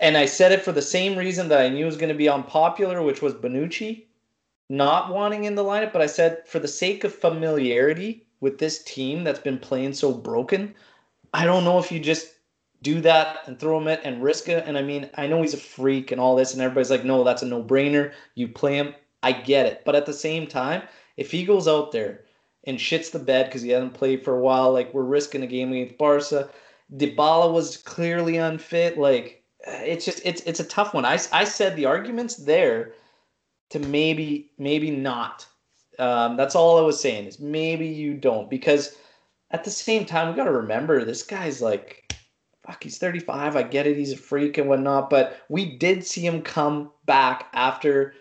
and 0.00 0.16
I 0.16 0.26
said 0.26 0.52
it 0.52 0.62
for 0.62 0.72
the 0.72 0.82
same 0.82 1.16
reason 1.16 1.48
that 1.48 1.60
I 1.60 1.68
knew 1.68 1.86
was 1.86 1.96
going 1.96 2.12
to 2.12 2.14
be 2.14 2.28
unpopular, 2.28 3.02
which 3.02 3.22
was 3.22 3.34
Bonucci 3.34 4.05
not 4.68 5.12
wanting 5.12 5.44
in 5.44 5.54
the 5.54 5.64
lineup. 5.64 5.92
But 5.92 6.02
I 6.02 6.06
said 6.06 6.46
for 6.46 6.58
the 6.58 6.68
sake 6.68 7.04
of 7.04 7.14
familiarity 7.14 8.26
with 8.40 8.58
this 8.58 8.82
team 8.84 9.24
that's 9.24 9.38
been 9.38 9.58
playing 9.58 9.94
so 9.94 10.12
broken, 10.12 10.74
I 11.32 11.44
don't 11.44 11.64
know 11.64 11.78
if 11.78 11.90
you 11.90 12.00
just 12.00 12.34
do 12.82 13.00
that 13.00 13.40
and 13.46 13.58
throw 13.58 13.78
him 13.78 13.88
it 13.88 14.00
and 14.04 14.22
risk 14.22 14.48
it. 14.48 14.64
And 14.66 14.76
I 14.78 14.82
mean, 14.82 15.10
I 15.16 15.26
know 15.26 15.42
he's 15.42 15.54
a 15.54 15.58
freak 15.58 16.12
and 16.12 16.20
all 16.20 16.36
this, 16.36 16.52
and 16.52 16.62
everybody's 16.62 16.90
like, 16.90 17.04
no, 17.04 17.24
that's 17.24 17.42
a 17.42 17.46
no 17.46 17.62
brainer. 17.62 18.12
You 18.34 18.48
play 18.48 18.76
him. 18.76 18.94
I 19.22 19.32
get 19.32 19.66
it. 19.66 19.82
But 19.84 19.96
at 19.96 20.06
the 20.06 20.12
same 20.12 20.46
time, 20.46 20.82
if 21.16 21.30
he 21.30 21.44
goes 21.44 21.66
out 21.66 21.92
there 21.92 22.24
and 22.64 22.78
shits 22.78 23.10
the 23.10 23.18
bed 23.18 23.46
because 23.46 23.62
he 23.62 23.70
hasn't 23.70 23.94
played 23.94 24.24
for 24.24 24.36
a 24.36 24.40
while, 24.40 24.72
like 24.72 24.92
we're 24.92 25.02
risking 25.02 25.42
a 25.42 25.46
game 25.46 25.72
against 25.72 25.98
Barca. 25.98 26.50
Dybala 26.94 27.52
was 27.52 27.78
clearly 27.78 28.36
unfit. 28.36 28.98
Like 28.98 29.42
it's 29.66 30.04
just 30.04 30.20
it's 30.24 30.42
it's 30.42 30.60
a 30.60 30.64
tough 30.64 30.94
one. 30.94 31.04
I, 31.04 31.18
I 31.32 31.44
said 31.44 31.74
the 31.74 31.86
arguments 31.86 32.36
there 32.36 32.92
to 33.70 33.78
maybe 33.78 34.50
maybe 34.58 34.90
not. 34.90 35.46
Um, 35.98 36.36
that's 36.36 36.54
all 36.54 36.78
I 36.78 36.82
was 36.82 37.00
saying 37.00 37.26
is 37.26 37.40
maybe 37.40 37.86
you 37.86 38.14
don't 38.14 38.50
because 38.50 38.96
at 39.50 39.64
the 39.64 39.70
same 39.70 40.04
time 40.04 40.28
we 40.28 40.36
got 40.36 40.44
to 40.44 40.52
remember 40.52 41.04
this 41.04 41.22
guy's 41.22 41.62
like 41.62 42.12
fuck 42.66 42.82
he's 42.82 42.98
35 42.98 43.56
i 43.56 43.62
get 43.62 43.86
it. 43.86 43.96
He's 43.96 44.12
a 44.12 44.16
freak 44.16 44.58
and 44.58 44.68
whatnot 44.68 45.08
but 45.08 45.40
we 45.48 45.76
did 45.76 46.04
see 46.04 46.26
him 46.26 46.42
come 46.42 46.90
back 47.06 47.48
after 47.54 48.14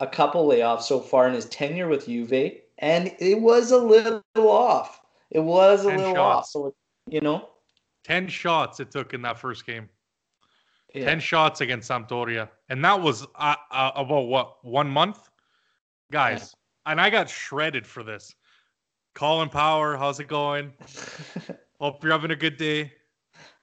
a 0.00 0.06
couple 0.06 0.46
layoffs 0.46 0.82
so 0.82 1.00
far 1.00 1.26
in 1.28 1.34
his 1.34 1.46
tenure 1.46 1.88
with 1.88 2.06
juve 2.06 2.52
and 2.78 3.14
it 3.20 3.40
was 3.40 3.70
a 3.70 3.78
little 3.78 4.22
off. 4.36 5.00
It 5.30 5.40
was 5.40 5.84
a 5.84 5.88
little 5.88 6.14
shots. 6.14 6.18
off 6.18 6.46
so 6.46 6.74
you 7.08 7.20
know? 7.20 7.48
10 8.04 8.28
shots 8.28 8.80
it 8.80 8.90
took 8.90 9.14
in 9.14 9.22
that 9.22 9.38
first 9.38 9.64
game 9.64 9.88
yeah. 10.94 11.06
10 11.06 11.20
shots 11.20 11.60
against 11.60 11.90
Sampdoria. 11.90 12.48
And 12.68 12.84
that 12.84 13.00
was 13.00 13.26
uh, 13.36 13.54
uh, 13.70 13.92
about 13.94 14.26
what, 14.26 14.64
one 14.64 14.88
month? 14.88 15.30
Guys, 16.10 16.54
yeah. 16.86 16.92
and 16.92 17.00
I 17.00 17.08
got 17.10 17.28
shredded 17.28 17.86
for 17.86 18.02
this. 18.02 18.34
Colin 19.14 19.48
Power, 19.48 19.96
how's 19.96 20.20
it 20.20 20.28
going? 20.28 20.72
Hope 21.80 22.02
you're 22.02 22.12
having 22.12 22.30
a 22.30 22.36
good 22.36 22.56
day. 22.56 22.92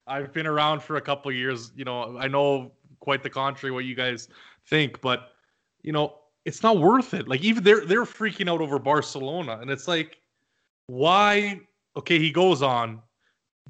I've 0.07 0.33
been 0.33 0.47
around 0.47 0.81
for 0.81 0.95
a 0.95 1.01
couple 1.01 1.31
years. 1.31 1.71
You 1.75 1.85
know, 1.85 2.17
I 2.17 2.27
know 2.27 2.71
quite 2.99 3.23
the 3.23 3.29
contrary 3.29 3.71
what 3.71 3.85
you 3.85 3.95
guys 3.95 4.27
think, 4.65 4.99
but 5.01 5.29
you 5.83 5.91
know, 5.91 6.15
it's 6.45 6.63
not 6.63 6.79
worth 6.79 7.13
it. 7.13 7.27
Like 7.27 7.41
even 7.41 7.63
they're 7.63 7.85
they're 7.85 8.05
freaking 8.05 8.49
out 8.49 8.61
over 8.61 8.79
Barcelona, 8.79 9.59
and 9.61 9.69
it's 9.69 9.87
like, 9.87 10.17
why? 10.87 11.61
Okay, 11.95 12.17
he 12.17 12.31
goes 12.31 12.61
on 12.61 13.01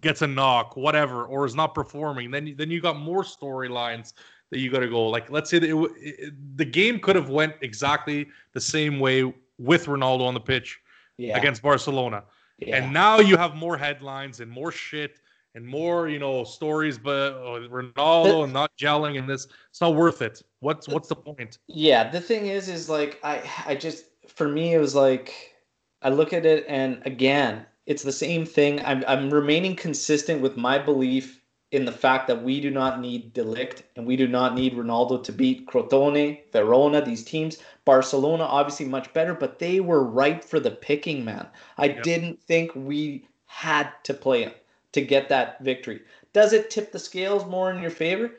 gets 0.02 0.22
a 0.22 0.28
knock, 0.28 0.76
whatever, 0.76 1.26
or 1.26 1.46
is 1.46 1.56
not 1.56 1.74
performing, 1.74 2.32
then 2.32 2.54
then 2.58 2.70
you 2.70 2.82
got 2.82 2.98
more 2.98 3.24
storylines 3.24 4.14
that 4.52 4.60
you 4.60 4.72
got 4.72 4.80
to 4.80 4.88
go. 4.88 5.08
Like 5.08 5.30
let's 5.30 5.50
say 5.50 5.60
that 5.60 5.70
it, 5.70 5.92
it, 6.00 6.58
the 6.58 6.66
game 6.66 7.00
could 7.00 7.16
have 7.16 7.30
went 7.30 7.56
exactly 7.62 8.28
the 8.54 8.62
same 8.62 9.00
way 9.00 9.34
with 9.58 9.86
Ronaldo 9.86 10.26
on 10.26 10.34
the 10.34 10.40
pitch 10.40 10.80
yeah. 11.18 11.38
against 11.38 11.62
Barcelona, 11.62 12.24
yeah. 12.60 12.78
and 12.78 12.94
now 12.94 13.20
you 13.20 13.38
have 13.38 13.56
more 13.56 13.78
headlines 13.78 14.40
and 14.40 14.50
more 14.50 14.72
shit 14.72 15.20
and 15.56 15.66
more 15.66 16.08
you 16.08 16.20
know 16.20 16.44
stories, 16.44 16.98
but 16.98 17.34
uh, 17.34 17.68
Ronaldo 17.70 18.44
and 18.44 18.54
not 18.54 18.76
gelling 18.78 19.18
and 19.18 19.30
this. 19.30 19.48
It's 19.70 19.82
not 19.82 19.96
worth 19.96 20.22
it. 20.22 20.42
What's 20.60 20.88
what's 20.88 21.10
the 21.10 21.16
point? 21.16 21.60
Yeah, 21.68 22.10
the 22.10 22.22
thing 22.22 22.48
is, 22.48 22.70
is 22.70 22.90
like 22.90 23.20
I 23.24 23.44
I 23.66 23.76
just 23.76 24.06
for 24.28 24.48
me 24.48 24.74
it 24.74 24.80
was 24.80 24.96
like 24.96 25.56
I 26.02 26.10
look 26.10 26.34
at 26.34 26.46
it 26.46 26.66
and 26.68 27.02
again 27.06 27.66
it's 27.90 28.04
the 28.04 28.12
same 28.12 28.46
thing. 28.46 28.80
I'm 28.86 29.04
I'm 29.08 29.32
remaining 29.32 29.76
consistent 29.76 30.42
with 30.42 30.56
my 30.56 30.78
belief 30.78 31.42
in 31.72 31.86
the 31.86 31.92
fact 31.92 32.28
that 32.28 32.44
we 32.44 32.62
do 32.62 32.70
not 32.70 33.02
need 33.02 33.34
De 33.34 33.44
Ligt 33.44 33.82
and 33.96 34.06
we 34.06 34.16
do 34.16 34.28
not 34.28 34.54
need 34.54 34.76
Ronaldo 34.76 35.24
to 35.24 35.32
beat 35.32 35.68
Crotone, 35.68 36.40
Verona, 36.52 37.04
these 37.04 37.24
teams. 37.24 37.58
Barcelona 37.86 38.44
obviously 38.44 38.86
much 38.86 39.12
better, 39.14 39.34
but 39.34 39.58
they 39.58 39.80
were 39.80 40.04
ripe 40.04 40.44
for 40.44 40.60
the 40.60 40.72
picking, 40.72 41.26
man. 41.26 41.48
I 41.78 41.86
yep. 41.86 42.04
didn't 42.04 42.42
think 42.44 42.72
we 42.76 43.28
had 43.48 43.92
to 44.04 44.14
play 44.14 44.46
them 44.46 44.54
to 44.92 45.02
get 45.02 45.30
that 45.30 45.60
victory. 45.64 46.02
Does 46.32 46.54
it 46.54 46.70
tip 46.70 46.92
the 46.92 47.00
scales 47.00 47.46
more 47.46 47.72
in 47.72 47.82
your 47.82 47.92
favor? 47.92 48.32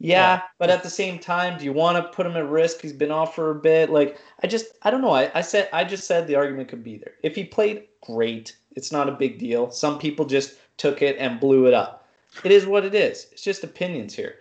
Yeah, 0.00 0.36
yeah, 0.36 0.42
but 0.58 0.70
at 0.70 0.82
the 0.82 0.90
same 0.90 1.18
time, 1.18 1.58
do 1.58 1.64
you 1.64 1.72
want 1.72 1.96
to 1.96 2.12
put 2.12 2.26
him 2.26 2.36
at 2.36 2.48
risk? 2.48 2.82
He's 2.82 2.92
been 2.92 3.10
off 3.10 3.34
for 3.34 3.50
a 3.50 3.54
bit. 3.54 3.90
Like 3.90 4.18
I 4.42 4.46
just, 4.46 4.66
I 4.82 4.90
don't 4.90 5.02
know. 5.02 5.10
I, 5.10 5.30
I 5.34 5.40
said, 5.40 5.68
I 5.72 5.84
just 5.84 6.06
said 6.06 6.26
the 6.26 6.36
argument 6.36 6.68
could 6.68 6.84
be 6.84 6.98
there. 6.98 7.14
If 7.22 7.34
he 7.34 7.44
played 7.44 7.88
great, 8.02 8.56
it's 8.78 8.92
not 8.92 9.08
a 9.08 9.20
big 9.24 9.38
deal. 9.38 9.72
Some 9.72 9.98
people 9.98 10.24
just 10.24 10.54
took 10.76 11.02
it 11.02 11.16
and 11.18 11.40
blew 11.40 11.66
it 11.66 11.74
up. 11.74 12.06
It 12.44 12.52
is 12.52 12.64
what 12.64 12.84
it 12.84 12.94
is. 12.94 13.26
It's 13.32 13.42
just 13.42 13.64
opinions 13.64 14.14
here. 14.14 14.36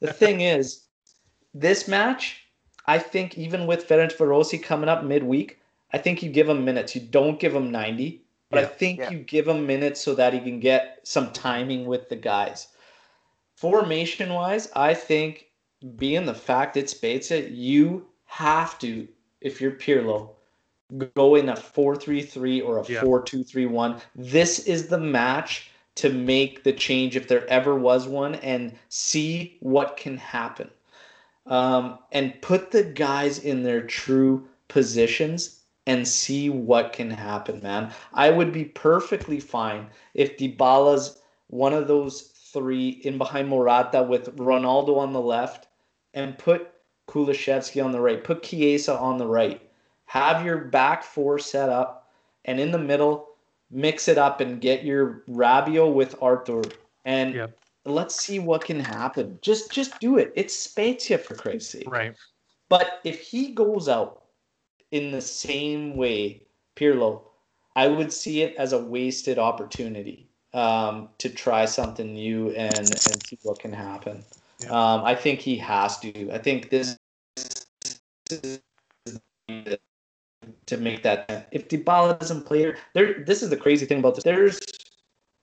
The 0.00 0.12
thing 0.22 0.40
is, 0.40 0.82
this 1.54 1.86
match, 1.86 2.42
I 2.86 2.98
think 2.98 3.38
even 3.38 3.66
with 3.66 3.88
Ferencvarosi 3.88 4.60
coming 4.60 4.88
up 4.88 5.04
midweek, 5.04 5.60
I 5.92 5.98
think 5.98 6.20
you 6.20 6.30
give 6.30 6.48
him 6.48 6.64
minutes. 6.64 6.96
You 6.96 7.00
don't 7.00 7.38
give 7.38 7.54
him 7.54 7.70
90, 7.70 8.22
but 8.50 8.58
yeah, 8.58 8.62
I 8.62 8.66
think 8.66 8.98
yeah. 8.98 9.10
you 9.10 9.18
give 9.20 9.46
him 9.46 9.66
minutes 9.66 10.00
so 10.00 10.16
that 10.16 10.34
he 10.34 10.40
can 10.40 10.58
get 10.58 10.98
some 11.04 11.32
timing 11.32 11.86
with 11.86 12.08
the 12.08 12.16
guys. 12.16 12.66
Formation 13.54 14.34
wise, 14.34 14.68
I 14.74 14.94
think 14.94 15.46
being 15.94 16.26
the 16.26 16.34
fact 16.34 16.76
it's 16.76 16.92
Spezia, 16.92 17.48
you 17.48 18.06
have 18.24 18.80
to, 18.80 19.06
if 19.40 19.60
you're 19.60 19.70
Pirlo, 19.70 20.35
go 21.14 21.34
in 21.34 21.48
a 21.48 21.54
4-3-3 21.54 22.64
or 22.64 22.78
a 22.78 22.84
4-2-3-1. 22.84 24.00
This 24.14 24.60
is 24.60 24.88
the 24.88 24.98
match 24.98 25.70
to 25.96 26.10
make 26.10 26.62
the 26.62 26.72
change 26.72 27.16
if 27.16 27.26
there 27.26 27.48
ever 27.48 27.74
was 27.74 28.06
one 28.06 28.36
and 28.36 28.72
see 28.88 29.56
what 29.60 29.96
can 29.96 30.16
happen. 30.16 30.70
Um, 31.46 31.98
and 32.12 32.40
put 32.42 32.70
the 32.70 32.84
guys 32.84 33.38
in 33.38 33.62
their 33.62 33.82
true 33.82 34.46
positions 34.68 35.60
and 35.86 36.06
see 36.06 36.50
what 36.50 36.92
can 36.92 37.10
happen, 37.10 37.60
man. 37.62 37.92
I 38.12 38.30
would 38.30 38.52
be 38.52 38.64
perfectly 38.64 39.38
fine 39.38 39.86
if 40.14 40.36
Dybala's 40.36 41.20
one 41.48 41.72
of 41.72 41.86
those 41.86 42.32
three 42.52 43.00
in 43.04 43.18
behind 43.18 43.48
Morata 43.48 44.02
with 44.02 44.36
Ronaldo 44.36 44.96
on 44.98 45.12
the 45.12 45.20
left 45.20 45.68
and 46.14 46.36
put 46.36 46.70
Kulusevski 47.08 47.84
on 47.84 47.92
the 47.92 48.00
right, 48.00 48.22
put 48.22 48.42
Chiesa 48.42 48.98
on 48.98 49.18
the 49.18 49.26
right 49.26 49.60
have 50.06 50.44
your 50.44 50.58
back 50.58 51.04
four 51.04 51.38
set 51.38 51.68
up, 51.68 52.10
and 52.44 52.58
in 52.58 52.70
the 52.70 52.78
middle, 52.78 53.28
mix 53.70 54.08
it 54.08 54.18
up 54.18 54.40
and 54.40 54.60
get 54.60 54.84
your 54.84 55.22
Rabiot 55.28 55.92
with 55.92 56.14
Arthur, 56.22 56.62
and 57.04 57.34
yep. 57.34 57.58
let's 57.84 58.16
see 58.16 58.38
what 58.38 58.64
can 58.64 58.80
happen. 58.80 59.38
Just 59.42 59.70
just 59.70 59.98
do 60.00 60.18
it. 60.18 60.32
It's 60.36 60.54
Spezia 60.54 61.18
for 61.18 61.34
Christ's 61.34 61.70
sake. 61.70 61.90
Right. 61.90 62.14
But 62.68 63.00
if 63.04 63.20
he 63.20 63.52
goes 63.52 63.88
out 63.88 64.24
in 64.90 65.10
the 65.10 65.20
same 65.20 65.96
way, 65.96 66.42
Pirlo, 66.76 67.22
I 67.74 67.88
would 67.88 68.12
see 68.12 68.42
it 68.42 68.56
as 68.56 68.72
a 68.72 68.78
wasted 68.78 69.38
opportunity 69.38 70.28
um, 70.52 71.10
to 71.18 71.28
try 71.28 71.64
something 71.64 72.14
new 72.14 72.50
and 72.50 72.78
and 72.78 73.26
see 73.26 73.38
what 73.42 73.58
can 73.58 73.72
happen. 73.72 74.24
Yeah. 74.60 74.70
Um, 74.70 75.04
I 75.04 75.14
think 75.14 75.40
he 75.40 75.56
has 75.58 75.98
to. 76.00 76.30
I 76.30 76.38
think 76.38 76.70
this 76.70 76.96
to 80.66 80.76
make 80.76 81.02
that. 81.02 81.48
If 81.52 81.68
Dybala 81.68 82.18
doesn't 82.18 82.44
play 82.44 82.58
here, 82.58 82.78
there. 82.94 83.24
This 83.24 83.42
is 83.42 83.50
the 83.50 83.56
crazy 83.56 83.86
thing 83.86 83.98
about 83.98 84.14
this. 84.14 84.24
There's 84.24 84.60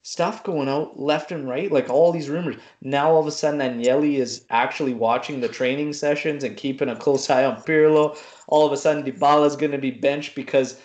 stuff 0.04 0.44
going 0.44 0.68
out 0.68 1.00
left 1.00 1.32
and 1.32 1.48
right, 1.48 1.72
like 1.72 1.90
all 1.90 2.12
these 2.12 2.30
rumors. 2.30 2.58
Now 2.82 3.12
all 3.12 3.20
of 3.20 3.28
a 3.28 3.32
sudden, 3.32 3.60
Agnelli 3.60 4.18
is 4.18 4.46
actually 4.50 4.94
watching 4.94 5.42
the 5.42 5.48
training 5.48 5.94
sessions 5.94 6.44
and 6.44 6.58
keeping 6.58 6.90
a 6.90 6.96
close 6.96 7.30
eye 7.30 7.46
on 7.46 7.62
Pirlo. 7.64 8.18
All 8.48 8.66
of 8.66 8.72
a 8.72 8.78
sudden, 8.78 9.04
Dybala 9.04 9.48
is 9.48 9.56
going 9.56 9.72
to 9.72 9.78
be 9.78 9.92
benched 9.92 10.36
because 10.36 10.80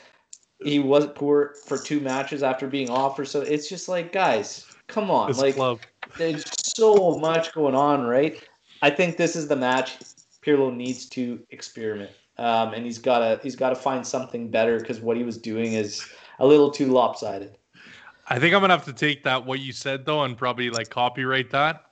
he 0.62 0.78
was 0.78 1.06
poor 1.14 1.54
for 1.66 1.78
two 1.78 2.00
matches 2.00 2.42
after 2.42 2.66
being 2.66 2.90
off 2.90 3.18
or 3.18 3.24
so. 3.24 3.42
It's 3.42 3.68
just 3.68 3.88
like, 3.88 4.12
guys, 4.12 4.66
come 4.86 5.10
on, 5.10 5.32
like 5.32 5.54
club. 5.54 5.80
there's 6.16 6.44
so 6.64 7.18
much 7.18 7.52
going 7.52 7.74
on, 7.74 8.04
right? 8.04 8.42
I 8.82 8.90
think 8.90 9.16
this 9.16 9.34
is 9.34 9.48
the 9.48 9.56
match 9.56 9.98
Pirlo 10.44 10.74
needs 10.74 11.08
to 11.10 11.40
experiment 11.50 12.10
um, 12.38 12.74
and 12.74 12.84
he's 12.84 12.98
got 12.98 13.18
to 13.18 13.40
he's 13.42 13.56
got 13.56 13.70
to 13.70 13.76
find 13.76 14.06
something 14.06 14.50
better 14.50 14.78
because 14.78 15.00
what 15.00 15.16
he 15.16 15.22
was 15.22 15.38
doing 15.38 15.72
is 15.72 16.06
a 16.38 16.46
little 16.46 16.70
too 16.70 16.86
lopsided. 16.86 17.56
I 18.28 18.38
think 18.38 18.54
I'm 18.54 18.60
gonna 18.60 18.74
have 18.74 18.84
to 18.84 18.92
take 18.92 19.24
that 19.24 19.44
what 19.44 19.60
you 19.60 19.72
said 19.72 20.04
though 20.04 20.24
and 20.24 20.36
probably 20.36 20.70
like 20.70 20.90
copyright 20.90 21.50
that. 21.50 21.84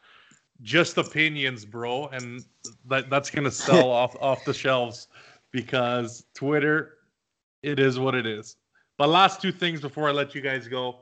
Just 0.63 0.97
opinions, 0.97 1.65
bro, 1.65 2.09
and 2.09 2.45
that 2.87 3.11
that's 3.11 3.31
gonna 3.31 3.51
sell 3.51 3.91
off 4.03 4.17
off 4.21 4.45
the 4.45 4.55
shelves 4.55 5.09
because 5.51 6.25
Twitter, 6.35 6.99
it 7.63 7.79
is 7.79 7.99
what 7.99 8.15
it 8.15 8.27
is. 8.27 8.57
But 8.99 9.09
last 9.09 9.43
two 9.43 9.53
things 9.53 9.81
before 9.81 10.09
I 10.09 10.13
let 10.13 10.35
you 10.35 10.41
guys 10.41 10.69
go. 10.69 11.01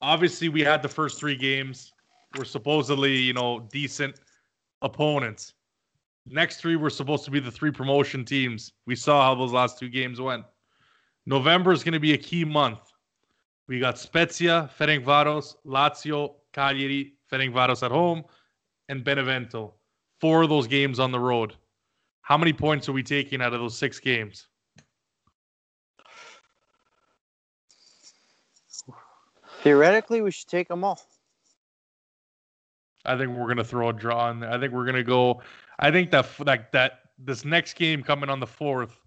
Obviously, 0.00 0.48
we 0.48 0.62
had 0.62 0.82
the 0.82 0.88
first 0.88 1.18
three 1.18 1.36
games. 1.36 1.92
We're 2.36 2.44
supposedly, 2.44 3.16
you 3.16 3.32
know, 3.32 3.60
decent 3.70 4.16
opponents. 4.80 5.54
Next 6.26 6.58
three 6.58 6.76
were 6.76 6.90
supposed 6.90 7.24
to 7.24 7.30
be 7.30 7.40
the 7.40 7.50
three 7.50 7.70
promotion 7.70 8.24
teams. 8.24 8.72
We 8.86 8.94
saw 8.96 9.22
how 9.22 9.34
those 9.34 9.52
last 9.52 9.78
two 9.78 9.88
games 9.88 10.20
went. 10.20 10.44
November 11.26 11.72
is 11.72 11.82
going 11.82 11.94
to 11.94 12.00
be 12.00 12.12
a 12.12 12.18
key 12.18 12.44
month. 12.44 12.80
We 13.68 13.80
got 13.80 13.98
Spezia, 13.98 14.70
Ferencvaros, 14.78 15.56
Lazio, 15.66 16.34
Cagliari, 16.52 17.14
Ferencvaros 17.30 17.82
at 17.82 17.90
home, 17.90 18.24
and 18.88 19.04
Benevento. 19.04 19.74
four 20.20 20.42
of 20.42 20.48
those 20.48 20.66
games 20.68 21.00
on 21.00 21.10
the 21.10 21.18
road. 21.18 21.54
How 22.22 22.38
many 22.38 22.52
points 22.52 22.88
are 22.88 22.92
we 22.92 23.02
taking 23.02 23.42
out 23.42 23.52
of 23.52 23.60
those 23.60 23.76
six 23.76 23.98
games? 23.98 24.46
Theoretically, 29.62 30.20
we 30.22 30.30
should 30.30 30.48
take 30.48 30.68
them 30.68 30.84
all. 30.84 31.00
I 33.04 33.16
think 33.16 33.36
we're 33.36 33.48
gonna 33.48 33.64
throw 33.64 33.88
a 33.88 33.92
draw 33.92 34.30
in 34.30 34.40
there. 34.40 34.50
I 34.50 34.58
think 34.58 34.72
we're 34.72 34.86
gonna 34.86 35.02
go. 35.02 35.40
I 35.82 35.90
think 35.90 36.10
that 36.12 36.26
like 36.38 36.70
that 36.72 37.00
this 37.18 37.44
next 37.44 37.74
game 37.74 38.02
coming 38.02 38.30
on 38.30 38.40
the 38.40 38.46
fourth 38.46 38.98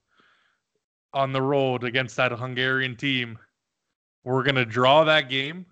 on 1.14 1.32
the 1.32 1.42
road 1.42 1.86
against 1.86 2.18
that 2.18 2.34
Hungarian 2.34 2.96
team, 2.98 3.40
we're 4.26 4.44
gonna 4.44 4.66
draw 4.66 5.06
that 5.06 5.30
game, 5.30 5.66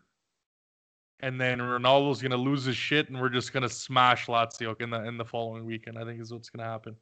and 1.20 1.40
then 1.40 1.60
Ronaldo's 1.60 2.22
gonna 2.22 2.38
lose 2.38 2.64
his 2.64 2.78
shit, 2.78 3.10
and 3.10 3.20
we're 3.20 3.30
just 3.30 3.52
gonna 3.52 3.70
smash 3.70 4.28
Lazio 4.28 4.80
in 4.82 4.90
the 4.90 5.04
in 5.04 5.18
the 5.18 5.26
following 5.26 5.66
weekend. 5.66 6.00
I 6.00 6.06
think 6.06 6.22
is 6.22 6.32
what's 6.32 6.50
gonna 6.50 6.70
happen. 6.70 6.96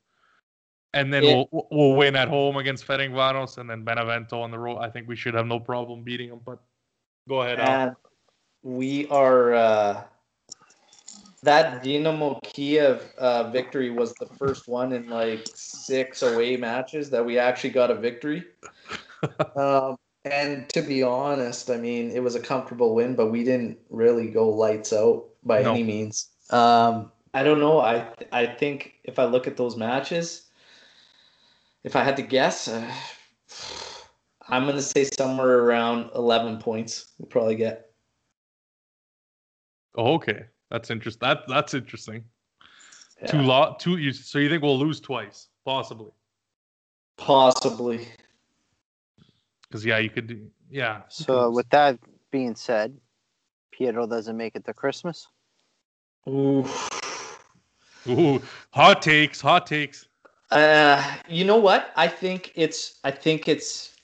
And 0.93 1.13
then 1.13 1.23
Yeah. 1.23 1.43
we'll 1.51 1.67
we'll 1.71 1.95
win 1.95 2.15
at 2.15 2.27
home 2.27 2.57
against 2.57 2.85
Ferencváros, 2.87 3.59
and 3.59 3.69
then 3.69 3.83
Benevento 3.83 4.41
on 4.41 4.49
the 4.49 4.59
road. 4.59 4.79
I 4.79 4.89
think 4.89 5.07
we 5.07 5.15
should 5.15 5.35
have 5.35 5.45
no 5.45 5.59
problem 5.59 6.03
beating 6.03 6.29
them. 6.29 6.41
But 6.43 6.59
go 7.29 7.43
ahead. 7.43 7.59
And 7.59 7.95
we 8.63 9.07
are 9.07 9.53
uh, 9.53 10.03
that 11.43 11.83
Dynamo 11.83 12.39
Kiev 12.43 13.13
uh, 13.17 13.49
victory 13.49 13.89
was 13.89 14.13
the 14.15 14.27
first 14.37 14.67
one 14.67 14.93
in 14.93 15.09
like 15.09 15.47
six 15.53 16.21
away 16.21 16.57
matches 16.57 17.09
that 17.09 17.25
we 17.25 17.39
actually 17.39 17.71
got 17.71 17.89
a 17.89 17.95
victory. 17.95 18.43
um, 19.55 19.97
and 20.23 20.69
to 20.69 20.81
be 20.81 21.01
honest, 21.01 21.69
I 21.71 21.77
mean, 21.77 22.11
it 22.11 22.21
was 22.21 22.35
a 22.35 22.39
comfortable 22.39 22.93
win, 22.93 23.15
but 23.15 23.27
we 23.27 23.43
didn't 23.43 23.79
really 23.89 24.29
go 24.29 24.49
lights 24.49 24.93
out 24.93 25.25
by 25.43 25.63
No. 25.63 25.71
any 25.71 25.83
means. 25.83 26.29
Um, 26.51 27.11
I 27.33 27.43
don't 27.43 27.59
know. 27.59 27.79
I 27.79 28.07
I 28.31 28.45
think 28.45 28.95
if 29.03 29.17
I 29.17 29.25
look 29.25 29.47
at 29.47 29.57
those 29.57 29.77
matches, 29.77 30.49
if 31.83 31.95
I 31.95 32.03
had 32.03 32.17
to 32.17 32.21
guess, 32.21 32.67
uh, 32.67 32.93
I'm 34.47 34.65
gonna 34.65 34.81
say 34.81 35.05
somewhere 35.05 35.59
around 35.59 36.11
11 36.13 36.59
points. 36.59 37.13
We'll 37.17 37.29
probably 37.29 37.55
get. 37.55 37.87
Okay, 39.97 40.45
that's 40.71 40.89
interesting. 40.89 41.27
That 41.27 41.47
that's 41.47 41.73
interesting. 41.73 42.23
Two 43.27 43.37
Yeah, 43.37 43.45
lot, 43.45 43.79
two. 43.79 43.97
You, 43.97 44.13
so 44.13 44.39
you 44.39 44.49
think 44.49 44.63
we'll 44.63 44.79
lose 44.79 44.99
twice, 44.99 45.49
possibly? 45.63 46.11
possibly. 47.17 48.07
Because 49.63 49.85
yeah, 49.85 49.99
you 49.99 50.09
could. 50.09 50.27
do 50.27 50.49
Yeah. 50.69 51.01
So, 51.09 51.51
with 51.51 51.69
that 51.69 51.99
being 52.31 52.55
said, 52.55 52.97
Pietro 53.71 54.07
doesn't 54.07 54.35
make 54.35 54.55
it 54.55 54.65
to 54.65 54.73
Christmas. 54.73 55.27
Ooh. 56.27 56.65
Ooh, 58.07 58.41
hot 58.71 59.01
takes, 59.01 59.39
hot 59.39 59.67
takes. 59.67 60.07
Uh, 60.49 61.01
you 61.27 61.45
know 61.45 61.57
what? 61.57 61.91
I 61.95 62.07
think 62.07 62.51
it's 62.55 62.99
I 63.03 63.11
think 63.11 63.47
it's 63.47 63.95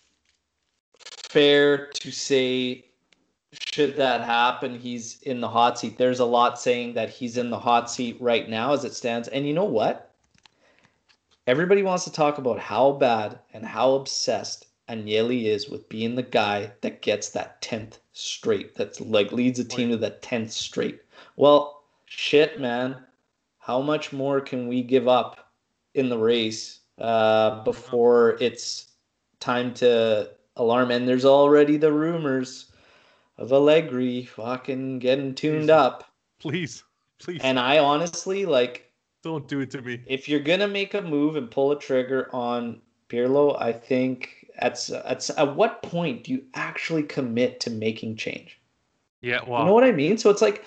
fair 1.29 1.87
to 1.87 2.11
say 2.11 2.86
should 3.53 3.95
that 3.95 4.21
happen, 4.21 4.77
he's 4.77 5.21
in 5.21 5.39
the 5.39 5.47
hot 5.47 5.79
seat. 5.79 5.97
There's 5.97 6.19
a 6.19 6.25
lot 6.25 6.59
saying 6.59 6.93
that 6.95 7.09
he's 7.09 7.37
in 7.37 7.49
the 7.49 7.59
hot 7.59 7.89
seat 7.89 8.17
right 8.19 8.49
now 8.49 8.73
as 8.73 8.83
it 8.83 8.93
stands. 8.93 9.27
And 9.27 9.47
you 9.47 9.53
know 9.53 9.65
what? 9.65 10.11
Everybody 11.45 11.81
wants 11.81 12.03
to 12.03 12.11
talk 12.11 12.37
about 12.37 12.59
how 12.59 12.91
bad 12.91 13.39
and 13.53 13.65
how 13.65 13.93
obsessed 13.93 14.67
Agnelli 14.89 15.45
is 15.45 15.69
with 15.69 15.87
being 15.89 16.15
the 16.15 16.23
guy 16.23 16.71
that 16.81 17.01
gets 17.01 17.29
that 17.29 17.61
10th 17.61 17.99
straight, 18.13 18.75
that's 18.75 18.99
like 18.99 19.31
leads 19.31 19.59
a 19.59 19.63
team 19.63 19.89
to 19.91 19.97
that 19.97 20.21
10th 20.21 20.51
straight. 20.51 21.01
Well, 21.35 21.83
shit, 22.05 22.59
man. 22.59 22.97
How 23.59 23.81
much 23.81 24.11
more 24.11 24.41
can 24.41 24.67
we 24.67 24.81
give 24.81 25.07
up 25.07 25.51
in 25.93 26.09
the 26.09 26.17
race 26.17 26.79
uh, 26.99 27.63
before 27.63 28.37
it's 28.41 28.87
time 29.39 29.73
to 29.75 30.31
alarm? 30.55 30.91
And 30.91 31.07
there's 31.07 31.25
already 31.25 31.77
the 31.77 31.91
rumors 31.91 32.71
of 33.37 33.51
Allegri 33.51 34.25
fucking 34.25 34.99
getting 34.99 35.35
tuned 35.35 35.61
Jesus. 35.63 35.69
up. 35.69 36.03
Please, 36.39 36.83
please, 37.19 37.41
And 37.43 37.59
I 37.59 37.79
honestly 37.79 38.45
like 38.45 38.91
don't 39.23 39.47
do 39.47 39.59
it 39.61 39.71
to 39.71 39.81
me. 39.81 40.01
if 40.07 40.27
you're 40.29 40.39
gonna 40.39 40.67
make 40.67 40.93
a 40.93 41.01
move 41.01 41.35
and 41.35 41.49
pull 41.49 41.71
a 41.71 41.79
trigger 41.79 42.29
on 42.33 42.81
Pirlo, 43.09 43.59
I 43.61 43.71
think 43.73 44.45
at 44.57 44.89
at 44.89 45.29
at 45.37 45.55
what 45.55 45.81
point 45.83 46.23
do 46.25 46.31
you 46.33 46.43
actually 46.53 47.03
commit 47.03 47.59
to 47.61 47.69
making 47.69 48.15
change? 48.17 48.59
Yeah. 49.21 49.39
well, 49.47 49.61
You 49.61 49.65
know 49.67 49.73
what 49.73 49.83
I 49.83 49.91
mean? 49.91 50.17
So 50.17 50.29
it's 50.29 50.41
like 50.41 50.63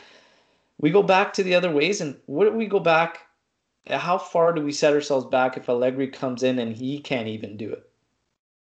we 0.79 0.91
go 0.91 1.03
back 1.03 1.33
to 1.35 1.43
the 1.43 1.55
other 1.55 1.71
ways, 1.71 2.01
and 2.01 2.17
what 2.27 2.45
do 2.47 2.53
we 2.53 2.67
go 2.67 2.81
back? 2.81 3.21
How 3.89 4.19
far 4.19 4.53
do 4.53 4.63
we 4.63 4.73
set 4.73 4.93
ourselves 4.95 5.27
back 5.27 5.57
if 5.57 5.69
Allegri 5.69 6.09
comes 6.09 6.43
in 6.43 6.59
and 6.59 6.75
he 6.75 7.01
can't 7.01 7.29
even 7.29 7.57
do 7.57 7.71
it? 7.73 7.90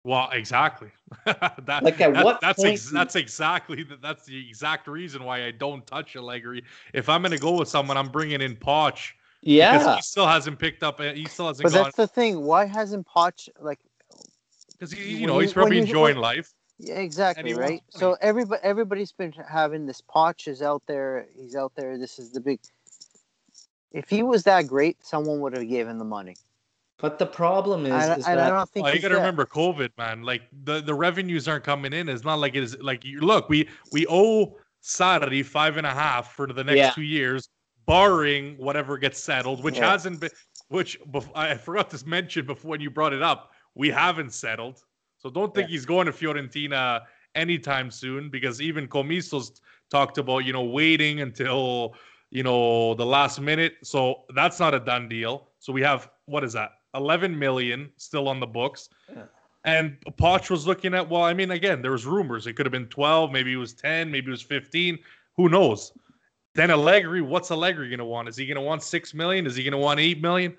Well, 0.04 0.30
exactly. 0.32 0.90
that, 1.26 1.80
Like, 1.84 2.02
at 2.02 2.14
that- 2.14 2.26
what 2.26 2.42
that's 2.42 2.58
point 2.62 2.74
ex- 2.74 2.88
you- 2.92 2.98
that's 2.98 3.16
exactly 3.16 3.84
the, 3.84 3.98
that's 3.98 4.26
the 4.26 4.48
exact 4.50 4.88
reason 4.88 5.24
why 5.24 5.46
I 5.46 5.52
don't 5.52 5.86
touch 5.88 6.16
Allegri. 6.16 6.64
If 6.94 7.10
I'm 7.10 7.22
gonna 7.22 7.38
go 7.38 7.58
with 7.58 7.68
someone, 7.70 7.98
I'm 7.98 8.10
bringing 8.10 8.42
in 8.42 8.56
Poch 8.56 9.12
because 9.42 9.42
Yeah, 9.42 9.96
he 9.96 10.02
still 10.02 10.28
hasn't 10.28 10.60
picked 10.60 10.84
up. 10.84 11.00
Uh, 11.00 11.14
he 11.14 11.26
still 11.26 11.48
hasn't 11.48 11.64
But 11.64 11.74
gone 11.74 11.84
that's 11.86 11.96
the 11.98 12.08
thing. 12.08 12.42
Why 12.44 12.66
hasn't 12.66 13.08
Poch 13.08 13.48
like? 13.60 13.80
because 14.72 14.92
he, 14.92 15.16
you 15.18 15.28
know, 15.28 15.40
he's 15.40 15.54
probably 15.54 15.78
you- 15.78 15.84
enjoying 15.84 16.16
when- 16.16 16.22
life. 16.24 16.54
Yeah, 16.80 16.96
exactly 16.96 17.50
he 17.50 17.54
wants 17.54 17.70
right. 17.70 17.84
So 17.90 18.18
everybody, 18.20 18.60
everybody's 18.64 19.12
been 19.14 19.32
having 19.32 19.86
this. 19.86 20.02
Poch 20.02 20.48
is 20.48 20.62
out 20.62 20.82
there. 20.88 21.28
He's 21.38 21.56
out 21.56 21.72
there. 21.76 21.98
This 21.98 22.20
is 22.20 22.32
the 22.32 22.42
big. 22.42 22.60
If 23.92 24.10
he 24.10 24.24
was 24.24 24.44
that 24.44 24.68
great, 24.68 24.98
someone 25.06 25.40
would 25.42 25.56
have 25.56 25.70
given 25.70 25.98
the 26.00 26.04
money. 26.04 26.36
But 27.04 27.20
the 27.20 27.26
problem 27.26 27.86
is, 27.86 27.92
I, 27.92 28.16
is 28.16 28.26
I, 28.26 28.32
I 28.32 28.50
don't 28.50 28.70
think 28.70 28.86
Well, 28.86 28.96
you 28.96 29.02
got 29.02 29.10
to 29.10 29.16
remember 29.16 29.46
COVID, 29.46 29.90
man. 29.98 30.24
Like 30.24 30.44
the, 30.64 30.80
the 30.80 30.96
revenues 30.96 31.50
aren't 31.50 31.66
coming 31.66 31.92
in. 31.92 32.08
It's 32.08 32.24
not 32.24 32.40
like 32.40 32.56
it 32.56 32.64
is 32.64 32.78
like 32.80 33.04
you 33.04 33.20
look. 33.20 33.50
We 33.50 33.68
we 33.92 34.08
owe 34.10 34.56
Sarri 34.82 35.44
five 35.44 35.76
and 35.76 35.86
a 35.86 35.94
half 35.94 36.34
for 36.34 36.48
the 36.48 36.64
next 36.64 36.78
Yeah. 36.78 36.92
two 36.92 37.02
years, 37.02 37.50
barring 37.86 38.56
whatever 38.56 38.98
gets 38.98 39.22
settled, 39.22 39.62
which 39.66 39.80
Yeah. 39.80 39.92
hasn't 39.92 40.22
been. 40.22 40.30
Which 40.70 40.98
I 41.36 41.56
forgot 41.56 41.90
to 41.90 42.08
mention 42.08 42.46
before 42.46 42.72
when 42.72 42.80
you 42.80 42.90
brought 42.90 43.12
it 43.12 43.22
up. 43.22 43.52
We 43.76 43.90
haven't 43.90 44.32
settled, 44.32 44.80
so 45.18 45.30
don't 45.30 45.54
think 45.54 45.68
he's 45.68 45.86
going 45.86 46.06
to 46.06 46.14
Fiorentina 46.14 47.02
anytime 47.36 47.92
soon 47.92 48.30
because 48.30 48.62
even 48.62 48.88
Commisso's 48.88 49.60
talked 49.92 50.20
about 50.20 50.46
you 50.46 50.54
know 50.54 50.64
waiting 50.64 51.20
until 51.20 51.96
you 52.30 52.44
know 52.44 52.94
the 52.94 53.06
last 53.06 53.42
minute. 53.42 53.74
So 53.84 54.24
that's 54.34 54.58
not 54.58 54.74
a 54.74 54.80
done 54.80 55.10
deal. 55.10 55.50
So 55.60 55.74
we 55.74 55.82
have 55.82 56.10
what 56.28 56.46
is 56.46 56.54
that? 56.54 56.70
11 56.96 57.38
million 57.38 57.92
still 57.98 58.28
on 58.28 58.40
the 58.40 58.48
books. 58.48 58.90
Yeah. 59.14 59.24
And 59.66 59.98
Poch 60.18 60.50
was 60.50 60.68
looking 60.68 60.94
at, 60.94 61.10
well, 61.10 61.24
I 61.24 61.34
mean, 61.34 61.52
again, 61.52 61.82
there 61.82 61.92
was 61.92 62.06
rumors. 62.06 62.48
It 62.48 62.54
could 62.54 62.66
have 62.66 62.72
been 62.72 62.88
12, 62.88 63.32
maybe 63.32 63.54
it 63.54 63.58
was 63.58 63.74
10, 63.74 64.12
maybe 64.12 64.28
it 64.28 64.32
was 64.32 64.42
15. 64.42 65.00
Who 65.38 65.48
knows? 65.50 65.94
Then 66.54 66.70
Allegri, 66.70 67.22
what's 67.22 67.50
Allegri 67.50 67.88
going 67.90 68.00
to 68.00 68.06
want? 68.06 68.28
Is 68.28 68.36
he 68.36 68.46
going 68.46 68.56
to 68.56 68.62
want 68.62 68.84
6 68.84 69.14
million? 69.14 69.46
Is 69.48 69.56
he 69.56 69.64
going 69.64 69.72
to 69.72 69.78
want 69.78 70.00
8 70.00 70.22
million? 70.22 70.56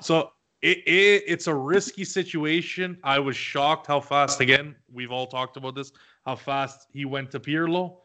So 0.00 0.30
it, 0.62 0.78
it 0.86 1.24
it's 1.26 1.46
a 1.46 1.54
risky 1.54 2.04
situation. 2.04 2.98
I 3.02 3.18
was 3.18 3.34
shocked 3.34 3.86
how 3.86 4.00
fast, 4.00 4.40
again, 4.40 4.76
we've 4.92 5.10
all 5.10 5.26
talked 5.26 5.56
about 5.56 5.74
this, 5.74 5.90
how 6.26 6.36
fast 6.36 6.86
he 6.92 7.04
went 7.06 7.30
to 7.32 7.40
Pirlo. 7.40 7.96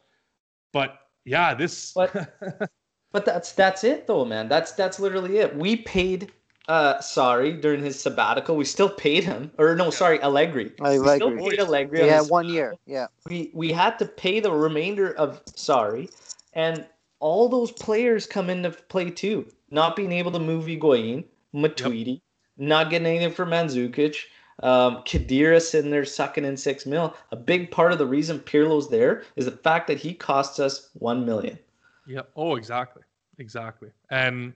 But 0.72 0.98
yeah, 1.24 1.54
this. 1.54 1.92
But- 1.92 2.34
But 3.12 3.24
that's 3.24 3.52
that's 3.52 3.82
it 3.82 4.06
though, 4.06 4.24
man. 4.24 4.48
That's 4.48 4.70
that's 4.70 5.00
literally 5.00 5.38
it. 5.38 5.56
We 5.56 5.76
paid 5.76 6.30
uh 6.70 6.98
Sarri 6.98 7.60
during 7.60 7.82
his 7.82 7.98
sabbatical. 8.00 8.56
We 8.56 8.64
still 8.64 8.88
paid 8.88 9.24
him. 9.24 9.50
Or 9.58 9.74
no, 9.74 9.90
sorry, 9.90 10.22
Allegri. 10.22 10.72
Allegri. 10.80 11.00
we 11.00 11.14
still 11.16 11.36
paid 11.36 11.60
Allegri. 11.60 12.02
He 12.02 12.10
on 12.10 12.28
one 12.28 12.48
year. 12.48 12.76
Yeah. 12.86 13.06
we 13.28 13.50
we 13.52 13.72
had 13.72 13.98
to 13.98 14.06
pay 14.06 14.40
the 14.40 14.52
remainder 14.52 15.12
of 15.12 15.44
Sarri 15.46 16.10
and 16.52 16.86
all 17.18 17.48
those 17.48 17.70
players 17.72 18.26
come 18.26 18.48
into 18.48 18.70
play 18.70 19.10
too 19.10 19.46
not 19.70 19.96
being 19.96 20.12
able 20.12 20.32
to 20.32 20.38
move 20.38 20.66
Higuain, 20.66 21.24
Matuidi, 21.54 22.20
not 22.56 22.90
getting 22.90 23.06
anything 23.06 23.32
for 23.32 23.46
Mandzukic, 23.46 24.16
um, 24.62 24.96
Khedira 25.04 25.60
sitting 25.60 25.90
there 25.90 26.04
sucking 26.04 26.44
in 26.44 26.56
six 26.56 26.86
mil. 26.86 27.14
A 27.30 27.36
big 27.36 27.70
part 27.70 27.92
of 27.92 27.98
the 27.98 28.06
reason 28.06 28.38
Pirlo's 28.40 28.90
there 28.90 29.22
is 29.36 29.46
the 29.46 29.52
fact 29.52 29.86
that 29.86 29.98
he 29.98 30.12
costs 30.12 30.58
us 30.58 30.90
one 30.94 31.24
million. 31.24 31.58
Yeah. 32.06 32.22
Oh, 32.36 32.56
exactly. 32.56 33.02
Exactly. 33.38 33.90
And 34.10 34.52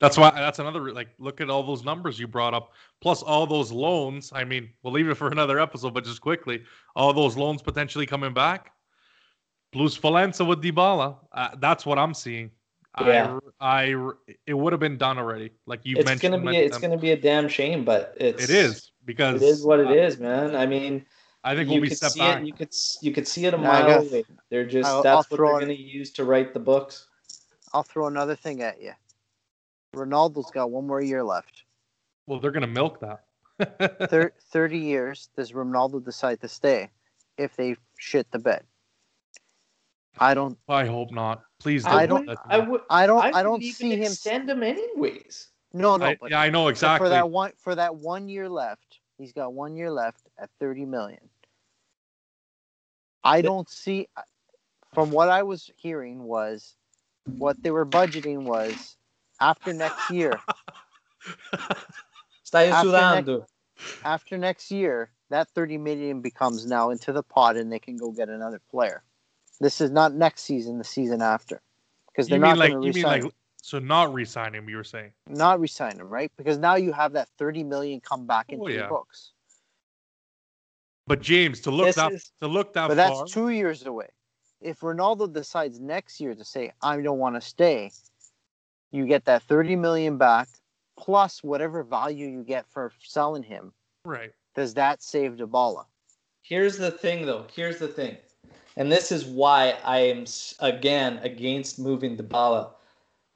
that's 0.00 0.16
why 0.16 0.30
that's 0.30 0.58
another 0.58 0.92
like 0.92 1.08
look 1.18 1.40
at 1.40 1.50
all 1.50 1.62
those 1.62 1.84
numbers 1.84 2.18
you 2.18 2.26
brought 2.28 2.54
up 2.54 2.72
plus 3.00 3.22
all 3.22 3.46
those 3.46 3.72
loans. 3.72 4.30
I 4.34 4.44
mean, 4.44 4.70
we'll 4.82 4.92
leave 4.92 5.08
it 5.08 5.14
for 5.14 5.28
another 5.32 5.58
episode, 5.60 5.94
but 5.94 6.04
just 6.04 6.20
quickly, 6.20 6.62
all 6.94 7.12
those 7.12 7.36
loans 7.36 7.62
potentially 7.62 8.06
coming 8.06 8.32
back. 8.32 8.72
Plus 9.72 9.96
Valencia 9.96 10.44
with 10.46 10.62
Dybala. 10.62 11.16
Uh, 11.32 11.50
that's 11.58 11.84
what 11.84 11.98
I'm 11.98 12.14
seeing. 12.14 12.50
Yeah. 13.04 13.38
I, 13.60 13.92
I 13.92 14.10
it 14.46 14.54
would 14.54 14.72
have 14.72 14.80
been 14.80 14.96
done 14.96 15.18
already. 15.18 15.50
Like 15.66 15.80
you 15.84 15.96
It's 15.98 16.06
mentioned. 16.06 16.32
gonna 16.34 16.50
be 16.50 16.56
it's 16.56 16.78
gonna 16.78 16.96
be 16.98 17.12
a 17.12 17.16
damn 17.16 17.48
shame, 17.48 17.84
but 17.84 18.14
it's 18.18 18.42
It 18.44 18.50
is 18.50 18.92
because 19.04 19.42
it 19.42 19.46
is 19.46 19.62
what 19.64 19.78
it 19.78 19.86
uh, 19.88 19.92
is, 19.92 20.18
man. 20.18 20.56
I 20.56 20.64
mean, 20.66 21.04
I 21.44 21.54
think 21.54 21.68
you 21.68 21.74
we'll 21.74 21.82
be 21.82 21.88
could 21.90 21.98
set 21.98 22.12
see 22.12 22.20
back. 22.20 22.40
it. 22.42 22.46
You 22.46 22.52
could 22.54 22.74
you 23.02 23.12
could 23.12 23.28
see 23.28 23.44
it 23.46 23.54
a 23.54 23.58
mile 23.58 24.00
away. 24.00 24.24
They're 24.50 24.66
just 24.66 24.88
I'll- 24.88 25.02
that's 25.02 25.12
I'll 25.12 25.16
what 25.18 25.36
throw 25.36 25.48
they're 25.52 25.58
it- 25.58 25.60
gonna 25.62 25.72
use 25.74 26.12
to 26.12 26.24
write 26.24 26.54
the 26.54 26.60
books. 26.60 27.06
I'll 27.74 27.82
throw 27.84 28.06
another 28.06 28.34
thing 28.34 28.62
at 28.62 28.80
you. 28.82 28.92
Ronaldo's 29.94 30.50
got 30.50 30.70
one 30.70 30.86
more 30.86 31.00
year 31.00 31.22
left. 31.24 31.64
Well, 32.26 32.40
they're 32.40 32.50
gonna 32.50 32.66
milk 32.66 33.00
that. 33.00 33.24
Thir- 34.10 34.32
30 34.52 34.78
years, 34.78 35.28
does 35.36 35.52
Ronaldo 35.52 36.04
decide 36.04 36.40
to 36.42 36.48
stay 36.48 36.90
if 37.36 37.56
they 37.56 37.76
shit 37.98 38.30
the 38.30 38.38
bed? 38.38 38.62
I 40.20 40.34
don't 40.34 40.58
I 40.68 40.84
hope 40.84 41.12
not. 41.12 41.42
Please 41.60 41.86
I 41.86 42.06
don't. 42.06 42.26
don't. 42.26 42.38
I 42.48 42.58
would. 42.58 42.80
I 42.90 43.06
don't 43.06 43.24
I, 43.24 43.38
I 43.38 43.42
don't 43.42 43.62
even 43.62 43.74
see 43.74 43.96
him 43.96 44.12
send 44.12 44.50
him 44.50 44.62
anyways. 44.62 45.48
No, 45.72 45.96
no, 45.96 46.06
I- 46.06 46.18
but 46.20 46.30
yeah, 46.30 46.40
I 46.40 46.50
know 46.50 46.68
exactly. 46.68 47.06
for 47.06 47.08
that 47.10 47.30
one 47.30 47.52
for 47.58 47.74
that 47.74 47.94
one 47.96 48.28
year 48.28 48.48
left, 48.48 48.98
he's 49.16 49.32
got 49.32 49.52
one 49.52 49.76
year 49.76 49.90
left 49.90 50.20
at 50.38 50.50
30 50.60 50.86
million. 50.86 51.20
I 53.24 53.42
don't 53.42 53.68
see 53.68 54.08
from 54.94 55.10
what 55.10 55.28
I 55.28 55.42
was 55.42 55.70
hearing 55.76 56.24
was 56.24 56.74
what 57.36 57.62
they 57.62 57.70
were 57.70 57.84
budgeting 57.84 58.42
was 58.42 58.96
after 59.40 59.72
next 59.72 60.10
year, 60.10 60.32
Está 62.46 62.70
After 62.70 62.88
sudando. 62.88 63.46
after 64.04 64.38
next 64.38 64.70
year, 64.70 65.10
that 65.30 65.48
30 65.50 65.78
million 65.78 66.20
becomes 66.22 66.66
now 66.66 66.90
into 66.90 67.12
the 67.12 67.22
pot 67.22 67.56
and 67.56 67.70
they 67.70 67.78
can 67.78 67.96
go 67.96 68.10
get 68.10 68.28
another 68.28 68.60
player. 68.70 69.02
This 69.60 69.80
is 69.80 69.90
not 69.90 70.14
next 70.14 70.42
season, 70.42 70.78
the 70.78 70.84
season 70.84 71.20
after. 71.20 71.60
Because 72.10 72.28
they're 72.28 72.38
not 72.38 72.58
like 72.58 72.72
going 72.72 72.82
to 72.82 72.86
you 72.88 72.92
mean 72.94 73.02
resign 73.04 73.22
like 73.24 73.32
so 73.60 73.78
not 73.78 74.14
re-sign 74.14 74.54
him? 74.54 74.68
You 74.68 74.76
were 74.76 74.84
saying. 74.84 75.12
not 75.28 75.60
resign 75.60 75.98
him, 76.00 76.08
right? 76.08 76.32
Because 76.36 76.58
now 76.58 76.76
you 76.76 76.92
have 76.92 77.12
that 77.12 77.28
30 77.38 77.64
million 77.64 78.00
come 78.00 78.26
back 78.26 78.50
into 78.50 78.64
Oh, 78.64 78.68
yeah. 78.68 78.88
books. 78.88 79.32
But 81.06 81.20
James, 81.20 81.60
to 81.62 81.70
look 81.70 81.86
This 81.86 81.96
that 81.96 82.12
is- 82.12 82.32
to 82.40 82.48
look 82.48 82.72
that 82.74 82.88
But 82.88 82.96
far, 82.96 83.10
that's 83.10 83.32
two 83.32 83.48
years 83.50 83.84
away. 83.84 84.08
If 84.60 84.80
Ronaldo 84.80 85.32
decides 85.32 85.78
next 85.80 86.20
year 86.20 86.34
to 86.34 86.44
say, 86.44 86.72
I 86.82 87.00
don't 87.00 87.18
want 87.18 87.34
to 87.36 87.40
stay, 87.40 87.90
you 88.90 89.06
get 89.06 89.24
that 89.26 89.42
30 89.42 89.76
million 89.76 90.18
back 90.18 90.48
plus 90.98 91.42
whatever 91.42 91.82
value 91.82 92.26
you 92.28 92.42
get 92.42 92.66
for 92.68 92.92
selling 93.00 93.42
him. 93.42 93.72
right? 94.04 94.32
Does 94.54 94.74
that 94.74 95.02
save 95.02 95.32
Dybala? 95.36 95.84
Here's 96.42 96.76
the 96.78 96.90
thing, 96.90 97.26
though. 97.26 97.46
Here's 97.54 97.78
the 97.78 97.88
thing, 97.88 98.16
and 98.76 98.90
this 98.90 99.12
is 99.12 99.24
why 99.24 99.76
I 99.84 99.98
am 99.98 100.24
again 100.60 101.18
against 101.18 101.78
moving 101.78 102.16
Dybala. 102.16 102.70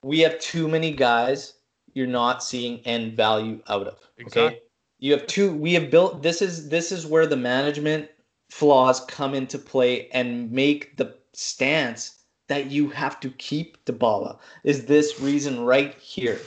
We 0.03 0.21
have 0.21 0.39
too 0.41 0.67
many 0.67 0.91
guys 0.93 1.55
you're 1.95 2.07
not 2.07 2.43
seeing 2.43 2.81
end 2.81 3.13
value 3.13 3.61
out 3.69 3.87
of. 3.87 3.99
Okay, 4.15 4.23
Exactly. 4.27 4.61
you 4.99 5.13
have 5.13 5.27
two. 5.27 5.53
We 5.55 5.75
have 5.75 5.91
built. 5.91 6.23
This 6.23 6.43
is 6.43 6.69
this 6.71 6.91
is 6.91 7.07
where 7.07 7.27
the 7.27 7.37
management 7.37 8.09
flaws 8.51 9.01
come 9.05 9.35
into 9.35 9.59
play 9.59 10.09
and 10.09 10.51
make 10.51 10.97
the 10.97 11.17
stance 11.35 12.22
that 12.53 12.71
you 12.71 12.91
have 12.91 13.19
to 13.19 13.31
keep 13.31 13.83
Dybala. 13.87 14.39
Is 14.63 14.85
this 14.85 15.19
reason 15.19 15.65
right 15.65 15.95
here? 15.95 16.39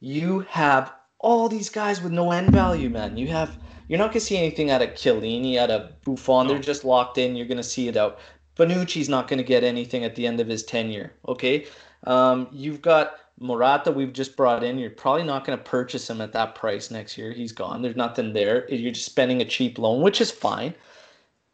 You 0.00 0.40
have 0.48 0.90
all 1.18 1.50
these 1.50 1.68
guys 1.68 2.00
with 2.00 2.12
no 2.12 2.30
end 2.30 2.50
value, 2.50 2.88
man. 2.88 3.18
You 3.18 3.26
have 3.28 3.58
you're 3.88 3.98
not 3.98 4.12
gonna 4.12 4.20
see 4.20 4.38
anything 4.38 4.70
out 4.70 4.80
of 4.80 4.90
Chiellini, 4.90 5.58
out 5.58 5.70
of 5.70 6.00
Buffon. 6.02 6.48
They're 6.48 6.58
just 6.58 6.82
locked 6.82 7.18
in. 7.18 7.36
You're 7.36 7.46
gonna 7.46 7.62
see 7.62 7.88
it 7.88 7.96
out. 7.98 8.20
Bonucci's 8.56 9.10
not 9.10 9.28
gonna 9.28 9.42
get 9.42 9.64
anything 9.64 10.02
at 10.02 10.14
the 10.14 10.26
end 10.26 10.40
of 10.40 10.48
his 10.48 10.62
tenure. 10.62 11.12
Okay, 11.28 11.66
um, 12.06 12.48
you've 12.50 12.80
got 12.80 13.16
Morata. 13.38 13.92
We've 13.92 14.14
just 14.14 14.34
brought 14.34 14.64
in. 14.64 14.78
You're 14.78 14.88
probably 14.90 15.24
not 15.24 15.44
gonna 15.44 15.58
purchase 15.58 16.08
him 16.08 16.22
at 16.22 16.32
that 16.32 16.54
price 16.54 16.90
next 16.90 17.18
year. 17.18 17.32
He's 17.32 17.52
gone. 17.52 17.82
There's 17.82 17.96
nothing 17.96 18.32
there. 18.32 18.66
You're 18.72 18.92
just 18.92 19.04
spending 19.04 19.42
a 19.42 19.44
cheap 19.44 19.78
loan, 19.78 20.00
which 20.00 20.22
is 20.22 20.30
fine. 20.30 20.74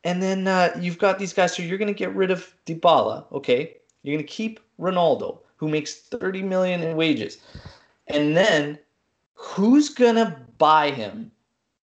And 0.05 0.23
then 0.23 0.47
uh, 0.47 0.79
you've 0.81 0.99
got 0.99 1.19
these 1.19 1.33
guys. 1.33 1.57
So 1.57 1.65
you're 1.65 1.79
gonna 1.79 1.93
get 1.93 2.15
rid 2.15 2.31
of 2.31 2.55
Dybala. 2.67 3.25
Okay, 3.33 3.80
you're 4.03 4.17
gonna 4.17 4.27
keep 4.27 4.61
Ronaldo, 4.79 5.39
who 5.57 5.69
makes 5.69 5.95
30 5.95 6.43
million 6.43 6.83
in 6.83 6.97
wages, 6.97 7.39
and 8.07 8.37
then 8.37 8.79
who's 9.35 9.89
gonna 9.89 10.47
buy 10.59 10.91
him 10.91 11.31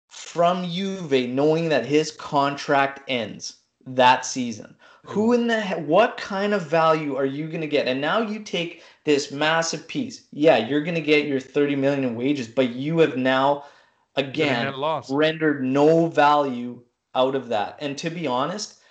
from 0.07 0.69
Juve 0.69 1.29
knowing 1.29 1.69
that 1.69 1.85
his 1.85 2.11
contract 2.11 3.01
ends 3.07 3.57
that 3.85 4.25
season? 4.25 4.75
Who 5.05 5.31
in 5.31 5.47
the 5.47 5.61
what 5.85 6.17
kind 6.17 6.53
of 6.53 6.67
value 6.67 7.15
are 7.15 7.25
you 7.25 7.47
gonna 7.47 7.67
get? 7.67 7.87
And 7.87 8.01
now 8.01 8.19
you 8.19 8.39
take 8.39 8.83
this 9.05 9.31
massive 9.31 9.87
piece. 9.87 10.27
Yeah, 10.31 10.57
you're 10.57 10.83
gonna 10.83 10.99
get 10.99 11.27
your 11.27 11.39
30 11.39 11.77
million 11.77 12.03
in 12.03 12.15
wages, 12.15 12.47
but 12.49 12.71
you 12.71 12.99
have 12.99 13.15
now 13.15 13.63
again 14.17 14.73
rendered 15.09 15.63
no 15.63 16.07
value 16.07 16.81
out 17.15 17.35
of 17.35 17.47
that. 17.49 17.77
And 17.79 17.97
to 17.99 18.09
be 18.09 18.27
honest, 18.27 18.81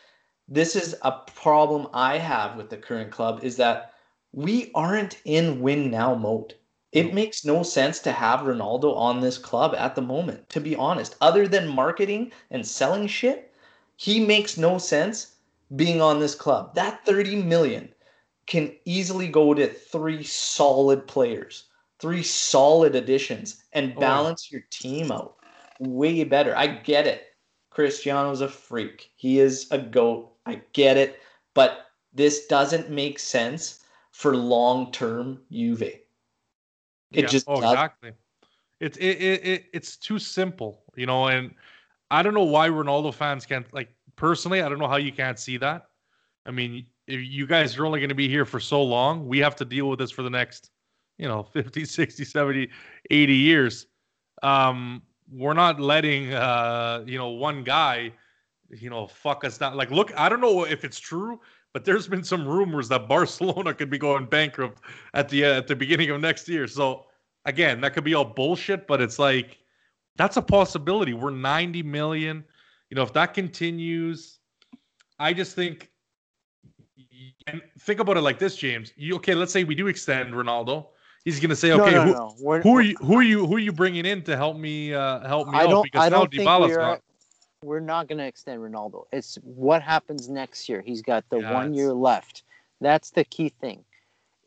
this 0.49 0.77
is 0.77 0.97
a 1.03 1.13
problem 1.13 1.89
I 1.93 2.19
have 2.19 2.57
with 2.57 2.71
the 2.71 2.77
current 2.77 3.11
club 3.11 3.41
is 3.43 3.57
that 3.57 3.93
we 4.33 4.71
aren't 4.75 5.19
in 5.25 5.61
win 5.61 5.91
now 5.91 6.15
mode. 6.15 6.55
It 6.93 7.13
makes 7.13 7.45
no 7.45 7.63
sense 7.63 7.99
to 8.01 8.13
have 8.13 8.41
Ronaldo 8.41 8.97
on 8.97 9.21
this 9.21 9.39
club 9.39 9.75
at 9.77 9.95
the 9.95 10.03
moment, 10.03 10.49
to 10.51 10.61
be 10.61 10.77
honest. 10.77 11.17
Other 11.21 11.47
than 11.47 11.69
marketing 11.69 12.33
and 12.51 12.67
selling 12.67 13.07
shit, 13.07 13.53
he 13.97 14.25
makes 14.25 14.57
no 14.57 14.79
sense 14.79 15.33
being 15.75 16.01
on 16.01 16.21
this 16.21 16.35
club. 16.35 16.75
That 16.75 17.05
30 17.05 17.43
million 17.43 17.93
can 18.47 18.75
easily 18.85 19.29
go 19.29 19.53
to 19.53 19.67
three 19.67 20.23
solid 20.23 21.07
players, 21.07 21.65
three 21.99 22.23
solid 22.23 22.95
additions, 22.95 23.65
and 23.73 23.93
Oh, 23.97 24.01
balance 24.01 24.51
your 24.51 24.63
team 24.71 25.11
out 25.11 25.37
way 25.79 26.25
better. 26.25 26.57
I 26.57 26.67
get 26.67 27.07
it. 27.07 27.25
Cristiano's 27.71 28.41
a 28.41 28.49
freak. 28.49 29.11
He 29.17 29.39
is 29.39 29.67
a 29.71 29.79
goat. 29.79 30.33
I 30.47 30.63
get 30.73 30.97
it. 30.97 31.21
But 31.55 31.87
this 32.13 32.47
doesn't 32.47 32.91
make 32.91 33.19
sense 33.19 33.85
for 34.13 34.37
long 34.37 34.93
term 34.93 35.43
Juve. 35.51 35.83
It 35.83 36.03
Yeah. 37.11 37.27
just 37.27 37.47
oh, 37.49 37.55
exactly. 37.57 38.13
It's 38.81 38.97
it, 38.99 39.05
it, 39.05 39.47
it 39.47 39.65
it's 39.73 39.97
too 39.97 40.19
simple, 40.19 40.83
you 40.97 41.07
know. 41.07 41.29
And 41.29 41.55
I 42.11 42.23
don't 42.23 42.35
know 42.35 42.45
why 42.45 42.69
Ronaldo 42.69 43.13
fans 43.13 43.47
can't 43.47 43.71
like. 43.73 43.95
Personally, 44.17 44.63
I 44.63 44.69
don't 44.69 44.79
know 44.79 44.89
how 44.89 44.97
you 44.97 45.13
can't 45.13 45.39
see 45.39 45.59
that. 45.59 45.89
I 46.47 46.51
mean, 46.51 46.87
if 47.07 47.21
you 47.21 47.47
guys 47.47 47.77
are 47.77 47.85
only 47.85 48.01
going 48.01 48.09
to 48.09 48.15
be 48.15 48.29
here 48.29 48.45
for 48.45 48.61
so 48.61 48.83
long, 48.83 49.27
we 49.27 49.39
have 49.39 49.57
to 49.57 49.65
deal 49.65 49.89
with 49.89 49.99
this 49.99 50.11
for 50.11 50.23
the 50.23 50.31
next, 50.31 50.71
you 51.19 51.29
know, 51.29 51.43
50, 51.53 51.85
60, 51.85 52.25
70, 52.25 52.71
80 53.11 53.35
years. 53.35 53.87
Um, 54.43 55.03
we're 55.31 55.55
not 55.55 55.81
letting 55.81 56.33
uh, 56.33 57.03
you 57.07 57.19
know, 57.19 57.31
one 57.31 57.65
guy, 57.65 58.13
you 58.71 58.91
know, 58.91 59.07
fuck 59.07 59.45
us 59.45 59.59
down. 59.59 59.77
Like, 59.77 59.91
look, 59.91 60.13
I 60.19 60.29
don't 60.29 60.41
know 60.41 60.65
if 60.65 60.85
it's 60.85 60.99
true, 60.99 61.41
but 61.73 61.85
there's 61.85 62.09
been 62.09 62.25
some 62.25 62.47
rumors 62.47 62.89
that 62.89 63.09
Barcelona 63.09 63.75
could 63.75 63.91
be 63.91 63.99
going 63.99 64.27
bankrupt 64.27 64.83
at 65.15 65.29
the 65.29 65.45
uh, 65.45 65.59
at 65.59 65.67
the 65.67 65.77
beginning 65.77 66.11
of 66.11 66.21
next 66.21 66.49
year. 66.49 66.67
So 66.67 67.07
again, 67.45 67.81
that 67.81 67.95
could 67.95 68.05
be 68.05 68.15
all 68.15 68.25
bullshit, 68.25 68.87
but 68.87 69.01
it's 69.01 69.19
like 69.19 69.59
that's 70.17 70.37
a 70.37 70.43
possibility. 70.43 71.15
We're 71.15 71.31
90 71.31 71.83
million. 71.83 72.45
You 72.91 72.97
know, 72.97 73.03
if 73.03 73.13
that 73.15 73.35
continues, 73.35 74.39
I 75.19 75.33
just 75.33 75.55
think 75.55 75.91
and 77.47 77.63
think 77.81 78.01
about 78.01 78.17
it 78.17 78.23
like 78.23 78.39
this, 78.39 78.57
James. 78.57 78.93
You 78.97 79.17
okay, 79.17 79.35
let's 79.35 79.53
say 79.53 79.65
we 79.65 79.75
do 79.75 79.89
extend 79.89 80.35
Ronaldo. 80.35 80.87
He's 81.25 81.41
gonna 81.41 81.57
say, 81.57 81.73
okay, 81.73 81.93
no, 81.93 82.03
who, 82.03 82.13
no. 82.13 82.61
Who 82.63 82.77
are 82.77 82.83
you 82.83 82.97
who 82.99 83.19
are 83.19 83.23
you 83.23 83.47
who 83.47 83.57
are 83.57 83.61
you 83.61 83.73
bringing 83.73 84.07
in 84.07 84.23
to 84.23 84.37
help 84.37 84.57
me 84.57 84.95
uh 84.95 85.27
help 85.27 85.49
me 85.49 85.59
I 85.59 85.65
out? 85.65 85.83
because 85.83 86.07
I 86.07 86.09
now 86.09 86.25
Dybala's 86.27 86.77
gone. 86.77 86.99
We're 87.63 87.81
not 87.81 88.07
going 88.07 88.19
to 88.19 88.27
extend 88.27 88.61
Ronaldo. 88.61 89.05
It's 89.13 89.37
what 89.43 89.83
happens 89.83 90.29
next 90.29 90.69
year. 90.69 90.81
He's 90.83 91.03
got 91.03 91.29
the 91.31 91.41
Yeah, 91.41 91.55
one 91.55 91.67
it's- 91.67 91.77
year 91.77 91.93
left. 91.93 92.43
That's 92.81 93.11
the 93.11 93.25
key 93.25 93.49
thing. 93.49 93.85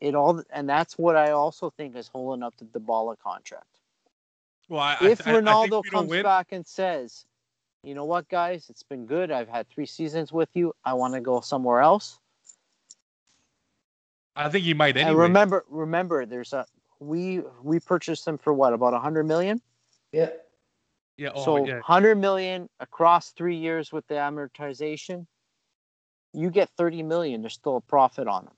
It 0.00 0.14
all, 0.14 0.42
and 0.50 0.68
that's 0.68 0.96
what 0.96 1.16
I 1.16 1.32
also 1.32 1.70
think 1.70 1.94
is 1.96 2.08
holding 2.08 2.42
up 2.42 2.54
the 2.56 2.64
Dybala 2.64 3.18
contract. 3.18 3.66
Well, 4.68 4.80
I, 4.80 4.96
I- 5.00 5.08
if 5.08 5.26
I, 5.26 5.32
I 5.32 5.34
Ronaldo 5.40 5.62
we 5.64 5.68
don't 5.68 5.90
comes 5.90 6.08
win. 6.10 6.22
back 6.22 6.52
and 6.52 6.66
says, 6.66 7.26
"You 7.82 7.94
know 7.94 8.04
what, 8.06 8.28
guys? 8.28 8.70
It's 8.70 8.84
been 8.84 9.04
good. 9.04 9.30
I've 9.30 9.48
had 9.48 9.68
three 9.68 9.84
seasons 9.84 10.32
with 10.32 10.48
you. 10.54 10.72
I 10.84 10.94
want 10.94 11.14
to 11.14 11.20
go 11.20 11.40
somewhere 11.40 11.80
else." 11.80 12.18
I 14.36 14.48
think 14.48 14.64
he 14.64 14.72
might 14.72 14.96
anyway. 14.96 15.10
And 15.10 15.18
remember, 15.18 15.64
remember, 15.68 16.24
there's 16.24 16.52
a 16.54 16.64
we 17.00 17.42
we 17.62 17.80
purchased 17.80 18.26
him 18.26 18.38
for 18.38 18.54
what 18.54 18.72
about 18.72 18.94
a 18.94 19.00
hundred 19.00 19.24
million? 19.24 19.60
Yeah. 20.12 20.30
Yeah, 21.20 21.28
oh, 21.34 21.44
so 21.44 21.66
yeah. 21.66 21.80
hundred 21.82 22.16
million 22.16 22.66
across 22.80 23.32
three 23.32 23.56
years 23.56 23.92
with 23.92 24.06
the 24.06 24.14
amortization, 24.14 25.26
you 26.32 26.48
get 26.48 26.70
thirty 26.78 27.02
million. 27.02 27.42
There's 27.42 27.52
still 27.52 27.76
a 27.76 27.80
profit 27.82 28.26
on 28.26 28.46
them. 28.46 28.54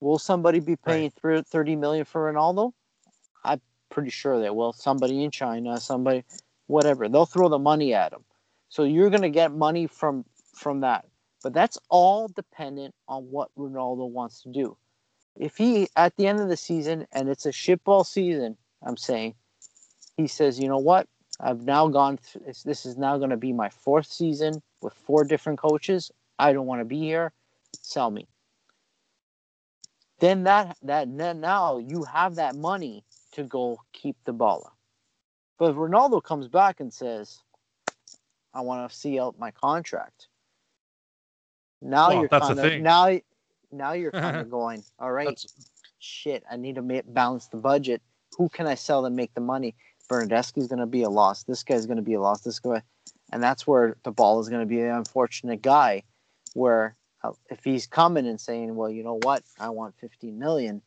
Will 0.00 0.18
somebody 0.18 0.60
be 0.60 0.76
paying 0.76 1.10
through 1.10 1.44
thirty 1.44 1.76
million 1.76 2.04
for 2.04 2.30
Ronaldo? 2.30 2.72
I'm 3.42 3.58
pretty 3.88 4.10
sure 4.10 4.38
they 4.38 4.50
will. 4.50 4.74
Somebody 4.74 5.24
in 5.24 5.30
China, 5.30 5.80
somebody, 5.80 6.24
whatever. 6.66 7.08
They'll 7.08 7.24
throw 7.24 7.48
the 7.48 7.58
money 7.58 7.94
at 7.94 8.12
him. 8.12 8.24
So 8.68 8.84
you're 8.84 9.08
gonna 9.08 9.30
get 9.30 9.52
money 9.52 9.86
from 9.86 10.26
from 10.54 10.80
that. 10.80 11.06
But 11.42 11.54
that's 11.54 11.78
all 11.88 12.28
dependent 12.28 12.94
on 13.08 13.30
what 13.30 13.48
Ronaldo 13.56 14.10
wants 14.10 14.42
to 14.42 14.50
do. 14.50 14.76
If 15.36 15.56
he 15.56 15.88
at 15.96 16.14
the 16.16 16.26
end 16.26 16.40
of 16.40 16.50
the 16.50 16.58
season 16.58 17.06
and 17.12 17.30
it's 17.30 17.46
a 17.46 17.50
shitball 17.50 18.04
season, 18.04 18.58
I'm 18.82 18.98
saying, 18.98 19.36
he 20.18 20.26
says, 20.26 20.60
you 20.60 20.68
know 20.68 20.76
what? 20.76 21.08
I've 21.44 21.64
now 21.64 21.88
gone. 21.88 22.16
Th- 22.18 22.44
this- 22.46 22.62
this 22.62 22.86
is 22.86 22.96
now 22.96 23.18
going 23.18 23.30
to 23.30 23.36
be 23.36 23.52
my 23.52 23.68
fourth 23.68 24.06
season 24.06 24.62
with 24.80 24.94
four 24.94 25.24
different 25.24 25.58
coaches. 25.58 26.10
I 26.38 26.52
don't 26.54 26.66
want 26.66 26.80
to 26.80 26.84
be 26.86 26.98
here. 26.98 27.32
Sell 27.80 28.10
me. 28.10 28.26
Then 30.20 30.44
that 30.44 30.76
that 30.82 31.16
then 31.16 31.40
now 31.40 31.78
you 31.78 32.04
have 32.04 32.36
that 32.36 32.54
money 32.56 33.04
to 33.32 33.42
go 33.44 33.78
keep 33.92 34.16
Dybala. 34.24 34.70
But 35.58 35.70
if 35.70 35.76
Ronaldo 35.76 36.22
comes 36.22 36.48
back 36.48 36.80
and 36.80 36.92
says, 36.92 37.42
I 38.54 38.60
want 38.62 38.88
to 38.90 38.96
see 38.96 39.20
out 39.20 39.38
my 39.38 39.50
contract. 39.50 40.28
Now 41.82 42.08
Well, 42.08 42.20
you're 42.20 42.28
kind 42.28 42.58
of 42.58 42.80
now 42.80 43.18
now 43.70 43.92
you're 43.92 44.10
kind 44.24 44.36
of 44.38 44.50
going, 44.50 44.82
all 44.98 45.12
right, 45.12 45.26
That's- 45.26 45.68
shit, 45.98 46.42
I 46.50 46.56
need 46.56 46.76
to 46.76 46.82
ma- 46.82 47.02
balance 47.06 47.48
the 47.48 47.58
budget. 47.58 48.00
Who 48.38 48.48
can 48.48 48.66
I 48.66 48.74
sell 48.76 49.02
to 49.02 49.10
make 49.10 49.34
the 49.34 49.40
money? 49.40 49.74
Bernardeschi's 50.08 50.66
going 50.68 50.78
to 50.80 50.86
be 50.86 51.02
a 51.02 51.08
loss. 51.10 51.44
This 51.44 51.62
guy's 51.62 51.86
going 51.86 51.96
to 51.96 52.02
be 52.02 52.14
a 52.14 52.20
loss. 52.20 52.42
This 52.42 52.58
guy, 52.58 52.82
and 53.32 53.42
that's 53.42 53.66
where 53.66 53.96
Dybala 54.04 54.40
is 54.40 54.48
going 54.48 54.60
to 54.60 54.66
be 54.66 54.80
the 54.80 54.96
unfortunate 54.96 55.62
guy, 55.62 56.02
where 56.54 56.96
uh, 57.22 57.32
if 57.50 57.64
he's 57.64 57.86
coming 57.86 58.26
and 58.26 58.40
saying, 58.40 58.74
well, 58.74 58.90
you 58.90 59.02
know 59.02 59.18
what, 59.22 59.42
I 59.58 59.70
want 59.70 59.94
15 60.00 60.38
million, 60.38 60.82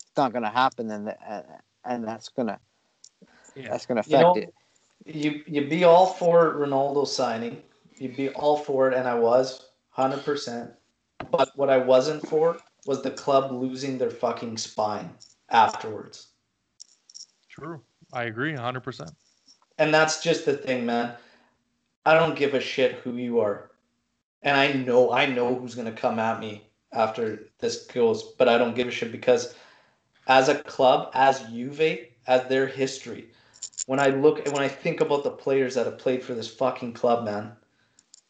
it's 0.00 0.16
not 0.16 0.32
going 0.32 0.44
to 0.44 0.50
happen. 0.50 0.88
Then, 0.88 1.08
uh, 1.08 1.42
and 1.84 2.06
that's 2.06 2.28
gonna 2.28 2.58
Yeah. 3.54 3.68
that's 3.70 3.86
going 3.86 4.02
to 4.02 4.08
You 4.10 4.16
affect 4.16 4.36
know, 4.36 4.42
it. 4.42 4.54
you 5.06 5.42
you'd 5.46 5.70
be 5.70 5.84
all 5.84 6.06
for 6.06 6.54
Ronaldo 6.54 7.06
signing. 7.06 7.62
You'd 7.96 8.16
be 8.16 8.28
all 8.30 8.56
for 8.56 8.88
it, 8.90 8.94
and 8.94 9.08
I 9.08 9.14
was 9.14 9.70
hundred 9.90 10.24
percent. 10.24 10.72
But 11.30 11.50
what 11.56 11.70
I 11.70 11.78
wasn't 11.78 12.26
for 12.28 12.58
was 12.86 13.02
the 13.02 13.10
club 13.10 13.50
losing 13.52 13.98
their 13.98 14.10
fucking 14.10 14.56
spine 14.58 15.10
afterwards. 15.50 16.28
True. 17.48 17.80
I 18.12 18.24
agree 18.24 18.52
100%. 18.52 19.10
And 19.78 19.94
that's 19.94 20.22
just 20.22 20.44
the 20.44 20.56
thing, 20.56 20.86
man. 20.86 21.14
I 22.04 22.14
don't 22.14 22.36
give 22.36 22.54
a 22.54 22.60
shit 22.60 22.92
who 22.96 23.16
you 23.16 23.40
are. 23.40 23.70
And 24.42 24.56
I 24.56 24.72
know 24.72 25.12
I 25.12 25.26
know 25.26 25.54
who's 25.54 25.74
gonna 25.74 25.92
come 25.92 26.18
at 26.18 26.40
me 26.40 26.68
after 26.92 27.48
this 27.58 27.86
goes, 27.86 28.22
but 28.38 28.48
I 28.48 28.56
don't 28.56 28.74
give 28.74 28.88
a 28.88 28.90
shit 28.90 29.12
because 29.12 29.54
as 30.26 30.48
a 30.48 30.62
club, 30.62 31.10
as 31.12 31.40
Juve, 31.50 31.98
as 32.26 32.48
their 32.48 32.66
history, 32.66 33.30
when 33.86 33.98
I 34.00 34.08
look 34.08 34.46
when 34.46 34.62
I 34.62 34.68
think 34.68 35.00
about 35.00 35.24
the 35.24 35.30
players 35.30 35.74
that 35.74 35.86
have 35.86 35.98
played 35.98 36.22
for 36.22 36.34
this 36.34 36.48
fucking 36.48 36.92
club, 36.92 37.24
man, 37.24 37.52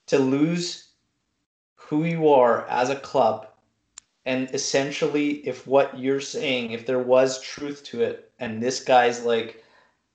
to 0.06 0.18
lose 0.18 0.88
who 1.76 2.04
you 2.04 2.28
are 2.28 2.66
as 2.68 2.90
a 2.90 2.96
club 2.96 3.48
and 4.28 4.54
essentially 4.54 5.46
if 5.48 5.66
what 5.66 5.98
you're 5.98 6.20
saying, 6.20 6.72
if 6.72 6.84
there 6.84 6.98
was 6.98 7.40
truth 7.40 7.82
to 7.84 8.02
it, 8.02 8.30
and 8.38 8.62
this 8.62 8.84
guy's 8.84 9.24
like 9.24 9.64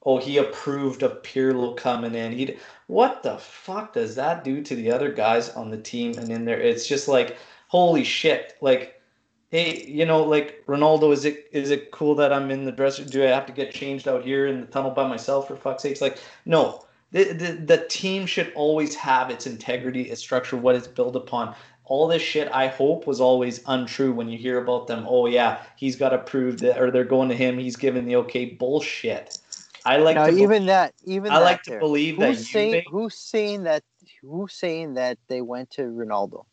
oh, 0.05 0.17
he 0.17 0.37
approved 0.37 1.03
of 1.03 1.21
Pirlo 1.23 1.75
coming 1.75 2.15
in. 2.15 2.31
He'd 2.31 2.59
what 2.87 3.23
the 3.23 3.37
fuck 3.37 3.93
does 3.93 4.15
that 4.15 4.43
do 4.43 4.61
to 4.61 4.75
the 4.75 4.91
other 4.91 5.11
guys 5.11 5.49
on 5.49 5.69
the 5.69 5.77
team 5.77 6.17
and 6.17 6.29
in 6.29 6.45
there? 6.45 6.59
It's 6.59 6.87
just 6.87 7.07
like, 7.07 7.37
holy 7.67 8.03
shit! 8.03 8.55
Like, 8.61 9.01
hey, 9.49 9.85
you 9.85 10.05
know, 10.05 10.23
like 10.23 10.63
Ronaldo, 10.67 11.13
is 11.13 11.25
it 11.25 11.47
is 11.51 11.71
it 11.71 11.91
cool 11.91 12.15
that 12.15 12.33
I'm 12.33 12.51
in 12.51 12.65
the 12.65 12.71
dressing? 12.71 13.05
Do 13.05 13.23
I 13.23 13.27
have 13.27 13.45
to 13.47 13.53
get 13.53 13.73
changed 13.73 14.07
out 14.07 14.23
here 14.23 14.47
in 14.47 14.61
the 14.61 14.67
tunnel 14.67 14.91
by 14.91 15.07
myself 15.07 15.47
for 15.47 15.55
fuck's 15.55 15.83
sakes? 15.83 16.01
Like, 16.01 16.19
no. 16.45 16.85
The, 17.11 17.25
the, 17.25 17.51
the 17.53 17.85
team 17.89 18.25
should 18.25 18.51
always 18.55 18.95
have 18.95 19.29
its 19.29 19.45
integrity, 19.45 20.09
its 20.09 20.19
structure, 20.19 20.57
what 20.57 20.75
it's 20.75 20.87
built 20.87 21.15
upon. 21.15 21.53
All 21.85 22.07
this 22.07 22.23
shit, 22.23 22.49
I 22.51 22.65
hope, 22.65 23.05
was 23.05 23.21
always 23.21 23.61
untrue 23.67 24.11
when 24.11 24.29
you 24.29 24.37
hear 24.39 24.57
about 24.57 24.87
them. 24.87 25.05
Oh 25.07 25.27
yeah, 25.27 25.61
he's 25.75 25.95
got 25.95 26.11
approved, 26.11 26.63
it, 26.63 26.75
or 26.75 26.89
they're 26.89 27.03
going 27.03 27.29
to 27.29 27.35
him. 27.35 27.59
He's 27.59 27.75
giving 27.75 28.05
the 28.05 28.15
okay. 28.15 28.45
Bullshit. 28.45 29.37
I 29.85 29.97
like 29.97 30.15
to 30.15 30.29
even 30.29 30.49
believe, 30.49 30.65
that, 30.67 30.93
even 31.03 31.31
I 31.31 31.39
that 31.39 31.45
like 31.45 31.63
to 31.63 31.71
there. 31.71 31.79
believe 31.79 32.19
that 32.19 32.35
who's 32.35 32.49
saying 32.49 32.73
Juve, 32.73 32.83
who's 32.87 33.15
saying 33.15 33.63
that 33.63 33.83
who's 34.21 34.53
saying 34.53 34.93
that 34.95 35.17
they 35.27 35.41
went 35.41 35.71
to 35.71 35.83
Ronaldo? 35.83 36.45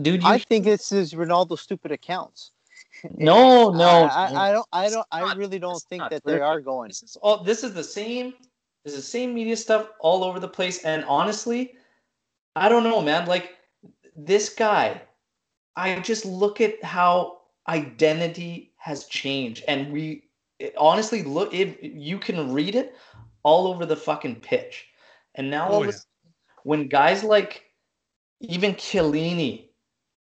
dude. 0.00 0.24
I 0.24 0.38
think 0.38 0.64
this 0.64 0.92
is 0.92 1.14
Ronaldo's 1.14 1.60
stupid 1.60 1.92
accounts. 1.92 2.50
no, 3.16 3.70
no. 3.70 4.04
I, 4.04 4.30
I, 4.34 4.48
I 4.48 4.52
don't. 4.52 4.66
I 4.72 4.90
don't. 4.90 5.06
I 5.10 5.34
really 5.34 5.58
don't 5.58 5.82
think 5.82 6.00
not. 6.00 6.10
that 6.10 6.24
they 6.24 6.40
are 6.40 6.60
going. 6.60 6.88
This 6.88 7.02
is 7.02 7.16
all. 7.22 7.42
This 7.42 7.64
is 7.64 7.74
the 7.74 7.84
same. 7.84 8.34
This 8.84 8.94
is 8.94 9.00
the 9.00 9.10
same 9.10 9.34
media 9.34 9.56
stuff 9.56 9.88
all 10.00 10.24
over 10.24 10.38
the 10.38 10.48
place. 10.48 10.84
And 10.84 11.04
honestly, 11.04 11.74
I 12.54 12.68
don't 12.68 12.84
know, 12.84 13.00
man. 13.00 13.26
Like 13.26 13.56
this 14.16 14.48
guy, 14.48 15.00
I 15.76 15.98
just 16.00 16.24
look 16.24 16.60
at 16.60 16.82
how 16.82 17.38
identity 17.68 18.72
has 18.76 19.06
changed, 19.06 19.64
and 19.68 19.92
we 19.92 20.23
it- 20.58 20.74
honestly 20.78 21.22
look. 21.22 21.52
If 21.54 21.76
you 21.82 22.18
can 22.18 22.52
read 22.52 22.74
it 22.74 22.94
all 23.42 23.66
over 23.68 23.86
the 23.86 23.96
fucking 23.96 24.36
pitch, 24.40 24.86
and 25.34 25.50
now 25.50 25.68
Oh, 25.70 25.82
yeah. 25.82 25.90
sudden, 25.90 26.34
when 26.64 26.88
guys 26.88 27.24
like 27.24 27.64
even 28.40 28.74
Chiellini, 28.74 29.70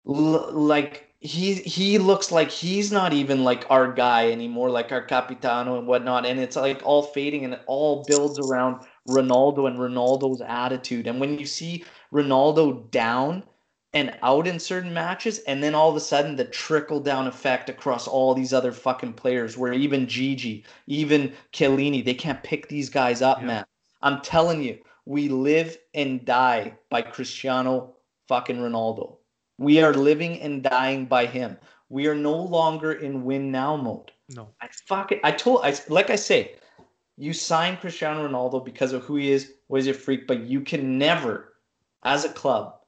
l- 0.06 0.52
like 0.52 1.08
he 1.20 1.54
he 1.54 1.98
looks 1.98 2.32
like 2.32 2.50
he's 2.50 2.90
not 2.90 3.12
even 3.12 3.44
like 3.44 3.66
our 3.70 3.92
guy 3.92 4.30
anymore, 4.30 4.70
like 4.70 4.92
our 4.92 5.02
capitano 5.02 5.78
and 5.78 5.86
whatnot. 5.86 6.24
And 6.26 6.40
it's 6.40 6.56
like 6.56 6.80
all 6.84 7.02
fading, 7.02 7.44
and 7.44 7.54
it 7.54 7.62
all 7.66 8.04
builds 8.04 8.38
around 8.38 8.86
Ronaldo 9.08 9.66
and 9.68 9.78
Ronaldo's 9.78 10.40
attitude. 10.40 11.06
And 11.06 11.20
when 11.20 11.38
you 11.38 11.46
see 11.46 11.84
Ronaldo 12.12 12.90
down 12.90 13.44
and 13.92 14.16
out 14.22 14.46
in 14.46 14.58
certain 14.58 14.94
matches, 14.94 15.38
and 15.40 15.62
then 15.62 15.74
all 15.74 15.90
of 15.90 15.96
a 15.96 16.00
sudden 16.00 16.36
the 16.36 16.44
trickle 16.44 17.00
down 17.00 17.26
effect 17.26 17.68
across 17.68 18.06
all 18.06 18.34
these 18.34 18.52
other 18.52 18.72
fucking 18.72 19.12
players, 19.14 19.56
where 19.56 19.72
even 19.72 20.06
Gigi, 20.06 20.64
even 20.86 21.32
Chiellini, 21.52 22.04
they 22.04 22.14
can't 22.14 22.42
pick 22.42 22.68
these 22.68 22.88
guys 22.88 23.20
up, 23.22 23.40
Yeah. 23.40 23.46
man. 23.46 23.64
I'm 24.02 24.20
telling 24.20 24.62
you, 24.62 24.78
we 25.06 25.28
live 25.28 25.76
and 25.94 26.24
die 26.24 26.76
by 26.88 27.02
Cristiano 27.02 27.94
fucking 28.28 28.58
Ronaldo. 28.58 29.16
We 29.58 29.82
are 29.82 29.92
living 29.92 30.40
and 30.40 30.62
dying 30.62 31.06
by 31.06 31.26
him. 31.26 31.58
We 31.88 32.06
are 32.06 32.14
no 32.14 32.34
longer 32.34 32.92
in 32.92 33.24
win 33.24 33.50
now 33.50 33.76
mode. 33.76 34.12
No. 34.34 34.48
I 34.60 34.68
fuck 34.86 35.10
it. 35.10 35.20
I 35.24 35.32
told 35.32 35.62
I 35.64 35.74
like 35.88 36.10
I 36.10 36.16
say, 36.16 36.54
you 37.18 37.32
sign 37.32 37.76
Cristiano 37.76 38.26
Ronaldo 38.26 38.64
because 38.64 38.92
of 38.92 39.02
who 39.02 39.16
he 39.16 39.32
is, 39.32 39.52
was 39.68 39.88
a 39.88 39.92
freak, 39.92 40.26
but 40.26 40.40
you 40.42 40.60
can 40.60 40.96
never, 40.96 41.54
as 42.04 42.24
a 42.24 42.28
club, 42.32 42.79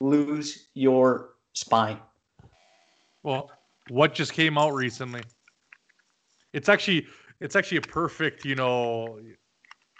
lose 0.00 0.68
your 0.74 1.30
spine. 1.52 1.98
Well, 3.22 3.50
what 3.88 4.14
just 4.14 4.32
came 4.32 4.58
out 4.58 4.74
recently? 4.74 5.22
It's 6.52 6.68
actually 6.68 7.06
it's 7.40 7.56
actually 7.56 7.78
a 7.78 7.82
perfect, 7.82 8.44
you 8.44 8.54
know, 8.54 9.18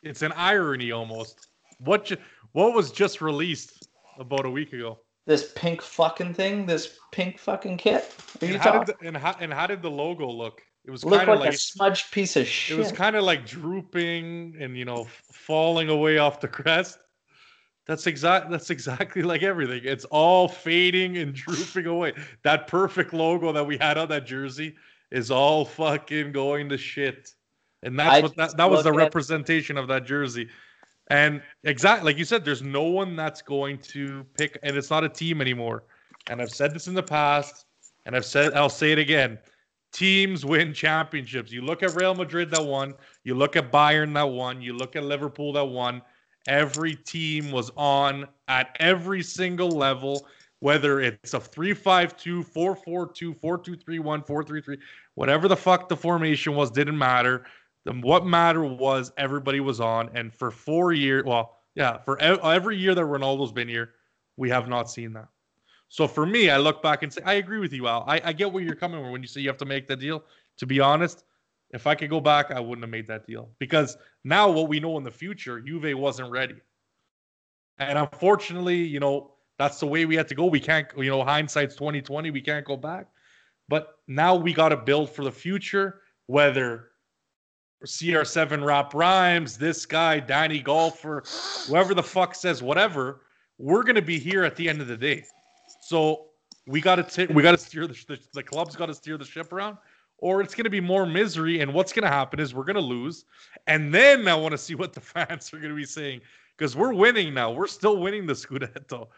it's 0.02 0.22
an 0.22 0.32
irony 0.32 0.92
almost. 0.92 1.48
What 1.78 2.06
ju- 2.06 2.16
what 2.52 2.74
was 2.74 2.92
just 2.92 3.20
released 3.20 3.88
about 4.18 4.46
a 4.46 4.50
week 4.50 4.72
ago? 4.72 5.00
This 5.26 5.52
pink 5.56 5.80
fucking 5.80 6.34
thing, 6.34 6.66
this 6.66 6.98
pink 7.10 7.38
fucking 7.38 7.78
kit. 7.78 8.14
Are 8.42 8.46
you 8.46 8.54
And 8.54 8.62
how, 8.62 8.84
the, 8.84 8.94
and 9.02 9.16
how 9.16 9.34
and 9.40 9.52
how 9.52 9.66
did 9.66 9.82
the 9.82 9.90
logo 9.90 10.28
look? 10.30 10.60
It 10.86 10.90
was 10.90 11.02
kind 11.02 11.22
of 11.22 11.28
like, 11.28 11.38
like 11.40 11.54
a 11.54 11.58
smudged 11.58 12.12
piece 12.12 12.36
of 12.36 12.46
shit. 12.46 12.76
it 12.76 12.78
was 12.78 12.92
kind 12.92 13.16
of 13.16 13.24
like 13.24 13.46
drooping 13.46 14.56
and 14.60 14.76
you 14.76 14.84
know 14.84 15.06
falling 15.32 15.88
away 15.88 16.18
off 16.18 16.40
the 16.40 16.48
crest. 16.48 16.98
That's 17.86 18.06
exact. 18.06 18.50
That's 18.50 18.70
exactly 18.70 19.22
like 19.22 19.42
everything. 19.42 19.82
It's 19.84 20.06
all 20.06 20.48
fading 20.48 21.18
and 21.18 21.34
drooping 21.34 21.86
away. 21.86 22.14
That 22.42 22.66
perfect 22.66 23.12
logo 23.12 23.52
that 23.52 23.64
we 23.64 23.76
had 23.76 23.98
on 23.98 24.08
that 24.08 24.24
jersey 24.26 24.74
is 25.10 25.30
all 25.30 25.64
fucking 25.64 26.32
going 26.32 26.68
to 26.70 26.78
shit. 26.78 27.34
And 27.82 27.98
that's 27.98 28.16
I 28.16 28.20
what 28.20 28.36
that, 28.36 28.56
that 28.56 28.70
was 28.70 28.84
the 28.84 28.90
at- 28.90 28.96
representation 28.96 29.76
of 29.76 29.88
that 29.88 30.06
jersey. 30.06 30.48
And 31.08 31.42
exactly 31.64 32.10
like 32.10 32.18
you 32.18 32.24
said, 32.24 32.44
there's 32.44 32.62
no 32.62 32.84
one 32.84 33.14
that's 33.14 33.42
going 33.42 33.78
to 33.78 34.24
pick, 34.38 34.58
and 34.62 34.74
it's 34.76 34.90
not 34.90 35.04
a 35.04 35.08
team 35.08 35.42
anymore. 35.42 35.84
And 36.28 36.40
I've 36.40 36.50
said 36.50 36.72
this 36.72 36.86
in 36.88 36.94
the 36.94 37.02
past, 37.02 37.66
and 38.06 38.16
I've 38.16 38.24
said 38.24 38.54
I'll 38.54 38.70
say 38.70 38.92
it 38.92 38.98
again. 38.98 39.38
Teams 39.92 40.44
win 40.46 40.72
championships. 40.72 41.52
You 41.52 41.60
look 41.60 41.82
at 41.82 41.94
Real 41.94 42.14
Madrid 42.14 42.50
that 42.52 42.64
won, 42.64 42.94
you 43.22 43.34
look 43.34 43.54
at 43.54 43.70
Bayern 43.70 44.14
that 44.14 44.28
won, 44.28 44.62
you 44.62 44.72
look 44.72 44.96
at 44.96 45.04
Liverpool 45.04 45.52
that 45.52 45.66
won. 45.66 46.00
Every 46.46 46.96
team 46.96 47.50
was 47.50 47.70
on 47.76 48.26
at 48.48 48.76
every 48.80 49.22
single 49.22 49.70
level, 49.70 50.26
whether 50.60 51.00
it's 51.00 51.34
a 51.34 51.40
3 51.40 51.74
5 51.74 52.16
2, 52.16 52.42
4 52.42 52.76
4 52.76 53.12
2, 53.12 53.34
4 53.34 53.58
2 53.58 53.76
3 53.76 53.98
1, 53.98 54.22
4 54.22 54.44
3 54.44 54.60
3, 54.60 54.78
whatever 55.14 55.48
the 55.48 55.56
fuck 55.56 55.88
the 55.88 55.96
formation 55.96 56.54
was, 56.54 56.70
didn't 56.70 56.98
matter. 56.98 57.46
Then 57.84 58.00
what 58.00 58.26
mattered 58.26 58.64
was 58.64 59.12
everybody 59.16 59.60
was 59.60 59.80
on. 59.80 60.10
And 60.14 60.32
for 60.32 60.50
four 60.50 60.92
years, 60.92 61.24
well, 61.24 61.58
yeah, 61.74 61.98
for 61.98 62.18
e- 62.18 62.38
every 62.42 62.76
year 62.76 62.94
that 62.94 63.02
Ronaldo's 63.02 63.52
been 63.52 63.68
here, 63.68 63.94
we 64.36 64.48
have 64.50 64.68
not 64.68 64.90
seen 64.90 65.12
that. 65.14 65.28
So 65.88 66.08
for 66.08 66.26
me, 66.26 66.50
I 66.50 66.56
look 66.56 66.82
back 66.82 67.02
and 67.02 67.12
say, 67.12 67.20
I 67.24 67.34
agree 67.34 67.58
with 67.58 67.72
you, 67.72 67.86
Al. 67.86 68.04
I, 68.06 68.20
I 68.24 68.32
get 68.32 68.52
where 68.52 68.62
you're 68.62 68.74
coming 68.74 69.00
from 69.00 69.12
when 69.12 69.22
you 69.22 69.28
say 69.28 69.40
you 69.40 69.48
have 69.48 69.58
to 69.58 69.64
make 69.64 69.86
the 69.86 69.96
deal. 69.96 70.24
To 70.58 70.66
be 70.66 70.80
honest, 70.80 71.24
if 71.74 71.86
I 71.86 71.94
could 71.94 72.10
go 72.10 72.20
back, 72.20 72.50
I 72.50 72.60
wouldn't 72.60 72.82
have 72.82 72.90
made 72.90 73.06
that 73.08 73.26
deal 73.26 73.50
because 73.58 73.96
now 74.22 74.50
what 74.50 74.68
we 74.68 74.80
know 74.80 74.96
in 74.98 75.04
the 75.04 75.10
future, 75.10 75.60
Juve 75.60 75.98
wasn't 75.98 76.30
ready. 76.30 76.56
And 77.78 77.98
unfortunately, 77.98 78.76
you 78.76 79.00
know, 79.00 79.32
that's 79.58 79.80
the 79.80 79.86
way 79.86 80.04
we 80.04 80.14
had 80.14 80.28
to 80.28 80.34
go. 80.34 80.46
We 80.46 80.60
can't, 80.60 80.86
you 80.96 81.10
know, 81.10 81.24
hindsight's 81.24 81.74
2020. 81.74 82.30
We 82.30 82.40
can't 82.40 82.64
go 82.64 82.76
back. 82.76 83.08
But 83.68 83.98
now 84.06 84.34
we 84.34 84.52
got 84.52 84.70
to 84.70 84.76
build 84.76 85.10
for 85.10 85.24
the 85.24 85.32
future, 85.32 86.00
whether 86.26 86.90
CR7 87.84 88.64
Rap 88.64 88.94
Rhymes, 88.94 89.56
this 89.56 89.86
guy, 89.86 90.20
Danny 90.20 90.60
Golfer, 90.60 91.24
whoever 91.66 91.94
the 91.94 92.02
fuck 92.02 92.34
says 92.34 92.62
whatever, 92.62 93.22
we're 93.58 93.82
going 93.82 93.94
to 93.94 94.02
be 94.02 94.18
here 94.18 94.44
at 94.44 94.56
the 94.56 94.68
end 94.68 94.80
of 94.80 94.88
the 94.88 94.96
day. 94.96 95.24
So 95.80 96.26
we 96.66 96.80
got 96.80 97.08
to 97.08 97.26
we 97.26 97.42
got 97.42 97.52
to 97.52 97.58
steer 97.58 97.86
the, 97.86 97.94
the 98.08 98.18
the 98.32 98.42
club's 98.42 98.76
got 98.76 98.86
to 98.86 98.94
steer 98.94 99.18
the 99.18 99.24
ship 99.24 99.52
around. 99.52 99.76
Or 100.18 100.40
it's 100.40 100.54
going 100.54 100.64
to 100.64 100.70
be 100.70 100.80
more 100.80 101.06
misery. 101.06 101.60
And 101.60 101.72
what's 101.74 101.92
going 101.92 102.04
to 102.04 102.08
happen 102.10 102.40
is 102.40 102.54
we're 102.54 102.64
going 102.64 102.74
to 102.76 102.80
lose. 102.80 103.24
And 103.66 103.92
then 103.92 104.26
I 104.28 104.34
want 104.34 104.52
to 104.52 104.58
see 104.58 104.74
what 104.74 104.92
the 104.92 105.00
fans 105.00 105.52
are 105.52 105.58
going 105.58 105.70
to 105.70 105.76
be 105.76 105.84
saying 105.84 106.20
because 106.56 106.76
we're 106.76 106.94
winning 106.94 107.34
now. 107.34 107.50
We're 107.50 107.66
still 107.66 107.98
winning 107.98 108.26
the 108.26 108.34
Scudetto. 108.34 109.08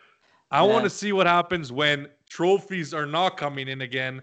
I 0.51 0.65
Yeah. 0.65 0.73
want 0.73 0.85
to 0.85 0.91
see 0.91 1.13
what 1.13 1.27
happens 1.27 1.73
when 1.73 2.09
trophies 2.29 2.95
are 2.95 3.07
not 3.07 3.37
coming 3.37 3.69
in 3.69 3.81
again 3.83 4.23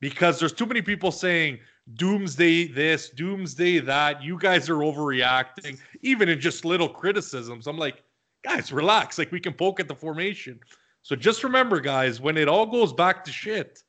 because 0.00 0.38
there's 0.38 0.52
too 0.52 0.66
many 0.66 0.82
people 0.82 1.10
saying 1.10 1.58
doomsday 1.94 2.66
this, 2.68 3.10
doomsday 3.10 3.78
that. 3.80 4.22
You 4.22 4.38
guys 4.38 4.68
are 4.70 4.76
overreacting, 4.78 5.78
even 6.02 6.28
in 6.28 6.40
just 6.40 6.64
little 6.64 6.88
criticisms. 6.88 7.66
I'm 7.66 7.78
like, 7.78 8.02
guys, 8.44 8.72
relax. 8.72 9.18
Like 9.18 9.32
we 9.32 9.40
can 9.40 9.52
poke 9.52 9.80
at 9.80 9.88
the 9.88 9.94
formation. 9.94 10.60
So 11.02 11.14
just 11.16 11.44
remember, 11.44 11.80
guys, 11.80 12.20
when 12.20 12.36
it 12.38 12.48
all 12.48 12.66
goes 12.66 12.92
back 12.92 13.24
to 13.24 13.32
shit, 13.32 13.82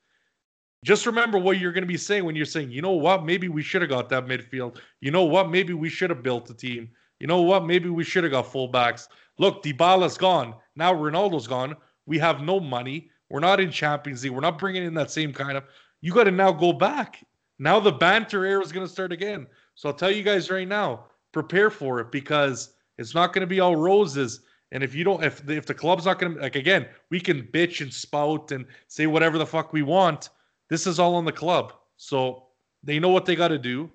just 0.85 1.07
remember 1.07 1.39
what 1.39 1.57
you're 1.57 1.71
going 1.71 1.81
to 1.81 1.87
be 1.87 1.97
saying 1.97 2.25
when 2.25 2.35
you're 2.35 2.45
saying, 2.45 2.69
you 2.69 2.79
know 2.79 2.91
what, 2.91 3.25
maybe 3.25 3.47
we 3.47 3.63
should 3.63 3.81
have 3.81 3.89
got 3.89 4.07
that 4.09 4.27
midfield. 4.27 4.77
You 5.01 5.09
know 5.09 5.23
what, 5.23 5.49
maybe 5.49 5.73
we 5.73 5.89
should 5.89 6.11
have 6.11 6.21
built 6.21 6.47
a 6.51 6.53
team. 6.53 6.91
You 7.19 7.25
know 7.25 7.41
what, 7.41 7.65
maybe 7.65 7.89
we 7.89 8.03
should 8.03 8.23
have 8.23 8.31
got 8.31 8.45
fullbacks. 8.45 9.07
Look, 9.39 9.63
Dybala's 9.63 10.15
gone. 10.15 10.53
Now 10.75 10.93
Ronaldo's 10.93 11.47
gone. 11.47 11.75
We 12.05 12.19
have 12.19 12.41
no 12.41 12.59
money. 12.59 13.09
We're 13.29 13.39
not 13.39 13.59
in 13.59 13.71
Champions 13.71 14.23
League. 14.23 14.33
We're 14.33 14.41
not 14.41 14.59
bringing 14.59 14.83
in 14.83 14.93
that 14.93 15.09
same 15.09 15.33
kind 15.33 15.57
of. 15.57 15.63
You 16.01 16.13
got 16.13 16.25
to 16.25 16.31
now 16.31 16.51
go 16.51 16.71
back. 16.71 17.25
Now 17.57 17.79
the 17.79 17.91
banter 17.91 18.45
era 18.45 18.61
is 18.61 18.71
going 18.71 18.85
to 18.85 18.91
start 18.91 19.11
again. 19.11 19.47
So 19.73 19.89
I'll 19.89 19.95
tell 19.95 20.11
you 20.11 20.21
guys 20.21 20.51
right 20.51 20.67
now, 20.67 21.05
prepare 21.31 21.71
for 21.71 21.99
it 21.99 22.11
because 22.11 22.75
it's 22.99 23.15
not 23.15 23.33
going 23.33 23.41
to 23.41 23.47
be 23.47 23.59
all 23.59 23.75
roses. 23.75 24.41
And 24.71 24.83
if 24.83 24.93
you 24.93 25.03
don't, 25.03 25.23
if 25.23 25.43
the, 25.43 25.55
if 25.55 25.65
the 25.65 25.73
club's 25.73 26.05
not 26.05 26.19
going 26.19 26.35
to, 26.35 26.41
like 26.41 26.55
again, 26.55 26.85
we 27.09 27.19
can 27.19 27.41
bitch 27.41 27.81
and 27.81 27.91
spout 27.91 28.51
and 28.51 28.67
say 28.87 29.07
whatever 29.07 29.39
the 29.39 29.47
fuck 29.47 29.73
we 29.73 29.81
want. 29.81 30.29
This 30.69 30.87
is 30.87 30.99
all 30.99 31.15
on 31.15 31.25
the 31.25 31.31
club, 31.31 31.73
so 31.97 32.47
they 32.83 32.99
know 32.99 33.09
what 33.09 33.25
they 33.25 33.35
got 33.35 33.49
to 33.49 33.57
do. 33.59 33.91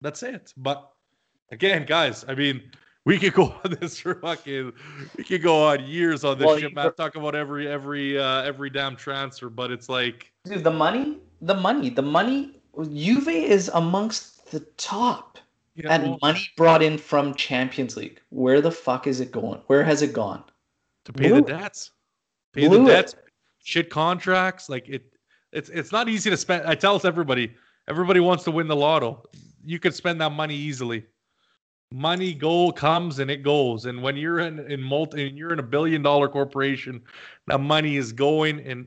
That's 0.00 0.22
it. 0.22 0.52
But 0.56 0.90
again, 1.50 1.84
guys, 1.86 2.24
I 2.28 2.34
mean, 2.34 2.62
we 3.04 3.18
could 3.18 3.34
go 3.34 3.54
on 3.64 3.76
this 3.80 3.98
for 4.00 4.14
fucking, 4.16 4.72
we 5.16 5.24
could 5.24 5.42
go 5.42 5.66
on 5.68 5.84
years 5.86 6.24
on 6.24 6.38
this 6.38 6.46
Well, 6.46 6.58
shit, 6.58 6.74
man. 6.74 6.92
Talk 6.94 7.16
about 7.16 7.34
every 7.34 7.68
every 7.68 8.18
uh, 8.18 8.42
every 8.42 8.70
damn 8.70 8.96
transfer, 8.96 9.50
but 9.50 9.70
it's 9.70 9.88
like, 9.88 10.32
Dude, 10.44 10.64
the 10.64 10.70
money, 10.70 11.18
the 11.42 11.54
money, 11.54 11.90
the 11.90 12.02
money. 12.02 12.56
Juve 12.94 13.28
is 13.28 13.70
amongst 13.74 14.50
the 14.50 14.60
top. 14.76 15.38
And 15.88 16.02
know, 16.04 16.18
money 16.20 16.40
brought 16.56 16.82
in 16.82 16.98
from 16.98 17.34
Champions 17.34 17.96
League. 17.96 18.20
Where 18.28 18.60
the 18.60 18.70
fuck 18.70 19.06
is 19.06 19.20
it 19.20 19.32
going? 19.32 19.60
Where 19.66 19.82
has 19.82 20.02
it 20.02 20.12
gone? 20.12 20.44
to 21.04 21.12
pay 21.12 21.28
blew 21.28 21.40
the 21.42 21.52
debts, 21.52 21.92
pay 22.52 22.68
Blew 22.68 22.84
the 22.84 22.90
it. 22.90 22.94
debts, 22.94 23.14
shit 23.64 23.90
contracts. 23.90 24.68
Like 24.68 24.88
it, 24.88 25.04
it's 25.52 25.68
it's 25.70 25.92
not 25.92 26.08
easy 26.08 26.30
to 26.30 26.36
spend. 26.36 26.66
I 26.66 26.74
tell 26.74 27.00
everybody, 27.04 27.54
everybody 27.88 28.20
wants 28.20 28.44
to 28.44 28.50
win 28.50 28.68
the 28.68 28.76
lotto. 28.76 29.22
You 29.64 29.78
could 29.78 29.94
spend 29.94 30.20
that 30.20 30.32
money 30.32 30.54
easily. 30.54 31.04
Money 31.92 32.34
go 32.34 32.70
comes 32.70 33.18
and 33.18 33.30
it 33.30 33.42
goes, 33.42 33.86
and 33.86 34.00
when 34.00 34.16
you're 34.16 34.38
in 34.38 34.60
in 34.70 34.80
multi, 34.80 35.26
and 35.26 35.36
you're 35.36 35.52
in 35.52 35.58
a 35.58 35.64
billion 35.64 36.02
dollar 36.02 36.28
corporation, 36.28 37.02
that 37.48 37.60
money 37.60 37.96
is 37.96 38.12
going. 38.12 38.60
And 38.60 38.86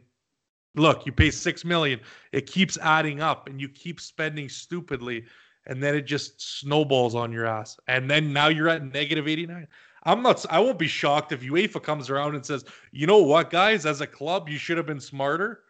look, 0.75 1.05
you 1.05 1.11
pay 1.11 1.29
six 1.29 1.65
million, 1.65 1.99
it 2.31 2.45
keeps 2.45 2.77
adding 2.77 3.21
up, 3.21 3.47
and 3.49 3.59
you 3.59 3.67
keep 3.67 3.99
spending 3.99 4.47
stupidly, 4.47 5.25
and 5.67 5.83
then 5.83 5.95
it 5.95 6.03
just 6.03 6.59
snowballs 6.59 7.13
on 7.13 7.33
your 7.33 7.45
ass. 7.45 7.77
And 7.89 8.09
then 8.09 8.31
now 8.31 8.47
you're 8.47 8.69
at 8.69 8.85
negative 8.93 9.27
eighty 9.27 9.45
nine. 9.45 9.67
I'm 10.05 10.21
not. 10.21 10.45
I 10.49 10.59
won't 10.59 10.79
be 10.79 10.87
shocked 10.87 11.33
if 11.33 11.41
UEFA 11.41 11.83
comes 11.83 12.09
around 12.09 12.35
and 12.35 12.45
says, 12.45 12.63
"You 12.93 13.05
know 13.05 13.21
what, 13.21 13.49
guys? 13.49 13.85
As 13.85 13.99
a 13.99 14.07
club, 14.07 14.47
you 14.47 14.57
should 14.57 14.77
have 14.77 14.85
been 14.85 15.01
smarter. 15.01 15.63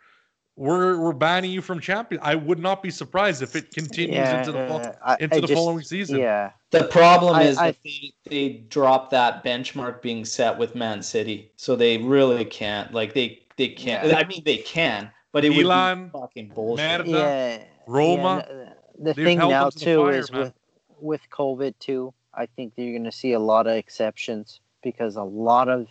We're 0.55 0.99
we're 0.99 1.13
banning 1.13 1.49
you 1.51 1.61
from 1.61 1.79
champion." 1.79 2.21
I 2.23 2.35
would 2.35 2.59
not 2.59 2.83
be 2.83 2.91
surprised 2.91 3.41
if 3.41 3.55
it 3.55 3.71
continues 3.73 4.29
into 4.29 4.51
the 4.51 4.67
fol- 4.67 4.81
uh, 4.81 4.91
I- 5.03 5.17
into 5.19 5.37
I 5.37 5.39
the 5.41 5.47
just- 5.47 5.53
following 5.57 5.83
season. 5.83 6.19
Yeah, 6.19 6.51
The 6.69 6.83
problem 6.85 7.35
I- 7.35 7.43
is 7.43 7.57
I- 7.57 7.71
that 7.71 7.77
they, 7.83 8.13
they 8.29 8.49
dropped 8.69 9.09
that 9.11 9.43
benchmark 9.43 10.01
being 10.03 10.25
set 10.25 10.57
with 10.57 10.75
Man 10.75 11.01
City, 11.01 11.51
so 11.55 11.75
they 11.75 11.97
really 11.97 12.45
can't. 12.45 12.93
Like 12.93 13.13
they 13.13 13.41
they 13.57 13.69
can't. 13.69 14.07
Yeah. 14.07 14.17
I 14.17 14.25
mean, 14.27 14.43
they 14.45 14.57
can, 14.57 15.09
but 15.31 15.43
it 15.43 15.49
Milan, 15.51 16.03
would 16.03 16.13
be 16.13 16.19
fucking 16.19 16.47
bullshit. 16.49 17.01
Merda, 17.01 17.07
yeah. 17.07 17.63
Roma, 17.87 18.45
yeah, 18.47 18.73
the 18.99 19.13
they've 19.13 19.25
thing 19.25 19.37
now 19.39 19.69
to 19.71 19.77
too 19.79 20.03
fire, 20.03 20.11
is 20.13 20.31
man. 20.31 20.41
with 20.41 20.53
with 20.99 21.21
COVID 21.31 21.73
too. 21.79 22.13
I 22.35 22.45
think 22.45 22.75
that 22.75 22.83
you're 22.83 22.93
going 22.93 23.03
to 23.05 23.11
see 23.11 23.33
a 23.33 23.39
lot 23.39 23.65
of 23.67 23.73
exceptions 23.75 24.59
because 24.83 25.15
a 25.15 25.23
lot 25.23 25.67
of 25.67 25.87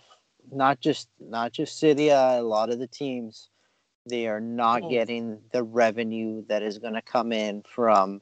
not 0.53 0.81
just 0.81 1.09
not 1.21 1.51
just 1.53 1.79
City, 1.81 2.13
uh, 2.13 2.41
a 2.41 2.43
lot 2.43 2.71
of 2.71 2.79
the 2.79 2.87
teams 2.87 3.49
they 4.07 4.27
are 4.29 4.41
not 4.41 4.83
Oh. 4.83 4.89
getting 4.89 5.39
the 5.53 5.63
revenue 5.63 6.45
that 6.49 6.63
is 6.63 6.79
going 6.79 6.95
to 6.95 7.03
come 7.03 7.33
in 7.33 7.63
from 7.63 8.21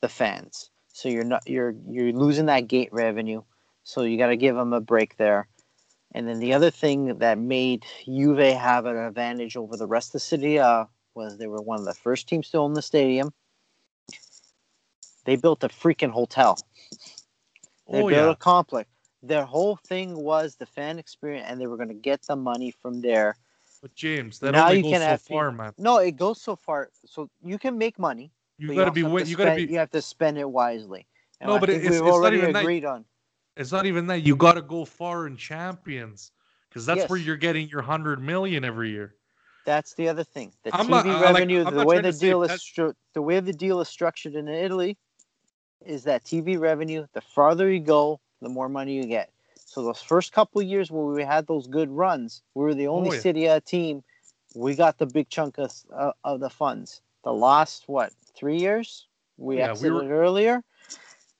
the 0.00 0.08
fans. 0.08 0.70
So 0.92 1.08
you're 1.08 1.24
not 1.24 1.48
you're 1.48 1.74
you're 1.88 2.12
losing 2.12 2.46
that 2.46 2.68
gate 2.68 2.90
revenue. 2.92 3.42
So 3.84 4.02
you 4.02 4.18
got 4.18 4.28
to 4.28 4.36
give 4.36 4.56
them 4.56 4.72
a 4.72 4.80
break 4.80 5.16
there. 5.16 5.48
And 6.14 6.26
then 6.28 6.38
the 6.40 6.54
other 6.54 6.70
thing 6.70 7.18
that 7.18 7.38
made 7.38 7.84
Juve 8.06 8.38
have 8.56 8.86
an 8.86 8.96
advantage 8.96 9.56
over 9.56 9.76
the 9.76 9.86
rest 9.86 10.08
of 10.10 10.12
the 10.14 10.20
Serie 10.20 10.58
uh, 10.58 10.86
was 11.14 11.36
they 11.38 11.46
were 11.46 11.62
one 11.62 11.78
of 11.80 11.84
the 11.84 11.94
first 11.94 12.28
teams 12.28 12.50
to 12.50 12.58
own 12.58 12.74
the 12.74 12.82
stadium. 12.82 13.32
They 15.24 15.36
built 15.36 15.64
a 15.64 15.68
freaking 15.68 16.10
hotel. 16.10 16.58
They 17.90 18.02
Oh 18.02 18.08
built 18.08 18.12
yeah, 18.12 18.32
a 18.32 18.36
complex. 18.36 18.88
Their 19.22 19.44
whole 19.44 19.76
thing 19.76 20.16
was 20.16 20.56
the 20.56 20.66
fan 20.66 20.98
experience, 20.98 21.46
and 21.48 21.60
they 21.60 21.66
were 21.66 21.76
going 21.76 21.88
to 21.88 21.94
get 21.94 22.22
the 22.26 22.36
money 22.36 22.70
from 22.70 23.00
there. 23.02 23.36
But 23.80 23.94
James, 23.94 24.38
that 24.40 24.52
Now 24.52 24.66
only 24.66 24.78
you 24.78 24.82
goes 24.84 24.92
so 24.94 25.00
have 25.00 25.22
far, 25.22 25.52
man. 25.52 25.72
No, 25.78 25.98
it 25.98 26.16
goes 26.16 26.40
so 26.40 26.56
far. 26.56 26.90
So 27.06 27.30
you 27.42 27.58
can 27.58 27.78
make 27.78 27.98
money. 27.98 28.32
You 28.58 28.74
got 28.74 28.86
to 28.86 28.90
be. 28.90 29.00
You 29.00 29.36
got 29.36 29.44
to 29.46 29.54
be. 29.56 29.72
You 29.72 29.78
have 29.78 29.90
to 29.92 30.02
spend 30.02 30.38
it 30.38 30.48
wisely. 30.48 31.06
And 31.40 31.48
No, 31.48 31.56
I 31.56 31.58
but 31.60 31.70
it's- 31.70 31.82
we've 31.90 32.00
it's 32.08 32.18
not 32.18 32.34
even 32.34 32.52
that- 32.52 32.60
agreed 32.62 32.84
on. 32.84 33.04
It's 33.56 33.72
not 33.72 33.86
even 33.86 34.06
that. 34.06 34.22
You 34.22 34.36
got 34.36 34.54
to 34.54 34.62
go 34.62 34.84
far 34.84 35.26
in 35.26 35.36
champions 35.36 36.30
because 36.68 36.86
that's 36.86 37.08
where 37.10 37.18
you're 37.18 37.36
getting 37.36 37.68
your 37.68 37.82
hundred 37.82 38.20
million 38.20 38.64
every 38.64 38.90
year. 38.90 39.14
That's 39.64 39.94
the 39.94 40.08
other 40.08 40.24
thing. 40.24 40.52
The 40.62 40.74
I'm 40.74 40.86
TV 40.86 40.90
not- 40.90 41.06
I 41.06 41.20
like- 41.20 41.34
revenue, 41.34 41.64
the 41.64 41.84
way 41.84 42.00
the 42.00 42.12
deal 42.12 42.42
is 42.44 42.52
stru- 42.52 42.94
the 43.14 43.22
way 43.22 43.40
the 43.40 43.52
deal 43.52 43.80
is 43.80 43.88
structured 43.88 44.34
in 44.34 44.48
Italy 44.48 44.96
is 45.84 46.04
that 46.04 46.24
TV 46.24 46.56
revenue. 46.58 47.06
The 47.12 47.20
farther 47.20 47.70
you 47.70 47.80
go, 47.80 48.20
the 48.40 48.48
more 48.48 48.68
money 48.68 48.94
you 48.94 49.04
get. 49.04 49.30
So 49.78 49.84
those 49.84 50.02
first 50.02 50.32
couple 50.32 50.60
years 50.60 50.90
where 50.90 51.04
we 51.04 51.22
had 51.22 51.46
those 51.46 51.68
good 51.68 51.88
runs, 51.88 52.42
we 52.56 52.64
were 52.64 52.74
the 52.74 52.88
only 52.88 53.10
Oh, 53.10 53.12
yeah. 53.12 53.20
Serie 53.20 53.44
A 53.44 53.60
team. 53.60 54.02
We 54.56 54.74
got 54.74 54.98
the 54.98 55.06
big 55.06 55.28
chunk 55.28 55.56
of, 55.58 55.72
uh, 55.94 56.14
of 56.24 56.40
the 56.40 56.50
funds. 56.50 57.00
The 57.22 57.32
last 57.32 57.84
what 57.88 58.12
three 58.34 58.58
years 58.58 59.06
we 59.36 59.58
Yeah, 59.58 59.66
we 59.74 59.78
exited 59.78 59.92
were- 59.92 60.10
earlier. 60.10 60.64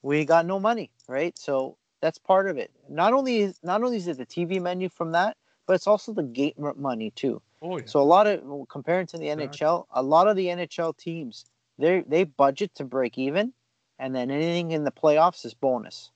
We 0.02 0.24
got 0.24 0.47
no 0.47 0.60
money, 0.60 0.93
right? 1.09 1.36
So 1.36 1.78
that's 2.01 2.19
part 2.19 2.48
of 2.48 2.59
it. 2.59 2.70
Not 2.89 3.12
only 3.12 3.39
is 3.39 3.59
not 3.65 3.82
only 3.82 3.97
is 3.97 4.06
it 4.06 4.19
the 4.19 4.27
TV 4.27 4.60
menu 4.60 4.89
from 4.89 5.10
that, 5.12 5.36
but 5.66 5.73
it's 5.74 5.89
also 5.89 6.12
the 6.12 6.23
gate 6.23 6.56
money 6.60 7.10
too. 7.10 7.43
Oh 7.60 7.78
yeah. 7.78 7.86
So 7.86 8.01
a 8.01 8.02
lot 8.15 8.28
of 8.28 8.69
comparing 8.69 9.06
to 9.09 9.19
the 9.19 9.27
Exactly. 9.27 9.66
NHL, 9.66 9.86
a 9.90 10.02
lot 10.05 10.28
of 10.28 10.36
the 10.36 10.47
NHL 10.47 10.97
teams 10.97 11.44
they 11.77 12.02
they 12.02 12.23
budget 12.23 12.73
to 12.77 12.85
break 12.85 13.19
even, 13.19 13.52
and 13.98 14.15
then 14.15 14.31
anything 14.31 14.70
in 14.70 14.85
the 14.85 14.93
playoffs 14.93 15.44
is 15.44 15.55
bonus. 15.55 16.12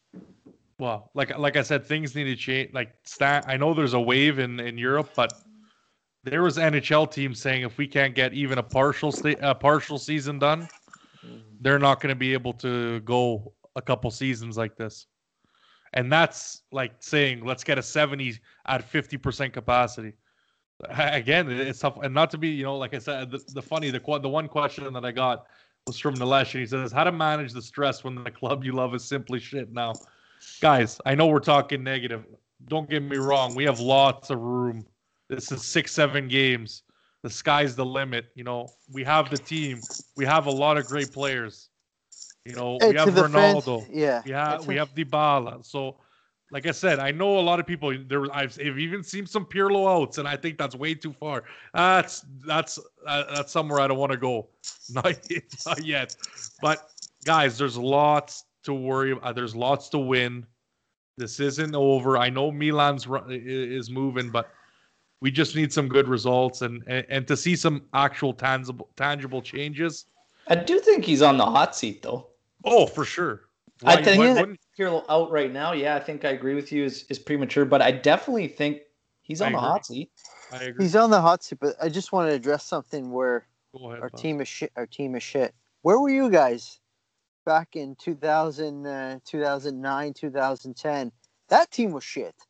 Well, 0.82 1.12
like 1.14 1.38
like 1.38 1.56
I 1.56 1.62
said, 1.62 1.86
things 1.86 2.16
need 2.16 2.24
to 2.24 2.34
change. 2.34 2.74
Like 2.74 2.92
stat, 3.04 3.44
I 3.46 3.56
know 3.56 3.72
there's 3.72 3.94
a 3.94 4.00
wave 4.00 4.40
in 4.40 4.58
in 4.58 4.76
Europe, 4.76 5.10
but 5.14 5.32
there 6.24 6.42
was 6.42 6.56
NHL 6.56 7.08
teams 7.08 7.40
saying 7.40 7.62
if 7.62 7.78
we 7.78 7.86
can't 7.86 8.16
get 8.16 8.34
even 8.34 8.58
a 8.58 8.64
partial 8.64 9.12
sta- 9.12 9.38
a 9.42 9.54
partial 9.54 9.96
season 9.96 10.40
done, 10.40 10.62
mm-hmm. 11.24 11.38
they're 11.60 11.78
not 11.78 12.00
going 12.00 12.08
to 12.08 12.16
be 12.16 12.32
able 12.32 12.52
to 12.54 12.98
go 13.02 13.52
a 13.76 13.80
couple 13.80 14.10
seasons 14.10 14.56
like 14.56 14.76
this. 14.76 15.06
And 15.92 16.10
that's 16.10 16.62
like 16.72 16.94
saying 16.98 17.44
let's 17.44 17.62
get 17.62 17.78
a 17.78 17.82
70 17.82 18.40
at 18.66 18.90
50% 18.92 19.52
capacity. 19.52 20.14
Again, 20.88 21.48
it's 21.48 21.78
tough, 21.78 21.96
and 22.02 22.12
not 22.12 22.28
to 22.32 22.38
be, 22.38 22.48
you 22.48 22.64
know, 22.64 22.76
like 22.76 22.92
I 22.92 22.98
said, 22.98 23.30
the, 23.30 23.40
the 23.54 23.62
funny, 23.62 23.90
the 23.90 24.00
the 24.20 24.28
one 24.28 24.48
question 24.48 24.92
that 24.92 25.04
I 25.04 25.12
got 25.12 25.46
was 25.86 25.96
from 26.00 26.16
Nilesh, 26.16 26.54
and 26.54 26.60
he 26.62 26.66
says, 26.66 26.90
"How 26.90 27.04
to 27.04 27.12
manage 27.12 27.52
the 27.52 27.62
stress 27.62 28.02
when 28.02 28.16
the 28.24 28.30
club 28.40 28.64
you 28.64 28.72
love 28.72 28.96
is 28.96 29.04
simply 29.04 29.38
shit." 29.38 29.72
Now, 29.72 29.92
guys, 30.60 31.00
I 31.06 31.14
know 31.14 31.26
we're 31.26 31.40
talking 31.40 31.82
negative. 31.82 32.24
Don't 32.68 32.88
get 32.88 33.02
me 33.02 33.16
wrong. 33.16 33.54
We 33.54 33.64
have 33.64 33.80
lots 33.80 34.30
of 34.30 34.38
room. 34.38 34.86
This 35.28 35.50
is 35.52 35.64
six, 35.64 35.92
seven 35.92 36.28
games. 36.28 36.82
The 37.22 37.30
sky's 37.30 37.74
the 37.76 37.84
limit. 37.84 38.26
You 38.34 38.44
know, 38.44 38.68
we 38.92 39.04
have 39.04 39.30
the 39.30 39.38
team. 39.38 39.80
We 40.16 40.24
have 40.26 40.46
a 40.46 40.50
lot 40.50 40.76
of 40.76 40.86
great 40.86 41.12
players. 41.12 41.68
You 42.44 42.54
know, 42.54 42.78
we 42.80 42.86
Hey, 42.86 42.92
to 42.94 42.98
have 43.00 43.14
the 43.14 43.28
fans- 43.28 43.64
Ronaldo. 43.64 43.86
yeah, 43.90 44.22
We 44.24 44.32
have 44.32 44.66
we 44.66 44.76
have 44.76 44.94
Dybala. 44.94 45.64
So, 45.64 45.96
like 46.50 46.66
I 46.66 46.72
said, 46.72 46.98
I 46.98 47.12
know 47.12 47.38
a 47.38 47.40
lot 47.40 47.60
of 47.60 47.66
people. 47.66 47.96
There, 48.08 48.24
I've, 48.34 48.58
I've 48.60 48.78
even 48.78 49.02
seen 49.04 49.26
some 49.26 49.46
Pirlo 49.46 49.88
outs, 50.02 50.18
and 50.18 50.26
I 50.28 50.36
think 50.36 50.58
that's 50.58 50.74
way 50.74 50.94
too 50.94 51.12
far. 51.12 51.44
That's 51.72 52.24
that's 52.44 52.78
uh, 53.06 53.34
that's 53.34 53.52
somewhere 53.52 53.78
I 53.80 53.86
don't 53.86 53.98
want 53.98 54.12
to 54.12 54.18
go. 54.18 54.48
Not 54.92 55.16
not 55.66 55.84
yet. 55.84 56.16
But 56.60 56.90
guys, 57.24 57.56
there's 57.56 57.78
lots 57.78 58.44
to 58.64 58.74
worry. 58.74 59.12
about. 59.12 59.24
Uh, 59.24 59.32
there's 59.32 59.54
lots 59.56 59.88
to 59.90 59.98
win. 59.98 60.46
This 61.18 61.40
isn't 61.40 61.74
over. 61.74 62.16
I 62.16 62.30
know 62.30 62.50
Milan's 62.50 63.06
ru- 63.06 63.18
i- 63.28 63.32
is 63.32 63.90
moving, 63.90 64.30
but 64.30 64.50
we 65.20 65.30
just 65.30 65.54
need 65.54 65.72
some 65.72 65.88
good 65.88 66.08
results 66.08 66.62
and 66.62 66.82
and, 66.86 67.06
and 67.08 67.26
to 67.28 67.36
see 67.36 67.54
some 67.56 67.82
actual 67.94 68.32
tangible 68.32 68.88
tangible 68.96 69.42
changes. 69.42 70.06
I 70.48 70.56
do 70.56 70.80
think 70.80 71.04
he's 71.04 71.22
on 71.22 71.36
the 71.36 71.44
hot 71.46 71.76
seat 71.76 72.02
though. 72.02 72.28
Oh, 72.64 72.86
for 72.86 73.04
sure. 73.04 73.42
I 73.84 73.96
Why- 73.96 74.02
think 74.02 74.18
why 74.18 74.26
that 74.34 74.40
wouldn't- 74.40 74.58
out 75.08 75.30
right 75.30 75.52
now. 75.52 75.72
Yeah, 75.74 75.94
I 75.94 76.00
think 76.00 76.24
I 76.24 76.30
agree 76.30 76.54
with 76.54 76.72
you. 76.72 76.84
Is 76.84 77.04
is 77.10 77.18
premature, 77.18 77.64
but 77.64 77.82
I 77.82 77.92
definitely 77.92 78.48
think 78.48 78.80
he's 79.22 79.40
I 79.40 79.46
on 79.46 79.52
the 79.52 79.58
agree. 79.58 79.68
hot 79.68 79.86
seat. 79.86 80.10
I 80.52 80.64
agree. 80.64 80.84
He's 80.84 80.96
on 80.96 81.10
the 81.10 81.20
hot 81.20 81.44
seat, 81.44 81.58
but 81.60 81.76
I 81.80 81.88
just 81.88 82.10
want 82.12 82.28
to 82.30 82.34
address 82.34 82.64
something 82.64 83.10
where 83.12 83.46
ahead. 83.74 84.00
our 84.00 84.08
Bob. 84.10 84.20
team 84.20 84.40
is 84.40 84.48
shit. 84.48 84.72
Our 84.76 84.86
team 84.86 85.14
is 85.14 85.22
shit. 85.22 85.54
Where 85.82 85.98
were 86.00 86.10
you 86.10 86.30
guys 86.30 86.80
back 87.44 87.76
in 87.76 87.94
2000, 87.96 88.86
uh, 88.86 89.18
2009, 89.24 90.14
2010? 90.14 91.12
That 91.48 91.70
team 91.70 91.92
was 91.92 92.04
shit. 92.04 92.34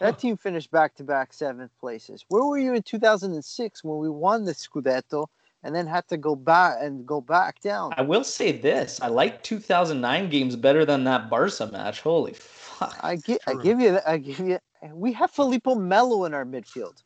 That 0.00 0.18
team 0.18 0.38
finished 0.38 0.70
back 0.70 0.94
to 0.96 1.04
back 1.04 1.34
seventh 1.34 1.70
places. 1.78 2.24
Where 2.28 2.42
were 2.42 2.56
you 2.58 2.72
in 2.72 2.82
2006 2.82 3.84
when 3.84 3.98
we 3.98 4.08
won 4.08 4.44
the 4.46 4.52
Scudetto 4.54 5.26
and 5.62 5.74
then 5.74 5.86
had 5.86 6.08
to 6.08 6.16
go 6.16 6.34
back 6.34 6.78
and 6.80 7.04
go 7.04 7.20
back 7.20 7.60
down? 7.60 7.92
I 7.98 8.00
will 8.00 8.24
say 8.24 8.52
this: 8.52 8.98
I 9.02 9.08
like 9.08 9.42
2009 9.42 10.30
games 10.30 10.56
better 10.56 10.86
than 10.86 11.04
that 11.04 11.28
Barca 11.28 11.66
match. 11.70 12.00
Holy 12.00 12.32
fuck! 12.32 12.96
I 13.02 13.16
give, 13.16 13.36
I 13.46 13.52
give 13.62 13.80
you, 13.80 13.92
that. 13.92 14.08
I 14.08 14.16
give 14.16 14.38
you. 14.38 14.58
We 14.94 15.12
have 15.12 15.30
Felipe 15.30 15.66
Melo 15.66 16.24
in 16.24 16.32
our 16.32 16.46
midfield. 16.46 17.02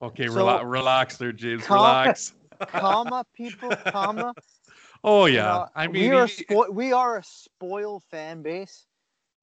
Okay, 0.00 0.28
So- 0.28 0.34
relax, 0.34 0.64
relax 0.64 1.16
there, 1.18 1.32
James. 1.32 1.62
Calm- 1.64 1.76
Relax. 1.76 2.32
Comma, 2.68 3.26
people, 3.34 3.68
comma. 3.86 4.34
Oh 5.04 5.26
You 5.26 5.36
yeah. 5.36 5.42
know, 5.42 5.68
I 5.74 5.86
mean, 5.88 6.10
we 6.10 6.16
are 6.16 6.26
he- 6.26 6.44
spo- 6.44 6.72
we 6.72 6.92
are 6.92 7.18
a 7.18 7.24
spoiled 7.24 8.02
fan 8.04 8.42
base. 8.42 8.86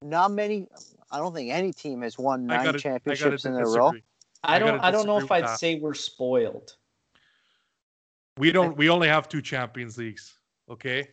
Not 0.02 0.30
many. 0.30 0.66
I 1.10 1.18
don't 1.18 1.34
think 1.34 1.50
any 1.52 1.72
team 1.72 2.00
has 2.02 2.18
won 2.18 2.46
nine 2.46 2.64
gotta- 2.64 2.78
championships 2.78 3.44
gotta 3.44 3.56
in 3.56 3.62
a 3.62 3.66
row. 3.68 3.92
I 4.42 4.56
I 4.56 4.58
don't. 4.58 4.68
gotta 4.76 4.84
I 4.86 4.90
don't 4.90 5.06
know 5.06 5.18
if 5.18 5.30
I'd 5.30 5.44
that. 5.44 5.58
say 5.58 5.78
we're 5.78 5.92
spoiled. 5.94 6.76
We 8.38 8.52
don't. 8.52 8.76
We 8.76 8.88
only 8.88 9.08
have 9.08 9.28
two 9.28 9.42
Champions 9.42 9.98
Leagues. 9.98 10.38
Okay. 10.70 11.08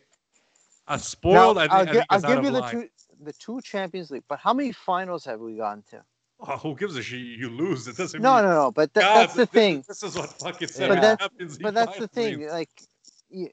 A 0.86 0.98
spoiled. 0.98 1.56
Now, 1.56 1.62
I 1.64 1.68
think, 1.68 1.72
I'll, 1.72 1.80
I 1.80 1.92
think 1.92 2.06
I'll 2.10 2.36
give 2.36 2.44
you 2.44 2.50
the 2.52 2.60
line. 2.60 2.70
two 2.72 2.88
the 3.24 3.32
two 3.34 3.60
Champions 3.60 4.10
League. 4.10 4.22
But 4.28 4.38
how 4.38 4.54
many 4.54 4.72
finals 4.72 5.24
have 5.26 5.40
we 5.40 5.56
gone 5.56 5.82
to? 5.90 6.02
Oh, 6.40 6.56
who 6.56 6.74
gives 6.76 6.96
a 6.96 7.02
shit? 7.02 7.20
You 7.20 7.50
lose. 7.50 7.86
It 7.88 7.96
doesn't. 7.98 8.22
No, 8.22 8.36
mean, 8.36 8.44
no, 8.44 8.54
no. 8.54 8.70
But 8.72 8.94
tha- 8.94 9.00
God, 9.00 9.16
that's 9.16 9.34
the 9.34 9.40
this- 9.40 9.48
thing. 9.50 9.84
This 9.86 10.02
is 10.02 10.16
what 10.16 10.30
fucking 10.30 10.68
But 10.78 10.88
that's- 10.88 11.18
Champions 11.18 11.52
League 11.56 11.62
But 11.64 11.74
that's 11.74 11.98
the 11.98 12.08
thing. 12.08 12.38
mean. 12.38 12.48
Like, 12.48 12.70
y- 13.30 13.52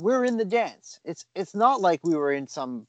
we're 0.00 0.24
in 0.24 0.36
the 0.36 0.44
dance. 0.44 1.00
It's 1.04 1.26
it's 1.34 1.54
not 1.54 1.80
like 1.80 2.00
we 2.02 2.14
were 2.14 2.32
in 2.32 2.46
some. 2.46 2.86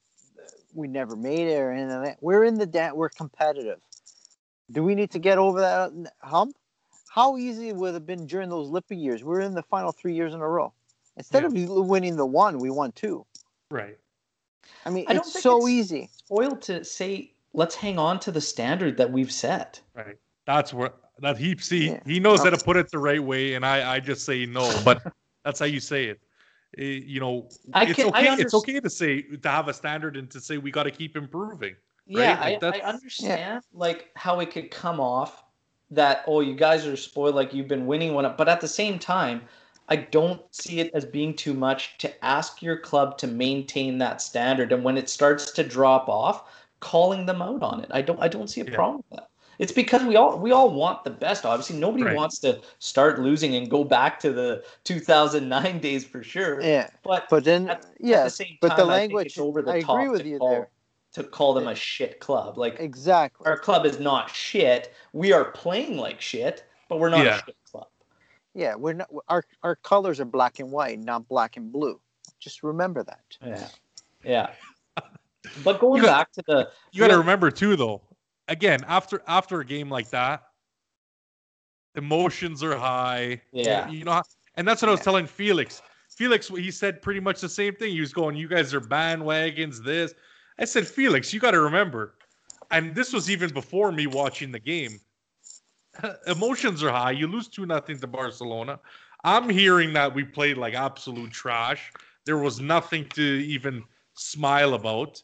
We 0.73 0.87
never 0.87 1.15
made 1.15 1.47
it 1.47 1.59
or 1.59 1.71
anything. 1.71 1.97
Like 1.97 2.05
that. 2.05 2.17
We're 2.21 2.43
in 2.43 2.57
the 2.57 2.65
dance. 2.65 2.95
We're 2.95 3.09
competitive. 3.09 3.79
Do 4.71 4.83
we 4.83 4.95
need 4.95 5.11
to 5.11 5.19
get 5.19 5.37
over 5.37 5.61
that 5.61 5.91
hump? 6.21 6.55
How 7.09 7.37
easy 7.37 7.73
would 7.73 7.89
it 7.89 7.93
have 7.93 8.05
been 8.05 8.27
during 8.27 8.49
those 8.49 8.69
Lippi 8.69 8.95
years? 8.95 9.23
We're 9.23 9.39
in 9.39 9.55
the 9.55 9.63
final 9.63 9.91
three 9.91 10.13
years 10.13 10.33
in 10.33 10.41
a 10.41 10.47
row. 10.47 10.73
Instead 11.15 11.45
of 11.45 11.53
winning 11.53 12.15
the 12.15 12.25
one, 12.25 12.59
we 12.59 12.69
won 12.69 12.91
two. 12.91 13.25
Right. 13.71 13.97
I 14.85 14.89
mean, 14.91 15.05
I 15.07 15.13
don't 15.13 15.25
it's 15.25 15.41
so 15.41 15.57
it's- 15.57 15.69
easy. 15.69 16.09
Spoiled 16.15 16.61
to 16.63 16.83
say, 16.83 17.31
let's 17.53 17.73
hang 17.73 17.97
on 17.97 18.19
to 18.19 18.31
the 18.31 18.41
standard 18.41 18.97
that 18.97 19.11
we've 19.11 19.31
set. 19.31 19.81
Right. 19.95 20.17
That's 20.45 20.73
where 20.73 20.91
that 21.19 21.37
he 21.37 21.57
see 21.57 21.89
Yeah. 21.89 21.99
he 22.05 22.19
knows 22.19 22.43
how 22.43 22.51
to 22.51 22.57
oh. 22.57 22.63
put 22.63 22.77
it 22.77 22.91
the 22.91 22.99
right 22.99 23.21
way, 23.21 23.55
and 23.55 23.65
I 23.65 23.95
I 23.95 23.99
just 23.99 24.25
say 24.25 24.45
no, 24.45 24.71
but 24.85 25.01
that's 25.43 25.59
how 25.59 25.65
you 25.65 25.79
say 25.79 26.05
it. 26.05 26.19
Eh, 26.77 27.01
you 27.05 27.19
know, 27.19 27.47
I 27.73 27.83
it's 27.85 27.93
can- 27.93 28.11
I 28.13 28.33
okay. 28.33 28.41
It's 28.41 28.53
okay 28.53 28.79
to 28.79 28.89
say 28.89 29.21
to 29.21 29.49
have 29.49 29.67
a 29.67 29.73
standard 29.73 30.17
and 30.17 30.29
to 30.31 30.39
say 30.41 30.57
we 30.57 30.69
got 30.71 30.83
to 30.83 30.91
keep 30.91 31.15
improving. 31.15 31.75
Yeah, 32.05 32.39
Right? 32.39 32.39
Like, 32.39 32.41
I, 32.41 32.55
I 32.55 32.59
that's- 32.59 32.93
understand 32.93 33.63
like 33.73 34.11
how 34.15 34.39
it 34.41 34.51
could 34.51 34.69
come 34.71 34.99
off 34.99 35.43
that 35.91 36.23
oh 36.27 36.41
you 36.41 36.55
guys 36.55 36.85
are 36.85 36.97
spoiled 36.97 37.35
like 37.35 37.53
you've 37.53 37.67
been 37.69 37.87
winning 37.87 38.13
one 38.13 38.25
up, 38.25 38.37
but 38.37 38.49
at 38.49 38.59
the 38.61 38.67
same 38.67 38.99
time, 38.99 39.41
I 39.89 39.95
don't 39.95 40.41
see 40.53 40.81
it 40.81 40.91
as 40.93 41.05
being 41.05 41.33
too 41.33 41.53
much 41.53 41.97
to 41.99 42.25
ask 42.25 42.61
your 42.61 42.77
club 42.77 43.17
to 43.19 43.27
maintain 43.27 43.97
that 43.99 44.21
standard, 44.21 44.73
and 44.73 44.83
when 44.83 44.97
it 44.97 45.07
starts 45.09 45.51
to 45.51 45.63
drop 45.63 46.09
off, 46.09 46.43
calling 46.81 47.25
them 47.25 47.41
out 47.41 47.63
on 47.63 47.79
it. 47.81 47.89
I 47.91 48.01
don't 48.01 48.19
I 48.21 48.27
don't 48.27 48.49
see 48.49 48.59
a 48.61 48.65
Yeah. 48.65 48.75
problem 48.75 49.03
with 49.09 49.19
that. 49.21 49.29
It's 49.59 49.71
because 49.71 50.03
we 50.03 50.15
all 50.15 50.37
we 50.37 50.51
all 50.51 50.69
want 50.71 51.03
the 51.03 51.09
best. 51.09 51.45
Obviously, 51.45 51.77
nobody 51.79 52.03
Right. 52.03 52.15
wants 52.15 52.37
to 52.39 52.61
start 52.79 53.19
losing 53.19 53.55
and 53.55 53.69
go 53.69 53.83
back 53.83 54.19
to 54.19 54.31
the 54.31 54.63
2009 54.83 55.79
days 55.79 56.05
for 56.05 56.21
sure. 56.23 56.61
Yeah, 56.61 56.89
But 57.03 57.25
but 57.29 57.43
then 57.43 57.69
at, 57.69 57.83
at 57.85 57.91
yeah, 57.99 58.23
the 58.25 58.29
same 58.29 58.57
but 58.61 58.69
time, 58.69 58.77
the 58.77 58.85
language. 58.85 59.25
it's 59.27 59.37
over 59.39 59.61
the 59.61 59.71
I 59.73 59.81
top 59.81 59.95
agree 59.97 60.09
with 60.09 60.21
to 60.21 60.27
you 60.27 60.37
call, 60.39 60.49
there. 60.51 60.69
to 61.13 61.23
call 61.23 61.53
them 61.55 61.67
a 61.67 61.75
shit 61.75 62.19
club. 62.19 62.57
Like 62.57 62.79
Exactly. 62.79 63.47
our 63.47 63.57
club 63.57 63.85
is 63.85 63.99
not 63.99 64.29
shit. 64.29 64.93
We 65.13 65.33
are 65.33 65.45
playing 65.45 65.97
like 65.97 66.21
shit, 66.21 66.63
but 66.87 66.99
we're 66.99 67.09
not 67.09 67.25
Yeah. 67.25 67.37
a 67.37 67.43
shit 67.45 67.55
club. 67.71 67.87
Yeah, 68.53 68.75
we're 68.75 68.93
not. 68.93 69.09
Our 69.27 69.43
our 69.63 69.75
colors 69.75 70.19
are 70.19 70.25
black 70.25 70.59
and 70.59 70.71
white, 70.71 70.99
not 70.99 71.27
black 71.27 71.57
and 71.57 71.71
blue. 71.71 71.99
Just 72.39 72.61
remember 72.63 73.03
that. 73.03 73.37
Yeah, 73.43 73.67
yeah. 74.23 74.49
But 75.63 75.79
going 75.79 76.01
You 76.01 76.07
got- 76.09 76.17
back 76.17 76.31
to 76.33 76.43
the 76.47 76.69
You 76.91 76.99
got 77.01 77.07
to 77.07 77.17
remember 77.17 77.49
too, 77.51 77.75
though. 77.75 78.01
Again, 78.47 78.83
after 78.87 79.21
after 79.27 79.59
a 79.59 79.65
game 79.65 79.89
like 79.89 80.09
that, 80.09 80.43
emotions 81.95 82.63
are 82.63 82.77
high. 82.77 83.41
Yeah. 83.51 83.89
You 83.89 84.05
know, 84.05 84.21
and 84.55 84.67
that's 84.67 84.81
what 84.81 84.89
I 84.89 84.91
was 84.91 85.01
telling 85.01 85.27
Felix. 85.27 85.81
Felix, 86.09 86.47
he 86.47 86.71
said 86.71 87.01
pretty 87.01 87.19
much 87.19 87.41
the 87.41 87.49
same 87.49 87.75
thing. 87.75 87.91
He 87.91 87.99
was 87.99 88.13
going, 88.13 88.35
"You 88.35 88.47
guys 88.47 88.73
are 88.73 88.81
bandwagons." 88.81 89.83
This, 89.83 90.13
I 90.59 90.65
said, 90.65 90.87
Felix, 90.87 91.33
you 91.33 91.39
got 91.39 91.51
to 91.51 91.61
remember, 91.61 92.15
and 92.71 92.95
this 92.95 93.13
was 93.13 93.29
even 93.29 93.51
before 93.51 93.91
me 93.91 94.07
watching 94.07 94.51
the 94.51 94.59
game. 94.59 94.99
Emotions 96.27 96.83
are 96.83 96.91
high. 96.91 97.11
You 97.11 97.27
lose 97.27 97.47
two 97.47 97.65
nothing 97.65 97.99
to 97.99 98.07
Barcelona. 98.07 98.79
I'm 99.23 99.49
hearing 99.49 99.93
that 99.93 100.13
we 100.13 100.23
played 100.23 100.57
like 100.57 100.73
absolute 100.73 101.31
trash. 101.31 101.91
There 102.25 102.37
was 102.37 102.59
nothing 102.59 103.07
to 103.09 103.21
even 103.21 103.83
smile 104.15 104.73
about. 104.73 105.21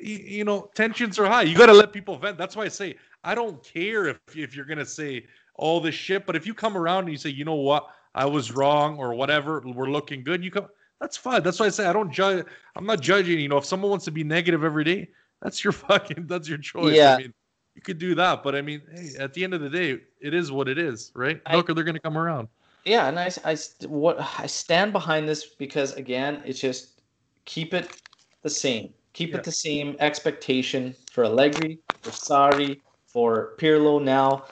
You, 0.00 0.44
know, 0.44 0.70
tensions 0.74 1.18
are 1.18 1.26
high. 1.26 1.42
You 1.42 1.56
got 1.56 1.66
to 1.66 1.72
let 1.72 1.92
people 1.92 2.16
vent. 2.16 2.36
That's 2.38 2.56
why 2.56 2.64
I 2.64 2.68
say 2.68 2.96
I 3.24 3.34
don't 3.34 3.62
care 3.62 4.06
if 4.08 4.18
if 4.34 4.54
you're 4.54 4.64
gonna 4.64 4.86
say 4.86 5.26
all 5.54 5.80
this 5.80 5.94
shit, 5.94 6.26
but 6.26 6.36
if 6.36 6.46
you 6.46 6.54
come 6.54 6.76
around 6.76 7.04
and 7.04 7.12
you 7.12 7.18
say, 7.18 7.30
you 7.30 7.44
know 7.44 7.54
what, 7.54 7.88
I 8.14 8.26
was 8.26 8.52
wrong 8.52 8.98
or 8.98 9.14
whatever, 9.14 9.62
we're 9.64 9.90
looking 9.90 10.22
good. 10.24 10.42
You 10.44 10.50
come. 10.50 10.68
That's 11.00 11.16
fine. 11.16 11.42
That's 11.42 11.58
why 11.58 11.66
I 11.66 11.70
say 11.70 11.86
I 11.86 11.92
don't 11.92 12.12
judge. 12.12 12.44
I'm 12.76 12.84
not 12.84 13.00
judging. 13.00 13.38
You 13.40 13.48
know, 13.48 13.56
if 13.56 13.64
someone 13.64 13.90
wants 13.90 14.04
to 14.06 14.10
be 14.10 14.22
negative 14.24 14.64
every 14.64 14.84
day, 14.84 15.08
that's 15.40 15.64
your 15.64 15.72
fucking. 15.88 16.26
That's 16.26 16.48
your 16.48 16.58
choice. 16.58 16.96
Yeah. 16.96 17.14
I 17.14 17.18
mean, 17.18 17.34
you 17.74 17.82
could 17.82 17.98
do 17.98 18.14
that, 18.16 18.42
but 18.42 18.54
I 18.54 18.62
mean, 18.62 18.82
hey, 18.92 19.10
at 19.18 19.32
the 19.32 19.44
end 19.44 19.54
of 19.54 19.60
the 19.60 19.70
day, 19.70 20.00
it 20.20 20.34
is 20.34 20.52
what 20.52 20.68
it 20.68 20.76
is, 20.78 21.12
right? 21.14 21.40
I- 21.46 21.56
Look, 21.56 21.68
they're 21.74 21.84
gonna 21.84 22.00
come 22.00 22.18
around. 22.18 22.48
Yeah, 22.84 23.08
and 23.08 23.18
I, 23.18 23.30
I 23.44 23.56
what 23.86 24.18
I 24.38 24.46
stand 24.46 24.92
behind 24.92 25.28
this 25.28 25.44
because 25.44 25.92
again, 25.94 26.42
it's 26.46 26.58
just 26.58 27.02
keep 27.44 27.74
it 27.74 28.00
the 28.42 28.48
same. 28.50 28.94
Keep 29.12 29.30
Yeah. 29.30 29.36
it 29.38 29.44
the 29.44 29.52
same 29.52 29.96
expectation 30.00 30.94
for 31.10 31.24
Allegri, 31.24 31.78
for 32.02 32.10
Sarri, 32.10 32.80
for 33.06 33.54
Pirlo. 33.58 34.02
Now, 34.02 34.44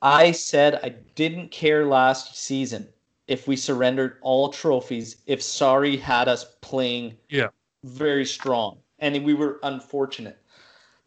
I 0.00 0.32
said 0.32 0.80
I 0.82 0.90
didn't 1.14 1.50
care 1.50 1.86
last 1.86 2.36
season 2.36 2.88
if 3.26 3.46
we 3.48 3.56
surrendered 3.56 4.18
all 4.22 4.50
trophies 4.50 5.16
if 5.26 5.40
Sarri 5.40 5.98
had 5.98 6.28
us 6.28 6.44
playing 6.60 7.16
Yeah. 7.30 7.48
very 7.84 8.24
strong 8.24 8.78
and 8.98 9.24
we 9.24 9.34
were 9.34 9.60
unfortunate. 9.62 10.38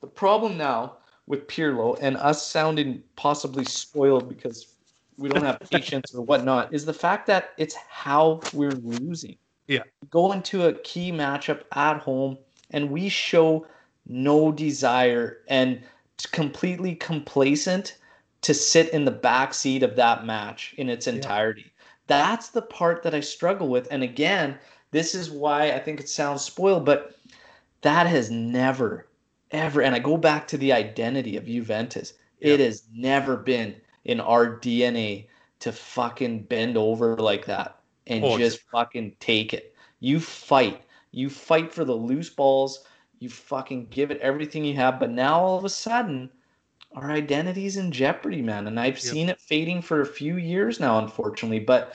The 0.01 0.07
problem 0.07 0.57
now 0.57 0.97
with 1.25 1.47
Pirlo 1.47 1.97
and 2.01 2.17
us 2.17 2.45
sounding 2.45 3.03
possibly 3.15 3.65
spoiled 3.65 4.29
because 4.29 4.75
we 5.17 5.29
don't 5.29 5.43
have 5.43 5.59
patience 5.71 6.13
or 6.13 6.21
whatnot 6.21 6.73
is 6.73 6.85
the 6.85 6.93
fact 6.93 7.27
that 7.27 7.51
it's 7.57 7.75
how 7.75 8.39
we're 8.53 8.71
losing. 8.71 9.37
Yeah. 9.67 9.83
Go 10.09 10.31
into 10.31 10.67
a 10.67 10.73
key 10.73 11.11
matchup 11.11 11.63
at 11.73 11.99
home 11.99 12.37
and 12.71 12.89
we 12.89 13.09
show 13.09 13.65
no 14.07 14.51
desire 14.51 15.39
and 15.47 15.81
completely 16.31 16.95
complacent 16.95 17.97
to 18.41 18.53
sit 18.53 18.89
in 18.89 19.05
the 19.05 19.11
back 19.11 19.53
seat 19.53 19.83
of 19.83 19.95
that 19.95 20.25
match 20.25 20.73
in 20.77 20.89
its 20.89 21.07
entirety. 21.07 21.71
That's 22.07 22.49
the 22.49 22.61
part 22.61 23.03
that 23.03 23.13
I 23.13 23.19
struggle 23.19 23.67
with. 23.67 23.87
And 23.91 24.03
again, 24.03 24.57
this 24.91 25.13
is 25.13 25.29
why 25.29 25.71
I 25.71 25.79
think 25.79 25.99
it 25.99 26.09
sounds 26.09 26.43
spoiled, 26.43 26.85
but 26.85 27.17
that 27.81 28.07
has 28.07 28.31
never, 28.31 29.07
ever, 29.51 29.81
and 29.81 29.93
I 29.93 29.99
go 29.99 30.17
back 30.17 30.47
to 30.49 30.57
the 30.57 30.73
identity 30.73 31.35
of 31.35 31.45
Juventus. 31.45 32.13
It 32.39 32.59
has 32.59 32.83
never 32.93 33.35
been 33.35 33.75
in 34.05 34.19
our 34.19 34.57
DNA 34.59 35.27
to 35.59 35.71
fucking 35.71 36.43
bend 36.43 36.77
over 36.77 37.17
like 37.17 37.45
that 37.45 37.79
and 38.05 38.23
Oh, 38.23 38.37
just 38.37 38.61
fucking 38.71 39.15
take 39.19 39.53
it. 39.53 39.75
You 39.99 40.19
fight. 40.19 40.81
You 41.17 41.29
fight 41.31 41.73
for 41.73 41.83
the 41.83 41.95
loose 41.95 42.29
balls. 42.29 42.85
You 43.19 43.29
fucking 43.29 43.87
give 43.87 44.11
it 44.11 44.21
everything 44.21 44.63
you 44.63 44.75
have. 44.75 44.99
But 44.99 45.09
now 45.09 45.39
all 45.39 45.57
of 45.57 45.65
a 45.65 45.69
sudden, 45.69 46.29
our 46.93 47.09
identity's 47.11 47.75
in 47.77 47.91
jeopardy, 47.91 48.41
man. 48.43 48.67
And 48.67 48.79
I've 48.79 48.99
Yep. 49.01 49.01
seen 49.01 49.29
it 49.29 49.41
fading 49.41 49.81
for 49.81 50.01
a 50.01 50.05
few 50.05 50.37
years 50.37 50.79
now, 50.79 50.99
unfortunately. 50.99 51.59
But 51.59 51.93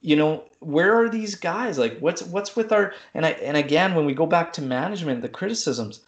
you 0.00 0.16
know, 0.16 0.44
where 0.60 0.98
are 0.98 1.08
these 1.10 1.34
guys? 1.34 1.78
Like, 1.78 1.98
what's 1.98 2.22
what's 2.22 2.56
with 2.56 2.72
our 2.72 2.94
and 3.14 3.26
I 3.26 3.30
and 3.32 3.56
again, 3.58 3.94
when 3.94 4.06
we 4.06 4.14
go 4.14 4.26
back 4.26 4.52
to 4.54 4.62
management, 4.62 5.22
the 5.22 5.28
criticisms, 5.28 6.00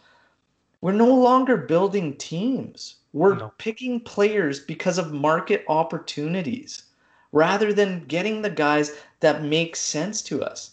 we're 0.81 0.91
no 0.93 1.13
longer 1.13 1.57
building 1.57 2.15
teams. 2.17 2.95
We're 3.13 3.35
No. 3.35 3.51
picking 3.59 3.99
players 4.01 4.59
because 4.59 4.97
of 4.97 5.13
market 5.13 5.63
opportunities 5.67 6.83
rather 7.31 7.73
than 7.73 8.05
getting 8.05 8.41
the 8.41 8.49
guys 8.49 8.91
that 9.21 9.43
make 9.43 9.75
sense 9.75 10.21
to 10.23 10.43
us. 10.43 10.71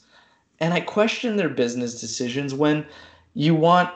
And 0.62 0.72
I 0.72 0.78
question 0.78 1.34
their 1.34 1.48
business 1.48 2.01
decisions 2.01 2.55
when 2.55 2.86
you 3.34 3.52
want 3.52 3.90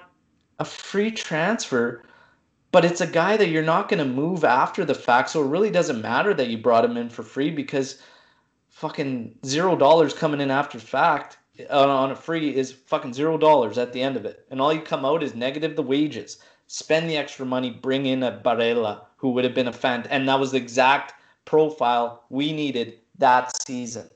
a 0.59 0.64
free 0.64 1.12
transfer, 1.12 2.02
but 2.72 2.84
it's 2.84 3.01
a 3.01 3.06
guy 3.06 3.36
that 3.36 3.51
you're 3.51 3.62
not 3.62 3.88
going 3.88 4.01
to 4.01 4.05
move 4.05 4.43
after 4.43 4.84
the 4.84 4.93
fact. 4.93 5.30
So 5.30 5.44
it 5.44 5.48
really 5.48 5.70
doesn't 5.70 6.02
matter 6.02 6.34
that 6.34 6.48
you 6.48 6.59
brought 6.59 6.84
him 6.84 6.97
in 6.97 7.09
for 7.09 7.22
free 7.22 7.52
because 7.52 8.02
fucking 8.68 9.38
zero 9.47 9.76
dollars 9.76 10.12
coming 10.12 10.40
in 10.40 10.51
after 10.51 10.80
fact 10.80 11.38
on, 11.70 11.88
on 11.88 12.10
a 12.10 12.16
free 12.16 12.52
is 12.56 12.72
fucking 12.72 13.14
zero 13.14 13.38
dollars 13.38 13.78
at 13.78 13.93
the 13.93 14.02
end 14.02 14.16
of 14.16 14.24
it. 14.24 14.44
And 14.51 14.60
all 14.60 14.72
you 14.72 14.80
come 14.80 15.05
out 15.05 15.22
is 15.22 15.36
negative 15.36 15.76
the 15.76 15.82
wages. 15.82 16.38
Spend 16.66 17.09
the 17.09 17.16
extra 17.16 17.47
money, 17.47 17.70
bring 17.70 18.06
in 18.06 18.24
a 18.24 18.40
Barella 18.44 19.02
who 19.18 19.30
would 19.30 19.44
have 19.44 19.55
been 19.55 19.68
a 19.68 19.72
fan. 19.72 20.05
And 20.10 20.28
that 20.28 20.40
was 20.40 20.51
the 20.51 20.59
exact 20.59 21.14
profile 21.44 22.24
we 22.28 22.52
needed 22.52 22.98
that 23.18 23.56
season. 23.62 24.10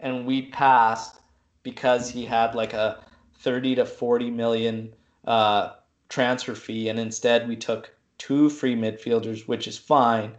And 0.00 0.26
we 0.26 0.42
passed 0.42 1.20
because 1.64 2.08
he 2.08 2.24
had 2.24 2.54
like 2.54 2.72
a 2.72 3.02
30 3.40 3.74
to 3.74 3.84
40 3.84 4.30
million 4.30 4.92
uh, 5.26 5.72
transfer 6.08 6.54
fee. 6.54 6.88
And 6.88 7.00
instead, 7.00 7.48
we 7.48 7.56
took 7.56 7.92
two 8.18 8.48
free 8.48 8.76
midfielders, 8.76 9.48
which 9.48 9.66
is 9.66 9.76
fine. 9.76 10.32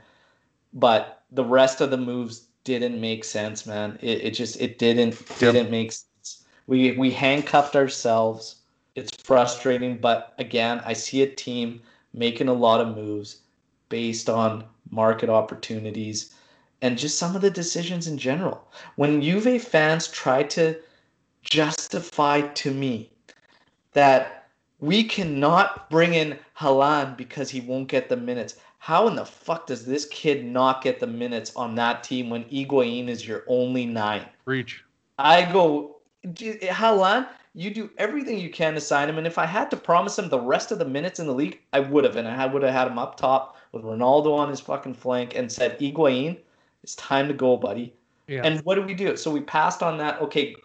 But 0.74 1.24
the 1.32 1.44
rest 1.44 1.82
of 1.82 1.92
the 1.92 1.98
moves 1.98 2.48
didn't 2.64 3.00
make 3.00 3.26
sense, 3.26 3.66
man. 3.66 4.00
It, 4.02 4.24
it 4.24 4.32
just 4.32 4.60
it 4.62 4.80
didn't 4.80 5.22
didn't 5.40 5.70
make 5.70 5.92
sense. 5.92 6.46
We 6.68 6.94
we 6.94 7.12
handcuffed 7.12 7.76
ourselves. 7.76 8.62
It's 8.96 9.12
frustrating, 9.22 9.98
but 9.98 10.34
again, 10.38 10.82
I 10.86 10.94
see 10.94 11.22
a 11.22 11.28
team 11.28 11.82
making 12.14 12.48
a 12.48 12.54
lot 12.54 12.80
of 12.80 12.96
moves 12.96 13.42
based 13.90 14.30
on 14.30 14.64
market 14.90 15.30
opportunities 15.30 16.34
and 16.82 16.98
just 16.98 17.18
some 17.18 17.36
of 17.36 17.42
the 17.42 17.50
decisions 17.50 18.08
in 18.08 18.18
general. 18.18 18.68
When 18.96 19.22
Juve 19.22 19.62
fans 19.62 20.08
try 20.08 20.44
to 20.44 20.78
justify 21.46 22.42
to 22.42 22.72
me 22.72 23.10
that 23.94 24.50
we 24.80 25.04
cannot 25.04 25.90
bring 25.90 26.14
in 26.14 26.38
Haaland 26.60 27.16
because 27.16 27.50
he 27.50 27.62
won't 27.62 27.88
get 27.88 28.10
the 28.10 28.18
minutes. 28.18 28.58
How 28.80 29.08
in 29.08 29.16
the 29.16 29.26
fuck 29.26 29.68
does 29.68 29.86
this 29.86 30.06
kid 30.12 30.46
not 30.46 30.84
get 30.84 31.00
the 31.00 31.08
minutes 31.08 31.56
on 31.56 31.76
that 31.76 32.04
team 32.04 32.30
when 32.30 32.44
Higuaín 32.44 33.08
is 33.08 33.26
your 33.26 33.44
only 33.48 33.86
nine? 33.86 34.26
Reach. 34.46 34.84
I 35.18 35.52
go, 35.52 35.96
Haaland, 36.26 37.28
you 37.54 37.74
do 37.74 37.90
everything 37.98 38.38
you 38.38 38.50
can 38.50 38.74
to 38.74 38.82
sign 38.82 39.08
him. 39.08 39.18
And 39.18 39.26
if 39.26 39.38
I 39.38 39.46
had 39.46 39.72
to 39.72 39.78
promise 39.78 40.20
him 40.20 40.28
the 40.30 40.40
rest 40.40 40.72
of 40.72 40.78
the 40.78 40.86
minutes 40.86 41.20
in 41.20 41.26
the 41.26 41.34
league, 41.34 41.62
I 41.72 41.80
would 41.80 42.04
have. 42.04 42.18
And 42.18 42.28
I 42.28 42.46
would 42.46 42.62
have 42.64 42.74
had 42.74 42.88
him 42.88 43.00
up 43.00 43.18
top 43.18 43.58
with 43.72 43.84
Ronaldo 43.84 44.38
on 44.38 44.50
his 44.50 44.60
fucking 44.60 44.94
flank 44.94 45.36
and 45.36 45.52
said, 45.52 45.80
Higuaín, 45.80 46.38
it's 46.84 46.96
time 46.96 47.28
to 47.30 47.34
go, 47.34 47.56
buddy. 47.56 47.94
Yeah. 48.28 48.42
And 48.44 48.60
what 48.62 48.76
do 48.76 48.82
we 48.82 48.94
do? 48.94 49.16
So 49.16 49.32
we 49.32 49.42
passed 49.42 49.82
on 49.82 49.98
that. 50.00 50.20
Okay, 50.22 50.56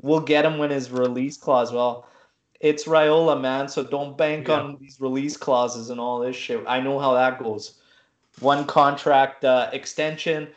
we'll 0.00 0.20
get 0.20 0.44
him 0.44 0.58
when 0.58 0.70
his 0.70 0.90
release 0.90 1.36
clause. 1.36 1.72
Well, 1.72 2.06
it's 2.60 2.84
Raiola, 2.84 3.40
man. 3.40 3.68
So 3.68 3.82
don't 3.82 4.16
bank 4.16 4.48
yeah. 4.48 4.60
on 4.60 4.78
these 4.80 5.00
release 5.00 5.36
clauses 5.36 5.90
and 5.90 6.00
all 6.00 6.20
this 6.20 6.36
shit. 6.36 6.62
I 6.66 6.80
know 6.80 6.98
how 6.98 7.14
that 7.14 7.38
goes. 7.38 7.80
One 8.40 8.64
contract 8.66 9.44
uh, 9.44 9.70
extension, 9.72 10.48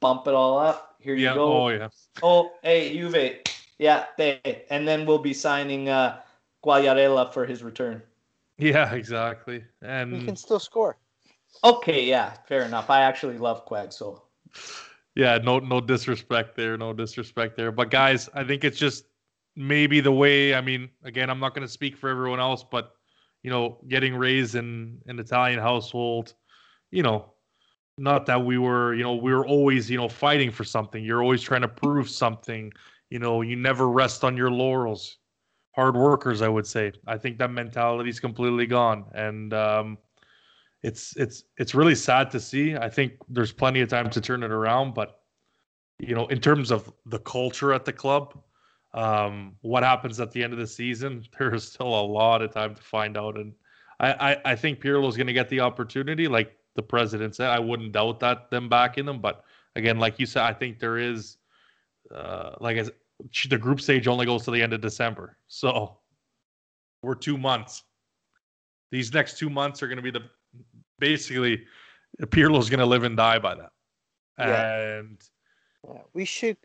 bump 0.00 0.26
it 0.26 0.34
all 0.34 0.58
up. 0.58 0.96
Here 1.00 1.14
you 1.14 1.32
go. 1.32 1.52
Oh 1.52 1.68
yeah. 1.68 1.88
Oh 2.22 2.52
hey 2.62 2.92
Juve, 2.92 3.40
yeah, 3.78 4.06
they, 4.18 4.64
and 4.68 4.86
then 4.86 5.06
we'll 5.06 5.18
be 5.18 5.32
signing 5.32 5.88
uh, 5.88 6.20
Quagliarella 6.62 7.32
for 7.32 7.46
his 7.46 7.62
return. 7.62 8.02
Yeah, 8.58 8.92
exactly. 8.92 9.64
And 9.80 10.14
he 10.14 10.24
can 10.26 10.36
still 10.36 10.60
score. 10.60 10.98
Okay, 11.64 12.04
yeah, 12.04 12.34
fair 12.46 12.62
enough. 12.62 12.90
I 12.90 13.00
actually 13.00 13.38
love 13.38 13.64
Quag, 13.64 13.92
so. 13.92 14.22
Yeah, 15.20 15.36
no, 15.36 15.58
no 15.58 15.82
disrespect 15.82 16.56
there, 16.56 16.78
no 16.78 16.94
disrespect 16.94 17.54
there. 17.54 17.70
But 17.70 17.90
guys, 17.90 18.30
I 18.32 18.42
think 18.42 18.64
it's 18.64 18.78
just 18.78 19.04
maybe 19.54 20.00
the 20.00 20.10
way. 20.10 20.54
I 20.54 20.62
mean, 20.62 20.88
again, 21.04 21.28
I'm 21.28 21.38
not 21.38 21.54
going 21.54 21.66
to 21.66 21.70
speak 21.70 21.94
for 21.94 22.08
everyone 22.08 22.40
else, 22.40 22.64
but 22.64 22.92
you 23.42 23.50
know, 23.50 23.76
getting 23.88 24.16
raised 24.16 24.54
in 24.54 24.98
an 25.08 25.18
Italian 25.18 25.58
household, 25.58 26.32
you 26.90 27.02
know, 27.02 27.34
not 27.98 28.24
that 28.26 28.42
we 28.42 28.56
were, 28.56 28.94
you 28.94 29.02
know, 29.02 29.14
we 29.14 29.30
were 29.34 29.46
always, 29.46 29.90
you 29.90 29.98
know, 29.98 30.08
fighting 30.08 30.50
for 30.50 30.64
something. 30.64 31.04
You're 31.04 31.22
always 31.22 31.42
trying 31.42 31.62
to 31.62 31.68
prove 31.68 32.08
something. 32.08 32.72
You 33.10 33.18
know, 33.18 33.42
you 33.42 33.56
never 33.56 33.90
rest 33.90 34.24
on 34.24 34.38
your 34.38 34.50
laurels. 34.50 35.18
Hard 35.76 35.96
workers, 35.96 36.40
I 36.40 36.48
would 36.48 36.66
say. 36.66 36.92
I 37.06 37.18
think 37.18 37.36
that 37.40 37.50
mentality 37.50 38.08
is 38.08 38.20
completely 38.20 38.64
gone, 38.66 39.04
and 39.14 39.52
um, 39.52 39.98
it's 40.82 41.14
it's 41.16 41.44
it's 41.58 41.74
really 41.74 41.94
sad 41.94 42.30
to 42.30 42.40
see. 42.40 42.76
I 42.76 42.88
think 42.88 43.12
there's 43.28 43.52
plenty 43.52 43.80
of 43.80 43.88
time 43.88 44.10
to 44.10 44.20
turn 44.20 44.42
it 44.42 44.50
around, 44.50 44.94
but 44.94 45.20
you 45.98 46.14
know, 46.14 46.26
in 46.28 46.40
terms 46.40 46.70
of 46.70 46.92
the 47.06 47.18
culture 47.18 47.72
at 47.74 47.84
the 47.84 47.92
club, 47.92 48.38
um, 48.94 49.54
what 49.60 49.82
happens 49.82 50.18
at 50.18 50.32
the 50.32 50.42
end 50.42 50.52
of 50.52 50.58
the 50.58 50.66
season, 50.66 51.24
there 51.38 51.54
is 51.54 51.64
still 51.64 51.88
a 51.88 52.06
lot 52.06 52.42
of 52.42 52.52
time 52.52 52.74
to 52.74 52.82
find 52.82 53.16
out. 53.16 53.36
And 53.36 53.52
I, 54.00 54.32
I, 54.32 54.52
I 54.52 54.56
think 54.56 54.80
Pirlo 54.80 55.08
is 55.08 55.16
going 55.16 55.26
to 55.26 55.32
get 55.32 55.48
the 55.48 55.60
opportunity, 55.60 56.26
like 56.26 56.56
the 56.76 56.82
president 56.82 57.36
said. 57.36 57.50
I 57.50 57.58
wouldn't 57.58 57.92
doubt 57.92 58.20
that 58.20 58.50
them 58.50 58.68
backing 58.68 59.04
them, 59.04 59.20
but 59.20 59.44
again, 59.76 59.98
like 59.98 60.18
you 60.18 60.26
said, 60.26 60.44
I 60.44 60.52
think 60.52 60.78
there 60.78 60.98
is, 60.98 61.36
uh, 62.14 62.52
like 62.60 62.88
the 63.48 63.58
group 63.58 63.80
stage 63.80 64.08
only 64.08 64.24
goes 64.24 64.44
to 64.44 64.50
the 64.50 64.62
end 64.62 64.72
of 64.72 64.80
December, 64.80 65.36
so 65.46 65.98
we're 67.02 67.14
two 67.14 67.36
months. 67.36 67.82
These 68.90 69.12
next 69.12 69.38
two 69.38 69.50
months 69.50 69.82
are 69.82 69.86
going 69.86 69.96
to 69.96 70.02
be 70.02 70.10
the 70.10 70.24
basically 71.00 71.64
Pirlo's 72.30 72.70
going 72.70 72.80
to 72.80 72.86
live 72.86 73.02
and 73.02 73.16
die 73.16 73.38
by 73.38 73.56
that, 73.56 73.72
yeah. 74.38 74.98
and. 74.98 75.18
Yeah, 75.88 76.02
we 76.12 76.26
should 76.26 76.58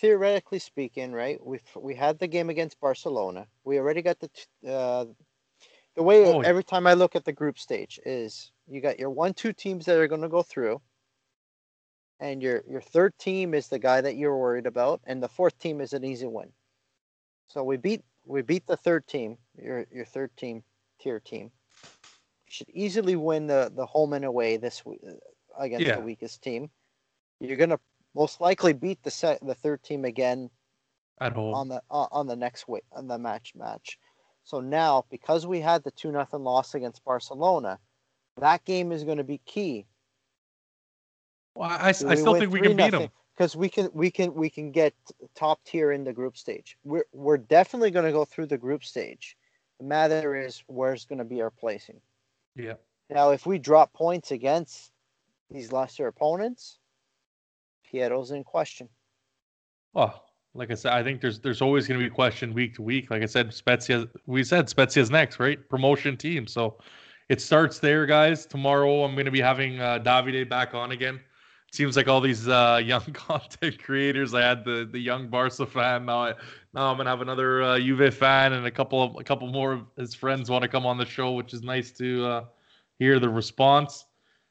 theoretically 0.00 0.58
speaking, 0.58 1.12
right? 1.12 1.44
We 1.44 1.60
we 1.74 1.94
had 1.94 2.18
the 2.18 2.26
game 2.26 2.50
against 2.50 2.80
Barcelona. 2.80 3.46
We 3.64 3.78
already 3.78 4.02
got 4.02 4.18
the 4.20 4.30
uh, 4.70 5.06
the 5.94 6.02
way 6.02 6.24
oh, 6.26 6.40
every 6.40 6.64
time 6.64 6.86
I 6.86 6.94
look 6.94 7.16
at 7.16 7.24
the 7.24 7.32
group 7.32 7.58
stage 7.58 7.98
is 8.04 8.52
you 8.68 8.80
got 8.80 8.98
your 8.98 9.10
one 9.10 9.34
two 9.34 9.52
teams 9.52 9.86
that 9.86 9.98
are 9.98 10.08
going 10.08 10.22
to 10.22 10.28
go 10.28 10.42
through, 10.42 10.80
and 12.20 12.42
your 12.42 12.62
your 12.68 12.80
third 12.80 13.16
team 13.18 13.54
is 13.54 13.68
the 13.68 13.78
guy 13.78 14.00
that 14.00 14.16
you're 14.16 14.36
worried 14.36 14.66
about, 14.66 15.00
and 15.04 15.22
the 15.22 15.28
fourth 15.28 15.58
team 15.58 15.80
is 15.80 15.92
an 15.92 16.04
easy 16.04 16.26
win. 16.26 16.52
So 17.48 17.64
we 17.64 17.76
beat 17.76 18.04
we 18.24 18.42
beat 18.42 18.66
the 18.66 18.76
third 18.76 19.06
team, 19.06 19.38
your 19.60 19.86
your 19.90 20.04
third 20.04 20.36
team 20.36 20.62
tier 21.00 21.20
team. 21.20 21.50
Should 22.48 22.68
easily 22.70 23.16
win 23.16 23.46
the 23.46 23.72
the 23.74 23.86
home 23.86 24.12
and 24.12 24.24
away 24.24 24.56
this 24.56 24.82
uh, 24.86 25.12
against 25.58 25.86
yeah. 25.86 25.96
the 25.96 26.02
weakest 26.02 26.42
team. 26.42 26.70
You're 27.40 27.56
gonna 27.56 27.80
most 28.14 28.40
likely 28.40 28.72
beat 28.72 29.02
the 29.02 29.10
set 29.10 29.44
the 29.44 29.54
third 29.54 29.82
team 29.82 30.04
again 30.04 30.50
at 31.20 31.32
home 31.32 31.54
on 31.54 31.68
the 31.68 31.82
uh, 31.90 32.06
on 32.12 32.26
the 32.26 32.36
next 32.36 32.68
week 32.68 32.84
on 32.92 33.08
the 33.08 33.18
match 33.18 33.52
match. 33.56 33.98
So 34.44 34.60
now 34.60 35.04
because 35.10 35.46
we 35.46 35.60
had 35.60 35.82
the 35.82 35.90
two 35.90 36.12
nothing 36.12 36.44
loss 36.44 36.74
against 36.74 37.04
Barcelona, 37.04 37.78
that 38.38 38.64
game 38.64 38.92
is 38.92 39.02
going 39.04 39.18
to 39.18 39.24
be 39.24 39.38
key. 39.38 39.86
Well, 41.56 41.70
I, 41.70 41.88
I 41.88 41.92
still 41.92 42.34
think 42.34 42.52
we 42.52 42.60
can 42.60 42.76
beat 42.76 42.90
them 42.90 43.08
because 43.36 43.56
we 43.56 43.68
can 43.68 43.90
we 43.92 44.10
can 44.10 44.34
we 44.34 44.50
can 44.50 44.70
get 44.70 44.94
top 45.34 45.64
tier 45.64 45.92
in 45.92 46.04
the 46.04 46.12
group 46.12 46.36
stage. 46.36 46.76
We're 46.84 47.06
we're 47.12 47.38
definitely 47.38 47.90
going 47.90 48.04
to 48.04 48.12
go 48.12 48.24
through 48.24 48.46
the 48.46 48.58
group 48.58 48.84
stage. 48.84 49.36
The 49.78 49.84
matter 49.84 50.36
is 50.36 50.62
where's 50.66 51.04
going 51.04 51.18
to 51.18 51.24
be 51.24 51.42
our 51.42 51.50
placing. 51.50 52.00
Yeah. 52.56 52.74
Now, 53.10 53.30
if 53.30 53.46
we 53.46 53.58
drop 53.58 53.92
points 53.92 54.32
against 54.32 54.90
these 55.50 55.70
lesser 55.70 56.08
opponents, 56.08 56.78
Pirlo's 57.84 58.32
in 58.32 58.42
question. 58.42 58.88
Well, 59.92 60.24
like 60.54 60.70
I 60.70 60.74
said, 60.74 60.92
I 60.92 61.02
think 61.04 61.20
there's 61.20 61.38
there's 61.38 61.62
always 61.62 61.86
going 61.86 62.00
to 62.00 62.04
be 62.06 62.10
question 62.10 62.52
week 62.52 62.74
to 62.74 62.82
week. 62.82 63.10
Like 63.10 63.22
I 63.22 63.26
said, 63.26 63.52
Spezia. 63.52 64.08
We 64.26 64.42
said 64.42 64.68
Spezia's 64.68 65.10
next, 65.10 65.38
right? 65.38 65.58
Promotion 65.68 66.16
team. 66.16 66.46
So 66.46 66.78
it 67.28 67.40
starts 67.40 67.78
there, 67.78 68.06
guys. 68.06 68.46
Tomorrow 68.46 69.04
I'm 69.04 69.14
going 69.14 69.26
to 69.26 69.30
be 69.30 69.40
having 69.40 69.80
uh, 69.80 69.98
Davide 69.98 70.48
back 70.48 70.74
on 70.74 70.92
again. 70.92 71.20
Seems 71.72 71.96
like 71.96 72.08
all 72.08 72.20
these 72.20 72.48
uh, 72.48 72.80
young 72.84 73.02
content 73.12 73.82
creators. 73.82 74.34
I 74.34 74.42
had 74.42 74.64
the 74.64 74.88
the 74.90 74.98
young 74.98 75.28
Barca 75.28 75.66
fan. 75.66 76.06
Now 76.06 76.24
I 76.24 76.34
now 76.74 76.90
I'm 76.90 76.96
gonna 76.96 77.10
have 77.10 77.20
another 77.20 77.62
uh, 77.62 77.78
Juve 77.78 78.14
fan, 78.14 78.52
and 78.52 78.66
a 78.66 78.70
couple 78.70 79.02
of 79.02 79.16
a 79.16 79.24
couple 79.24 79.48
more 79.48 79.72
of 79.72 79.86
his 79.96 80.14
friends 80.14 80.50
want 80.50 80.62
to 80.62 80.68
come 80.68 80.86
on 80.86 80.98
the 80.98 81.06
show, 81.06 81.32
which 81.32 81.52
is 81.52 81.62
nice 81.62 81.90
to 81.92 82.26
uh, 82.26 82.44
hear 82.98 83.18
the 83.18 83.28
response 83.28 84.06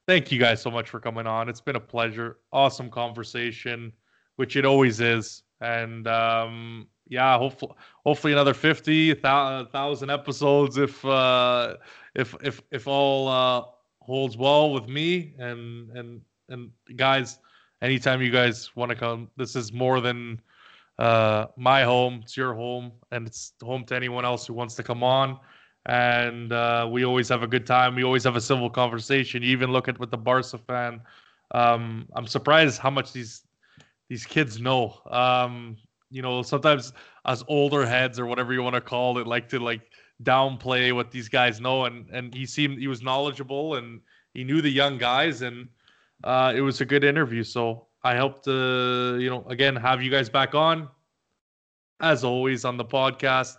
thank 0.07 0.31
you 0.31 0.39
guys 0.39 0.61
so 0.61 0.71
much 0.71 0.89
for 0.89 0.99
coming 0.99 1.27
on. 1.27 1.49
It's 1.49 1.61
been 1.61 1.75
a 1.75 1.81
pleasure. 1.81 2.37
Awesome 2.51 2.89
conversation, 2.89 3.91
which 4.35 4.55
it 4.55 4.65
always 4.65 4.99
is. 4.99 5.43
And 5.61 6.07
um, 6.07 6.87
yeah, 7.07 7.37
hopefully, 7.37 7.73
hopefully 8.05 8.33
another 8.33 8.53
50,000 8.53 10.09
episodes 10.09 10.77
if 10.77 11.03
uh, 11.05 11.75
if 12.13 12.35
if 12.43 12.61
if 12.71 12.87
all 12.87 13.27
uh, 13.27 13.63
holds 13.99 14.37
well 14.37 14.71
with 14.73 14.87
me 14.87 15.33
and 15.39 15.89
and 15.91 16.21
and 16.49 16.71
guys. 16.95 17.39
Anytime 17.81 18.21
you 18.21 18.31
guys 18.31 18.75
want 18.75 18.89
to 18.89 18.95
come, 18.95 19.29
this 19.35 19.55
is 19.55 19.73
more 19.73 19.99
than 19.99 20.39
uh, 20.97 21.47
my 21.57 21.83
home. 21.83 22.21
It's 22.23 22.37
your 22.37 22.53
home, 22.53 22.93
and 23.11 23.27
it's 23.27 23.53
home 23.61 23.83
to 23.85 23.95
anyone 23.95 24.23
else 24.23 24.47
who 24.47 24.53
wants 24.53 24.75
to 24.75 24.83
come 24.83 25.03
on 25.03 25.39
and 25.85 26.51
uh, 26.51 26.87
we 26.89 27.05
always 27.05 27.29
have 27.29 27.43
a 27.43 27.47
good 27.47 27.65
time. 27.65 27.95
We 27.95 28.03
always 28.03 28.23
have 28.23 28.35
a 28.35 28.41
civil 28.41 28.69
conversation. 28.69 29.43
You 29.43 29.49
even 29.49 29.71
look 29.71 29.87
at 29.87 29.99
with 29.99 30.11
the 30.11 30.17
Barca 30.17 30.57
fan. 30.57 31.01
Um, 31.51 32.07
I'm 32.15 32.27
surprised 32.27 32.79
how 32.79 32.89
much 32.89 33.13
these 33.13 33.43
these 34.09 34.25
kids 34.25 34.59
know. 34.59 34.99
Um, 35.09 35.77
you 36.09 36.21
know, 36.21 36.41
sometimes 36.41 36.93
us 37.25 37.43
older 37.47 37.85
heads 37.85 38.19
or 38.19 38.25
whatever 38.25 38.53
you 38.53 38.63
want 38.63 38.75
to 38.75 38.81
call 38.81 39.17
it 39.19 39.27
like 39.27 39.49
to 39.49 39.59
like 39.59 39.81
downplay 40.23 40.93
what 40.93 41.11
these 41.11 41.27
guys 41.27 41.59
know 41.59 41.85
and 41.85 42.09
and 42.09 42.33
he 42.33 42.45
seemed 42.45 42.79
he 42.79 42.87
was 42.87 43.01
knowledgeable 43.01 43.75
and 43.75 43.99
he 44.33 44.43
knew 44.43 44.61
the 44.61 44.69
young 44.69 44.97
guys 44.97 45.41
and 45.41 45.67
uh, 46.23 46.53
it 46.55 46.61
was 46.61 46.81
a 46.81 46.85
good 46.85 47.03
interview 47.03 47.43
so 47.43 47.87
i 48.03 48.15
hope 48.15 48.43
to 48.43 49.17
you 49.19 49.29
know 49.29 49.43
again 49.49 49.75
have 49.75 50.01
you 50.01 50.11
guys 50.11 50.29
back 50.29 50.55
on. 50.55 50.87
As 52.01 52.23
always 52.23 52.65
on 52.65 52.77
the 52.77 52.85
podcast 52.85 53.55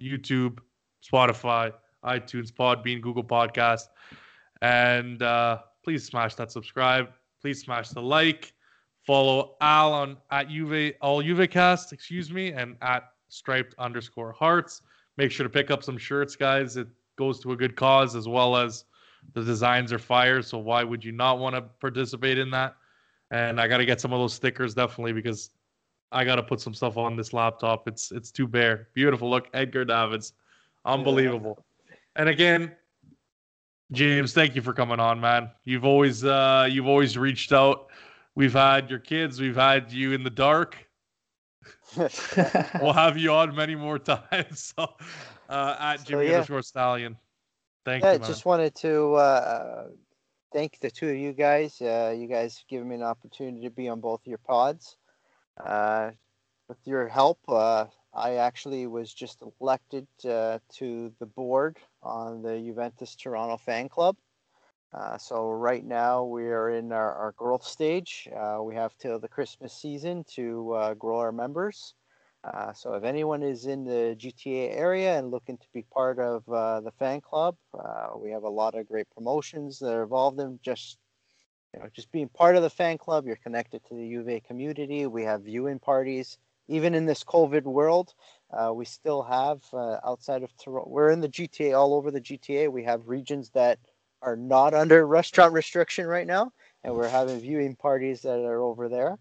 youtube 0.00 0.58
spotify 1.04 1.72
itunes 2.04 2.52
podbean 2.52 3.00
google 3.00 3.24
podcast. 3.24 3.88
And 4.62 5.22
uh, 5.22 5.58
please 5.84 6.04
smash 6.04 6.34
that 6.36 6.50
subscribe. 6.50 7.08
Please 7.42 7.60
smash 7.60 7.90
the 7.90 8.00
like. 8.00 8.54
Follow 9.06 9.56
al 9.60 9.92
on 9.92 10.16
at 10.30 10.48
uv 10.48 10.94
all 11.00 11.22
uvcast 11.22 11.92
excuse 11.92 12.32
me 12.32 12.52
and 12.52 12.76
at 12.82 13.04
striped 13.28 13.74
underscore 13.78 14.32
hearts. 14.32 14.82
Make 15.16 15.30
sure 15.30 15.44
to 15.44 15.50
pick 15.50 15.70
up 15.70 15.82
some 15.82 15.96
shirts, 15.96 16.36
guys. 16.36 16.76
It 16.76 16.88
goes 17.16 17.40
to 17.40 17.52
a 17.52 17.56
good 17.56 17.76
cause 17.76 18.16
as 18.16 18.28
well 18.28 18.56
as 18.56 18.84
the 19.34 19.42
designs 19.42 19.92
are 19.92 19.98
fire. 19.98 20.42
So 20.42 20.58
why 20.58 20.84
would 20.84 21.04
you 21.04 21.12
not 21.12 21.38
want 21.38 21.54
to 21.54 21.62
participate 21.62 22.38
in 22.38 22.50
that? 22.50 22.76
And 23.30 23.60
I 23.60 23.68
got 23.68 23.78
to 23.78 23.86
get 23.86 24.00
some 24.00 24.12
of 24.12 24.20
those 24.20 24.34
stickers 24.34 24.74
definitely 24.74 25.12
because 25.12 25.50
I 26.12 26.24
got 26.24 26.36
to 26.36 26.42
put 26.42 26.60
some 26.60 26.74
stuff 26.74 26.96
on 26.96 27.16
this 27.16 27.32
laptop. 27.32 27.88
It's 27.88 28.12
it's 28.12 28.30
too 28.30 28.46
bare. 28.46 28.88
Beautiful 28.94 29.28
look, 29.28 29.48
Edgar 29.52 29.84
Davids, 29.84 30.32
unbelievable. 30.84 31.64
Yeah. 31.88 31.96
And 32.16 32.28
again, 32.28 32.72
James, 33.92 34.32
thank 34.32 34.54
you 34.54 34.62
for 34.62 34.72
coming 34.72 35.00
on, 35.00 35.20
man. 35.20 35.50
You've 35.64 35.84
always 35.84 36.24
uh, 36.24 36.68
you've 36.70 36.86
always 36.86 37.18
reached 37.18 37.52
out. 37.52 37.88
We've 38.36 38.52
had 38.52 38.88
your 38.88 39.00
kids. 39.00 39.40
We've 39.40 39.56
had 39.56 39.90
you 39.90 40.12
in 40.12 40.22
the 40.22 40.30
dark 40.30 40.86
we'll 42.80 42.92
have 42.92 43.16
you 43.16 43.32
on 43.32 43.54
many 43.54 43.74
more 43.74 43.98
times. 44.30 44.74
So, 44.76 44.88
uh, 45.48 45.76
at 45.78 46.04
Jimmy 46.04 46.26
so, 46.26 46.30
yeah. 46.30 46.34
underscore 46.34 46.62
Stallion. 46.62 47.16
Thank 47.86 48.02
yeah, 48.02 48.14
you. 48.14 48.18
Just 48.18 48.44
wanted 48.44 48.74
to 48.74 49.14
uh, 49.14 49.84
thank 50.52 50.80
the 50.80 50.90
two 50.90 51.08
of 51.08 51.16
you 51.16 51.32
guys. 51.32 51.80
Uh, 51.80 52.12
you 52.18 52.26
guys 52.26 52.58
have 52.58 52.66
given 52.66 52.88
me 52.88 52.96
an 52.96 53.04
opportunity 53.04 53.62
to 53.62 53.70
be 53.70 53.88
on 53.88 54.00
both 54.00 54.26
your 54.26 54.38
pods. 54.38 54.96
Uh, 55.56 56.10
with 56.68 56.78
your 56.84 57.06
help, 57.06 57.38
uh, 57.46 57.84
I 58.12 58.34
actually 58.34 58.88
was 58.88 59.14
just 59.14 59.40
elected 59.60 60.08
uh, 60.28 60.58
to 60.78 61.12
the 61.20 61.26
board 61.26 61.76
on 62.02 62.42
the 62.42 62.58
Juventus 62.58 63.14
Toronto 63.14 63.56
fan 63.56 63.88
club. 63.88 64.16
Uh, 64.92 65.16
so 65.16 65.48
right 65.52 65.84
now 65.84 66.24
we 66.24 66.46
are 66.46 66.70
in 66.70 66.90
our, 66.90 67.14
our 67.14 67.32
growth 67.36 67.62
stage. 67.62 68.28
Uh, 68.36 68.64
we 68.64 68.74
have 68.74 68.98
till 68.98 69.20
the 69.20 69.28
Christmas 69.28 69.72
season 69.72 70.24
to 70.34 70.72
uh, 70.72 70.94
grow 70.94 71.18
our 71.18 71.30
members. 71.30 71.94
Uh, 72.46 72.72
so 72.72 72.94
if 72.94 73.02
anyone 73.02 73.42
is 73.42 73.66
in 73.66 73.84
the 73.84 74.14
GTA 74.16 74.76
area 74.76 75.18
and 75.18 75.30
looking 75.30 75.58
to 75.58 75.66
be 75.72 75.82
part 75.82 76.20
of 76.20 76.48
uh, 76.48 76.80
the 76.80 76.92
fan 76.92 77.20
club, 77.20 77.56
uh, 77.74 78.10
we 78.16 78.30
have 78.30 78.44
a 78.44 78.48
lot 78.48 78.76
of 78.76 78.86
great 78.86 79.08
promotions 79.10 79.80
that 79.80 79.92
are 79.92 80.04
involved 80.04 80.38
in 80.38 80.60
just 80.62 80.98
you 81.74 81.80
know 81.80 81.88
just 81.92 82.12
being 82.12 82.28
part 82.28 82.54
of 82.54 82.62
the 82.62 82.70
fan 82.70 82.98
club. 82.98 83.26
You're 83.26 83.36
connected 83.36 83.82
to 83.88 83.94
the 83.94 84.06
UVA 84.06 84.40
community. 84.40 85.06
We 85.06 85.24
have 85.24 85.42
viewing 85.42 85.80
parties. 85.80 86.38
Even 86.68 86.94
in 86.94 87.06
this 87.06 87.22
COVID 87.22 87.62
world, 87.62 88.12
we 88.74 88.84
still 88.84 89.22
have 89.22 89.62
outside 90.04 90.42
of 90.42 90.50
Toronto. 90.56 90.90
We're 90.90 91.10
in 91.10 91.20
the 91.20 91.28
GTA 91.28 91.78
all 91.78 91.94
over 91.94 92.10
the 92.10 92.20
GTA. 92.20 92.70
We 92.72 92.82
have 92.84 93.08
regions 93.08 93.50
that 93.50 93.78
are 94.22 94.36
not 94.36 94.74
under 94.74 95.06
restaurant 95.18 95.52
restriction 95.52 96.06
right 96.06 96.26
now, 96.26 96.52
and 96.82 96.94
we're 96.94 97.08
having 97.08 97.40
viewing 97.40 97.76
parties 97.76 98.22
that 98.22 98.40
are 98.40 98.62
over 98.62 98.88
there. 98.88 99.16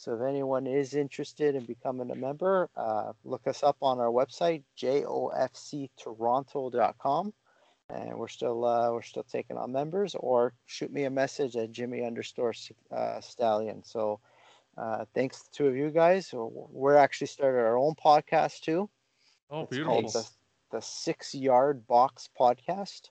So 0.00 0.14
if 0.14 0.22
anyone 0.22 0.66
is 0.66 0.94
interested 0.94 1.54
in 1.54 1.66
becoming 1.66 2.10
a 2.10 2.14
member, 2.14 2.70
uh, 2.74 3.12
look 3.22 3.46
us 3.46 3.62
up 3.62 3.76
on 3.82 4.00
our 4.00 4.06
website, 4.06 4.62
jofctoronto.com. 4.78 7.34
And 7.90 8.18
we're 8.18 8.28
still 8.28 8.64
uh, 8.64 8.90
we're 8.92 9.02
still 9.02 9.24
taking 9.24 9.58
on 9.58 9.72
members, 9.72 10.16
or 10.18 10.54
shoot 10.64 10.90
me 10.90 11.04
a 11.04 11.10
message 11.10 11.54
at 11.54 11.70
Jimmy 11.70 12.02
underscore 12.02 12.54
uh, 12.90 13.20
Stallion. 13.20 13.84
So 13.84 14.20
uh, 14.78 15.04
thanks 15.14 15.42
to 15.42 15.50
two 15.50 15.66
of 15.66 15.76
you 15.76 15.90
guys. 15.90 16.30
We're 16.32 16.96
actually 16.96 17.26
started 17.26 17.58
our 17.58 17.76
own 17.76 17.94
podcast 17.94 18.60
too. 18.60 18.88
Oh, 19.50 19.66
beautiful! 19.66 20.08
The, 20.08 20.26
the 20.72 20.80
Six 20.80 21.34
Yard 21.34 21.86
Box 21.86 22.30
Podcast. 22.38 23.10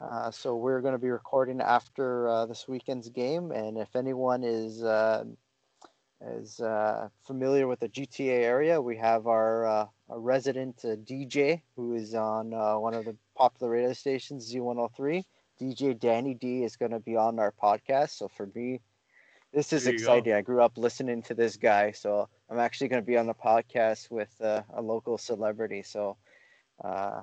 Uh, 0.00 0.30
so 0.30 0.56
we're 0.56 0.80
going 0.80 0.94
to 0.94 0.98
be 0.98 1.10
recording 1.10 1.60
after 1.60 2.28
uh, 2.28 2.46
this 2.46 2.66
weekend's 2.66 3.10
game, 3.10 3.50
and 3.50 3.76
if 3.76 3.94
anyone 3.94 4.42
is 4.42 4.82
uh, 4.82 5.24
is 6.26 6.60
uh, 6.60 7.08
familiar 7.26 7.66
with 7.66 7.80
the 7.80 7.88
GTA 7.88 8.42
area, 8.42 8.80
we 8.80 8.96
have 8.96 9.26
our, 9.26 9.66
uh, 9.66 9.86
our 10.08 10.20
resident 10.20 10.76
DJ 10.78 11.62
who 11.76 11.94
is 11.94 12.14
on 12.14 12.50
one 12.80 12.94
of 12.94 13.04
the 13.04 13.16
popular 13.36 13.72
radio 13.72 13.92
stations, 13.92 14.52
Z103. 14.52 15.24
DJ 15.60 15.98
Danny 15.98 16.34
D 16.34 16.64
is 16.64 16.76
going 16.76 16.90
to 16.90 17.00
be 17.00 17.16
on 17.16 17.38
our 17.38 17.52
podcast. 17.52 18.10
So 18.10 18.28
for 18.28 18.50
me, 18.54 18.80
this 19.52 19.72
is 19.72 19.86
exciting. 19.86 20.32
Go. 20.32 20.38
I 20.38 20.42
grew 20.42 20.62
up 20.62 20.76
listening 20.76 21.22
to 21.24 21.34
this 21.34 21.56
guy, 21.56 21.92
so 21.92 22.28
I'm 22.50 22.58
actually 22.58 22.88
going 22.88 23.02
to 23.02 23.06
be 23.06 23.16
on 23.16 23.26
the 23.26 23.34
podcast 23.34 24.10
with 24.10 24.34
a 24.40 24.64
local 24.80 25.16
celebrity. 25.16 25.82
So, 25.82 26.16
I 26.82 27.22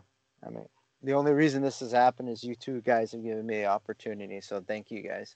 mean 0.49 0.65
the 1.03 1.13
only 1.13 1.33
reason 1.33 1.61
this 1.61 1.79
has 1.79 1.91
happened 1.91 2.29
is 2.29 2.43
you 2.43 2.55
two 2.55 2.81
guys 2.81 3.11
have 3.11 3.23
given 3.23 3.45
me 3.45 3.57
the 3.57 3.65
opportunity. 3.65 4.41
So 4.41 4.61
thank 4.61 4.91
you 4.91 5.01
guys. 5.01 5.35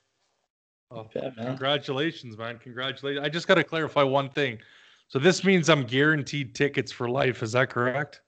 Oh, 0.92 1.08
man. 1.16 1.34
congratulations, 1.36 2.38
man! 2.38 2.60
Congratulations. 2.60 3.26
I 3.26 3.30
just 3.30 3.48
got 3.48 3.56
to 3.56 3.64
clarify 3.64 4.04
one 4.04 4.30
thing. 4.30 4.60
So 5.08 5.20
this 5.20 5.44
means 5.44 5.70
I'm 5.70 5.84
guaranteed 5.84 6.56
tickets 6.56 6.92
for 6.92 7.10
life. 7.10 7.44
Is 7.44 7.52
that 7.54 7.70
correct? 7.70 8.22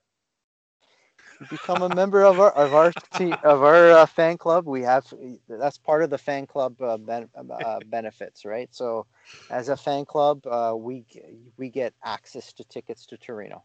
You 1.39 1.45
become 1.51 1.83
a 1.83 1.89
member 1.89 2.23
of 2.23 2.39
our 2.39 2.51
of 2.51 2.73
our 2.73 2.91
team, 3.13 3.35
of 3.43 3.61
our 3.61 3.91
uh, 3.91 4.05
fan 4.07 4.37
club. 4.37 4.65
We 4.65 4.81
have 4.81 5.05
that's 5.47 5.77
part 5.77 6.01
of 6.01 6.09
the 6.09 6.17
fan 6.17 6.47
club 6.47 6.81
uh, 6.81 6.97
ben, 6.97 7.29
uh, 7.35 7.79
benefits, 7.87 8.43
right? 8.43 8.73
So, 8.73 9.05
as 9.51 9.69
a 9.69 9.77
fan 9.77 10.05
club, 10.05 10.45
uh, 10.47 10.73
we 10.75 11.05
we 11.57 11.69
get 11.69 11.93
access 12.03 12.53
to 12.53 12.63
tickets 12.63 13.05
to 13.07 13.17
Torino. 13.17 13.63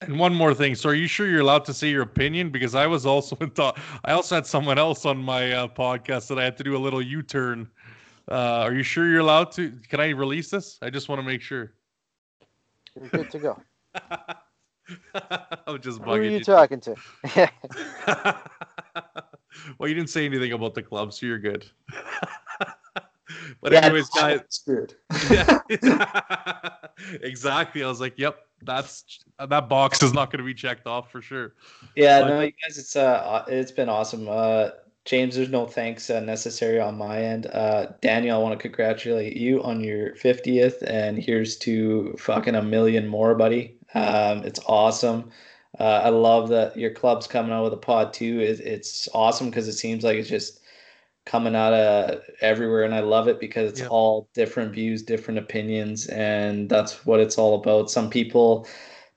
And 0.00 0.18
one 0.18 0.34
more 0.34 0.54
thing. 0.54 0.74
So, 0.74 0.90
are 0.90 0.94
you 0.94 1.08
sure 1.08 1.26
you're 1.26 1.40
allowed 1.40 1.64
to 1.64 1.74
say 1.74 1.88
your 1.88 2.02
opinion? 2.02 2.50
Because 2.50 2.74
I 2.74 2.86
was 2.86 3.06
also 3.06 3.36
in 3.40 3.50
thought. 3.50 3.78
I 4.04 4.12
also 4.12 4.34
had 4.34 4.46
someone 4.46 4.78
else 4.78 5.06
on 5.06 5.18
my 5.18 5.52
uh, 5.52 5.68
podcast 5.68 6.28
that 6.28 6.38
I 6.38 6.44
had 6.44 6.56
to 6.58 6.64
do 6.64 6.76
a 6.76 6.78
little 6.78 7.02
U-turn. 7.02 7.68
Uh, 8.30 8.60
are 8.62 8.74
you 8.74 8.82
sure 8.82 9.08
you're 9.08 9.20
allowed 9.20 9.52
to? 9.52 9.72
Can 9.88 10.00
I 10.00 10.10
release 10.10 10.50
this? 10.50 10.78
I 10.82 10.90
just 10.90 11.08
want 11.08 11.20
to 11.20 11.26
make 11.26 11.40
sure. 11.40 11.72
You're 12.94 13.08
good 13.08 13.30
to 13.30 13.38
go. 13.38 13.62
I'm 15.66 15.80
just 15.80 16.00
bugging 16.00 16.04
Who 16.04 16.10
are 16.12 16.22
you, 16.22 16.30
you 16.38 16.44
talking 16.44 16.80
to? 16.80 16.94
well, 19.78 19.88
you 19.88 19.94
didn't 19.94 20.10
say 20.10 20.24
anything 20.26 20.52
about 20.52 20.74
the 20.74 20.82
club, 20.82 21.12
so 21.12 21.26
you're 21.26 21.38
good. 21.38 21.66
but 23.60 23.72
yeah, 23.72 23.80
anyways, 23.80 24.08
guys, 24.10 24.40
good. 24.66 24.94
yeah, 25.30 25.60
exactly. 27.22 27.82
I 27.82 27.88
was 27.88 28.00
like, 28.00 28.18
"Yep, 28.18 28.38
that's 28.62 29.20
that 29.38 29.68
box 29.68 30.02
is 30.02 30.12
not 30.12 30.30
going 30.30 30.38
to 30.38 30.44
be 30.44 30.54
checked 30.54 30.86
off 30.86 31.10
for 31.10 31.22
sure. 31.22 31.54
Yeah, 31.94 32.20
but, 32.20 32.28
no, 32.28 32.40
you 32.40 32.52
guys, 32.62 32.78
it's 32.78 32.96
uh, 32.96 33.44
it's 33.48 33.72
been 33.72 33.88
awesome. 33.88 34.28
Uh, 34.28 34.70
James, 35.08 35.36
there's 35.36 35.48
no 35.48 35.64
thanks 35.66 36.10
uh, 36.10 36.20
necessary 36.20 36.78
on 36.78 36.98
my 36.98 37.22
end. 37.22 37.46
Uh, 37.46 37.86
Daniel, 38.02 38.38
I 38.38 38.42
want 38.42 38.60
to 38.60 38.62
congratulate 38.62 39.38
you 39.38 39.62
on 39.62 39.82
your 39.82 40.14
50th, 40.16 40.82
and 40.86 41.18
here's 41.18 41.56
to 41.60 42.14
fucking 42.18 42.54
a 42.54 42.60
million 42.62 43.08
more, 43.08 43.34
buddy. 43.34 43.78
Um, 43.94 44.44
it's 44.44 44.60
awesome. 44.66 45.30
Uh, 45.80 46.02
I 46.04 46.10
love 46.10 46.50
that 46.50 46.76
your 46.76 46.90
club's 46.90 47.26
coming 47.26 47.52
out 47.52 47.64
with 47.64 47.72
a 47.72 47.78
pod 47.78 48.12
too. 48.12 48.40
It, 48.40 48.60
it's 48.60 49.08
awesome 49.14 49.48
because 49.48 49.66
it 49.66 49.72
seems 49.72 50.04
like 50.04 50.18
it's 50.18 50.28
just 50.28 50.60
coming 51.24 51.56
out 51.56 51.72
of 51.72 52.20
everywhere 52.42 52.84
and 52.84 52.94
I 52.94 53.00
love 53.00 53.28
it 53.28 53.40
because 53.40 53.72
it's 53.72 53.82
all 53.88 54.28
different 54.34 54.72
views, 54.72 55.02
different 55.02 55.38
opinions 55.38 56.06
and 56.08 56.68
that's 56.68 57.06
what 57.06 57.20
it's 57.20 57.38
all 57.38 57.54
about. 57.54 57.90
Some 57.90 58.10
people 58.10 58.66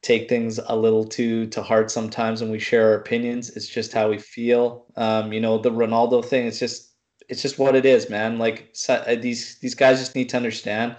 take 0.02 0.28
things 0.28 0.60
a 0.66 0.76
little 0.76 1.06
too 1.06 1.46
to 1.48 1.62
heart 1.62 1.92
sometimes 1.92 2.42
when 2.42 2.52
we 2.52 2.60
share 2.60 2.88
our 2.88 2.96
opinions. 2.96 3.52
It's 3.52 3.68
just 3.68 3.94
how 3.94 4.10
we 4.10 4.18
feel. 4.18 4.86
Um, 4.96 5.32
you 5.32 5.40
know, 5.40 5.58
the 5.58 5.72
Ronaldo 5.72 6.24
thing 6.26 6.48
it's 6.48 6.60
just 6.60 6.90
it's 7.30 7.42
just 7.42 7.60
what 7.60 7.76
it 7.76 7.86
is, 7.86 8.10
man. 8.10 8.38
Like 8.38 8.74
uh, 8.90 9.16
these 9.16 9.60
these 9.60 9.76
guys 9.76 10.00
just 10.00 10.16
need 10.16 10.30
to 10.30 10.38
understand 10.38 10.96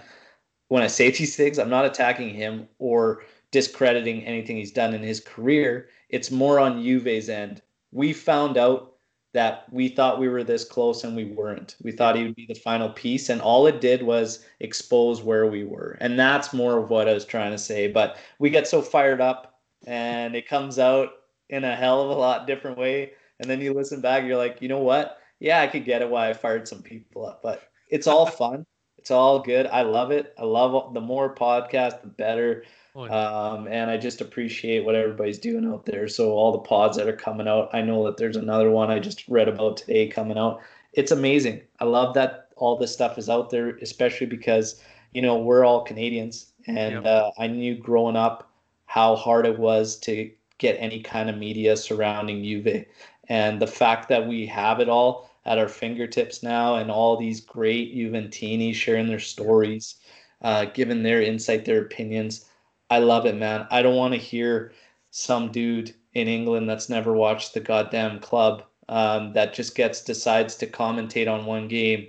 when 0.69 0.83
I 0.83 0.87
say 0.87 1.11
these 1.11 1.35
things, 1.35 1.59
I'm 1.59 1.69
not 1.69 1.85
attacking 1.85 2.29
him 2.29 2.67
or 2.79 3.23
discrediting 3.51 4.25
anything 4.25 4.57
he's 4.57 4.71
done 4.71 4.93
in 4.93 5.03
his 5.03 5.19
career. 5.19 5.89
It's 6.09 6.31
more 6.31 6.59
on 6.59 6.81
Juve's 6.81 7.29
end. 7.29 7.61
We 7.91 8.13
found 8.13 8.57
out 8.57 8.92
that 9.33 9.65
we 9.71 9.89
thought 9.89 10.19
we 10.19 10.29
were 10.29 10.43
this 10.43 10.63
close 10.63 11.03
and 11.03 11.15
we 11.15 11.25
weren't. 11.25 11.75
We 11.81 11.91
thought 11.91 12.15
he 12.15 12.23
would 12.23 12.35
be 12.35 12.45
the 12.45 12.53
final 12.53 12.89
piece, 12.89 13.29
and 13.29 13.41
all 13.41 13.67
it 13.67 13.81
did 13.81 14.03
was 14.03 14.45
expose 14.59 15.21
where 15.21 15.47
we 15.47 15.63
were. 15.63 15.97
And 15.99 16.17
that's 16.17 16.53
more 16.53 16.77
of 16.77 16.89
what 16.89 17.09
I 17.09 17.13
was 17.13 17.25
trying 17.25 17.51
to 17.51 17.57
say. 17.57 17.87
But 17.87 18.17
we 18.39 18.49
get 18.49 18.67
so 18.67 18.81
fired 18.81 19.21
up, 19.21 19.59
and 19.85 20.35
it 20.35 20.47
comes 20.47 20.79
out 20.79 21.09
in 21.49 21.63
a 21.63 21.75
hell 21.75 22.01
of 22.03 22.09
a 22.09 22.19
lot 22.19 22.47
different 22.47 22.77
way. 22.77 23.13
And 23.39 23.49
then 23.49 23.59
you 23.59 23.73
listen 23.73 24.01
back, 24.01 24.25
you're 24.25 24.37
like, 24.37 24.61
you 24.61 24.67
know 24.67 24.79
what? 24.79 25.17
Yeah, 25.39 25.61
I 25.61 25.67
could 25.67 25.83
get 25.83 26.01
it 26.01 26.09
why 26.09 26.29
I 26.29 26.33
fired 26.33 26.67
some 26.67 26.81
people 26.81 27.25
up, 27.25 27.41
but 27.41 27.63
it's 27.89 28.07
all 28.07 28.25
fun. 28.25 28.65
It's 28.97 29.11
all 29.11 29.39
good. 29.39 29.67
I 29.67 29.81
love 29.81 30.11
it. 30.11 30.33
I 30.37 30.43
love 30.43 30.93
the 30.93 31.01
more 31.01 31.35
podcast, 31.35 32.01
the 32.01 32.07
better. 32.07 32.63
Um, 33.11 33.67
and 33.67 33.89
I 33.89 33.97
just 33.97 34.21
appreciate 34.21 34.85
what 34.85 34.95
everybody's 34.95 35.39
doing 35.39 35.65
out 35.65 35.85
there. 35.85 36.07
So 36.07 36.31
all 36.31 36.51
the 36.51 36.59
pods 36.59 36.97
that 36.97 37.07
are 37.07 37.15
coming 37.15 37.47
out, 37.47 37.69
I 37.73 37.81
know 37.81 38.05
that 38.05 38.17
there's 38.17 38.35
another 38.35 38.69
one 38.69 38.91
I 38.91 38.99
just 38.99 39.27
read 39.27 39.47
about 39.47 39.77
today 39.77 40.07
coming 40.07 40.37
out. 40.37 40.61
It's 40.93 41.11
amazing. 41.11 41.61
I 41.79 41.85
love 41.85 42.13
that 42.13 42.49
all 42.55 42.77
this 42.77 42.93
stuff 42.93 43.17
is 43.17 43.29
out 43.29 43.49
there, 43.49 43.69
especially 43.81 44.27
because 44.27 44.81
you 45.13 45.21
know 45.21 45.37
we're 45.37 45.65
all 45.65 45.83
Canadians, 45.83 46.53
and 46.67 46.93
Yep. 46.93 47.05
uh, 47.05 47.31
I 47.37 47.47
knew 47.47 47.75
growing 47.75 48.15
up 48.15 48.49
how 48.85 49.15
hard 49.15 49.45
it 49.45 49.57
was 49.57 49.97
to 50.01 50.31
get 50.59 50.77
any 50.79 51.01
kind 51.01 51.29
of 51.29 51.37
media 51.37 51.75
surrounding 51.75 52.43
Juve, 52.43 52.85
and 53.27 53.59
the 53.59 53.67
fact 53.67 54.07
that 54.09 54.27
we 54.27 54.45
have 54.45 54.79
it 54.79 54.87
all 54.89 55.29
at 55.45 55.57
our 55.57 55.67
fingertips 55.67 56.43
now, 56.43 56.75
and 56.75 56.91
all 56.91 57.17
these 57.17 57.41
great 57.41 57.95
Juventini 57.95 58.73
sharing 58.73 59.07
their 59.07 59.19
stories, 59.19 59.95
uh, 60.41 60.65
giving 60.65 61.03
their 61.03 61.21
insight, 61.21 61.65
their 61.65 61.81
opinions. 61.81 62.45
I 62.93 62.99
love 62.99 63.25
it, 63.25 63.35
man. 63.35 63.65
I 63.71 63.81
don't 63.81 63.95
want 63.95 64.13
to 64.13 64.19
hear 64.19 64.71
some 65.09 65.51
dude 65.51 65.95
in 66.13 66.27
England 66.27 66.69
that's 66.69 66.89
never 66.89 67.13
watched 67.13 67.55
the 67.55 67.59
goddamn 67.59 68.19
club 68.19 68.61
um, 68.87 69.33
that 69.33 69.55
just 69.55 69.73
gets 69.73 70.03
decides 70.03 70.53
to 70.57 70.67
commentate 70.67 71.27
on 71.27 71.47
one 71.47 71.67
game 71.67 72.05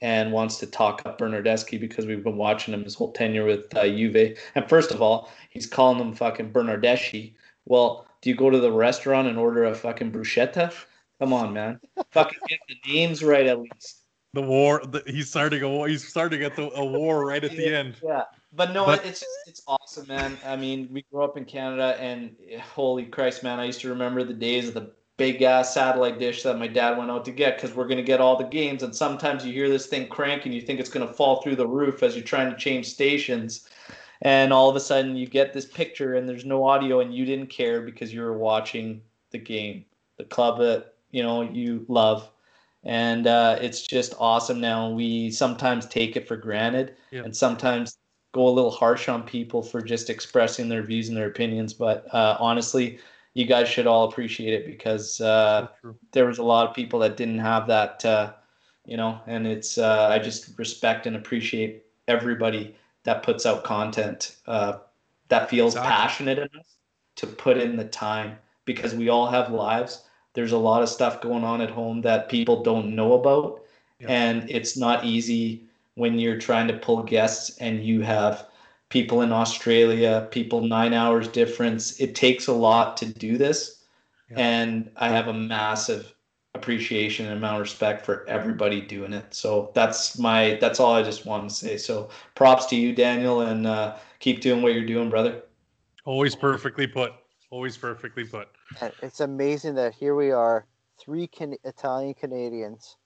and 0.00 0.32
wants 0.32 0.56
to 0.60 0.66
talk 0.66 1.02
up 1.04 1.18
Bernardeschi 1.18 1.78
because 1.78 2.06
we've 2.06 2.24
been 2.24 2.38
watching 2.38 2.72
him 2.72 2.84
his 2.84 2.94
whole 2.94 3.12
tenure 3.12 3.44
with 3.44 3.76
uh, 3.76 3.86
Juve. 3.86 4.38
And 4.54 4.66
first 4.66 4.92
of 4.92 5.02
all, 5.02 5.30
he's 5.50 5.66
calling 5.66 6.00
him 6.00 6.14
fucking 6.14 6.52
Bernardeschi. 6.54 7.34
Well, 7.66 8.06
do 8.22 8.30
you 8.30 8.34
go 8.34 8.48
to 8.48 8.58
the 8.58 8.72
restaurant 8.72 9.28
and 9.28 9.36
order 9.36 9.64
a 9.64 9.74
fucking 9.74 10.10
bruschetta? 10.10 10.72
Come 11.18 11.34
on, 11.34 11.52
man. 11.52 11.80
fucking 12.12 12.38
get 12.48 12.60
the 12.66 12.76
names 12.90 13.22
right 13.22 13.46
at 13.46 13.60
least. 13.60 14.00
the 14.32 14.40
war. 14.40 14.80
The, 14.86 15.02
he's 15.06 15.28
starting 15.28 15.62
a 15.62 15.68
war. 15.68 15.86
He's 15.86 16.08
starting 16.08 16.42
at 16.42 16.56
the, 16.56 16.70
a 16.74 16.84
war 16.84 17.26
right 17.26 17.44
at 17.44 17.50
the 17.50 17.74
end. 17.74 17.96
Yeah, 18.02 18.24
but 18.56 18.72
no, 18.72 18.86
But- 18.86 19.04
it's 19.04 19.20
just 19.20 19.30
it's 19.46 19.62
awesome, 19.66 20.06
man. 20.08 20.38
I 20.44 20.56
mean, 20.56 20.88
we 20.92 21.02
grew 21.10 21.22
up 21.22 21.36
in 21.36 21.44
Canada, 21.44 21.96
and 22.00 22.36
holy 22.74 23.04
Christ, 23.04 23.42
man, 23.42 23.58
I 23.60 23.64
used 23.64 23.80
to 23.82 23.88
remember 23.88 24.24
the 24.24 24.34
days 24.34 24.68
of 24.68 24.74
the 24.74 24.92
big 25.16 25.42
ass 25.42 25.72
satellite 25.72 26.18
dish 26.18 26.42
that 26.42 26.58
my 26.58 26.66
dad 26.66 26.98
went 26.98 27.10
out 27.10 27.24
to 27.24 27.30
get 27.30 27.56
because 27.56 27.74
we're 27.76 27.86
gonna 27.86 28.02
get 28.02 28.20
all 28.20 28.36
the 28.36 28.44
games. 28.44 28.82
And 28.82 28.94
sometimes 28.94 29.44
you 29.46 29.52
hear 29.52 29.68
this 29.68 29.86
thing 29.86 30.08
crank, 30.08 30.44
and 30.44 30.54
you 30.54 30.60
think 30.60 30.80
it's 30.80 30.90
gonna 30.90 31.12
fall 31.12 31.40
through 31.42 31.56
the 31.56 31.66
roof 31.66 32.02
as 32.02 32.14
you're 32.16 32.24
trying 32.24 32.50
to 32.50 32.56
change 32.58 32.86
stations, 32.86 33.68
and 34.22 34.52
all 34.52 34.68
of 34.68 34.76
a 34.76 34.80
sudden 34.80 35.16
you 35.16 35.26
get 35.26 35.52
this 35.52 35.66
picture, 35.66 36.14
and 36.14 36.28
there's 36.28 36.44
no 36.44 36.64
audio, 36.66 37.00
and 37.00 37.14
you 37.14 37.24
didn't 37.24 37.48
care 37.48 37.80
because 37.82 38.12
you 38.12 38.22
were 38.22 38.36
watching 38.38 39.02
the 39.30 39.38
game, 39.38 39.84
the 40.16 40.24
club 40.24 40.58
that 40.58 40.94
you 41.10 41.22
know 41.22 41.42
you 41.42 41.84
love. 41.88 42.28
And 42.86 43.26
uh, 43.26 43.58
it's 43.62 43.86
just 43.86 44.14
awesome 44.18 44.60
now. 44.60 44.90
We 44.90 45.30
sometimes 45.30 45.86
take 45.86 46.16
it 46.16 46.28
for 46.28 46.36
granted, 46.36 46.96
Yeah. 47.10 47.22
and 47.22 47.34
sometimes 47.34 47.96
go 48.34 48.48
a 48.48 48.50
little 48.50 48.70
harsh 48.70 49.08
on 49.08 49.22
people 49.22 49.62
for 49.62 49.80
just 49.80 50.10
expressing 50.10 50.68
their 50.68 50.82
views 50.82 51.08
and 51.08 51.16
their 51.16 51.28
opinions. 51.28 51.72
But 51.72 52.12
uh, 52.12 52.36
honestly, 52.40 52.98
you 53.34 53.46
guys 53.46 53.68
should 53.68 53.86
all 53.86 54.04
appreciate 54.08 54.52
it 54.52 54.66
because 54.66 55.20
uh, 55.20 55.68
So 55.80 55.96
there 56.12 56.26
was 56.26 56.38
a 56.38 56.42
lot 56.42 56.68
of 56.68 56.74
people 56.74 56.98
that 57.00 57.16
didn't 57.16 57.38
have 57.38 57.66
that, 57.68 58.04
uh, 58.04 58.32
you 58.84 58.96
know. 58.96 59.20
And 59.26 59.46
it's 59.46 59.78
uh, 59.78 60.08
I 60.10 60.18
just 60.18 60.58
respect 60.58 61.06
and 61.06 61.16
appreciate 61.16 61.84
everybody 62.08 62.74
that 63.04 63.22
puts 63.22 63.46
out 63.46 63.62
content 63.64 64.36
uh, 64.46 64.78
that 65.28 65.48
feels 65.48 65.74
Exactly. 65.74 65.92
passionate 65.92 66.38
enough 66.38 66.66
to 67.16 67.26
put 67.26 67.56
in 67.56 67.76
the 67.76 67.84
time 67.84 68.36
because 68.64 68.94
we 68.94 69.08
all 69.08 69.28
have 69.28 69.52
lives. 69.52 70.02
There's 70.32 70.52
a 70.52 70.58
lot 70.58 70.82
of 70.82 70.88
stuff 70.88 71.20
going 71.20 71.44
on 71.44 71.60
at 71.60 71.70
home 71.70 72.02
that 72.02 72.28
people 72.28 72.64
don't 72.64 72.96
know 72.96 73.12
about, 73.12 73.62
Yeah. 74.00 74.08
and 74.08 74.50
it's 74.50 74.76
not 74.76 75.04
easy 75.04 75.68
when 75.94 76.18
you're 76.18 76.38
trying 76.38 76.68
to 76.68 76.74
pull 76.74 77.02
guests 77.02 77.56
and 77.58 77.84
you 77.84 78.00
have 78.00 78.48
people 78.88 79.22
in 79.22 79.32
Australia, 79.32 80.28
people 80.30 80.60
nine 80.60 80.92
hours 80.92 81.28
difference. 81.28 82.00
It 82.00 82.14
takes 82.14 82.46
a 82.46 82.52
lot 82.52 82.96
to 82.98 83.06
do 83.06 83.36
this. 83.38 83.82
Yeah. 84.30 84.38
And 84.38 84.90
I 84.96 85.08
have 85.08 85.28
a 85.28 85.32
massive 85.32 86.14
appreciation 86.54 87.26
and 87.26 87.36
amount 87.36 87.56
of 87.56 87.60
respect 87.60 88.04
for 88.04 88.26
everybody 88.28 88.80
doing 88.80 89.12
it. 89.12 89.34
So 89.34 89.72
that's 89.74 90.18
my 90.18 90.56
that's 90.60 90.80
all 90.80 90.94
I 90.94 91.02
just 91.02 91.26
want 91.26 91.48
to 91.48 91.54
say. 91.54 91.76
So 91.76 92.08
props 92.34 92.66
to 92.66 92.76
you, 92.76 92.94
Daniel, 92.94 93.42
and 93.42 93.66
uh, 93.66 93.96
keep 94.20 94.40
doing 94.40 94.62
what 94.62 94.74
you're 94.74 94.86
doing, 94.86 95.10
brother. 95.10 95.42
Always 96.04 96.36
perfectly 96.36 96.86
put. 96.86 97.12
Always 97.50 97.76
perfectly 97.76 98.24
put. 98.24 98.48
It's 99.02 99.20
amazing 99.20 99.74
that 99.76 99.94
here 99.94 100.14
we 100.14 100.30
are, 100.30 100.66
three 101.00 101.26
can- 101.26 101.56
Italian 101.64 102.14
Canadians 102.14 102.96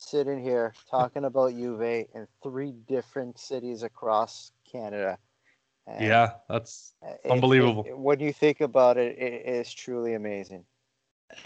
sitting 0.00 0.42
here 0.42 0.72
talking 0.90 1.24
about 1.24 1.52
Juve 1.52 2.06
in 2.14 2.26
three 2.42 2.72
different 2.88 3.38
cities 3.38 3.82
across 3.82 4.52
Canada. 4.70 5.18
And 5.86 6.04
Yeah, 6.04 6.32
that's 6.48 6.94
it- 7.02 7.20
it- 7.24 7.30
unbelievable. 7.30 7.84
it- 7.86 7.98
when 7.98 8.20
you 8.20 8.32
think 8.32 8.60
about 8.60 8.96
it, 8.96 9.18
it 9.18 9.46
is 9.46 9.72
truly 9.72 10.14
amazing. 10.14 10.64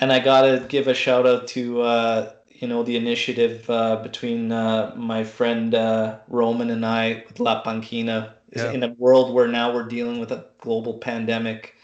And 0.01 0.13
I 0.13 0.19
gotta 0.19 0.67
give 0.69 0.89
a 0.89 0.95
shout 0.95 1.27
out 1.27 1.47
to 1.49 1.83
uh, 1.83 2.33
you 2.49 2.69
know 2.69 2.83
the 2.83 2.97
initiative 2.97 3.69
uh, 3.69 3.97
between 3.97 4.53
uh, 4.53 4.95
my 4.97 5.25
friend 5.25 5.75
uh, 5.75 6.19
Roman 6.29 6.71
and 6.71 6.87
I 6.87 7.25
with 7.27 7.41
La 7.41 7.63
Panchina. 7.63 8.35
Yeah. 8.55 8.71
In 8.71 8.83
a 8.85 8.89
world 8.99 9.35
where 9.35 9.49
now 9.49 9.75
we're 9.75 9.89
dealing 9.89 10.21
with 10.21 10.31
a 10.31 10.47
global 10.59 10.95
pandemic, 10.99 11.75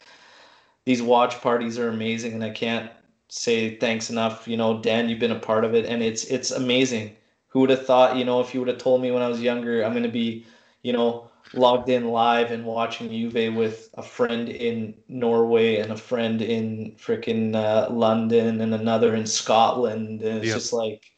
these 0.84 1.02
watch 1.02 1.40
parties 1.40 1.78
are 1.78 1.88
amazing, 1.88 2.32
and 2.34 2.44
I 2.44 2.50
can't 2.50 2.90
say 3.30 3.76
thanks 3.76 4.10
enough. 4.10 4.48
You 4.48 4.56
know, 4.58 4.80
Dan, 4.82 5.08
you've 5.08 5.18
been 5.20 5.32
a 5.32 5.38
part 5.40 5.64
of 5.64 5.74
it, 5.74 5.86
and 5.86 6.02
it's 6.02 6.24
it's 6.24 6.50
amazing. 6.50 7.16
Who 7.48 7.60
would 7.60 7.70
have 7.70 7.86
thought? 7.86 8.16
You 8.16 8.24
know, 8.24 8.40
if 8.40 8.54
you 8.54 8.60
would 8.60 8.68
have 8.68 8.78
told 8.78 9.02
me 9.02 9.10
when 9.12 9.22
I 9.22 9.28
was 9.28 9.42
younger, 9.42 9.82
I'm 9.84 9.94
gonna 9.94 10.08
be, 10.08 10.46
you 10.82 10.92
know, 10.92 11.30
logged 11.52 11.88
in 11.88 12.08
live 12.10 12.50
and 12.52 12.64
watching 12.66 13.10
Juve 13.10 13.54
with 13.56 13.90
a 13.94 14.02
friend 14.02 14.48
in 14.48 14.94
Norway 15.08 15.76
and 15.78 15.92
a 15.92 15.96
friend 15.96 16.42
in 16.42 16.94
freaking 16.96 17.54
uh, 17.56 17.92
London 17.92 18.60
and 18.60 18.74
another 18.74 19.14
in 19.16 19.26
Scotland. 19.26 20.22
And 20.22 20.38
it's 20.42 20.52
Yep. 20.52 20.54
just 20.54 20.72
like, 20.72 21.12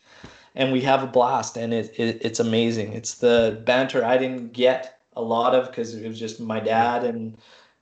and 0.54 0.72
we 0.72 0.82
have 0.82 1.02
a 1.02 1.06
blast, 1.06 1.56
and 1.56 1.72
it, 1.74 1.94
it 1.98 2.18
it's 2.22 2.40
amazing. 2.40 2.92
It's 2.94 3.14
the 3.16 3.62
banter 3.64 4.04
I 4.04 4.18
didn't 4.18 4.52
get 4.52 4.98
a 5.16 5.22
lot 5.22 5.54
of 5.54 5.68
because 5.68 5.94
it 5.94 6.08
was 6.08 6.18
just 6.18 6.40
my 6.40 6.60
dad 6.60 7.04
and 7.04 7.36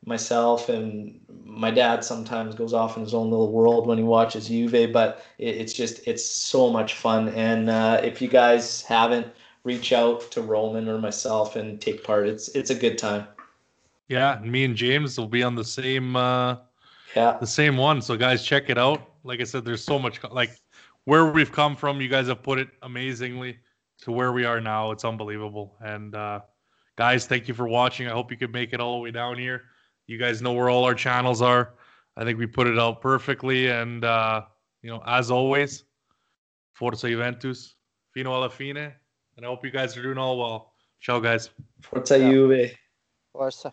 myself 0.05 0.69
and 0.69 1.20
my 1.45 1.70
dad 1.70 2.05
sometimes 2.05 2.55
goes 2.55 2.73
off 2.73 2.97
in 2.97 3.03
his 3.03 3.15
own 3.15 3.31
little 3.31 3.53
world 3.53 3.87
when 3.87 3.99
he 3.99 4.05
watches 4.05 4.49
Juve, 4.49 4.93
but 4.93 5.25
it, 5.39 5.57
it's 5.57 5.73
just 5.73 6.07
it's 6.07 6.25
so 6.25 6.70
much 6.70 6.95
fun. 6.95 7.29
And 7.31 7.69
uh, 7.69 8.01
if 8.03 8.23
you 8.23 8.29
guys 8.29 8.83
haven't, 8.83 9.27
reach 9.65 9.93
out 9.93 10.31
to 10.31 10.41
Roman 10.43 10.89
or 10.89 10.99
myself 10.99 11.57
and 11.57 11.81
take 11.81 12.03
part. 12.03 12.27
It's 12.27 12.49
it's 12.49 12.70
a 12.70 12.75
good 12.75 12.99
time. 12.99 13.27
Yeah, 14.09 14.41
me 14.43 14.65
and 14.65 14.75
James 14.75 15.19
will 15.19 15.29
be 15.29 15.43
on 15.43 15.55
the 15.55 15.65
same 15.65 16.17
uh 16.17 16.57
Yeah, 17.15 17.37
the 17.39 17.47
same 17.47 17.77
one. 17.77 18.01
So 18.03 18.17
guys, 18.17 18.45
check 18.45 18.70
it 18.70 18.79
out. 18.79 19.03
Like 19.23 19.41
I 19.41 19.45
said, 19.45 19.65
there's 19.65 19.85
so 19.85 19.99
much 19.99 20.20
like 20.31 20.51
where 21.05 21.27
we've 21.27 21.53
come 21.53 21.77
from. 21.77 22.01
You 22.01 22.09
guys 22.09 22.29
have 22.29 22.43
put 22.43 22.59
it 22.59 22.69
amazingly 22.83 23.59
to 24.03 24.12
where 24.12 24.33
we 24.33 24.45
are 24.45 24.61
now. 24.61 24.93
It's 24.93 25.05
unbelievable. 25.05 25.77
And 25.81 26.15
uh 26.15 26.41
guys, 26.97 27.27
thank 27.27 27.49
you 27.49 27.55
for 27.55 27.69
watching. 27.69 28.09
I 28.09 28.12
hope 28.12 28.31
you 28.31 28.39
could 28.39 28.53
make 28.53 28.73
it 28.73 28.81
all 28.81 28.97
the 28.97 29.03
way 29.03 29.11
down 29.11 29.39
here. 29.39 29.65
You 30.11 30.19
guys 30.19 30.43
know 30.43 30.53
where 30.53 30.69
all 30.69 30.83
our 30.85 30.95
channels 30.95 31.41
are. 31.41 31.75
I 32.17 32.25
think 32.25 32.37
we 32.37 32.45
put 32.45 32.67
it 32.67 32.81
out 32.81 33.01
perfectly. 33.01 33.69
And 33.69 34.05
uh, 34.05 34.43
you 34.83 34.91
know, 34.91 35.01
as 35.07 35.31
always, 35.31 35.85
Forza 36.73 37.09
Juventus, 37.09 37.77
fino 38.13 38.33
alla 38.33 38.51
fine. 38.51 38.77
And 38.77 39.47
I 39.47 39.47
hope 39.47 39.65
you 39.65 39.71
guys 39.71 39.97
are 39.97 40.03
doing 40.03 40.19
all 40.19 40.37
well. 40.37 40.75
Ciao, 41.01 41.21
guys. 41.21 41.51
Forza 41.81 42.19
Yeah. 42.19 42.29
Juve. 42.29 42.77
Forza. 43.33 43.73